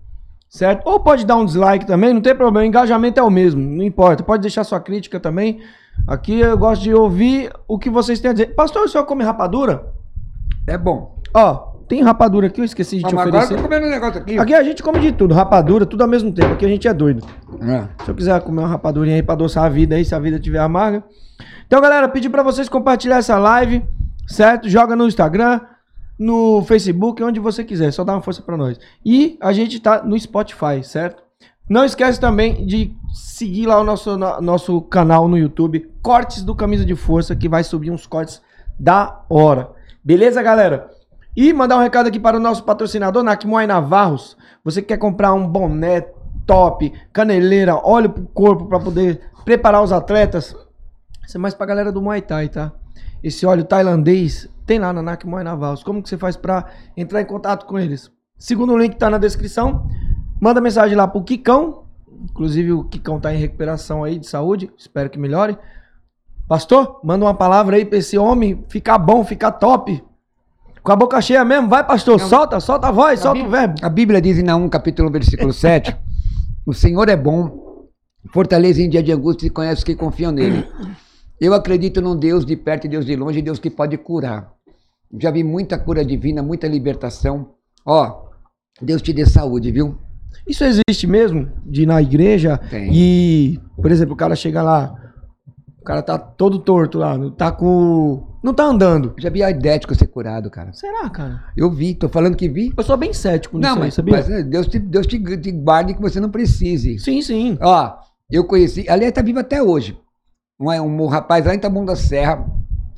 certo? 0.49 0.87
Ou 0.87 0.99
pode 0.99 1.25
dar 1.25 1.35
um 1.35 1.45
dislike 1.45 1.85
também, 1.85 2.13
não 2.13 2.21
tem 2.21 2.33
problema, 2.35 2.63
o 2.63 2.67
engajamento 2.67 3.19
é 3.19 3.23
o 3.23 3.29
mesmo, 3.29 3.61
não 3.61 3.83
importa. 3.83 4.23
Pode 4.23 4.41
deixar 4.41 4.63
sua 4.63 4.79
crítica 4.79 5.19
também. 5.19 5.59
Aqui 6.07 6.39
eu 6.39 6.57
gosto 6.57 6.83
de 6.83 6.93
ouvir 6.93 7.51
o 7.67 7.77
que 7.77 7.89
vocês 7.89 8.19
têm 8.19 8.29
a 8.29 8.33
dizer. 8.33 8.55
Pastor, 8.55 8.83
o 8.83 8.87
senhor 8.87 9.03
come 9.05 9.23
rapadura? 9.25 9.93
É 10.67 10.77
bom. 10.77 11.15
Ó, 11.33 11.53
tem 11.87 12.03
rapadura 12.03 12.47
aqui, 12.47 12.59
eu 12.61 12.65
esqueci 12.65 12.97
de 12.97 13.03
te 13.03 13.15
Mas 13.15 13.27
agora 13.27 13.29
eu 13.29 13.39
oferecer. 13.45 13.55
tô 13.55 13.63
comendo 13.63 13.87
um 13.87 13.89
negócio 13.89 14.21
aqui. 14.21 14.37
Aqui 14.37 14.53
a 14.53 14.63
gente 14.63 14.83
come 14.83 14.99
de 14.99 15.11
tudo, 15.13 15.33
rapadura, 15.33 15.85
tudo 15.85 16.01
ao 16.01 16.07
mesmo 16.07 16.31
tempo. 16.31 16.53
Aqui 16.53 16.65
a 16.65 16.69
gente 16.69 16.87
é 16.87 16.93
doido. 16.93 17.25
É. 17.61 18.03
Se 18.03 18.11
eu 18.11 18.15
quiser 18.15 18.41
comer 18.41 18.59
uma 18.61 18.67
rapadurinha 18.67 19.15
aí 19.15 19.23
pra 19.23 19.33
adoçar 19.33 19.63
a 19.63 19.69
vida 19.69 19.95
aí, 19.95 20.03
se 20.03 20.13
a 20.13 20.19
vida 20.19 20.39
tiver 20.39 20.59
amarga. 20.59 21.03
Então, 21.65 21.79
galera, 21.81 22.07
pedi 22.09 22.29
pra 22.29 22.43
vocês 22.43 22.67
compartilhar 22.67 23.17
essa 23.17 23.37
live, 23.37 23.83
certo? 24.27 24.67
Joga 24.69 24.95
no 24.95 25.07
Instagram, 25.07 25.61
no 26.19 26.61
Facebook, 26.63 27.23
onde 27.23 27.39
você 27.39 27.63
quiser. 27.63 27.91
Só 27.91 28.03
dá 28.03 28.13
uma 28.13 28.21
força 28.21 28.41
pra 28.41 28.57
nós. 28.57 28.79
E 29.05 29.37
a 29.41 29.53
gente 29.53 29.79
tá 29.79 30.01
no 30.03 30.19
Spotify, 30.19 30.83
certo? 30.83 31.23
Não 31.69 31.83
esquece 31.85 32.19
também 32.19 32.65
de 32.65 32.93
seguir 33.13 33.65
lá 33.65 33.79
o 33.79 33.83
nosso, 33.83 34.17
no- 34.17 34.41
nosso 34.41 34.81
canal 34.81 35.27
no 35.27 35.37
YouTube, 35.37 35.89
Cortes 36.01 36.41
do 36.43 36.55
Camisa 36.55 36.85
de 36.85 36.95
Força, 36.95 37.35
que 37.35 37.47
vai 37.49 37.63
subir 37.63 37.91
uns 37.91 38.07
cortes 38.07 38.41
da 38.79 39.21
hora. 39.29 39.69
Beleza, 40.07 40.41
galera? 40.41 40.89
E 41.35 41.51
mandar 41.51 41.75
um 41.75 41.81
recado 41.81 42.07
aqui 42.07 42.17
para 42.17 42.37
o 42.37 42.39
nosso 42.39 42.63
patrocinador, 42.63 43.23
Nakmoy 43.23 43.67
Navarros. 43.67 44.37
Você 44.63 44.81
que 44.81 44.87
quer 44.87 44.97
comprar 44.97 45.33
um 45.33 45.45
boné 45.45 45.99
top, 46.45 46.93
caneleira, 47.11 47.75
óleo 47.75 48.11
pro 48.11 48.25
corpo 48.27 48.67
pra 48.67 48.79
poder 48.79 49.19
preparar 49.43 49.83
os 49.83 49.91
atletas. 49.91 50.55
Isso 51.27 51.35
é 51.35 51.37
mais 51.37 51.53
pra 51.53 51.65
galera 51.65 51.91
do 51.91 52.01
Muay 52.01 52.21
Thai, 52.21 52.47
tá? 52.47 52.71
Esse 53.21 53.45
óleo 53.45 53.65
tailandês 53.65 54.47
tem 54.65 54.79
lá 54.79 54.93
na 54.93 55.01
NAC 55.01 55.27
Muay 55.27 55.43
Navals. 55.43 55.83
Como 55.83 56.01
que 56.01 56.07
você 56.07 56.17
faz 56.17 56.37
pra 56.37 56.67
entrar 56.95 57.19
em 57.19 57.25
contato 57.25 57.65
com 57.65 57.77
eles? 57.77 58.09
Segundo 58.37 58.77
link 58.77 58.95
tá 58.95 59.09
na 59.09 59.17
descrição. 59.17 59.89
Manda 60.39 60.61
mensagem 60.61 60.95
lá 60.95 61.05
pro 61.05 61.21
Kikão. 61.21 61.83
Inclusive 62.31 62.71
o 62.71 62.85
Kikão 62.85 63.19
tá 63.19 63.33
em 63.33 63.39
recuperação 63.39 64.05
aí 64.05 64.17
de 64.17 64.27
saúde. 64.27 64.71
Espero 64.77 65.09
que 65.09 65.19
melhore. 65.19 65.57
Pastor, 66.47 67.01
manda 67.03 67.25
uma 67.25 67.33
palavra 67.33 67.75
aí 67.75 67.83
pra 67.83 67.97
esse 67.97 68.17
homem 68.17 68.63
ficar 68.69 68.97
bom, 68.97 69.23
ficar 69.23 69.51
top. 69.51 70.01
Com 70.81 70.91
a 70.91 70.95
boca 70.95 71.19
cheia 71.21 71.43
mesmo. 71.43 71.67
Vai, 71.67 71.85
pastor. 71.85 72.19
Solta, 72.19 72.59
solta 72.61 72.87
a 72.87 72.91
voz, 72.91 73.19
solta 73.19 73.43
o 73.43 73.49
verbo. 73.49 73.75
A 73.81 73.89
Bíblia 73.89 74.21
diz 74.21 74.37
em 74.37 74.43
Naum, 74.43 74.69
capítulo 74.69 75.09
1, 75.09 75.11
versículo 75.11 75.51
7, 75.51 75.95
o 76.65 76.73
Senhor 76.73 77.09
é 77.09 77.17
bom, 77.17 77.89
fortaleza 78.31 78.81
em 78.81 78.89
dia 78.89 79.03
de 79.03 79.11
angústia 79.11 79.47
e 79.47 79.49
conhece 79.49 79.79
os 79.79 79.83
que 79.83 79.95
confiam 79.95 80.31
nele. 80.31 80.65
Eu 81.39 81.53
acredito 81.53 82.01
num 82.01 82.15
Deus 82.17 82.45
de 82.45 82.55
perto 82.55 82.85
e 82.85 82.89
Deus 82.89 83.05
de 83.05 83.15
longe, 83.15 83.41
Deus 83.41 83.59
que 83.59 83.69
pode 83.69 83.97
curar. 83.97 84.51
Já 85.19 85.29
vi 85.29 85.43
muita 85.43 85.77
cura 85.77 86.03
divina, 86.03 86.41
muita 86.41 86.67
libertação. 86.67 87.51
Ó, 87.85 88.27
Deus 88.81 89.01
te 89.01 89.11
dê 89.11 89.25
saúde, 89.25 89.71
viu? 89.71 89.97
Isso 90.47 90.63
existe 90.63 91.05
mesmo? 91.05 91.49
De 91.65 91.83
ir 91.83 91.85
na 91.85 92.01
igreja 92.01 92.57
Tem. 92.69 92.89
e, 92.93 93.59
por 93.75 93.91
exemplo, 93.91 94.13
o 94.13 94.17
cara 94.17 94.35
chega 94.35 94.61
lá, 94.61 95.06
cara 95.87 96.01
tá 96.01 96.17
todo 96.17 96.59
torto 96.59 96.97
lá, 96.97 97.17
não 97.17 97.31
tá 97.31 97.49
com. 97.49 98.21
Não 98.43 98.53
tá 98.53 98.65
andando. 98.65 99.13
Já 99.17 99.29
vi 99.29 99.41
aidético 99.41 99.95
ser 99.95 100.07
curado, 100.07 100.51
cara. 100.51 100.73
Será, 100.73 101.09
cara? 101.09 101.45
Eu 101.55 101.71
vi, 101.71 101.95
tô 101.95 102.09
falando 102.09 102.35
que 102.35 102.49
vi. 102.49 102.73
Eu 102.75 102.83
sou 102.83 102.97
bem 102.97 103.13
cético 103.13 103.57
nisso 103.57 103.69
Não, 103.69 103.77
aí, 103.77 103.87
mas, 103.87 103.93
sabia? 103.93 104.17
mas, 104.17 104.27
né, 104.27 104.43
Deus, 104.43 104.67
te, 104.67 104.79
Deus 104.79 105.07
te, 105.07 105.17
te 105.17 105.51
guarde 105.51 105.93
que 105.93 106.01
você 106.01 106.19
não 106.19 106.29
precise. 106.29 106.99
Sim, 106.99 107.21
sim. 107.21 107.57
Ó, 107.61 107.93
eu 108.29 108.43
conheci, 108.43 108.85
aliás, 108.89 109.13
tá 109.13 109.21
vivo 109.21 109.39
até 109.39 109.63
hoje. 109.63 109.97
Um, 110.59 110.69
um, 110.69 111.07
rapaz 111.07 111.45
lá 111.45 111.55
em 111.55 111.59
Taboão 111.59 111.85
da 111.85 111.95
Serra, 111.95 112.45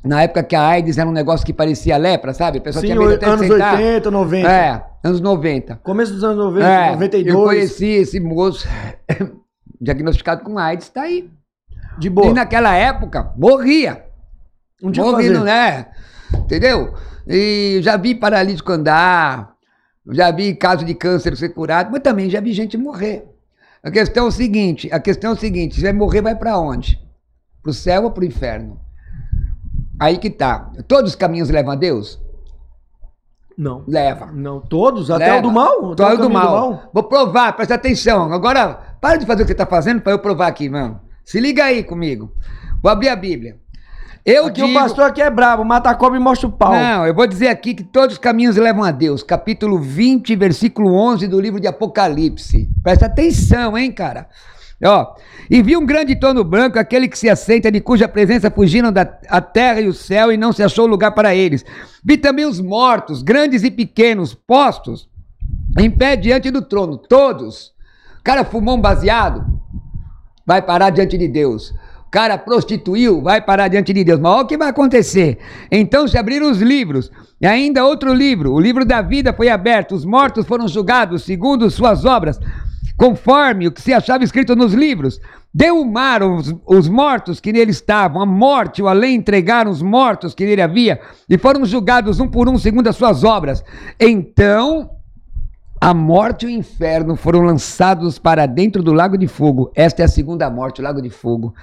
na 0.04 0.22
época 0.22 0.42
que 0.42 0.56
a 0.56 0.66
AIDS 0.66 0.98
era 0.98 1.08
um 1.08 1.12
negócio 1.12 1.46
que 1.46 1.52
parecia 1.52 1.96
lepra, 1.96 2.34
sabe? 2.34 2.58
A 2.58 2.60
pessoa 2.60 2.80
Sim, 2.80 2.88
tinha 2.88 2.98
medo 2.98 3.14
até 3.14 3.26
de 3.26 3.32
anos 3.32 3.46
sentar. 3.46 3.74
80, 3.76 4.10
90. 4.10 4.48
É, 4.48 4.84
anos 5.04 5.20
90. 5.20 5.76
Começo 5.84 6.12
dos 6.12 6.24
anos 6.24 6.38
90, 6.38 6.66
É, 6.66 6.90
92. 6.92 7.34
Eu 7.34 7.44
conheci 7.44 7.86
esse 7.86 8.18
moço 8.18 8.66
diagnosticado 9.80 10.42
com 10.42 10.58
AIDS, 10.58 10.88
tá 10.88 11.02
aí. 11.02 11.30
De 11.98 12.08
boa. 12.08 12.28
E 12.28 12.32
naquela 12.32 12.74
época, 12.74 13.32
morria. 13.36 14.04
Não 14.82 14.90
tinha 14.90 15.04
o 15.04 15.08
que 15.08 15.12
morria, 15.12 15.28
fazer. 15.28 15.40
não 15.40 15.46
é? 15.46 15.90
Entendeu? 16.34 16.94
E 17.26 17.80
já 17.82 17.96
vi 17.96 18.14
paralítico 18.14 18.72
andar, 18.72 19.54
já 20.10 20.30
vi 20.30 20.54
caso 20.54 20.84
de 20.84 20.94
câncer 20.94 21.36
ser 21.36 21.50
curado, 21.50 21.90
mas 21.92 22.00
também 22.02 22.30
já 22.30 22.40
vi 22.40 22.52
gente 22.52 22.76
morrer. 22.76 23.24
A 23.82 23.90
questão 23.90 24.24
é 24.24 24.28
o 24.28 24.32
seguinte, 24.32 24.88
a 24.92 25.00
questão 25.00 25.30
é 25.30 25.34
o 25.34 25.38
seguinte, 25.38 25.76
se 25.76 25.82
vai 25.82 25.92
morrer, 25.92 26.22
vai 26.22 26.34
para 26.34 26.58
onde? 26.58 27.00
Pro 27.62 27.72
céu 27.72 28.04
ou 28.04 28.10
pro 28.10 28.24
inferno? 28.24 28.80
Aí 29.98 30.18
que 30.18 30.30
tá. 30.30 30.70
Todos 30.88 31.10
os 31.10 31.16
caminhos 31.16 31.50
levam 31.50 31.72
a 31.72 31.76
Deus? 31.76 32.18
Não. 33.56 33.84
Leva. 33.86 34.26
Não, 34.32 34.60
todos, 34.60 35.10
até 35.10 35.26
Leva. 35.26 35.38
o 35.38 35.42
do 35.42 35.52
mal. 35.52 35.92
até 35.92 36.04
o 36.06 36.10
do 36.16 36.22
caminho 36.22 36.30
mal. 36.32 36.90
Vou 36.92 37.02
provar, 37.02 37.52
presta 37.52 37.74
atenção. 37.74 38.32
Agora, 38.32 38.96
para 39.00 39.18
de 39.18 39.26
fazer 39.26 39.42
o 39.42 39.44
que 39.44 39.52
você 39.52 39.56
tá 39.56 39.66
fazendo 39.66 40.00
para 40.00 40.12
eu 40.12 40.18
provar 40.18 40.46
aqui, 40.46 40.64
irmão. 40.64 41.00
Se 41.24 41.40
liga 41.40 41.64
aí 41.64 41.82
comigo. 41.82 42.32
Vou 42.82 42.90
abrir 42.90 43.08
a 43.08 43.16
Bíblia. 43.16 43.58
Eu 44.24 44.46
Aqui 44.46 44.60
digo... 44.60 44.68
o 44.68 44.74
pastor 44.74 45.06
aqui 45.06 45.22
é 45.22 45.30
brabo, 45.30 45.64
mata 45.64 45.88
a 45.88 45.94
cobra 45.94 46.18
e 46.18 46.22
mostra 46.22 46.46
o 46.46 46.52
pau. 46.52 46.72
Não, 46.72 47.06
eu 47.06 47.14
vou 47.14 47.26
dizer 47.26 47.48
aqui 47.48 47.74
que 47.74 47.82
todos 47.82 48.16
os 48.16 48.18
caminhos 48.18 48.56
levam 48.56 48.84
a 48.84 48.90
Deus. 48.90 49.22
Capítulo 49.22 49.78
20, 49.78 50.36
versículo 50.36 50.92
11 50.92 51.26
do 51.26 51.40
livro 51.40 51.58
de 51.58 51.66
Apocalipse. 51.66 52.68
Presta 52.82 53.06
atenção, 53.06 53.78
hein, 53.78 53.90
cara? 53.90 54.28
Ó, 54.82 55.14
e 55.50 55.62
vi 55.62 55.76
um 55.76 55.84
grande 55.84 56.16
trono 56.16 56.42
branco, 56.42 56.78
aquele 56.78 57.06
que 57.06 57.18
se 57.18 57.28
assenta, 57.28 57.70
de 57.70 57.80
cuja 57.80 58.08
presença 58.08 58.50
fugiram 58.50 58.90
da 58.90 59.18
a 59.28 59.40
terra 59.40 59.80
e 59.80 59.88
o 59.88 59.92
céu, 59.92 60.32
e 60.32 60.36
não 60.36 60.52
se 60.52 60.62
achou 60.62 60.86
lugar 60.86 61.12
para 61.12 61.34
eles. 61.34 61.64
Vi 62.02 62.16
também 62.16 62.46
os 62.46 62.60
mortos, 62.60 63.22
grandes 63.22 63.62
e 63.62 63.70
pequenos, 63.70 64.34
postos 64.34 65.08
em 65.78 65.90
pé 65.90 66.16
diante 66.16 66.50
do 66.50 66.62
trono, 66.62 66.96
todos. 66.96 67.72
O 68.20 68.22
cara 68.24 68.44
fumou 68.44 68.76
um 68.76 68.80
baseado, 68.80 69.44
vai 70.50 70.60
parar 70.60 70.90
diante 70.90 71.16
de 71.16 71.28
Deus. 71.28 71.70
O 72.08 72.10
cara 72.10 72.36
prostituiu, 72.36 73.22
vai 73.22 73.40
parar 73.40 73.68
diante 73.68 73.92
de 73.92 74.02
Deus. 74.02 74.18
Mas 74.18 74.32
olha 74.32 74.42
o 74.42 74.46
que 74.48 74.58
vai 74.58 74.68
acontecer. 74.68 75.38
Então 75.70 76.08
se 76.08 76.18
abriram 76.18 76.50
os 76.50 76.58
livros, 76.60 77.08
e 77.40 77.46
ainda 77.46 77.86
outro 77.86 78.12
livro, 78.12 78.52
o 78.52 78.58
livro 78.58 78.84
da 78.84 79.00
vida 79.00 79.32
foi 79.32 79.48
aberto, 79.48 79.94
os 79.94 80.04
mortos 80.04 80.44
foram 80.44 80.66
julgados 80.66 81.22
segundo 81.22 81.70
suas 81.70 82.04
obras, 82.04 82.40
conforme 82.96 83.68
o 83.68 83.70
que 83.70 83.80
se 83.80 83.92
achava 83.92 84.24
escrito 84.24 84.56
nos 84.56 84.74
livros. 84.74 85.20
Deu 85.54 85.80
o 85.80 85.86
mar 85.86 86.20
os, 86.20 86.52
os 86.66 86.88
mortos 86.88 87.38
que 87.38 87.52
nele 87.52 87.70
estavam, 87.70 88.20
a 88.20 88.26
morte, 88.26 88.82
o 88.82 88.88
além 88.88 89.14
entregaram 89.14 89.70
os 89.70 89.82
mortos 89.82 90.34
que 90.34 90.44
nele 90.44 90.62
havia, 90.62 91.00
e 91.28 91.38
foram 91.38 91.64
julgados 91.64 92.18
um 92.18 92.26
por 92.26 92.48
um 92.48 92.58
segundo 92.58 92.88
as 92.88 92.96
suas 92.96 93.22
obras. 93.22 93.62
Então 94.00 94.90
a 95.80 95.94
morte 95.94 96.44
e 96.44 96.48
o 96.48 96.50
inferno 96.50 97.16
foram 97.16 97.40
lançados 97.40 98.18
para 98.18 98.44
dentro 98.44 98.82
do 98.82 98.92
lago 98.92 99.16
de 99.16 99.26
fogo. 99.26 99.72
Esta 99.74 100.02
é 100.02 100.04
a 100.04 100.08
segunda 100.08 100.50
morte, 100.50 100.80
o 100.80 100.84
lago 100.84 101.00
de 101.00 101.08
fogo. 101.08 101.54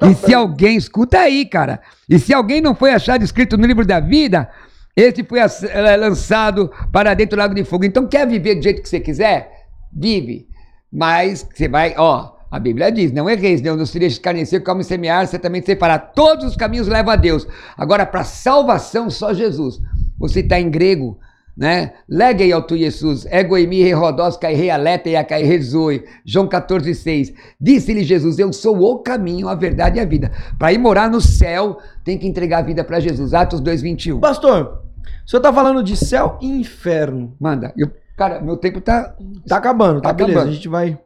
e 0.00 0.14
se 0.14 0.32
alguém, 0.32 0.76
escuta 0.76 1.18
aí, 1.18 1.44
cara. 1.44 1.80
E 2.08 2.18
se 2.18 2.32
alguém 2.32 2.60
não 2.60 2.74
foi 2.74 2.92
achado 2.92 3.24
escrito 3.24 3.56
no 3.56 3.66
livro 3.66 3.84
da 3.84 3.98
vida, 3.98 4.48
esse 4.94 5.24
foi 5.24 5.40
eh, 5.40 5.96
lançado 5.96 6.70
para 6.92 7.14
dentro 7.14 7.36
do 7.36 7.40
lago 7.40 7.54
de 7.54 7.64
fogo. 7.64 7.84
Então, 7.84 8.06
quer 8.06 8.28
viver 8.28 8.54
do 8.54 8.62
jeito 8.62 8.80
que 8.80 8.88
você 8.88 9.00
quiser? 9.00 9.50
Vive. 9.92 10.46
Mas 10.92 11.44
você 11.52 11.66
vai, 11.66 11.94
ó, 11.98 12.34
a 12.48 12.60
Bíblia 12.60 12.92
diz: 12.92 13.10
não 13.10 13.28
erreis, 13.28 13.60
não, 13.60 13.76
não 13.76 13.84
se 13.84 13.98
deixe 13.98 14.14
escarnecer, 14.14 14.62
come 14.62 14.84
semear, 14.84 15.26
você 15.26 15.36
também 15.36 15.60
separar. 15.60 15.98
Todos 16.14 16.44
os 16.44 16.56
caminhos 16.56 16.86
levam 16.86 17.12
a 17.12 17.16
Deus. 17.16 17.44
Agora, 17.76 18.06
para 18.06 18.22
salvação, 18.22 19.10
só 19.10 19.34
Jesus. 19.34 19.80
Você 20.16 20.38
está 20.38 20.60
em 20.60 20.70
grego, 20.70 21.18
né? 21.56 21.92
Legei 22.08 22.52
ao 22.52 22.62
tu 22.62 22.76
Jesus, 22.76 23.26
ego 23.26 23.56
em 23.56 23.66
mi 23.66 23.92
rodós 23.92 24.36
cai 24.36 24.54
rei 24.54 24.70
aleta 24.70 25.08
e 25.08 25.16
a 25.16 25.24
cai 25.24 25.44
rezoi. 25.44 26.04
João 26.24 26.48
14, 26.48 26.94
6. 26.94 27.32
Disse-lhe 27.60 28.02
Jesus: 28.02 28.38
Eu 28.38 28.52
sou 28.52 28.80
o 28.80 28.98
caminho, 28.98 29.48
a 29.48 29.54
verdade 29.54 29.98
e 29.98 30.00
a 30.00 30.04
vida. 30.04 30.32
Para 30.58 30.72
ir 30.72 30.78
morar 30.78 31.08
no 31.08 31.20
céu, 31.20 31.78
tem 32.04 32.18
que 32.18 32.26
entregar 32.26 32.58
a 32.58 32.62
vida 32.62 32.82
para 32.82 32.98
Jesus. 33.00 33.32
Atos 33.32 33.60
2, 33.60 33.82
21. 33.82 34.20
Pastor, 34.20 34.82
o 35.24 35.30
senhor 35.30 35.40
tá 35.40 35.52
falando 35.52 35.82
de 35.82 35.96
céu 35.96 36.38
e 36.40 36.48
inferno. 36.48 37.36
Manda. 37.40 37.72
Eu, 37.76 37.90
cara, 38.16 38.40
meu 38.40 38.56
tempo 38.56 38.80
tá. 38.80 39.14
Tá 39.46 39.56
acabando, 39.56 40.00
tá, 40.00 40.08
Tá 40.08 40.12
beleza. 40.12 40.32
acabando. 40.38 40.50
A 40.50 40.54
gente 40.54 40.68
vai. 40.68 40.98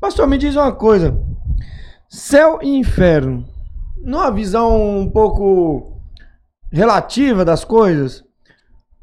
Pastor, 0.00 0.26
me 0.28 0.38
diz 0.38 0.54
uma 0.54 0.72
coisa. 0.72 1.16
Céu 2.08 2.58
e 2.62 2.76
inferno. 2.76 3.44
Numa 4.04 4.30
visão 4.30 4.98
um 5.00 5.10
pouco 5.10 6.00
relativa 6.70 7.44
das 7.44 7.64
coisas, 7.64 8.24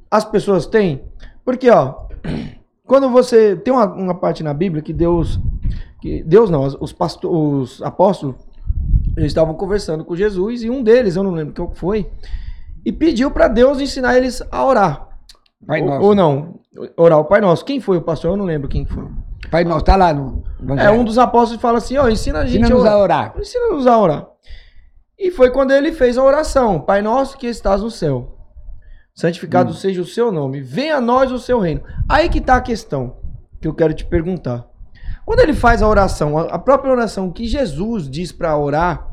as 0.10 0.26
pessoas 0.26 0.66
têm. 0.66 1.03
Porque, 1.45 1.70
ó, 1.70 2.05
quando 2.86 3.10
você. 3.10 3.55
Tem 3.55 3.74
uma, 3.74 3.86
uma 3.86 4.16
parte 4.16 4.43
na 4.43 4.53
Bíblia 4.53 4.82
que 4.82 4.93
Deus. 4.93 5.39
Que 6.01 6.24
Deus 6.24 6.49
não, 6.49 6.64
os, 6.64 6.93
pasto- 6.93 7.30
os 7.30 7.82
apóstolos. 7.82 8.36
Eles 9.18 9.32
estavam 9.32 9.53
conversando 9.53 10.05
com 10.05 10.16
Jesus 10.16 10.64
e 10.64 10.70
um 10.70 10.82
deles, 10.82 11.16
eu 11.18 11.24
não 11.24 11.32
lembro 11.32 11.53
qual 11.53 11.68
que 11.70 11.78
foi, 11.78 12.10
e 12.86 12.91
pediu 12.91 13.30
para 13.32 13.49
Deus 13.49 13.82
ensinar 13.82 14.16
eles 14.16 14.41
a 14.49 14.64
orar. 14.64 15.10
Pai 15.68 15.82
ou, 15.82 15.88
nosso. 15.88 16.05
ou 16.05 16.16
não, 16.16 16.60
orar 16.95 17.20
o 17.20 17.26
Pai 17.26 17.41
Nosso. 17.41 17.66
Quem 17.66 17.82
foi 17.82 17.97
o 17.97 18.01
pastor? 18.01 18.32
Eu 18.32 18.38
não 18.38 18.45
lembro 18.45 18.70
quem 18.70 18.86
foi. 18.86 19.05
Pai 19.51 19.66
nosso, 19.66 19.84
tá 19.84 19.97
lá 19.97 20.14
no. 20.14 20.41
É, 20.78 20.89
um 20.89 21.03
dos 21.03 21.18
apóstolos 21.18 21.62
fala 21.62 21.80
assim, 21.80 21.97
ó, 21.97 22.07
ensina 22.07 22.39
a 22.39 22.45
gente 22.45 22.62
Ensina-nos 22.62 22.86
a 22.86 22.91
a 22.91 22.97
orar. 22.97 23.32
orar. 23.32 23.41
Ensina-nos 23.41 23.88
a 23.88 23.97
orar. 23.97 24.28
E 25.18 25.32
foi 25.32 25.49
quando 25.51 25.72
ele 25.72 25.91
fez 25.91 26.18
a 26.18 26.24
oração. 26.24 26.80
Pai 26.80 27.01
nosso 27.01 27.38
que 27.38 27.47
estás 27.47 27.82
no 27.82 27.91
céu. 27.91 28.38
Santificado 29.20 29.74
seja 29.74 30.01
o 30.01 30.05
seu 30.05 30.32
nome. 30.32 30.61
Venha 30.61 30.95
a 30.95 31.01
nós 31.01 31.30
o 31.30 31.38
seu 31.38 31.59
reino. 31.59 31.84
Aí 32.07 32.30
que 32.30 32.39
tá 32.39 32.55
a 32.55 32.61
questão 32.61 33.17
que 33.59 33.67
eu 33.67 33.74
quero 33.74 33.93
te 33.93 34.05
perguntar. 34.05 34.65
Quando 35.26 35.41
ele 35.41 35.51
faz 35.51 35.82
a 35.82 35.89
oração, 35.89 36.38
a 36.38 36.43
a 36.43 36.57
própria 36.57 36.89
oração 36.89 37.30
que 37.30 37.45
Jesus 37.45 38.09
diz 38.09 38.32
para 38.32 38.57
orar, 38.57 39.09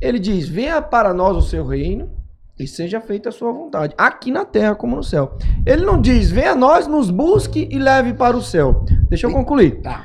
ele 0.00 0.18
diz: 0.18 0.48
Venha 0.48 0.82
para 0.82 1.14
nós 1.14 1.36
o 1.36 1.40
seu 1.40 1.64
reino 1.64 2.10
e 2.58 2.66
seja 2.66 3.00
feita 3.00 3.28
a 3.28 3.32
sua 3.32 3.52
vontade, 3.52 3.94
aqui 3.96 4.32
na 4.32 4.44
terra 4.44 4.74
como 4.74 4.96
no 4.96 5.04
céu. 5.04 5.38
Ele 5.64 5.84
não 5.84 6.00
diz: 6.00 6.32
Venha 6.32 6.50
a 6.50 6.56
nós, 6.56 6.88
nos 6.88 7.08
busque 7.08 7.68
e 7.70 7.78
leve 7.78 8.12
para 8.12 8.36
o 8.36 8.42
céu. 8.42 8.84
Deixa 9.08 9.28
eu 9.28 9.32
concluir. 9.32 9.80
Tá. 9.82 10.04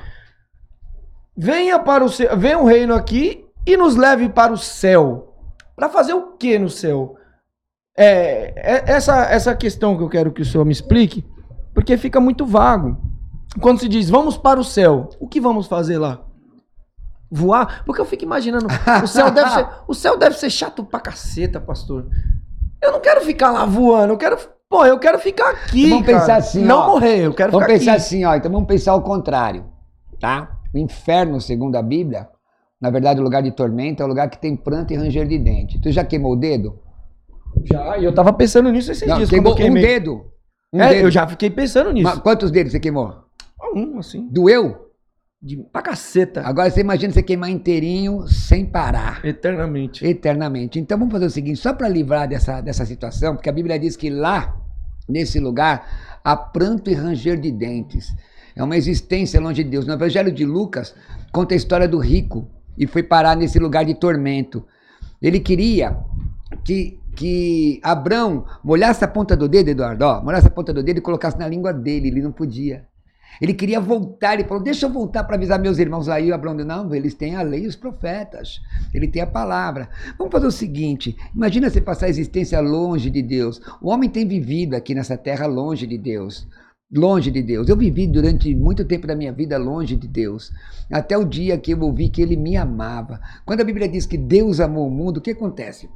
Venha 1.36 1.80
para 1.80 2.06
o 2.06 2.10
céu, 2.10 2.38
venha 2.38 2.60
o 2.60 2.68
reino 2.68 2.93
aqui 2.93 3.43
e 3.66 3.76
nos 3.76 3.95
leve 3.95 4.30
para 4.30 4.54
o 4.54 4.58
céu. 4.58 5.34
Para 5.76 5.89
fazer 5.89 6.14
o 6.14 6.38
que 6.38 6.60
no 6.60 6.70
céu? 6.70 7.16
É, 8.02 8.54
é- 8.56 8.84
essa, 8.93 9.26
essa 9.26 9.54
questão 9.54 9.97
que 9.97 10.04
eu 10.04 10.08
quero 10.10 10.32
que 10.32 10.41
o 10.41 10.45
senhor 10.45 10.64
me 10.64 10.72
explique, 10.72 11.26
porque 11.74 11.97
fica 11.97 12.20
muito 12.22 12.45
vago. 12.45 12.95
Quando 13.60 13.80
se 13.80 13.89
diz 13.89 14.10
vamos 14.10 14.38
para 14.38 14.60
o 14.60 14.64
céu, 14.64 15.10
o 15.20 15.28
que 15.28 15.41
vamos 15.41 15.68
fazer 15.68 15.97
lá? 15.97 16.22
Voar? 17.32 17.84
Porque 17.86 18.02
eu 18.02 18.06
fico 18.06 18.24
imaginando, 18.24 18.68
o 19.04 19.08
céu 19.08 19.30
deve 19.30 19.50
ser, 19.52 19.68
o 19.88 19.93
céu 19.93 20.18
deve 20.18 20.36
ser 20.38 20.50
chato 20.50 20.84
pra 20.84 21.00
caceta, 21.00 21.60
pastor. 21.60 22.08
Eu 22.82 22.91
não 22.93 23.00
quero 23.02 23.22
ficar 23.22 23.52
lá 23.52 23.66
voando, 23.66 24.14
eu 24.14 24.18
quero, 24.18 24.38
pô, 24.70 24.86
eu 24.86 24.97
quero 24.97 25.20
ficar 25.20 25.50
aqui, 25.50 25.89
Vamos 25.89 26.06
cara. 26.06 26.20
pensar 26.20 26.36
assim, 26.38 26.64
não 26.64 26.80
ó. 26.80 26.88
morrer, 26.93 27.26
eu 27.26 27.34
quero 27.34 27.52
Vamos 27.52 27.68
ficar 27.68 27.78
pensar 27.80 27.91
aqui. 27.91 28.02
assim, 28.02 28.24
ó. 28.26 28.34
Então 28.36 28.52
vamos 28.52 28.68
pensar 28.68 28.95
o 28.95 29.02
contrário, 29.02 29.66
tá? 30.20 30.58
O 30.74 30.78
inferno, 30.78 31.39
segundo 31.41 31.76
a 31.76 31.82
Bíblia, 31.84 32.30
na 32.80 32.89
verdade, 32.89 33.20
o 33.20 33.24
lugar 33.24 33.43
de 33.43 33.52
tormento 33.52 34.02
é 34.02 34.06
o 34.06 34.10
lugar 34.10 34.30
que 34.30 34.38
tem 34.39 34.56
pranto 34.56 34.93
e 34.93 34.95
ranger 34.95 35.28
de 35.28 35.38
dente. 35.38 35.80
Tu 35.82 35.91
já 35.91 36.04
queimou 36.06 36.32
o 36.34 36.38
dedo? 36.38 36.80
Já, 37.64 37.97
e 37.97 38.06
eu 38.06 38.14
tava 38.14 38.32
pensando 38.34 38.72
nisso 38.72 38.91
esses 38.91 39.08
Não, 39.08 39.18
dias. 39.18 39.30
queimou 39.30 39.54
um 39.54 39.74
dedo. 39.74 40.26
Um 40.72 40.82
é, 40.82 40.89
dedo. 40.89 41.02
eu 41.08 41.12
já 41.12 41.28
fiquei 41.28 41.50
pensando 41.50 41.91
nisso. 41.91 42.08
Mas 42.08 42.20
quantos 42.20 42.52
dedos 42.52 42.72
você 42.72 42.80
queimou? 42.80 43.14
Um, 43.76 44.00
assim. 44.00 44.28
Doeu? 44.30 44.88
De, 45.41 45.58
pra 45.72 45.82
caceta. 45.82 46.41
Agora 46.41 46.70
você 46.70 46.82
imagina 46.82 47.14
você 47.14 47.24
queimar 47.24 47.50
inteirinho 47.50 48.28
sem 48.28 48.66
parar. 48.66 49.24
Eternamente. 49.26 50.06
Eternamente. 50.06 50.80
Então 50.80 50.97
vamos 50.97 51.12
fazer 51.12 51.26
o 51.26 51.30
seguinte, 51.30 51.60
só 51.60 51.74
para 51.74 51.88
livrar 51.88 52.28
dessa, 52.28 52.62
dessa 52.62 52.86
situação, 52.86 53.36
porque 53.36 53.50
a 53.50 53.54
Bíblia 53.54 53.80
diz 53.80 53.95
que 53.95 54.10
lá, 54.10 54.58
nesse 55.08 55.39
lugar, 55.39 56.20
há 56.24 56.36
pranto 56.36 56.89
e 56.89 56.93
ranger 56.93 57.39
de 57.39 57.52
dentes. 57.52 58.14
É 58.56 58.64
uma 58.64 58.76
existência 58.76 59.39
longe 59.39 59.64
de 59.64 59.70
Deus. 59.70 59.86
No 59.86 59.93
Evangelho 59.93 60.32
de 60.32 60.45
Lucas, 60.45 60.93
conta 61.32 61.54
a 61.54 61.58
história 61.58 61.88
do 61.88 61.97
rico 61.97 62.50
e 62.78 62.86
foi 62.86 63.04
parar 63.04 63.36
nesse 63.36 63.60
lugar 63.60 63.86
de 63.86 63.93
tormento. 63.93 64.66
Ele 65.22 65.39
queria 65.39 65.97
que, 66.66 67.00
que 67.20 67.82
Abrão 67.84 68.45
molhasse 68.63 69.03
a 69.03 69.07
ponta 69.07 69.36
do 69.36 69.49
dedo, 69.49 69.67
Eduardo, 69.67 70.05
ó, 70.05 70.24
molhasse 70.24 70.47
a 70.47 70.49
ponta 70.49 70.72
do 70.72 70.82
dedo 70.82 70.99
e 70.99 71.01
colocasse 71.01 71.38
na 71.38 71.49
língua 71.49 71.74
dele. 71.74 72.07
Ele 72.07 72.22
não 72.22 72.32
podia. 72.32 72.88
Ele 73.41 73.53
queria 73.53 73.82
voltar, 73.82 74.36
ele 74.36 74.45
falou: 74.45 74.63
Deixa 74.63 74.86
eu 74.86 74.89
voltar 74.89 75.26
para 75.26 75.36
avisar 75.36 75.59
meus 75.59 75.80
irmãos. 75.80 76.07
Aí 76.07 76.32
Abraão 76.32 76.55
disse: 76.55 76.67
Não, 76.70 76.95
eles 76.95 77.13
têm 77.13 77.36
a 77.36 77.41
lei 77.41 77.65
e 77.65 77.67
os 77.67 77.76
profetas, 77.76 78.61
ele 78.93 79.05
tem 79.05 79.22
a 79.22 79.28
palavra. 79.28 79.89
Vamos 80.17 80.32
fazer 80.32 80.47
o 80.47 80.51
seguinte: 80.51 81.17
imagina 81.36 81.70
você 81.70 81.82
passar 81.82 82.05
a 82.05 82.09
existência 82.09 82.57
longe 82.61 83.09
de 83.09 83.22
Deus. 83.22 83.59
O 83.82 83.89
homem 83.89 84.09
tem 84.09 84.26
vivido 84.26 84.74
aqui 84.74 84.95
nessa 84.95 85.17
terra 85.17 85.45
longe 85.45 85.86
de 85.86 85.97
Deus. 85.97 86.47
Longe 86.89 87.30
de 87.30 87.43
Deus. 87.43 87.67
Eu 87.67 87.76
vivi 87.76 88.07
durante 88.07 88.55
muito 88.55 88.86
tempo 88.86 89.05
da 89.05 89.15
minha 89.15 89.34
vida 89.34 89.57
longe 89.57 89.97
de 89.97 90.07
Deus. 90.07 90.51
Até 90.89 91.17
o 91.17 91.26
dia 91.26 91.57
que 91.57 91.74
eu 91.74 91.82
ouvi 91.82 92.07
que 92.07 92.22
ele 92.22 92.38
me 92.38 92.55
amava. 92.55 93.20
Quando 93.45 93.59
a 93.59 93.65
Bíblia 93.65 93.89
diz 93.89 94.05
que 94.05 94.17
Deus 94.17 94.61
amou 94.61 94.88
o 94.88 94.91
mundo, 94.91 95.17
o 95.17 95.22
que 95.22 95.32
acontece? 95.32 95.89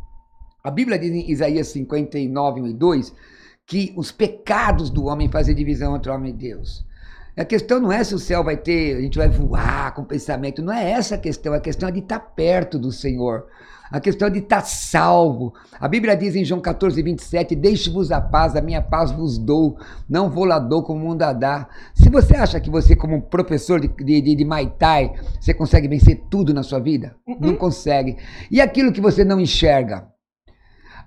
A 0.66 0.72
Bíblia 0.72 0.98
diz 0.98 1.12
em 1.12 1.30
Isaías 1.30 1.68
59, 1.68 2.62
1 2.62 2.68
e 2.68 2.74
2 2.74 3.14
que 3.68 3.94
os 3.98 4.14
pecados 4.14 4.90
do 4.90 5.08
homem 5.08 5.30
fazem 5.30 5.54
divisão 5.54 5.94
entre 5.94 6.10
o 6.10 6.16
homem 6.16 6.32
e 6.32 6.38
Deus. 6.38 6.86
A 7.36 7.44
questão 7.44 7.82
não 7.82 7.92
é 7.92 8.02
se 8.02 8.16
o 8.16 8.20
céu 8.20 8.46
vai 8.46 8.56
ter, 8.56 8.96
a 8.96 9.02
gente 9.02 9.18
vai 9.18 9.28
voar 9.28 9.94
com 9.94 10.06
pensamento, 10.06 10.62
não 10.62 10.72
é 10.72 10.92
essa 10.92 11.16
a 11.16 11.18
questão, 11.18 11.54
a 11.54 11.60
questão 11.60 11.90
é 11.90 11.92
de 11.92 12.00
estar 12.00 12.20
perto 12.20 12.80
do 12.80 12.94
Senhor. 12.94 13.48
A 13.92 14.00
questão 14.00 14.30
é 14.30 14.32
de 14.32 14.40
estar 14.40 14.62
salvo. 14.62 15.54
A 15.78 15.88
Bíblia 15.90 16.16
diz 16.16 16.34
em 16.34 16.46
João 16.46 16.62
14, 16.62 17.02
27, 17.02 17.56
deixe-vos 17.56 18.10
a 18.10 18.22
paz, 18.22 18.56
a 18.56 18.62
minha 18.62 18.82
paz 18.82 19.12
vos 19.12 19.38
dou, 19.38 19.78
não 20.10 20.30
vou 20.30 20.46
lá 20.46 20.60
dou 20.60 20.82
como 20.82 21.04
o 21.04 21.10
mundo 21.10 21.24
a 21.24 21.34
dá. 21.34 21.68
Se 21.94 22.10
você 22.10 22.38
acha 22.38 22.62
que 22.62 22.70
você, 22.70 22.96
como 22.96 23.22
professor 23.22 23.82
de, 23.82 23.90
de, 23.90 24.36
de, 24.36 24.46
Muay 24.46 24.72
Thai, 24.80 25.14
você 25.42 25.54
consegue 25.54 25.90
vencer 25.90 26.24
tudo 26.30 26.54
na 26.54 26.64
sua 26.64 26.80
vida, 26.80 27.18
não 27.38 27.54
consegue. 27.54 28.16
E 28.50 28.62
aquilo 28.62 28.94
que 28.94 29.02
você 29.02 29.26
não 29.26 29.42
enxerga? 29.42 30.13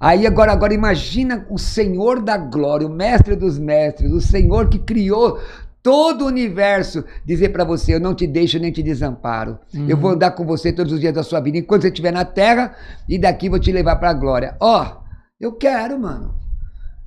Aí 0.01 0.27
agora, 0.27 0.53
agora 0.53 0.75
imagina 0.75 1.47
o 1.51 1.59
Senhor 1.59 2.21
da 2.21 2.37
glória, 2.37 2.87
o 2.87 2.91
mestre 2.91 3.35
dos 3.35 3.59
mestres, 3.59 4.13
o 4.13 4.21
Senhor 4.21 4.69
que 4.69 4.79
criou 4.79 5.41
todo 5.83 6.23
o 6.23 6.27
universo 6.27 7.05
dizer 7.25 7.51
para 7.51 7.65
você: 7.65 7.95
Eu 7.95 8.01
não 8.01 8.15
te 8.15 8.27
deixo 8.27 8.59
nem 8.59 8.73
te 8.73 8.83
desamparo. 8.83 9.59
Uhum. 9.73 9.87
Eu 9.89 9.97
vou 9.97 10.11
andar 10.11 10.33
com 10.33 10.45
você 10.45 10.73
todos 10.73 10.93
os 10.93 11.01
dias 11.01 11.15
da 11.15 11.23
sua 11.23 11.41
vida, 11.41 11.59
enquanto 11.59 11.83
você 11.83 11.89
estiver 11.89 12.13
na 12.13 12.25
terra, 12.25 12.75
e 13.09 13.19
daqui 13.19 13.49
vou 13.49 13.59
te 13.59 13.71
levar 13.71 13.97
para 13.97 14.11
a 14.11 14.15
glória. 14.15 14.57
Ó, 14.61 14.83
oh, 14.83 14.97
eu 15.41 15.53
quero, 15.53 15.99
mano. 15.99 16.35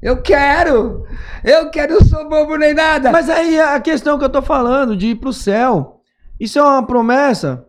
Eu 0.02 0.22
quero! 0.22 1.06
Eu 1.44 1.70
quero, 1.70 1.96
eu 1.96 2.06
sou 2.06 2.30
bobo 2.30 2.56
nem 2.56 2.74
nada! 2.74 3.12
Mas 3.12 3.30
aí 3.30 3.60
a 3.60 3.82
questão 3.82 4.18
que 4.18 4.24
eu 4.24 4.30
tô 4.30 4.42
falando 4.42 4.96
de 4.96 5.08
ir 5.08 5.16
pro 5.16 5.34
céu, 5.34 6.00
isso 6.40 6.58
é 6.58 6.64
uma 6.64 6.88
promessa 6.88 7.66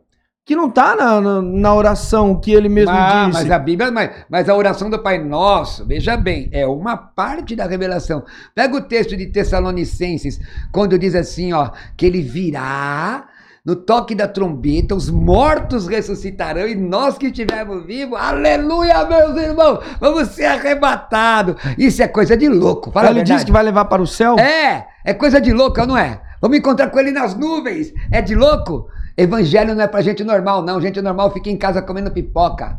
que 0.50 0.56
não 0.56 0.68
tá 0.68 0.96
na, 0.96 1.20
na, 1.20 1.40
na 1.40 1.74
oração 1.76 2.34
que 2.34 2.50
ele 2.50 2.68
mesmo 2.68 2.90
ah, 2.90 3.26
disse. 3.28 3.44
Mas 3.44 3.52
a 3.52 3.58
Bíblia, 3.60 3.88
mas, 3.92 4.10
mas 4.28 4.48
a 4.48 4.56
oração 4.56 4.90
do 4.90 4.98
Pai 4.98 5.16
Nosso, 5.16 5.86
veja 5.86 6.16
bem, 6.16 6.48
é 6.50 6.66
uma 6.66 6.96
parte 6.96 7.54
da 7.54 7.66
revelação. 7.66 8.24
Pega 8.52 8.76
o 8.76 8.80
texto 8.80 9.16
de 9.16 9.26
Tessalonicenses, 9.26 10.40
quando 10.72 10.98
diz 10.98 11.14
assim, 11.14 11.52
ó, 11.52 11.70
que 11.96 12.04
ele 12.04 12.20
virá 12.20 13.28
no 13.64 13.76
toque 13.76 14.12
da 14.12 14.26
trombeta, 14.26 14.92
os 14.92 15.08
mortos 15.08 15.86
ressuscitarão 15.86 16.66
e 16.66 16.74
nós 16.74 17.16
que 17.16 17.26
estivermos 17.26 17.86
vivos, 17.86 18.18
aleluia, 18.18 19.04
meus 19.04 19.40
irmãos, 19.40 19.78
vamos 20.00 20.30
ser 20.30 20.46
arrebatados. 20.46 21.54
Isso 21.78 22.02
é 22.02 22.08
coisa 22.08 22.36
de 22.36 22.48
louco, 22.48 22.90
fala 22.90 23.10
ele 23.10 23.22
disse 23.22 23.46
que 23.46 23.52
vai 23.52 23.62
levar 23.62 23.84
para 23.84 24.02
o 24.02 24.06
céu? 24.06 24.36
É, 24.36 24.88
é 25.04 25.14
coisa 25.14 25.40
de 25.40 25.52
louco, 25.52 25.86
não 25.86 25.96
é? 25.96 26.20
Vamos 26.40 26.58
encontrar 26.58 26.90
com 26.90 26.98
ele 26.98 27.12
nas 27.12 27.36
nuvens, 27.36 27.92
é 28.10 28.20
de 28.20 28.34
louco? 28.34 28.88
Evangelho 29.20 29.74
não 29.74 29.82
é 29.82 29.86
pra 29.86 30.00
gente 30.00 30.24
normal, 30.24 30.62
não. 30.62 30.80
Gente 30.80 31.00
normal 31.02 31.32
fica 31.32 31.50
em 31.50 31.56
casa 31.56 31.82
comendo 31.82 32.10
pipoca. 32.10 32.78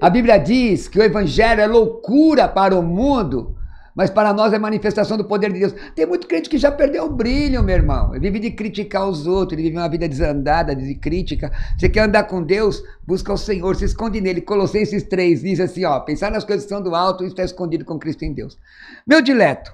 A 0.00 0.08
Bíblia 0.10 0.38
diz 0.38 0.86
que 0.86 0.98
o 0.98 1.02
evangelho 1.02 1.60
é 1.60 1.66
loucura 1.66 2.46
para 2.46 2.74
o 2.74 2.82
mundo, 2.82 3.56
mas 3.96 4.10
para 4.10 4.32
nós 4.32 4.52
é 4.52 4.58
manifestação 4.58 5.16
do 5.16 5.24
poder 5.24 5.52
de 5.52 5.60
Deus. 5.60 5.74
Tem 5.94 6.04
muito 6.04 6.26
crente 6.26 6.48
que 6.48 6.58
já 6.58 6.70
perdeu 6.70 7.06
o 7.06 7.10
brilho, 7.10 7.62
meu 7.62 7.74
irmão. 7.74 8.14
Ele 8.14 8.30
vive 8.30 8.38
de 8.38 8.50
criticar 8.50 9.08
os 9.08 9.26
outros, 9.26 9.58
ele 9.58 9.68
vive 9.68 9.78
uma 9.80 9.88
vida 9.88 10.08
desandada 10.08 10.74
de 10.74 10.94
crítica. 10.94 11.50
Você 11.78 11.88
quer 11.88 12.00
andar 12.00 12.24
com 12.24 12.42
Deus? 12.42 12.82
Busca 13.06 13.32
o 13.32 13.38
Senhor, 13.38 13.76
se 13.76 13.86
esconde 13.86 14.20
nele. 14.20 14.40
Colossenses 14.40 15.04
3 15.04 15.42
diz 15.42 15.60
assim, 15.60 15.84
ó, 15.84 16.00
pensar 16.00 16.30
nas 16.30 16.44
coisas 16.44 16.64
que 16.64 16.68
são 16.68 16.82
do 16.82 16.94
alto 16.94 17.24
e 17.24 17.28
está 17.28 17.42
escondido 17.42 17.84
com 17.84 17.98
Cristo 17.98 18.24
em 18.24 18.32
Deus. 18.32 18.58
Meu 19.06 19.22
dileto. 19.22 19.72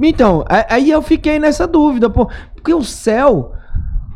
Então, 0.00 0.44
aí 0.48 0.90
eu 0.90 1.00
fiquei 1.02 1.38
nessa 1.38 1.66
dúvida, 1.66 2.10
pô, 2.10 2.28
porque 2.54 2.74
o 2.74 2.82
céu 2.82 3.53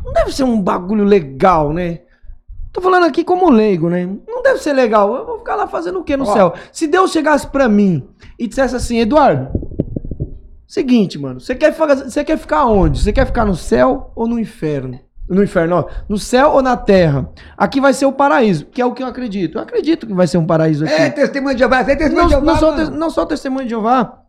não 0.09 0.13
deve 0.13 0.31
ser 0.35 0.43
um 0.43 0.59
bagulho 0.61 1.03
legal, 1.03 1.71
né? 1.71 1.99
Tô 2.71 2.81
falando 2.81 3.05
aqui 3.05 3.23
como 3.23 3.49
leigo, 3.49 3.89
né? 3.89 4.05
Não 4.27 4.41
deve 4.43 4.59
ser 4.59 4.73
legal. 4.73 5.15
Eu 5.15 5.25
vou 5.25 5.37
ficar 5.39 5.55
lá 5.55 5.67
fazendo 5.67 5.99
o 5.99 6.03
que 6.03 6.15
no 6.17 6.27
Ó. 6.27 6.33
céu? 6.33 6.53
Se 6.71 6.87
Deus 6.87 7.11
chegasse 7.11 7.47
pra 7.47 7.67
mim 7.67 8.07
e 8.37 8.47
dissesse 8.47 8.75
assim, 8.75 8.99
Eduardo, 8.99 9.49
seguinte, 10.67 11.17
mano, 11.17 11.39
você 11.39 11.55
quer, 11.55 11.73
você 11.73 12.23
quer 12.23 12.37
ficar 12.37 12.65
onde? 12.65 13.01
Você 13.01 13.11
quer 13.11 13.25
ficar 13.25 13.45
no 13.45 13.55
céu 13.55 14.11
ou 14.15 14.27
no 14.27 14.39
inferno? 14.39 14.99
No 15.27 15.43
inferno, 15.43 15.75
ó. 15.75 15.85
No 16.07 16.17
céu 16.17 16.51
ou 16.51 16.61
na 16.61 16.75
terra? 16.77 17.29
Aqui 17.57 17.79
vai 17.79 17.93
ser 17.93 18.05
o 18.05 18.11
paraíso, 18.11 18.65
que 18.65 18.81
é 18.81 18.85
o 18.85 18.93
que 18.93 19.03
eu 19.03 19.07
acredito. 19.07 19.57
Eu 19.57 19.61
acredito 19.63 20.07
que 20.07 20.13
vai 20.13 20.25
ser 20.27 20.37
um 20.39 20.45
paraíso 20.45 20.85
aqui. 20.85 20.93
É 20.93 21.09
testemunho 21.09 21.53
de 21.55 21.59
Jeová, 21.59 21.79
é 21.81 21.83
testemunho 21.83 22.15
não, 22.17 22.25
de 22.25 22.31
Jeová, 22.33 22.45
não, 22.51 22.57
sou 22.59 22.75
te- 22.75 22.91
não 22.91 23.09
sou 23.09 23.25
testemunho 23.25 23.63
de 23.65 23.69
Jeová. 23.71 24.21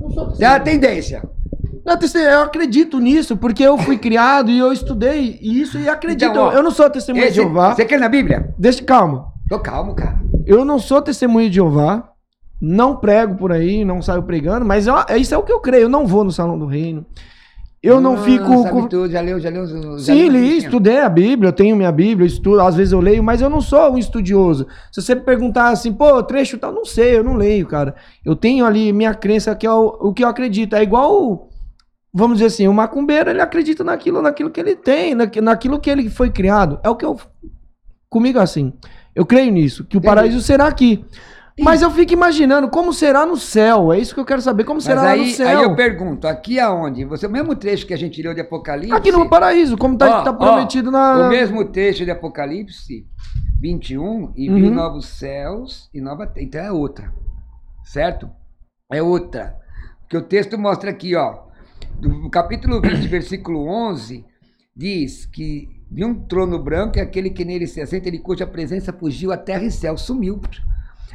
Não 0.00 0.10
sou 0.10 0.32
Tem 0.32 0.46
a 0.46 0.60
tendência. 0.60 1.22
Não, 1.84 1.96
testemunha- 1.98 2.32
Eu 2.32 2.40
acredito 2.42 2.98
nisso, 2.98 3.36
porque 3.36 3.62
eu 3.62 3.76
fui 3.78 3.98
criado 3.98 4.50
e 4.50 4.58
eu 4.58 4.72
estudei 4.72 5.38
isso 5.42 5.78
e 5.78 5.88
acredito. 5.88 6.30
Então, 6.30 6.44
ó, 6.46 6.52
eu 6.52 6.62
não 6.62 6.70
sou 6.70 6.88
testemunha 6.90 7.28
de 7.28 7.34
Jeová. 7.36 7.74
Você 7.74 7.84
quer 7.84 7.98
na 8.00 8.08
Bíblia? 8.08 8.54
Deixa, 8.58 8.82
calma. 8.82 9.26
Tô 9.48 9.58
calmo, 9.58 9.94
cara. 9.94 10.18
Eu 10.46 10.64
não 10.64 10.78
sou 10.78 11.02
testemunha 11.02 11.48
de 11.48 11.56
Jeová. 11.56 12.10
Não 12.60 12.96
prego 12.96 13.34
por 13.34 13.52
aí, 13.52 13.84
não 13.84 14.00
saio 14.00 14.22
pregando, 14.22 14.64
mas 14.64 14.86
eu- 14.86 14.94
isso 15.18 15.34
é 15.34 15.38
o 15.38 15.42
que 15.42 15.52
eu 15.52 15.60
creio. 15.60 15.82
Eu 15.82 15.88
não 15.88 16.06
vou 16.06 16.24
no 16.24 16.30
salão 16.30 16.58
do 16.58 16.64
reino. 16.66 17.04
Eu 17.82 18.00
não 18.00 18.14
Ah, 18.14 18.18
fico. 18.18 18.62
sabe 18.62 18.70
com- 18.70 18.86
tudo, 18.88 19.10
já 19.10 19.20
leu, 19.20 19.38
já 19.38 19.50
leu. 19.50 19.66
já 19.66 19.98
Sim, 19.98 20.28
li, 20.30 20.56
estudei 20.56 21.00
a 21.00 21.08
Bíblia, 21.08 21.48
eu 21.48 21.52
tenho 21.52 21.76
minha 21.76 21.92
Bíblia, 21.92 22.24
eu 22.24 22.26
estudo, 22.28 22.62
às 22.62 22.74
vezes 22.74 22.94
eu 22.94 23.00
leio, 23.00 23.22
mas 23.22 23.42
eu 23.42 23.50
não 23.50 23.60
sou 23.60 23.92
um 23.92 23.98
estudioso. 23.98 24.66
Se 24.90 25.02
você 25.02 25.14
perguntar 25.14 25.68
assim, 25.68 25.92
pô, 25.92 26.22
trecho 26.22 26.56
tal, 26.56 26.72
não 26.72 26.86
sei, 26.86 27.18
eu 27.18 27.22
não 27.22 27.34
leio, 27.34 27.66
cara. 27.66 27.94
Eu 28.24 28.34
tenho 28.34 28.64
ali 28.64 28.90
minha 28.90 29.12
crença 29.12 29.54
que 29.54 29.66
é 29.66 29.70
o, 29.70 29.98
o 30.00 30.14
que 30.14 30.24
eu 30.24 30.28
acredito. 30.28 30.74
É 30.74 30.82
igual, 30.82 31.50
vamos 32.14 32.38
dizer 32.38 32.46
assim, 32.46 32.68
o 32.68 32.72
macumbeiro, 32.72 33.28
ele 33.30 33.40
acredita 33.40 33.82
naquilo, 33.82 34.22
naquilo 34.22 34.50
que 34.50 34.60
ele 34.60 34.76
tem, 34.76 35.14
naqui- 35.14 35.40
naquilo 35.40 35.80
que 35.80 35.90
ele 35.90 36.08
foi 36.08 36.30
criado. 36.30 36.78
É 36.82 36.88
o 36.88 36.94
que 36.96 37.04
eu. 37.04 37.18
Comigo 38.08 38.38
é 38.38 38.42
assim. 38.42 38.72
Eu 39.14 39.26
creio 39.26 39.50
nisso, 39.52 39.84
que 39.84 39.96
o 39.96 39.98
Entendi. 39.98 40.06
paraíso 40.14 40.40
será 40.40 40.66
aqui. 40.66 41.04
Mas 41.60 41.82
eu 41.82 41.90
fico 41.90 42.12
imaginando 42.12 42.68
como 42.68 42.92
será 42.92 43.24
no 43.24 43.36
céu. 43.36 43.92
É 43.92 43.98
isso 43.98 44.12
que 44.12 44.18
eu 44.18 44.24
quero 44.24 44.42
saber. 44.42 44.64
Como 44.64 44.78
Mas 44.78 44.84
será 44.84 45.02
lá 45.02 45.10
aí, 45.10 45.20
no 45.20 45.32
céu? 45.36 45.46
aí 45.58 45.62
eu 45.64 45.76
pergunto, 45.76 46.26
aqui 46.26 46.58
aonde? 46.58 47.04
Você, 47.04 47.28
o 47.28 47.30
mesmo 47.30 47.54
trecho 47.54 47.86
que 47.86 47.94
a 47.94 47.96
gente 47.96 48.20
leu 48.20 48.34
de 48.34 48.40
Apocalipse. 48.40 48.92
Aqui 48.92 49.12
no 49.12 49.28
paraíso, 49.28 49.76
como 49.76 49.96
tá, 49.96 50.20
Ó, 50.20 50.22
tá 50.24 50.30
ó, 50.30 50.34
prometido 50.34 50.90
na. 50.90 51.26
O 51.26 51.28
mesmo 51.28 51.64
trecho 51.66 52.04
de 52.04 52.10
Apocalipse 52.10 53.06
21, 53.60 54.32
e 54.36 54.50
Uhum. 54.50 54.56
viu 54.56 54.70
novos 54.72 55.06
céus 55.06 55.88
e 55.94 56.00
nova. 56.00 56.32
Então 56.36 56.60
é 56.60 56.72
outra. 56.72 57.12
Certo? 57.84 58.28
É 58.92 59.00
outra. 59.00 59.56
Porque 60.00 60.16
o 60.16 60.22
texto 60.22 60.58
mostra 60.58 60.90
aqui, 60.90 61.14
ó. 61.14 61.38
Do 61.98 62.28
capítulo 62.28 62.80
20, 62.80 63.08
versículo 63.08 63.66
11, 63.66 64.24
diz 64.76 65.26
que 65.26 65.68
de 65.90 66.04
um 66.04 66.14
trono 66.14 66.58
branco 66.58 66.98
é 66.98 67.02
aquele 67.02 67.30
que 67.30 67.44
nele 67.44 67.66
se 67.66 67.80
assenta, 67.80 68.08
ele 68.08 68.18
cuja 68.18 68.46
presença 68.46 68.92
fugiu 68.92 69.32
a 69.32 69.36
terra 69.36 69.64
e 69.64 69.70
céu, 69.70 69.96
sumiu. 69.96 70.40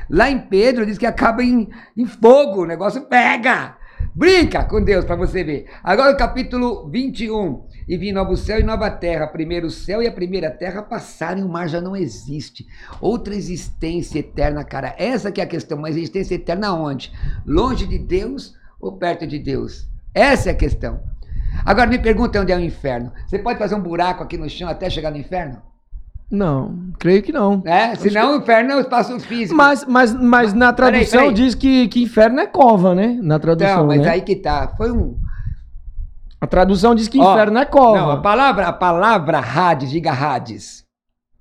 Lá 0.09 0.29
em 0.29 0.39
Pedro 0.39 0.85
diz 0.85 0.97
que 0.97 1.05
acaba 1.05 1.43
em, 1.43 1.69
em 1.95 2.05
fogo, 2.05 2.63
o 2.63 2.65
negócio 2.65 3.01
pega. 3.03 3.77
Brinca 4.15 4.63
com 4.63 4.83
Deus 4.83 5.05
para 5.05 5.15
você 5.15 5.43
ver. 5.43 5.67
Agora 5.83 6.13
o 6.13 6.17
capítulo 6.17 6.89
21. 6.89 7.67
E 7.87 7.97
vi 7.97 8.11
novo 8.11 8.35
céu 8.35 8.59
e 8.59 8.63
nova 8.63 8.89
terra. 8.89 9.27
Primeiro 9.27 9.69
céu 9.69 10.01
e 10.01 10.07
a 10.07 10.11
primeira 10.11 10.49
terra 10.49 10.81
passaram 10.81 11.41
e 11.41 11.43
o 11.43 11.49
mar 11.49 11.67
já 11.67 11.79
não 11.79 11.95
existe. 11.95 12.65
Outra 12.99 13.35
existência 13.35 14.19
eterna, 14.19 14.63
cara. 14.63 14.95
Essa 14.97 15.31
que 15.31 15.41
é 15.41 15.43
a 15.43 15.47
questão. 15.47 15.77
Uma 15.77 15.89
existência 15.89 16.35
eterna 16.35 16.73
onde? 16.73 17.11
Longe 17.45 17.85
de 17.85 17.99
Deus 17.99 18.55
ou 18.79 18.97
perto 18.97 19.27
de 19.27 19.37
Deus? 19.39 19.87
Essa 20.13 20.49
é 20.49 20.51
a 20.51 20.55
questão. 20.55 20.99
Agora 21.65 21.87
me 21.87 21.99
pergunta 21.99 22.39
onde 22.39 22.51
é 22.51 22.55
o 22.55 22.59
inferno. 22.59 23.11
Você 23.27 23.39
pode 23.39 23.59
fazer 23.59 23.75
um 23.75 23.81
buraco 23.81 24.23
aqui 24.23 24.37
no 24.37 24.49
chão 24.49 24.69
até 24.69 24.89
chegar 24.89 25.11
no 25.11 25.17
inferno? 25.17 25.61
Não, 26.31 26.91
creio 26.99 27.23
que 27.23 27.31
não. 27.31 27.63
É, 27.65 27.95
senão 27.95 28.33
o 28.33 28.41
inferno 28.41 28.71
é 28.71 28.75
o 28.75 28.79
espaço 28.81 29.19
físico. 29.19 29.55
Mas, 29.55 29.83
mas, 29.85 30.13
mas 30.13 30.53
na 30.53 30.71
Peraí, 30.71 30.91
tradução 30.91 31.21
peraí. 31.21 31.33
diz 31.33 31.55
que, 31.55 31.87
que 31.87 32.03
inferno 32.03 32.39
é 32.39 32.45
cova, 32.45 32.93
né? 32.93 33.17
Na 33.21 33.39
tradução, 33.39 33.77
Não, 33.77 33.87
mas 33.87 34.01
né? 34.01 34.09
aí 34.09 34.21
que 34.21 34.35
tá. 34.35 34.71
Foi 34.77 34.91
um. 34.91 35.17
A 36.39 36.45
tradução 36.45 36.93
diz 36.93 37.07
que 37.07 37.19
Ó, 37.19 37.33
inferno 37.33 37.57
é 37.57 37.65
cova. 37.65 37.97
Não, 37.97 38.11
a 38.11 38.17
palavra, 38.17 38.67
a 38.67 38.73
palavra 38.73 39.39
Hades, 39.39 39.89
diga 39.89 40.11
Hades. 40.11 40.83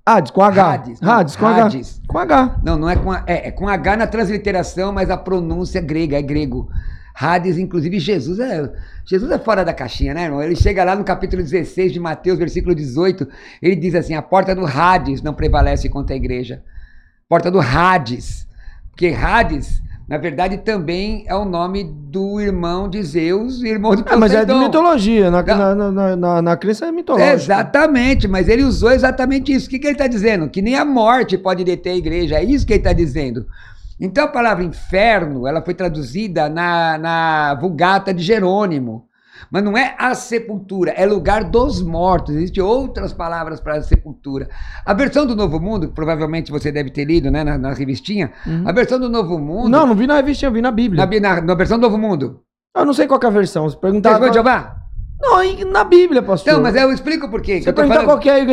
Hades, 0.05 0.31
com 0.31 0.41
H. 0.41 0.73
Hades, 0.73 1.03
Hades, 1.03 1.35
com 1.35 1.45
H. 1.45 1.65
Hades. 1.65 2.01
Com 2.07 2.17
H. 2.17 2.59
Não, 2.63 2.75
não 2.77 2.89
é 2.89 2.95
com 2.95 3.11
a, 3.11 3.23
é, 3.27 3.49
é 3.49 3.51
com 3.51 3.69
H 3.69 3.95
na 3.95 4.07
transliteração, 4.07 4.91
mas 4.91 5.11
a 5.11 5.15
pronúncia 5.17 5.77
é 5.77 5.81
grega, 5.83 6.17
é 6.17 6.21
grego. 6.21 6.67
Hades, 7.13 7.57
inclusive 7.57 7.99
Jesus 7.99 8.39
é 8.39 8.71
Jesus 9.05 9.31
é 9.31 9.39
fora 9.39 9.65
da 9.65 9.73
caixinha, 9.73 10.13
né, 10.13 10.25
irmão? 10.25 10.41
Ele 10.41 10.55
chega 10.55 10.83
lá 10.83 10.95
no 10.95 11.03
capítulo 11.03 11.41
16 11.41 11.91
de 11.91 11.99
Mateus, 11.99 12.37
versículo 12.37 12.75
18, 12.75 13.27
ele 13.61 13.75
diz 13.75 13.95
assim: 13.95 14.13
"A 14.13 14.21
porta 14.21 14.53
do 14.55 14.65
Hades 14.65 15.21
não 15.21 15.33
prevalece 15.33 15.89
contra 15.89 16.13
a 16.13 16.17
igreja". 16.17 16.61
Porta 17.27 17.49
do 17.51 17.59
Hades. 17.59 18.47
Porque 18.91 19.07
Hades, 19.07 19.81
na 20.07 20.17
verdade, 20.17 20.57
também 20.57 21.23
é 21.27 21.35
o 21.35 21.45
nome 21.45 21.83
do 21.83 22.39
irmão 22.41 22.89
de 22.89 23.01
Zeus, 23.03 23.61
irmão 23.61 23.95
de 23.95 24.01
É, 24.07 24.15
mas 24.15 24.33
é 24.33 24.39
de 24.41 24.45
Poseidon. 24.47 24.65
mitologia. 24.65 25.31
Na, 25.31 25.43
Não. 25.43 25.57
na, 25.57 25.75
na, 25.75 25.91
na, 25.91 26.15
na, 26.15 26.41
na 26.41 26.57
crença 26.57 26.87
é 26.87 26.91
mitológica. 26.91 27.33
Exatamente, 27.33 28.27
mas 28.27 28.49
ele 28.49 28.63
usou 28.63 28.91
exatamente 28.91 29.53
isso. 29.53 29.67
O 29.67 29.69
que, 29.69 29.77
que 29.79 29.85
ele 29.87 29.93
está 29.93 30.07
dizendo? 30.07 30.49
Que 30.49 30.61
nem 30.61 30.75
a 30.75 30.83
morte 30.83 31.37
pode 31.37 31.63
deter 31.63 31.93
a 31.93 31.97
igreja. 31.97 32.35
É 32.35 32.43
isso 32.43 32.65
que 32.65 32.73
ele 32.73 32.79
está 32.79 32.93
dizendo. 32.93 33.45
Então 33.99 34.25
a 34.25 34.29
palavra 34.29 34.63
inferno, 34.63 35.45
ela 35.45 35.61
foi 35.61 35.73
traduzida 35.73 36.47
na, 36.49 36.97
na 36.97 37.55
Vulgata 37.55 38.13
de 38.13 38.23
Jerônimo. 38.23 39.07
Mas 39.49 39.63
não 39.63 39.77
é 39.77 39.95
a 39.97 40.13
sepultura, 40.13 40.91
é 40.91 41.05
lugar 41.05 41.45
dos 41.45 41.81
mortos. 41.81 42.35
Existem 42.35 42.61
outras 42.61 43.13
palavras 43.13 43.59
para 43.59 43.81
sepultura. 43.81 44.49
A 44.85 44.93
versão 44.93 45.25
do 45.25 45.35
Novo 45.35 45.59
Mundo, 45.59 45.87
que 45.87 45.93
provavelmente 45.93 46.51
você 46.51 46.71
deve 46.71 46.89
ter 46.89 47.05
lido 47.05 47.31
né, 47.31 47.43
na, 47.43 47.57
na 47.57 47.73
revistinha, 47.73 48.31
a 48.65 48.71
versão 48.71 48.99
do 48.99 49.09
Novo 49.09 49.39
Mundo. 49.39 49.63
Uhum. 49.63 49.69
Não, 49.69 49.87
não 49.87 49.95
vi 49.95 50.07
na 50.07 50.15
revista, 50.15 50.45
eu 50.45 50.51
vi 50.51 50.61
na 50.61 50.71
Bíblia. 50.71 51.05
na, 51.05 51.35
na, 51.35 51.41
na 51.41 51.55
versão 51.55 51.77
do 51.77 51.81
Novo 51.83 51.97
Mundo. 51.97 52.41
Eu 52.75 52.85
não 52.85 52.93
sei 52.93 53.07
qual 53.07 53.19
é 53.23 53.25
a 53.25 53.29
versão. 53.29 53.69
Se 53.69 53.77
perguntar. 53.77 54.19
Tá, 54.19 54.31
Jeová? 54.31 54.75
Não, 55.29 55.71
na 55.71 55.83
Bíblia, 55.83 56.21
pastor. 56.21 56.51
Então, 56.53 56.63
mas 56.63 56.75
eu 56.75 56.91
explico 56.91 57.29
por 57.29 57.41
quê. 57.41 57.57
que 57.57 57.63
Se 57.63 57.69
eu 57.69 57.73
tô 57.73 57.81
perguntar 57.81 58.01
falando- 58.01 58.09
qual 58.11 58.19
que 58.19 58.29
é 58.29 58.33
a, 58.33 58.45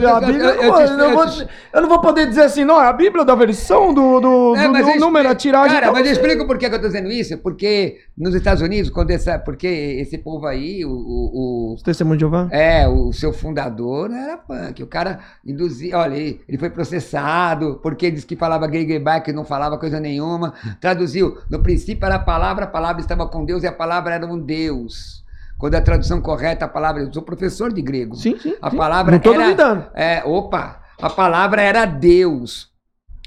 Não, 0.00 0.20
Bíblia, 0.20 0.44
eu- 0.46 0.96
não 0.96 1.14
vou- 1.14 1.26
não 1.74 1.88
não 1.88 2.00
poder 2.00 2.26
dizer 2.28 2.42
assim, 2.42 2.64
não, 2.64 2.80
é 2.82 2.86
a 2.86 2.92
Bíblia 2.92 3.24
da 3.24 3.34
versão 3.34 3.92
do, 3.94 4.20
do, 4.20 4.56
É, 4.56 4.66
do- 4.68 4.72
do 4.92 5.00
número, 5.00 5.28
a 5.28 5.34
tiragem. 5.34 5.70
Cara, 5.70 5.86
pra 5.86 5.92
mas 5.92 6.00
eu 6.06 6.14
você. 6.14 6.20
explico 6.20 6.46
por 6.46 6.58
que 6.58 6.68
que 6.68 6.74
eu 6.74 6.80
tô 6.80 6.86
dizendo 6.86 7.10
isso. 7.10 7.36
Porque 7.38 7.98
nos 8.16 8.34
Estados 8.34 8.62
Unidos, 8.62 8.90
quando 8.90 9.10
essa. 9.10 9.38
Porque 9.38 9.66
esse 9.66 10.18
povo 10.18 10.46
aí, 10.46 10.84
o. 10.84 10.90
o, 10.90 11.70
o- 11.70 11.74
Os 11.74 11.82
testemunhos 11.82 12.18
de 12.18 12.22
Jeová? 12.24 12.48
é, 12.50 12.86
o 12.88 13.12
seu 13.12 13.32
fundador 13.32 14.10
era 14.10 14.36
punk. 14.36 14.82
O 14.82 14.86
cara 14.86 15.20
induzia. 15.46 15.96
Olha, 15.96 16.14
ele, 16.16 16.40
foi 16.58 16.70
processado 16.70 17.80
porque 17.82 18.10
disse 18.10 18.26
que 18.26 18.36
falava 18.36 18.66
grego 18.66 18.90
e 18.92 18.94
hebraico 18.96 19.30
e 19.30 19.32
não 19.32 19.44
falava 19.44 19.78
coisa 19.78 19.98
nenhuma. 20.00 20.54
Traduziu. 20.80 21.38
No 21.50 21.62
princípio 21.62 22.04
era 22.06 22.16
a 22.16 22.18
palavra, 22.18 22.64
a 22.64 22.68
palavra 22.68 23.00
estava 23.00 23.26
com 23.26 23.44
Deus 23.44 23.62
e 23.62 23.66
a 23.66 23.72
palavra 23.72 24.14
era 24.14 24.26
um 24.26 24.38
Deus. 24.38 25.19
Quando 25.60 25.74
a 25.74 25.80
tradução 25.80 26.20
correta, 26.22 26.64
a 26.64 26.68
palavra. 26.68 27.02
Eu 27.02 27.12
sou 27.12 27.22
professor 27.22 27.72
de 27.72 27.82
grego. 27.82 28.16
Sim, 28.16 28.38
sim. 28.38 28.54
A 28.62 28.70
sim. 28.70 28.76
palavra 28.76 29.12
Não 29.12 29.18
tô 29.20 29.34
era, 29.34 29.44
duvidando. 29.44 29.86
É, 29.94 30.22
opa, 30.24 30.80
a 31.00 31.10
palavra 31.10 31.60
era 31.60 31.84
Deus. 31.84 32.70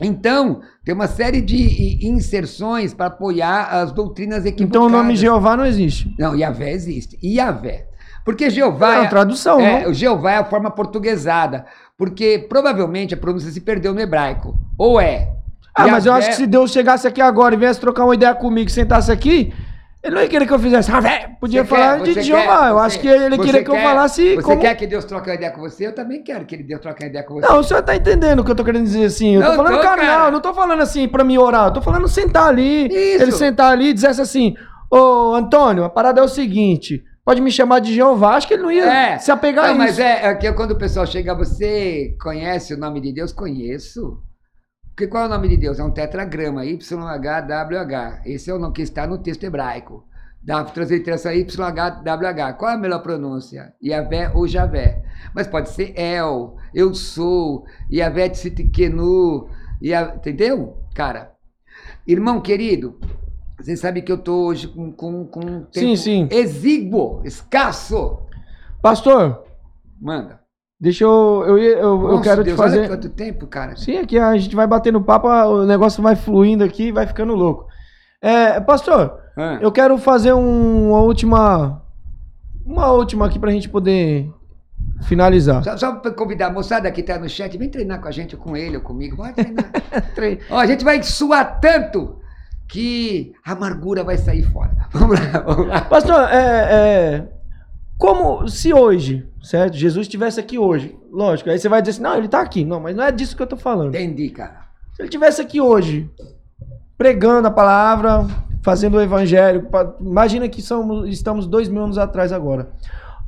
Então, 0.01 0.61
tem 0.83 0.95
uma 0.95 1.07
série 1.07 1.39
de 1.39 1.99
inserções 2.07 2.93
para 2.93 3.05
apoiar 3.05 3.65
as 3.65 3.91
doutrinas 3.91 4.45
equivocadas. 4.45 4.67
Então 4.67 4.85
o 4.87 4.89
nome 4.89 5.15
Jeová 5.15 5.55
não 5.55 5.65
existe. 5.65 6.13
Não, 6.17 6.35
Yahvé 6.35 6.71
existe. 6.71 7.19
Yahvé. 7.23 7.85
Porque 8.25 8.49
Jeová 8.49 8.95
Não, 8.95 9.03
é, 9.03 9.07
tradução, 9.07 9.59
é, 9.59 9.83
não? 9.83 9.91
o 9.91 9.93
Jeová 9.93 10.31
é 10.31 10.37
a 10.37 10.45
forma 10.45 10.71
portuguesada, 10.71 11.65
porque 11.97 12.45
provavelmente 12.49 13.13
a 13.13 13.17
pronúncia 13.17 13.51
se 13.51 13.61
perdeu 13.61 13.93
no 13.93 13.99
hebraico. 13.99 14.57
Ou 14.77 14.99
é 14.99 15.29
Ah, 15.75 15.87
mas 15.87 16.05
eu 16.05 16.13
acho 16.13 16.29
que 16.29 16.35
se 16.35 16.47
Deus 16.47 16.71
chegasse 16.71 17.05
aqui 17.05 17.21
agora 17.21 17.53
e 17.53 17.57
viesse 17.57 17.79
trocar 17.79 18.05
uma 18.05 18.15
ideia 18.15 18.33
comigo, 18.33 18.71
sentasse 18.71 19.11
aqui, 19.11 19.53
ele 20.03 20.15
não 20.15 20.21
ia 20.21 20.27
querer 20.27 20.45
que 20.45 20.51
eu 20.53 20.59
fizesse. 20.59 20.91
Ah, 20.91 21.01
podia 21.39 21.63
Você 21.63 21.69
falar 21.69 21.99
quer- 22.01 22.13
de 22.13 22.21
Jeová. 22.23 22.43
quer- 22.43 22.69
eu 22.69 22.73
você- 22.75 22.85
acho 22.85 22.99
que 22.99 23.07
ele 23.07 23.37
queria 23.37 23.63
que 23.63 23.71
eu 23.71 23.75
falasse 23.77 24.35
Você 24.35 24.41
como. 24.41 24.59
quer 24.61 24.75
que 24.75 24.85
Deus 24.85 25.05
troque 25.05 25.29
uma 25.29 25.35
ideia 25.35 25.51
com 25.51 25.61
você? 25.61 25.87
Eu 25.87 25.95
também 25.95 26.21
quero 26.21 26.45
que 26.45 26.57
Deus 26.57 26.81
troque 26.81 27.03
uma 27.03 27.09
ideia 27.09 27.23
com 27.23 27.35
você. 27.35 27.47
Não, 27.47 27.59
o 27.59 27.63
senhor 27.63 27.81
tá 27.81 27.95
entendendo 27.95 28.39
o 28.39 28.43
que 28.43 28.51
eu 28.51 28.55
tô 28.55 28.63
querendo 28.65 28.83
dizer 28.83 29.05
assim. 29.05 29.35
Eu 29.35 29.41
tô 29.41 29.47
Não, 29.49 29.55
falando 29.55 29.75
tô, 29.77 29.81
carnal, 29.81 30.05
cara. 30.05 30.27
eu 30.27 30.31
não 30.31 30.41
tô 30.41 30.53
falando 30.53 30.81
assim 30.81 31.07
pra 31.07 31.23
me 31.23 31.37
orar. 31.39 31.67
Eu 31.67 31.73
tô 31.73 31.81
falando 31.81 32.07
sentar 32.07 32.49
ali. 32.49 32.87
Isso. 32.87 33.23
Ele 33.23 33.31
sentar 33.31 33.71
ali 33.71 33.87
e 33.89 33.93
dissesse 33.93 34.19
assim: 34.21 34.53
Ô 34.91 35.33
Antônio, 35.33 35.83
a 35.83 35.89
parada 35.89 36.19
é 36.19 36.23
o 36.23 36.27
seguinte. 36.27 37.03
Pode 37.25 37.39
me 37.39 37.49
chamar 37.49 37.79
de 37.79 37.93
Jeová. 37.93 38.35
Acho 38.35 38.47
que 38.49 38.53
ele 38.55 38.63
não 38.63 38.71
ia 38.71 38.83
É. 38.83 39.17
se 39.17 39.31
apegar 39.31 39.67
Não, 39.67 39.75
a 39.75 39.77
mas 39.77 39.91
isso. 39.93 40.01
é, 40.01 40.25
é 40.25 40.35
que 40.35 40.51
quando 40.51 40.71
o 40.71 40.77
pessoal 40.77 41.05
chega, 41.07 41.33
você 41.33 42.13
conhece 42.21 42.73
o 42.73 42.77
nome 42.77 42.99
de 42.99 43.13
Deus? 43.13 43.31
Conheço. 43.31 44.17
Porque 44.95 45.07
qual 45.07 45.23
é 45.23 45.25
o 45.25 45.29
nome 45.29 45.49
de 45.49 45.57
Deus? 45.57 45.79
É 45.79 45.83
um 45.83 45.89
tetragrama, 45.91 46.63
YHWH. 46.65 48.21
Esse 48.25 48.51
é 48.51 48.53
o 48.53 48.59
nome 48.59 48.73
que 48.75 48.81
está 48.83 49.07
no 49.07 49.17
texto 49.17 49.43
hebraico. 49.43 50.05
Da 50.41 50.63
transliteração 50.63 51.31
YHWH. 51.31 52.53
Qual 52.59 52.69
é 52.69 52.75
a 52.75 52.77
melhor 52.77 53.01
pronúncia? 53.01 53.73
Yahvé 53.83 54.29
ou 54.35 54.47
Javé. 54.47 55.01
Mas 55.33 55.47
pode 55.47 55.69
ser 55.69 55.93
El, 55.97 56.57
eu 56.73 56.93
sou, 56.93 57.65
Yahvé 57.91 58.29
Tsitkenu, 58.29 59.47
Yah- 59.81 60.15
entendeu? 60.15 60.77
Cara, 60.93 61.31
irmão 62.05 62.41
querido, 62.41 62.99
você 63.57 63.75
sabe 63.77 64.01
que 64.01 64.11
eu 64.11 64.17
tô 64.17 64.45
hoje 64.45 64.67
com, 64.67 64.91
com, 64.91 65.25
com 65.25 65.39
um 65.39 65.63
tempo 65.63 65.71
Sim, 65.71 65.95
sim. 65.95 66.27
exíguo, 66.29 67.21
escasso. 67.23 68.19
Pastor, 68.81 69.45
Manda. 69.99 70.42
Deixa 70.83 71.03
eu. 71.05 71.43
Eu, 71.47 71.57
eu, 71.57 71.77
eu 71.79 71.97
Nossa, 71.97 72.23
quero 72.23 72.43
Deus, 72.43 72.55
te 72.55 72.57
fazer. 72.57 72.79
Olha 72.81 72.87
quanto 72.89 73.09
tempo, 73.09 73.47
cara. 73.47 73.75
Sim, 73.75 73.97
aqui 73.97 74.19
a 74.19 74.37
gente 74.37 74.55
vai 74.55 74.67
batendo 74.67 75.01
papo, 75.01 75.27
o 75.27 75.65
negócio 75.65 76.03
vai 76.03 76.15
fluindo 76.15 76.63
aqui, 76.63 76.91
vai 76.91 77.07
ficando 77.07 77.33
louco. 77.33 77.65
É, 78.21 78.59
pastor, 78.59 79.17
Ah. 79.35 79.57
eu 79.61 79.71
quero 79.71 79.97
fazer 79.97 80.33
um- 80.33 80.89
uma 80.91 80.99
última. 80.99 81.81
Uma 82.65 82.91
última 82.91 83.25
aqui 83.25 83.39
pra 83.39 83.51
gente 83.51 83.67
poder 83.67 84.29
finalizar. 85.01 85.63
Só, 85.63 85.75
só 85.77 85.95
pra 85.95 86.11
convidar 86.11 86.47
a 86.47 86.51
moçada 86.51 86.89
que 86.91 87.03
tá 87.03 87.17
no 87.19 87.27
chat, 87.27 87.57
vem 87.57 87.69
treinar 87.69 87.99
com 87.99 88.07
a 88.07 88.11
gente, 88.11 88.35
ou 88.35 88.41
com 88.41 88.55
ele, 88.55 88.77
ou 88.77 88.81
comigo. 88.83 89.17
Pode 89.17 89.33
treinar. 89.33 89.65
Tre- 90.15 90.39
Ó, 90.49 90.57
a 90.59 90.65
gente 90.65 90.83
vai 90.83 91.01
suar 91.03 91.59
tanto 91.59 92.17
que 92.69 93.33
a 93.45 93.51
amargura 93.51 94.03
vai 94.03 94.17
sair 94.17 94.43
fora. 94.43 94.71
Vamos 94.93 95.19
lá, 95.19 95.39
vamos 95.45 95.67
lá. 95.67 95.81
Pastor, 95.81 96.19
é, 96.29 96.37
é, 96.71 97.27
como 97.97 98.47
se 98.47 98.73
hoje, 98.73 99.27
certo? 99.41 99.75
Jesus 99.75 100.05
estivesse 100.05 100.39
aqui 100.39 100.57
hoje, 100.57 100.95
lógico, 101.11 101.49
aí 101.49 101.57
você 101.57 101.69
vai 101.69 101.81
dizer 101.81 101.91
assim, 101.91 102.01
não, 102.01 102.17
ele 102.17 102.27
tá 102.27 102.41
aqui. 102.41 102.65
Não, 102.65 102.79
mas 102.79 102.95
não 102.95 103.03
é 103.03 103.11
disso 103.11 103.35
que 103.35 103.41
eu 103.41 103.47
tô 103.47 103.57
falando. 103.57 103.95
Entendi, 103.95 104.29
cara. 104.29 104.63
Se 104.93 105.01
ele 105.01 105.07
estivesse 105.07 105.41
aqui 105.41 105.61
hoje, 105.61 106.09
pregando 106.97 107.47
a 107.47 107.51
palavra, 107.51 108.27
fazendo 108.61 108.97
o 108.97 109.01
evangelho, 109.01 109.67
imagina 109.99 110.47
que 110.47 110.61
somos, 110.61 111.09
estamos 111.09 111.47
dois 111.47 111.67
mil 111.67 111.83
anos 111.83 111.97
atrás 111.97 112.31
agora. 112.31 112.71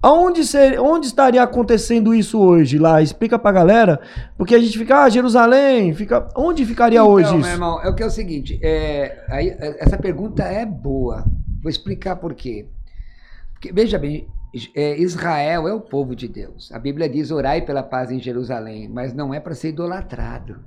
Aonde, 0.02 0.46
ser, 0.46 0.80
onde 0.80 1.08
estaria 1.08 1.42
acontecendo 1.42 2.14
isso 2.14 2.40
hoje 2.40 2.78
lá? 2.78 3.02
Explica 3.02 3.40
pra 3.40 3.52
galera, 3.52 4.00
porque 4.38 4.54
a 4.54 4.60
gente 4.60 4.78
fica, 4.78 5.04
ah, 5.04 5.10
Jerusalém, 5.10 5.96
fica, 5.96 6.30
onde 6.36 6.64
ficaria 6.64 7.00
então, 7.00 7.10
hoje 7.10 7.32
meu 7.32 7.40
isso? 7.40 7.50
irmão, 7.50 7.82
é 7.82 7.90
o 7.90 7.96
que 7.96 8.04
é 8.04 8.06
o 8.06 8.12
seguinte, 8.12 8.60
é, 8.62 9.26
aí, 9.28 9.50
é, 9.50 9.84
essa 9.84 9.98
pergunta 9.98 10.44
é 10.44 10.64
boa. 10.64 11.26
Vou 11.60 11.72
explicar 11.72 12.18
por 12.18 12.36
quê. 12.36 12.68
Porque, 13.54 13.74
veja 13.74 13.98
bem, 13.98 14.28
Israel 14.76 15.68
é 15.68 15.73
o 15.73 15.82
povo 15.82 16.15
de 16.15 16.27
Deus. 16.27 16.72
A 16.72 16.80
Bíblia 16.80 17.10
diz 17.10 17.30
orai 17.30 17.61
pela 17.64 17.84
paz 17.84 18.10
em 18.10 18.19
Jerusalém, 18.19 18.88
mas 18.88 19.14
não 19.14 19.34
é 19.34 19.40
para 19.40 19.53
ser 19.53 19.69
idolatrado. 19.69 20.60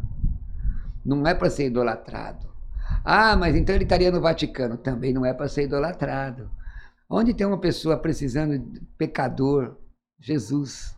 Não 1.05 1.27
é 1.27 1.35
para 1.35 1.48
ser 1.48 1.66
idolatrado. 1.66 2.47
Ah, 3.05 3.35
mas 3.36 3.56
então 3.56 3.74
ele 3.74 3.85
estaria 3.85 4.10
no 4.10 4.20
Vaticano. 4.20 4.77
Também 4.77 5.12
não 5.12 5.24
é 5.24 5.32
para 5.32 5.48
ser 5.48 5.65
idolatrado. 5.65 6.51
Onde 7.09 7.32
tem 7.32 7.47
uma 7.47 7.59
pessoa 7.60 7.97
precisando 7.97 8.59
de 8.59 8.81
pecador, 8.98 9.77
Jesus 10.20 10.94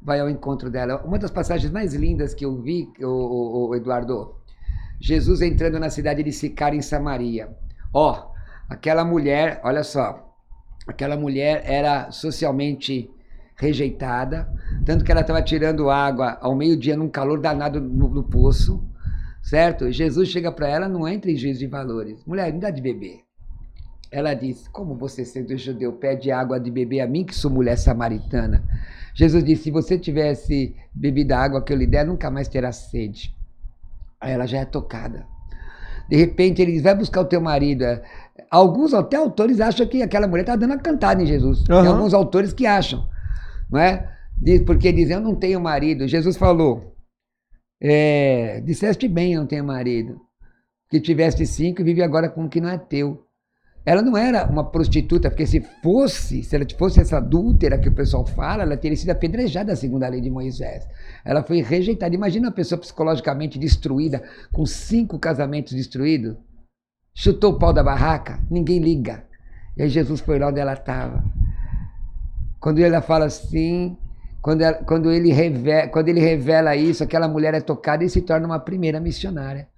vai 0.00 0.20
ao 0.20 0.30
encontro 0.30 0.70
dela. 0.70 1.02
Uma 1.04 1.18
das 1.18 1.30
passagens 1.30 1.70
mais 1.70 1.92
lindas 1.94 2.32
que 2.32 2.44
eu 2.44 2.60
vi, 2.62 2.90
o, 3.02 3.68
o- 3.68 3.74
Eduardo, 3.74 4.36
Jesus 5.00 5.42
entrando 5.42 5.78
na 5.78 5.90
cidade 5.90 6.22
de 6.22 6.32
Sicar, 6.32 6.74
em 6.74 6.80
Samaria. 6.80 7.54
Ó, 7.92 8.32
aquela 8.68 9.04
mulher, 9.04 9.60
olha 9.62 9.82
só, 9.82 10.33
aquela 10.86 11.16
mulher 11.16 11.62
era 11.64 12.10
socialmente 12.10 13.10
rejeitada, 13.56 14.48
tanto 14.84 15.04
que 15.04 15.12
ela 15.12 15.20
estava 15.20 15.42
tirando 15.42 15.90
água 15.90 16.38
ao 16.40 16.54
meio-dia 16.54 16.96
num 16.96 17.08
calor 17.08 17.40
danado 17.40 17.80
no, 17.80 18.08
no 18.08 18.24
poço, 18.24 18.84
certo? 19.42 19.90
Jesus 19.90 20.28
chega 20.28 20.50
para 20.50 20.68
ela, 20.68 20.88
não 20.88 21.06
entra 21.06 21.30
em 21.30 21.36
juízo 21.36 21.60
de 21.60 21.66
valores. 21.66 22.24
Mulher, 22.26 22.52
me 22.52 22.60
dá 22.60 22.70
de 22.70 22.82
beber. 22.82 23.20
Ela 24.10 24.34
diz: 24.34 24.68
Como 24.68 24.94
você, 24.96 25.24
sendo 25.24 25.56
judeu, 25.56 25.92
pede 25.92 26.30
água 26.30 26.58
de 26.60 26.70
beber 26.70 27.00
a 27.00 27.06
mim, 27.06 27.24
que 27.24 27.34
sou 27.34 27.50
mulher 27.50 27.76
samaritana? 27.76 28.64
Jesus 29.14 29.42
disse: 29.44 29.64
Se 29.64 29.70
você 29.70 29.98
tivesse 29.98 30.74
bebido 30.92 31.34
a 31.34 31.38
água 31.38 31.62
que 31.62 31.72
eu 31.72 31.76
lhe 31.76 31.86
der, 31.86 32.04
nunca 32.04 32.30
mais 32.30 32.48
terá 32.48 32.72
sede. 32.72 33.34
Aí 34.20 34.32
ela 34.32 34.46
já 34.46 34.58
é 34.58 34.64
tocada. 34.64 35.26
De 36.08 36.16
repente 36.16 36.60
ele 36.60 36.72
diz, 36.72 36.82
vai 36.82 36.94
buscar 36.94 37.22
o 37.22 37.26
teu 37.26 37.40
marido. 37.40 37.84
Alguns 38.50 38.92
até 38.92 39.16
autores 39.16 39.60
acham 39.60 39.86
que 39.86 40.02
aquela 40.02 40.26
mulher 40.26 40.42
está 40.42 40.56
dando 40.56 40.72
uma 40.72 40.78
cantada 40.78 41.22
em 41.22 41.26
Jesus. 41.26 41.62
Tem 41.62 41.76
Aham. 41.76 41.88
alguns 41.88 42.12
autores 42.12 42.52
que 42.52 42.66
acham, 42.66 43.06
não 43.70 43.78
é? 43.78 44.10
Porque 44.66 44.92
dizem, 44.92 45.14
eu 45.16 45.20
não 45.20 45.34
tenho 45.34 45.60
marido. 45.60 46.08
Jesus 46.08 46.36
falou, 46.36 46.96
é, 47.80 48.60
disseste 48.60 49.06
bem, 49.06 49.34
eu 49.34 49.40
não 49.40 49.46
tenho 49.46 49.64
marido. 49.64 50.20
Que 50.90 51.00
tiveste 51.00 51.46
cinco 51.46 51.80
e 51.80 51.84
vive 51.84 52.02
agora 52.02 52.28
com 52.28 52.44
o 52.44 52.48
que 52.48 52.60
não 52.60 52.68
é 52.68 52.78
teu. 52.78 53.24
Ela 53.86 54.00
não 54.00 54.16
era 54.16 54.46
uma 54.46 54.70
prostituta, 54.70 55.28
porque 55.30 55.46
se 55.46 55.60
fosse, 55.82 56.42
se 56.42 56.56
ela 56.56 56.64
fosse 56.78 57.00
essa 57.00 57.18
adúltera 57.18 57.78
que 57.78 57.88
o 57.88 57.94
pessoal 57.94 58.24
fala, 58.24 58.62
ela 58.62 58.76
teria 58.78 58.96
sido 58.96 59.10
apedrejada 59.10 59.76
segundo 59.76 60.04
a 60.04 60.08
lei 60.08 60.22
de 60.22 60.30
Moisés. 60.30 60.88
Ela 61.24 61.42
foi 61.42 61.60
rejeitada. 61.60 62.14
Imagina 62.14 62.48
uma 62.48 62.54
pessoa 62.54 62.80
psicologicamente 62.80 63.58
destruída, 63.58 64.22
com 64.50 64.64
cinco 64.64 65.18
casamentos 65.18 65.74
destruídos, 65.74 66.34
chutou 67.14 67.52
o 67.52 67.58
pau 67.58 67.72
da 67.72 67.82
barraca, 67.82 68.40
ninguém 68.50 68.80
liga. 68.80 69.24
E 69.76 69.82
aí 69.82 69.88
Jesus 69.88 70.20
foi 70.20 70.38
lá 70.38 70.48
onde 70.48 70.60
ela 70.60 70.74
estava. 70.74 71.24
Quando 72.60 72.80
ela 72.80 73.00
fala 73.00 73.26
assim, 73.26 73.96
quando, 74.42 74.62
ela- 74.62 74.78
quando, 74.84 75.10
ele 75.10 75.32
revela, 75.32 75.88
quando 75.88 76.08
ele 76.08 76.20
revela 76.20 76.76
isso, 76.76 77.02
aquela 77.04 77.28
mulher 77.28 77.54
é 77.54 77.60
tocada 77.60 78.04
e 78.04 78.08
se 78.08 78.22
torna 78.22 78.46
uma 78.46 78.58
primeira 78.58 79.00
missionária. 79.00 79.68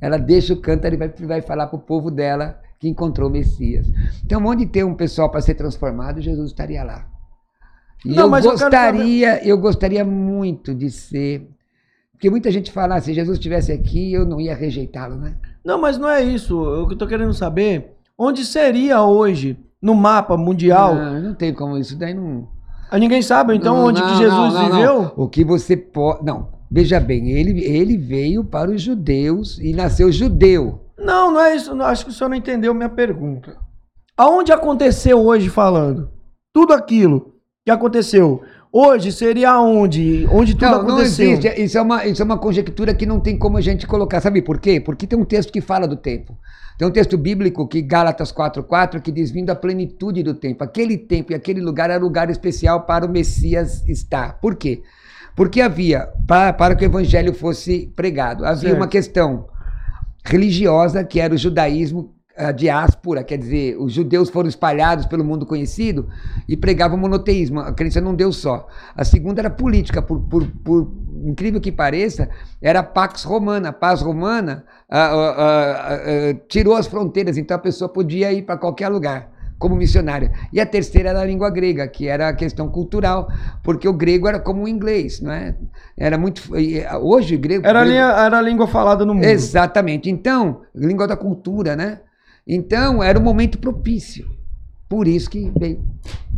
Ela 0.00 0.18
deixa 0.18 0.52
o 0.52 0.60
cântaro 0.60 0.94
e 0.94 0.98
vai, 0.98 1.08
vai 1.08 1.42
falar 1.42 1.66
para 1.66 1.76
o 1.76 1.80
povo 1.82 2.10
dela 2.10 2.60
que 2.78 2.88
encontrou 2.88 3.28
o 3.28 3.32
Messias. 3.32 3.86
Então, 4.24 4.44
onde 4.44 4.66
tem 4.66 4.84
um 4.84 4.94
pessoal 4.94 5.30
para 5.30 5.40
ser 5.40 5.54
transformado, 5.54 6.20
Jesus 6.20 6.50
estaria 6.50 6.82
lá. 6.84 7.06
E 8.04 8.10
Não, 8.14 8.24
eu 8.24 8.28
mas 8.28 8.44
eu 8.44 8.50
gostaria, 8.52 9.46
eu 9.48 9.56
gostaria 9.58 10.04
muito 10.04 10.74
de 10.74 10.90
ser. 10.90 11.48
Porque 12.12 12.28
muita 12.28 12.50
gente 12.50 12.70
fala, 12.70 12.96
ah, 12.96 13.00
se 13.00 13.14
Jesus 13.14 13.38
estivesse 13.38 13.72
aqui, 13.72 14.12
eu 14.12 14.26
não 14.26 14.40
ia 14.40 14.54
rejeitá-lo, 14.54 15.16
né? 15.16 15.36
Não, 15.64 15.78
mas 15.80 15.96
não 15.98 16.08
é 16.08 16.22
isso. 16.22 16.60
O 16.60 16.86
que 16.86 16.94
eu 16.94 16.98
tô 16.98 17.06
querendo 17.06 17.32
saber, 17.32 17.92
onde 18.18 18.44
seria 18.44 19.02
hoje, 19.02 19.58
no 19.80 19.94
mapa 19.94 20.36
mundial? 20.36 20.94
Não, 20.94 21.20
não 21.22 21.34
tem 21.34 21.52
como 21.54 21.78
isso 21.78 21.96
daí 21.96 22.12
não. 22.14 22.48
Ah, 22.90 22.98
Ninguém 22.98 23.22
sabe, 23.22 23.56
então, 23.56 23.74
Não, 23.76 23.86
onde 23.86 24.00
não, 24.00 24.08
que 24.08 24.16
Jesus 24.16 24.52
não, 24.54 24.62
não, 24.62 24.68
não. 24.68 24.76
viveu? 24.76 25.12
O 25.16 25.28
que 25.28 25.42
você 25.42 25.76
pode. 25.76 26.24
Não, 26.24 26.48
veja 26.70 27.00
bem, 27.00 27.30
ele, 27.32 27.64
ele 27.64 27.96
veio 27.96 28.44
para 28.44 28.70
os 28.70 28.82
judeus 28.82 29.58
e 29.58 29.72
nasceu 29.72 30.12
judeu. 30.12 30.80
Não, 30.98 31.32
não 31.32 31.40
é 31.40 31.56
isso. 31.56 31.74
não, 31.74 31.86
Acho 31.86 32.04
que 32.04 32.10
o 32.10 32.14
senhor 32.14 32.28
não 32.28 32.36
entendeu 32.36 32.72
minha 32.74 32.88
pergunta. 32.88 33.56
Aonde 34.16 34.52
aconteceu 34.52 35.18
hoje 35.20 35.48
falando? 35.48 36.08
Tudo 36.52 36.72
aquilo 36.72 37.34
que 37.64 37.70
aconteceu 37.70 38.42
hoje 38.74 39.12
seria 39.12 39.58
onde? 39.60 40.26
Onde 40.30 40.54
tudo 40.54 40.64
Não, 40.70 40.82
não 40.82 40.88
aconteceu? 40.94 41.30
existe. 41.30 41.62
Isso 41.62 41.78
é, 41.78 41.82
uma, 41.82 42.04
isso 42.06 42.20
é 42.20 42.24
uma 42.24 42.38
conjectura 42.38 42.92
que 42.92 43.06
não 43.06 43.20
tem 43.20 43.38
como 43.38 43.56
a 43.56 43.60
gente 43.60 43.86
colocar. 43.86 44.20
Sabe 44.20 44.42
por 44.42 44.58
quê? 44.58 44.80
Porque 44.80 45.06
tem 45.06 45.18
um 45.18 45.24
texto 45.24 45.52
que 45.52 45.60
fala 45.60 45.86
do 45.86 45.96
tempo. 45.96 46.36
Tem 46.76 46.88
um 46.88 46.90
texto 46.90 47.16
bíblico 47.16 47.68
que 47.68 47.80
Gálatas 47.80 48.32
4:4 48.32 49.00
que 49.00 49.12
diz 49.12 49.30
vindo 49.30 49.50
a 49.50 49.54
plenitude 49.54 50.22
do 50.24 50.34
tempo. 50.34 50.64
Aquele 50.64 50.98
tempo 50.98 51.30
e 51.30 51.34
aquele 51.34 51.60
lugar 51.60 51.88
era 51.88 52.02
lugar 52.02 52.28
especial 52.30 52.82
para 52.82 53.06
o 53.06 53.08
Messias 53.08 53.86
estar. 53.88 54.40
Por 54.40 54.56
quê? 54.56 54.82
Porque 55.36 55.60
havia 55.60 56.08
para, 56.26 56.52
para 56.52 56.74
que 56.74 56.84
o 56.84 56.86
evangelho 56.86 57.32
fosse 57.34 57.92
pregado, 57.94 58.44
havia 58.44 58.70
Certo. 58.70 58.76
uma 58.76 58.88
questão 58.88 59.46
religiosa 60.24 61.04
que 61.04 61.20
era 61.20 61.34
o 61.34 61.38
judaísmo 61.38 62.13
a 62.36 62.50
diáspora, 62.52 63.22
quer 63.22 63.38
dizer, 63.38 63.76
os 63.78 63.92
judeus 63.92 64.28
foram 64.28 64.48
espalhados 64.48 65.06
pelo 65.06 65.24
mundo 65.24 65.46
conhecido 65.46 66.08
e 66.48 66.56
pregavam 66.56 66.98
monoteísmo, 66.98 67.60
a 67.60 67.72
crença 67.72 68.00
num 68.00 68.14
Deus 68.14 68.36
só. 68.38 68.66
A 68.96 69.04
segunda 69.04 69.40
era 69.40 69.50
política, 69.50 70.02
por, 70.02 70.20
por- 70.20 70.46
por 70.64 70.92
incrível 71.24 71.60
que 71.60 71.70
pareça, 71.70 72.28
era 72.60 72.80
a 72.80 72.82
Pax 72.82 73.22
Romana. 73.24 73.68
A 73.68 73.72
paz 73.72 74.00
romana 74.02 74.64
ah, 74.90 75.06
ah, 75.06 75.34
ah, 75.38 75.94
ah, 75.94 76.34
tirou 76.48 76.74
as 76.74 76.86
fronteiras, 76.86 77.38
então 77.38 77.56
a 77.56 77.60
pessoa 77.60 77.88
podia 77.88 78.32
ir 78.32 78.42
para 78.42 78.56
qualquer 78.58 78.88
lugar 78.88 79.32
como 79.56 79.76
missionária. 79.76 80.32
E 80.52 80.60
a 80.60 80.66
terceira 80.66 81.10
era 81.10 81.20
a 81.20 81.24
língua 81.24 81.48
grega, 81.48 81.86
que 81.86 82.08
era 82.08 82.28
a 82.28 82.34
questão 82.34 82.68
cultural, 82.68 83.28
porque 83.62 83.88
o 83.88 83.92
grego 83.92 84.26
era 84.28 84.38
como 84.40 84.64
o 84.64 84.68
inglês, 84.68 85.20
não 85.20 85.32
é? 85.32 85.54
Era 85.96 86.18
muito 86.18 86.42
hoje 87.00 87.36
o 87.36 87.38
grego 87.38 87.64
Era, 87.66 87.80
a 87.80 87.84
grego- 87.84 87.98
era 87.98 88.38
a 88.38 88.42
língua 88.42 88.66
falada 88.66 89.06
no 89.06 89.14
mundo. 89.14 89.24
Exatamente. 89.24 90.10
Então, 90.10 90.62
língua 90.74 91.06
da 91.06 91.16
cultura, 91.16 91.76
né? 91.76 92.00
Então, 92.46 93.02
era 93.02 93.18
um 93.18 93.22
momento 93.22 93.58
propício. 93.58 94.28
Por 94.88 95.08
isso 95.08 95.30
que 95.30 95.50
veio. 95.56 95.82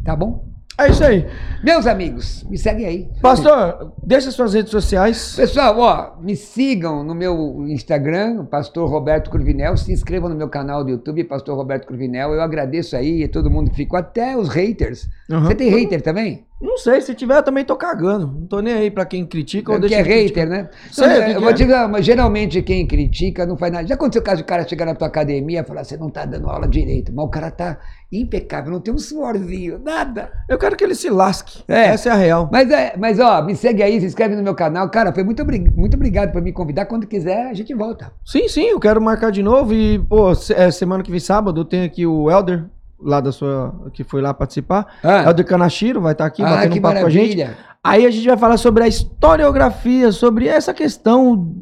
Tá 0.05 0.15
bom? 0.15 0.57
É 0.79 0.91
isso 0.91 1.03
aí. 1.03 1.27
Meus 1.65 1.87
amigos, 1.87 2.45
me 2.51 2.59
seguem 2.59 2.85
aí. 2.85 3.09
Pastor, 3.23 3.95
deixa 4.05 4.31
suas 4.31 4.53
redes 4.53 4.71
sociais. 4.71 5.35
Pessoal, 5.35 5.79
ó, 5.79 6.21
me 6.21 6.37
sigam 6.37 7.03
no 7.03 7.15
meu 7.15 7.65
Instagram, 7.67 8.45
Pastor 8.45 8.87
Roberto 8.87 9.31
Cruvinel. 9.31 9.75
Se 9.79 9.91
inscrevam 9.91 10.29
no 10.29 10.37
meu 10.37 10.51
canal 10.51 10.85
do 10.85 10.91
YouTube, 10.91 11.25
Pastor 11.25 11.57
Roberto 11.57 11.87
Cruvinel. 11.87 12.35
Eu 12.35 12.43
agradeço 12.43 12.95
aí 12.95 13.25
a 13.25 13.29
todo 13.29 13.51
mundo 13.51 13.71
que 13.71 13.77
ficou, 13.77 13.99
até 13.99 14.37
os 14.37 14.51
haters. 14.51 15.09
Uhum. 15.31 15.45
Você 15.45 15.55
tem 15.55 15.69
hater 15.71 16.01
também? 16.01 16.47
Não 16.61 16.79
sei, 16.79 17.03
se 17.03 17.15
tiver 17.15 17.37
eu 17.37 17.43
também 17.43 17.65
tô 17.65 17.77
cagando. 17.77 18.29
Não 18.29 18.47
tô 18.47 18.61
nem 18.61 18.73
aí 18.73 18.91
pra 18.91 19.05
quem 19.05 19.27
critica 19.27 19.73
ou 19.73 19.77
que 19.77 19.89
deixa 19.89 19.97
é 19.97 20.03
de 20.03 20.09
hater, 20.09 20.33
criticar. 20.33 20.49
né? 20.49 20.71
Sei, 20.91 21.07
que 21.07 21.31
eu 21.31 21.35
que 21.35 21.41
vou 21.41 21.51
é. 21.51 21.53
te 21.53 21.65
dizer, 21.65 21.89
mas 21.89 22.07
geralmente 22.07 22.63
quem 22.63 22.87
critica 22.87 23.45
não 23.45 23.59
faz 23.59 23.73
nada. 23.73 23.87
Já 23.87 23.95
aconteceu 23.95 24.23
o 24.23 24.25
caso 24.25 24.39
de 24.39 24.45
cara 24.45 24.67
chegar 24.67 24.87
na 24.87 24.95
tua 24.95 25.09
academia 25.09 25.61
e 25.61 25.65
falar, 25.65 25.85
você 25.85 25.97
não 25.97 26.09
tá 26.09 26.25
dando 26.25 26.49
aula 26.49 26.67
direito, 26.67 27.13
mas 27.15 27.27
o 27.27 27.29
cara 27.29 27.51
tá 27.51 27.79
impecável, 28.11 28.73
não 28.73 28.81
tem 28.81 28.95
um 28.95 28.99
suorzinho, 28.99 29.79
nada. 29.85 30.31
Eu 30.49 30.57
quero 30.57 30.77
que 30.77 30.85
ele 30.85 30.95
se 30.95 31.11
lasque. 31.11 31.63
É. 31.69 31.89
Essa 31.89 32.09
é 32.09 32.13
a 32.13 32.17
real. 32.17 32.49
Mas, 32.51 32.71
é, 32.71 32.95
mas 32.97 33.19
ó, 33.19 33.43
me 33.43 33.55
segue 33.55 33.83
aí, 33.83 34.01
se 34.01 34.07
inscreve 34.07 34.35
no 34.35 34.43
meu 34.43 34.55
canal. 34.55 34.89
Cara, 34.89 35.13
foi 35.13 35.25
muito, 35.25 35.45
muito 35.75 35.95
obrigado 35.95 36.33
por 36.33 36.41
me 36.41 36.53
convidar. 36.53 36.87
Quando 36.87 37.07
quiser, 37.07 37.49
a 37.49 37.55
gente 37.55 37.75
volta. 37.75 38.13
Sim, 38.25 38.49
sim, 38.49 38.69
eu 38.69 38.81
quero 38.81 39.01
marcar 39.01 39.31
de 39.31 39.43
novo. 39.43 39.75
E, 39.75 39.99
pô, 39.99 40.31
é, 40.55 40.71
semana 40.71 41.03
que 41.03 41.11
vem, 41.11 41.21
sábado, 41.21 41.61
eu 41.61 41.65
tenho 41.65 41.85
aqui 41.85 42.07
o 42.07 42.31
Elder, 42.31 42.65
lá 43.01 43.21
da 43.21 43.33
sua. 43.33 43.91
que 43.93 44.03
foi 44.05 44.21
lá 44.23 44.33
participar. 44.35 44.87
Ah. 45.03 45.25
Elder 45.25 45.45
Kanashiro 45.47 46.01
vai 46.01 46.13
estar 46.13 46.27
aqui 46.27 46.43
Ah, 46.43 46.51
batendo 46.51 46.73
que 46.73 46.79
um 46.79 46.83
papo 46.83 47.01
com 47.01 47.07
a 47.07 47.11
gente. 47.11 47.47
Aí 47.85 48.05
a 48.05 48.11
gente 48.11 48.27
vai 48.27 48.37
falar 48.37 48.57
sobre 48.57 48.83
a 48.85 48.89
historiografia, 48.89 50.11
sobre 50.13 50.49
essa 50.49 50.73
questão. 50.75 51.55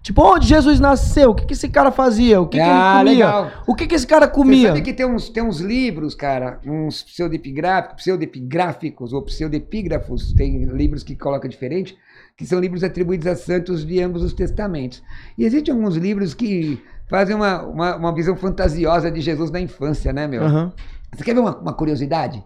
Tipo, 0.00 0.22
onde 0.22 0.46
Jesus 0.46 0.78
nasceu? 0.78 1.30
O 1.30 1.34
que, 1.34 1.44
que 1.46 1.52
esse 1.54 1.68
cara 1.68 1.90
fazia? 1.90 2.40
O 2.40 2.46
que, 2.46 2.56
que 2.56 2.62
Ah, 2.62 3.00
ele 3.00 3.10
comia? 3.10 3.26
legal. 3.26 3.50
O 3.66 3.74
que, 3.74 3.86
que 3.86 3.94
esse 3.94 4.06
cara 4.06 4.26
Você 4.26 4.32
comia? 4.32 4.68
sabe 4.68 4.82
que 4.82 4.92
tem 4.92 5.06
uns, 5.06 5.28
tem 5.28 5.42
uns 5.42 5.58
livros, 5.60 6.14
cara, 6.14 6.60
uns 6.64 7.02
pseudepigráficos, 7.02 8.02
pseudepigráficos 8.02 9.12
ou 9.12 9.22
pseudepígrafos, 9.22 10.32
tem 10.34 10.64
livros 10.66 11.02
que 11.02 11.16
colocam 11.16 11.48
diferente, 11.48 11.96
que 12.36 12.46
são 12.46 12.60
livros 12.60 12.82
atribuídos 12.84 13.26
a 13.26 13.34
santos 13.36 13.84
de 13.84 14.00
ambos 14.00 14.22
os 14.22 14.32
testamentos. 14.32 15.02
E 15.36 15.44
existem 15.44 15.74
alguns 15.74 15.96
livros 15.96 16.32
que 16.34 16.80
fazem 17.08 17.34
uma, 17.36 17.62
uma, 17.62 17.96
uma 17.96 18.14
visão 18.14 18.36
fantasiosa 18.36 19.10
de 19.10 19.20
Jesus 19.20 19.50
na 19.50 19.60
infância, 19.60 20.12
né, 20.12 20.26
meu? 20.26 20.42
Aham. 20.42 20.72
Você 21.14 21.24
quer 21.24 21.34
ver 21.34 21.40
uma, 21.40 21.56
uma 21.58 21.72
curiosidade? 21.74 22.42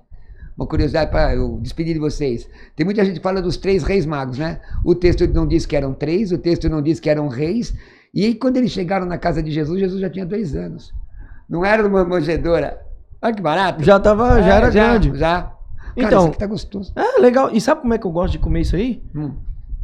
Uma 0.56 0.66
curiosidade 0.66 1.10
para 1.10 1.34
eu 1.34 1.58
despedir 1.60 1.94
de 1.94 2.00
vocês. 2.00 2.48
Tem 2.74 2.84
muita 2.84 3.04
gente 3.04 3.16
que 3.18 3.22
fala 3.22 3.42
dos 3.42 3.56
três 3.56 3.82
reis 3.82 4.06
magos, 4.06 4.38
né? 4.38 4.60
O 4.84 4.94
texto 4.94 5.26
não 5.28 5.46
diz 5.46 5.66
que 5.66 5.76
eram 5.76 5.92
três, 5.92 6.32
o 6.32 6.38
texto 6.38 6.68
não 6.68 6.80
diz 6.82 6.98
que 6.98 7.10
eram 7.10 7.28
reis. 7.28 7.74
E 8.14 8.24
aí, 8.24 8.34
quando 8.34 8.56
eles 8.56 8.70
chegaram 8.70 9.04
na 9.06 9.18
casa 9.18 9.42
de 9.42 9.50
Jesus, 9.50 9.78
Jesus 9.78 10.00
já 10.00 10.08
tinha 10.08 10.24
dois 10.24 10.56
anos. 10.56 10.92
Não 11.48 11.64
era 11.64 11.86
uma 11.86 12.04
manjedora. 12.04 12.80
Olha 13.20 13.34
que 13.34 13.42
barato. 13.42 13.84
Já 13.84 14.00
tava, 14.00 14.42
já 14.42 14.54
É, 14.54 14.56
era 14.56 14.70
grande. 14.70 15.16
Já. 15.18 15.42
Cara, 15.42 15.56
Então- 15.96 16.18
isso 16.20 16.28
aqui 16.28 16.38
tá 16.38 16.46
gostoso. 16.46 16.92
É, 16.96 17.20
legal. 17.20 17.50
E 17.52 17.60
sabe 17.60 17.82
como 17.82 17.92
é 17.94 17.98
que 17.98 18.06
eu 18.06 18.10
gosto 18.10 18.32
de 18.32 18.38
comer 18.38 18.60
isso 18.62 18.74
aí? 18.76 19.02
Hum. 19.14 19.32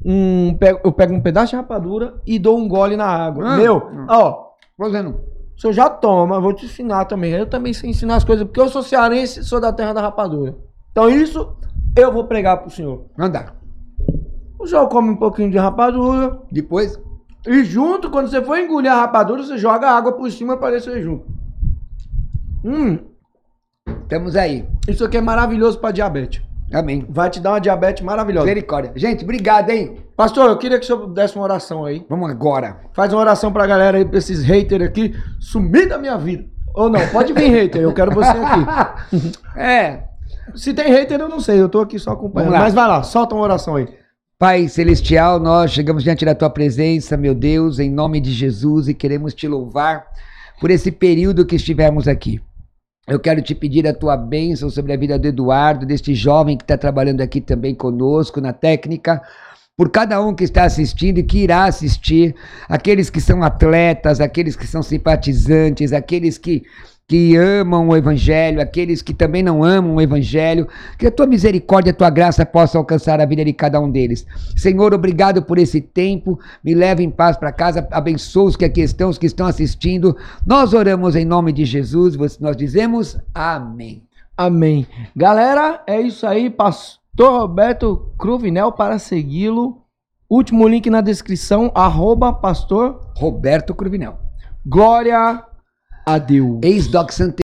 Um, 0.05 0.59
eu 0.83 0.91
pego 0.93 1.15
um 1.15 1.21
pedaço 1.21 1.51
de 1.51 1.57
rapadura 1.57 2.15
e 2.27 2.39
dou 2.39 2.59
um 2.59 2.67
gole 2.67 2.97
na 2.97 3.07
água. 3.07 3.47
Ah, 3.53 3.57
Meu, 3.57 3.77
hum. 3.77 4.07
ó, 4.09 4.52
Fazendo. 4.83 5.21
o 5.57 5.61
senhor 5.61 5.73
já 5.73 5.89
toma, 5.89 6.37
eu 6.37 6.43
vou 6.43 6.53
te 6.53 6.67
ensinar 6.67 7.05
também. 7.05 7.33
Eu 7.33 7.47
também 7.47 7.73
sei 7.73 7.91
ensinar 7.91 8.17
as 8.17 8.25
coisas, 8.25 8.45
porque 8.45 8.61
eu 8.61 8.69
sou 8.69 8.83
cearense 8.83 9.41
e 9.41 9.45
sou 9.45 9.61
da 9.61 9.73
terra 9.73 9.93
da 9.93 10.01
rapadura. 10.01 10.57
Então 10.91 11.09
isso 11.09 11.57
eu 11.97 12.13
vou 12.13 12.25
pregar 12.25 12.59
pro 12.59 12.71
senhor. 12.71 13.07
Andar. 13.17 13.55
O 14.59 14.67
senhor 14.67 14.89
come 14.89 15.11
um 15.11 15.17
pouquinho 15.17 15.51
de 15.51 15.59
rapadura 15.59 16.41
Depois, 16.51 16.99
e 17.47 17.65
junto, 17.65 18.11
quando 18.11 18.29
você 18.29 18.43
for 18.43 18.59
engolir 18.59 18.91
a 18.91 18.97
rapadura, 18.97 19.43
você 19.43 19.59
joga 19.59 19.89
a 19.89 19.97
água 19.97 20.13
por 20.13 20.31
cima 20.31 20.57
para 20.57 20.75
descer 20.75 21.03
junto. 21.03 21.27
Hum, 22.65 22.99
estamos 24.03 24.37
aí. 24.37 24.69
isso 24.89 25.05
aqui 25.05 25.17
é 25.17 25.21
maravilhoso 25.21 25.79
para 25.79 25.93
diabetes. 25.93 26.43
Amém. 26.73 27.07
Vai 27.09 27.31
te 27.31 27.41
dar 27.41 27.51
uma 27.51 27.61
diabetes 27.61 28.03
maravilhosa. 28.03 28.47
Misericórdia. 28.47 28.93
Gente, 28.97 29.25
obrigado, 29.25 29.71
hein? 29.71 29.99
Pastor, 30.17 30.49
eu 30.49 30.59
queria 30.59 30.79
que 30.79 30.85
o 30.85 30.87
senhor 30.87 31.07
desse 31.09 31.37
uma 31.37 31.45
oração 31.45 31.85
aí. 31.85 32.05
Vamos 32.09 32.31
agora. 32.31 32.79
Faz 32.93 33.13
uma 33.13 33.21
oração 33.21 33.53
pra 33.53 33.67
galera 33.67 33.99
aí, 33.99 34.05
pra 34.05 34.19
esses 34.19 34.43
haters 34.43 34.85
aqui, 34.85 35.15
sumir 35.39 35.89
da 35.89 35.99
minha 35.99 36.17
vida. 36.17 36.45
Ou 36.75 36.89
não, 36.89 37.07
pode 37.09 37.33
vir 37.33 37.51
hater, 37.51 37.83
eu 37.83 37.93
quero 37.93 38.13
você 38.13 38.31
aqui. 38.31 39.33
é. 39.57 40.05
Se 40.55 40.73
tem 40.73 40.91
hater, 40.91 41.21
eu 41.21 41.29
não 41.29 41.41
sei, 41.41 41.61
eu 41.61 41.69
tô 41.69 41.81
aqui 41.81 41.99
só 41.99 42.13
acompanhando. 42.13 42.53
Mas 42.53 42.75
vai 42.75 42.89
lá, 42.89 43.03
solta 43.03 43.35
uma 43.35 43.45
oração 43.45 43.77
aí. 43.77 43.89
Pai 44.39 44.67
Celestial, 44.67 45.39
nós 45.39 45.71
chegamos 45.71 46.03
diante 46.03 46.25
da 46.25 46.35
tua 46.35 46.51
presença, 46.51 47.17
meu 47.17 47.35
Deus, 47.35 47.79
em 47.79 47.91
nome 47.91 48.21
de 48.21 48.33
Jesus 48.33 48.89
e 48.89 48.95
queremos 48.95 49.35
te 49.35 49.47
louvar 49.47 50.05
por 50.61 50.71
esse 50.71 50.91
período 50.91 51.47
que 51.47 51.55
estivemos 51.55 52.09
aqui. 52.09 52.41
Eu 53.07 53.19
quero 53.19 53.43
te 53.43 53.53
pedir 53.55 53.87
a 53.87 53.93
tua 53.93 54.17
bênção 54.17 54.71
sobre 54.71 54.93
a 54.93 54.97
vida 54.97 55.19
do 55.19 55.27
Eduardo, 55.27 55.85
deste 55.85 56.15
jovem 56.15 56.57
que 56.57 56.63
está 56.63 56.79
trabalhando 56.79 57.21
aqui 57.21 57.41
também 57.41 57.75
conosco 57.75 58.41
na 58.41 58.53
técnica. 58.53 59.21
por 59.77 59.91
cada 59.91 60.21
um 60.21 60.35
que 60.35 60.45
está 60.45 60.65
assistindo 60.65 61.19
e 61.19 61.23
que 61.23 61.39
irá 61.39 61.65
assistir, 61.65 62.37
aqueles 62.69 63.11
que 63.11 63.21
são 63.21 63.43
atletas, 63.43 64.21
aqueles 64.21 64.55
que 64.55 64.67
são 64.67 64.83
simpatizantes, 64.83 65.93
aqueles 65.93 66.39
que 66.39 66.63
que 67.13 67.37
amam 67.37 67.91
o 67.91 67.95
Evangelho, 67.95 68.59
aqueles 68.59 69.03
que 69.03 69.13
também 69.13 69.43
não 69.43 69.63
amam 69.63 69.97
o 69.97 70.01
Evangelho, 70.01 70.67
que 70.99 71.07
a 71.07 71.11
tua 71.11 71.27
misericórdia, 71.27 71.93
a 71.93 71.95
tua 71.95 72.09
graça 72.09 72.47
possa 72.47 72.79
alcançar 72.79 73.21
a 73.21 73.27
vida 73.27 73.45
de 73.45 73.53
cada 73.53 73.79
um 73.79 73.91
deles. 73.91 74.27
Senhor, 74.57 74.95
obrigado 74.95 75.43
por 75.43 75.59
esse 75.59 75.79
tempo, 75.79 76.41
me 76.65 76.75
leve 76.75 77.03
em 77.03 77.11
paz 77.11 77.37
para 77.37 77.53
casa, 77.53 77.87
abençoa 77.91 78.45
os 78.45 78.57
que 78.57 78.65
aqui 78.65 78.81
estão, 78.81 79.11
os 79.11 79.19
que 79.19 79.27
estão 79.27 79.45
assistindo. 79.45 80.17
Nós 80.47 80.73
oramos 80.73 81.15
em 81.15 81.27
nome 81.27 81.53
de 81.53 81.67
Jesus, 81.67 82.17
nós 82.39 82.57
dizemos 82.57 83.19
amém. 83.35 84.03
Amém. 84.35 84.87
Galera, 85.15 85.83
é 85.87 86.01
isso 86.01 86.27
aí, 86.27 86.49
Pastor 86.49 87.41
Roberto 87.41 88.11
Cruvinel 88.17 88.73
para 88.73 88.99
segui-lo. 88.99 89.83
Último 90.31 90.67
link 90.67 90.89
na 90.89 91.03
descrição, 91.03 91.71
arroba 91.75 92.33
pastor 92.33 93.13
Roberto 93.15 93.75
Cruvinel. 93.75 94.19
Glória 94.65 95.45
a 96.05 96.19
Deus. 96.19 96.59
Ex-Doc 96.63 97.13
Sante 97.13 97.43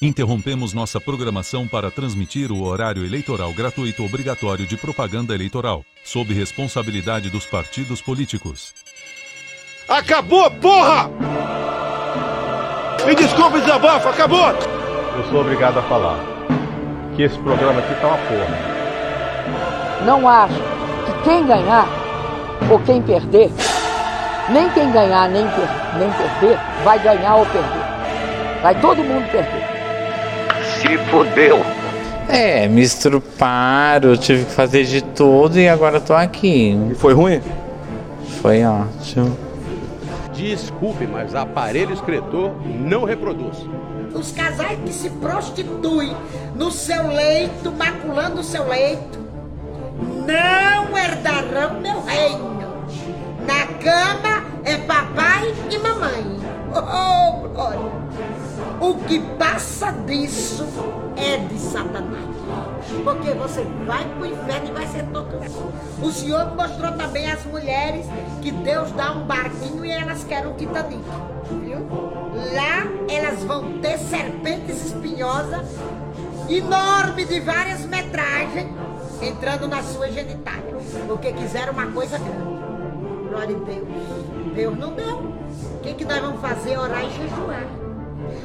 Interrompemos 0.00 0.74
nossa 0.74 1.00
programação 1.00 1.66
para 1.66 1.90
transmitir 1.90 2.52
o 2.52 2.62
horário 2.62 3.04
eleitoral 3.04 3.50
gratuito 3.54 4.04
obrigatório 4.04 4.66
de 4.66 4.76
propaganda 4.76 5.34
eleitoral, 5.34 5.82
sob 6.04 6.34
responsabilidade 6.34 7.30
dos 7.30 7.46
partidos 7.46 8.02
políticos. 8.02 8.74
Acabou, 9.88 10.50
porra! 10.50 11.08
Me 13.06 13.14
desculpe, 13.14 13.60
desabafo, 13.60 14.08
acabou! 14.08 14.50
Eu 15.16 15.24
sou 15.30 15.40
obrigado 15.40 15.78
a 15.78 15.82
falar 15.84 16.18
que 17.16 17.22
esse 17.22 17.38
programa 17.38 17.80
aqui 17.80 17.98
tá 17.98 18.08
uma 18.08 18.18
porra. 18.18 20.04
Não 20.04 20.28
acho 20.28 20.54
que 20.54 21.24
quem 21.24 21.46
ganhar 21.46 21.88
ou 22.70 22.78
quem 22.80 23.00
perder, 23.00 23.50
nem 24.50 24.68
quem 24.70 24.90
ganhar 24.92 25.28
nem, 25.28 25.46
per 25.48 25.68
nem 25.98 26.10
perder, 26.12 26.58
vai 26.84 26.98
ganhar 26.98 27.36
ou 27.36 27.46
perder. 27.46 28.62
Vai 28.62 28.80
todo 28.80 29.02
mundo 29.02 29.30
perder. 29.30 29.64
Se 30.80 30.98
fodeu. 31.10 31.64
É, 32.28 32.66
me 32.66 32.82
estruparam, 32.82 34.16
tive 34.16 34.44
que 34.44 34.50
fazer 34.50 34.84
de 34.84 35.02
tudo 35.02 35.58
e 35.58 35.68
agora 35.68 36.00
tô 36.00 36.12
aqui. 36.12 36.76
E 36.90 36.94
foi 36.94 37.14
ruim? 37.14 37.40
Foi 38.42 38.64
ótimo. 38.64 39.36
Desculpe, 40.32 41.06
mas 41.06 41.34
aparelho 41.34 41.94
escritor 41.94 42.52
não 42.64 43.04
reproduz. 43.04 43.56
Os 44.12 44.32
casais 44.32 44.78
que 44.84 44.92
se 44.92 45.10
prostituem 45.10 46.14
no 46.54 46.70
seu 46.70 47.08
leito, 47.08 47.72
maculando 47.72 48.40
o 48.40 48.44
seu 48.44 48.66
leito, 48.68 49.18
não 50.26 50.96
herdarão 50.96 51.80
meu 51.80 52.02
reino. 52.02 52.65
Na 53.46 53.66
cama 53.82 54.44
é 54.64 54.76
papai 54.78 55.54
e 55.70 55.78
mamãe. 55.78 56.36
Oh, 56.74 57.48
glória! 57.48 57.92
O 58.80 58.94
que 59.06 59.20
passa 59.38 59.92
disso 59.92 60.66
é 61.16 61.38
de 61.38 61.58
Satanás. 61.58 62.24
Porque 63.02 63.30
você 63.32 63.62
vai 63.86 64.04
para 64.04 64.22
o 64.22 64.26
inferno 64.26 64.68
e 64.68 64.72
vai 64.72 64.86
ser 64.86 65.04
torturado. 65.06 65.72
O 66.02 66.10
Senhor 66.10 66.54
mostrou 66.54 66.92
também 66.92 67.30
às 67.30 67.44
mulheres 67.46 68.06
que 68.42 68.50
Deus 68.50 68.90
dá 68.92 69.12
um 69.12 69.24
barquinho 69.24 69.84
e 69.84 69.90
elas 69.90 70.24
querem 70.24 70.48
um 70.50 70.54
Titanic. 70.54 71.02
Viu? 71.50 71.78
Lá 72.54 72.86
elas 73.08 73.42
vão 73.44 73.78
ter 73.78 73.98
serpentes 73.98 74.86
espinhosas, 74.86 75.66
enormes 76.48 77.28
de 77.28 77.40
várias 77.40 77.86
metragens, 77.86 78.68
entrando 79.22 79.66
na 79.68 79.82
sua 79.82 80.10
genitália. 80.10 80.76
Porque 81.06 81.32
quiseram 81.32 81.72
uma 81.72 81.86
coisa 81.86 82.18
grande. 82.18 82.65
Glória 83.36 83.54
a 83.54 83.60
Deus. 83.64 84.54
Deus 84.54 84.78
não 84.78 84.94
deu. 84.94 85.18
O 85.18 85.80
que, 85.82 85.92
que 85.92 86.06
nós 86.06 86.20
vamos 86.20 86.40
fazer? 86.40 86.78
Orar 86.78 87.04
e 87.04 87.10
jejuar. 87.10 87.66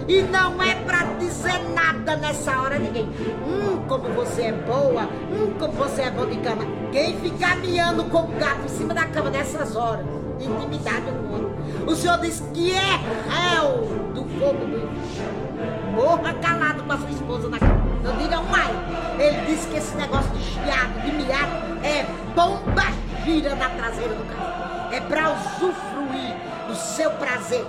E 0.06 0.22
não 0.24 0.62
é 0.62 0.76
pra 0.84 1.04
dizer 1.18 1.64
nada 1.74 2.18
nessa 2.18 2.60
hora 2.60 2.78
ninguém. 2.78 3.06
Hum, 3.06 3.86
como 3.88 4.10
você 4.10 4.42
é 4.48 4.52
boa. 4.52 5.04
Hum, 5.04 5.54
como 5.58 5.72
você 5.76 6.02
é 6.02 6.12
bom 6.12 6.26
de 6.26 6.36
cama. 6.40 6.66
Quem 6.92 7.18
ficar 7.22 7.56
miando 7.60 8.04
com 8.04 8.24
o 8.24 8.28
gato 8.38 8.66
em 8.66 8.68
cima 8.68 8.94
da 8.94 9.06
cama 9.06 9.30
nessas 9.30 9.78
horas? 9.78 10.06
Intimidade 10.42 11.06
com 11.06 11.28
o 11.28 11.32
outro. 11.36 11.56
O 11.88 11.96
senhor 11.96 12.18
diz 12.20 12.44
que 12.54 12.74
é 12.74 13.00
réu 13.30 13.88
do 14.14 14.26
fogo 14.38 14.66
do 14.66 14.78
inferno. 14.78 15.94
Morra 15.96 16.34
calado 16.34 16.84
com 16.84 16.92
a 16.92 16.98
sua 16.98 17.12
esposa 17.12 17.48
na 17.48 17.60
cama. 17.60 17.81
Não 18.04 18.18
diga 18.18 18.42
mais. 18.42 18.76
Ele 19.20 19.46
disse 19.46 19.68
que 19.68 19.78
esse 19.78 19.96
negócio 19.96 20.32
de 20.32 20.44
chiado, 20.44 21.00
de 21.02 21.12
miado, 21.12 21.86
é 21.86 22.06
bomba 22.36 22.84
gira 23.24 23.56
na 23.56 23.70
traseira 23.70 24.16
do 24.16 24.26
carro. 24.36 24.94
É 24.94 25.00
pra 25.02 25.32
usufruir 25.32 26.36
do 26.68 26.76
seu 26.76 27.12
prazer. 27.12 27.66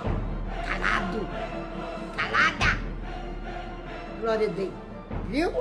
Calado 0.67 1.27
calada. 2.23 2.77
Glória 4.21 4.47
a 4.47 4.51
Deus. 4.51 4.71
Viu? 5.29 5.51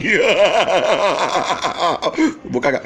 Vou 2.50 2.60
cagar. 2.60 2.82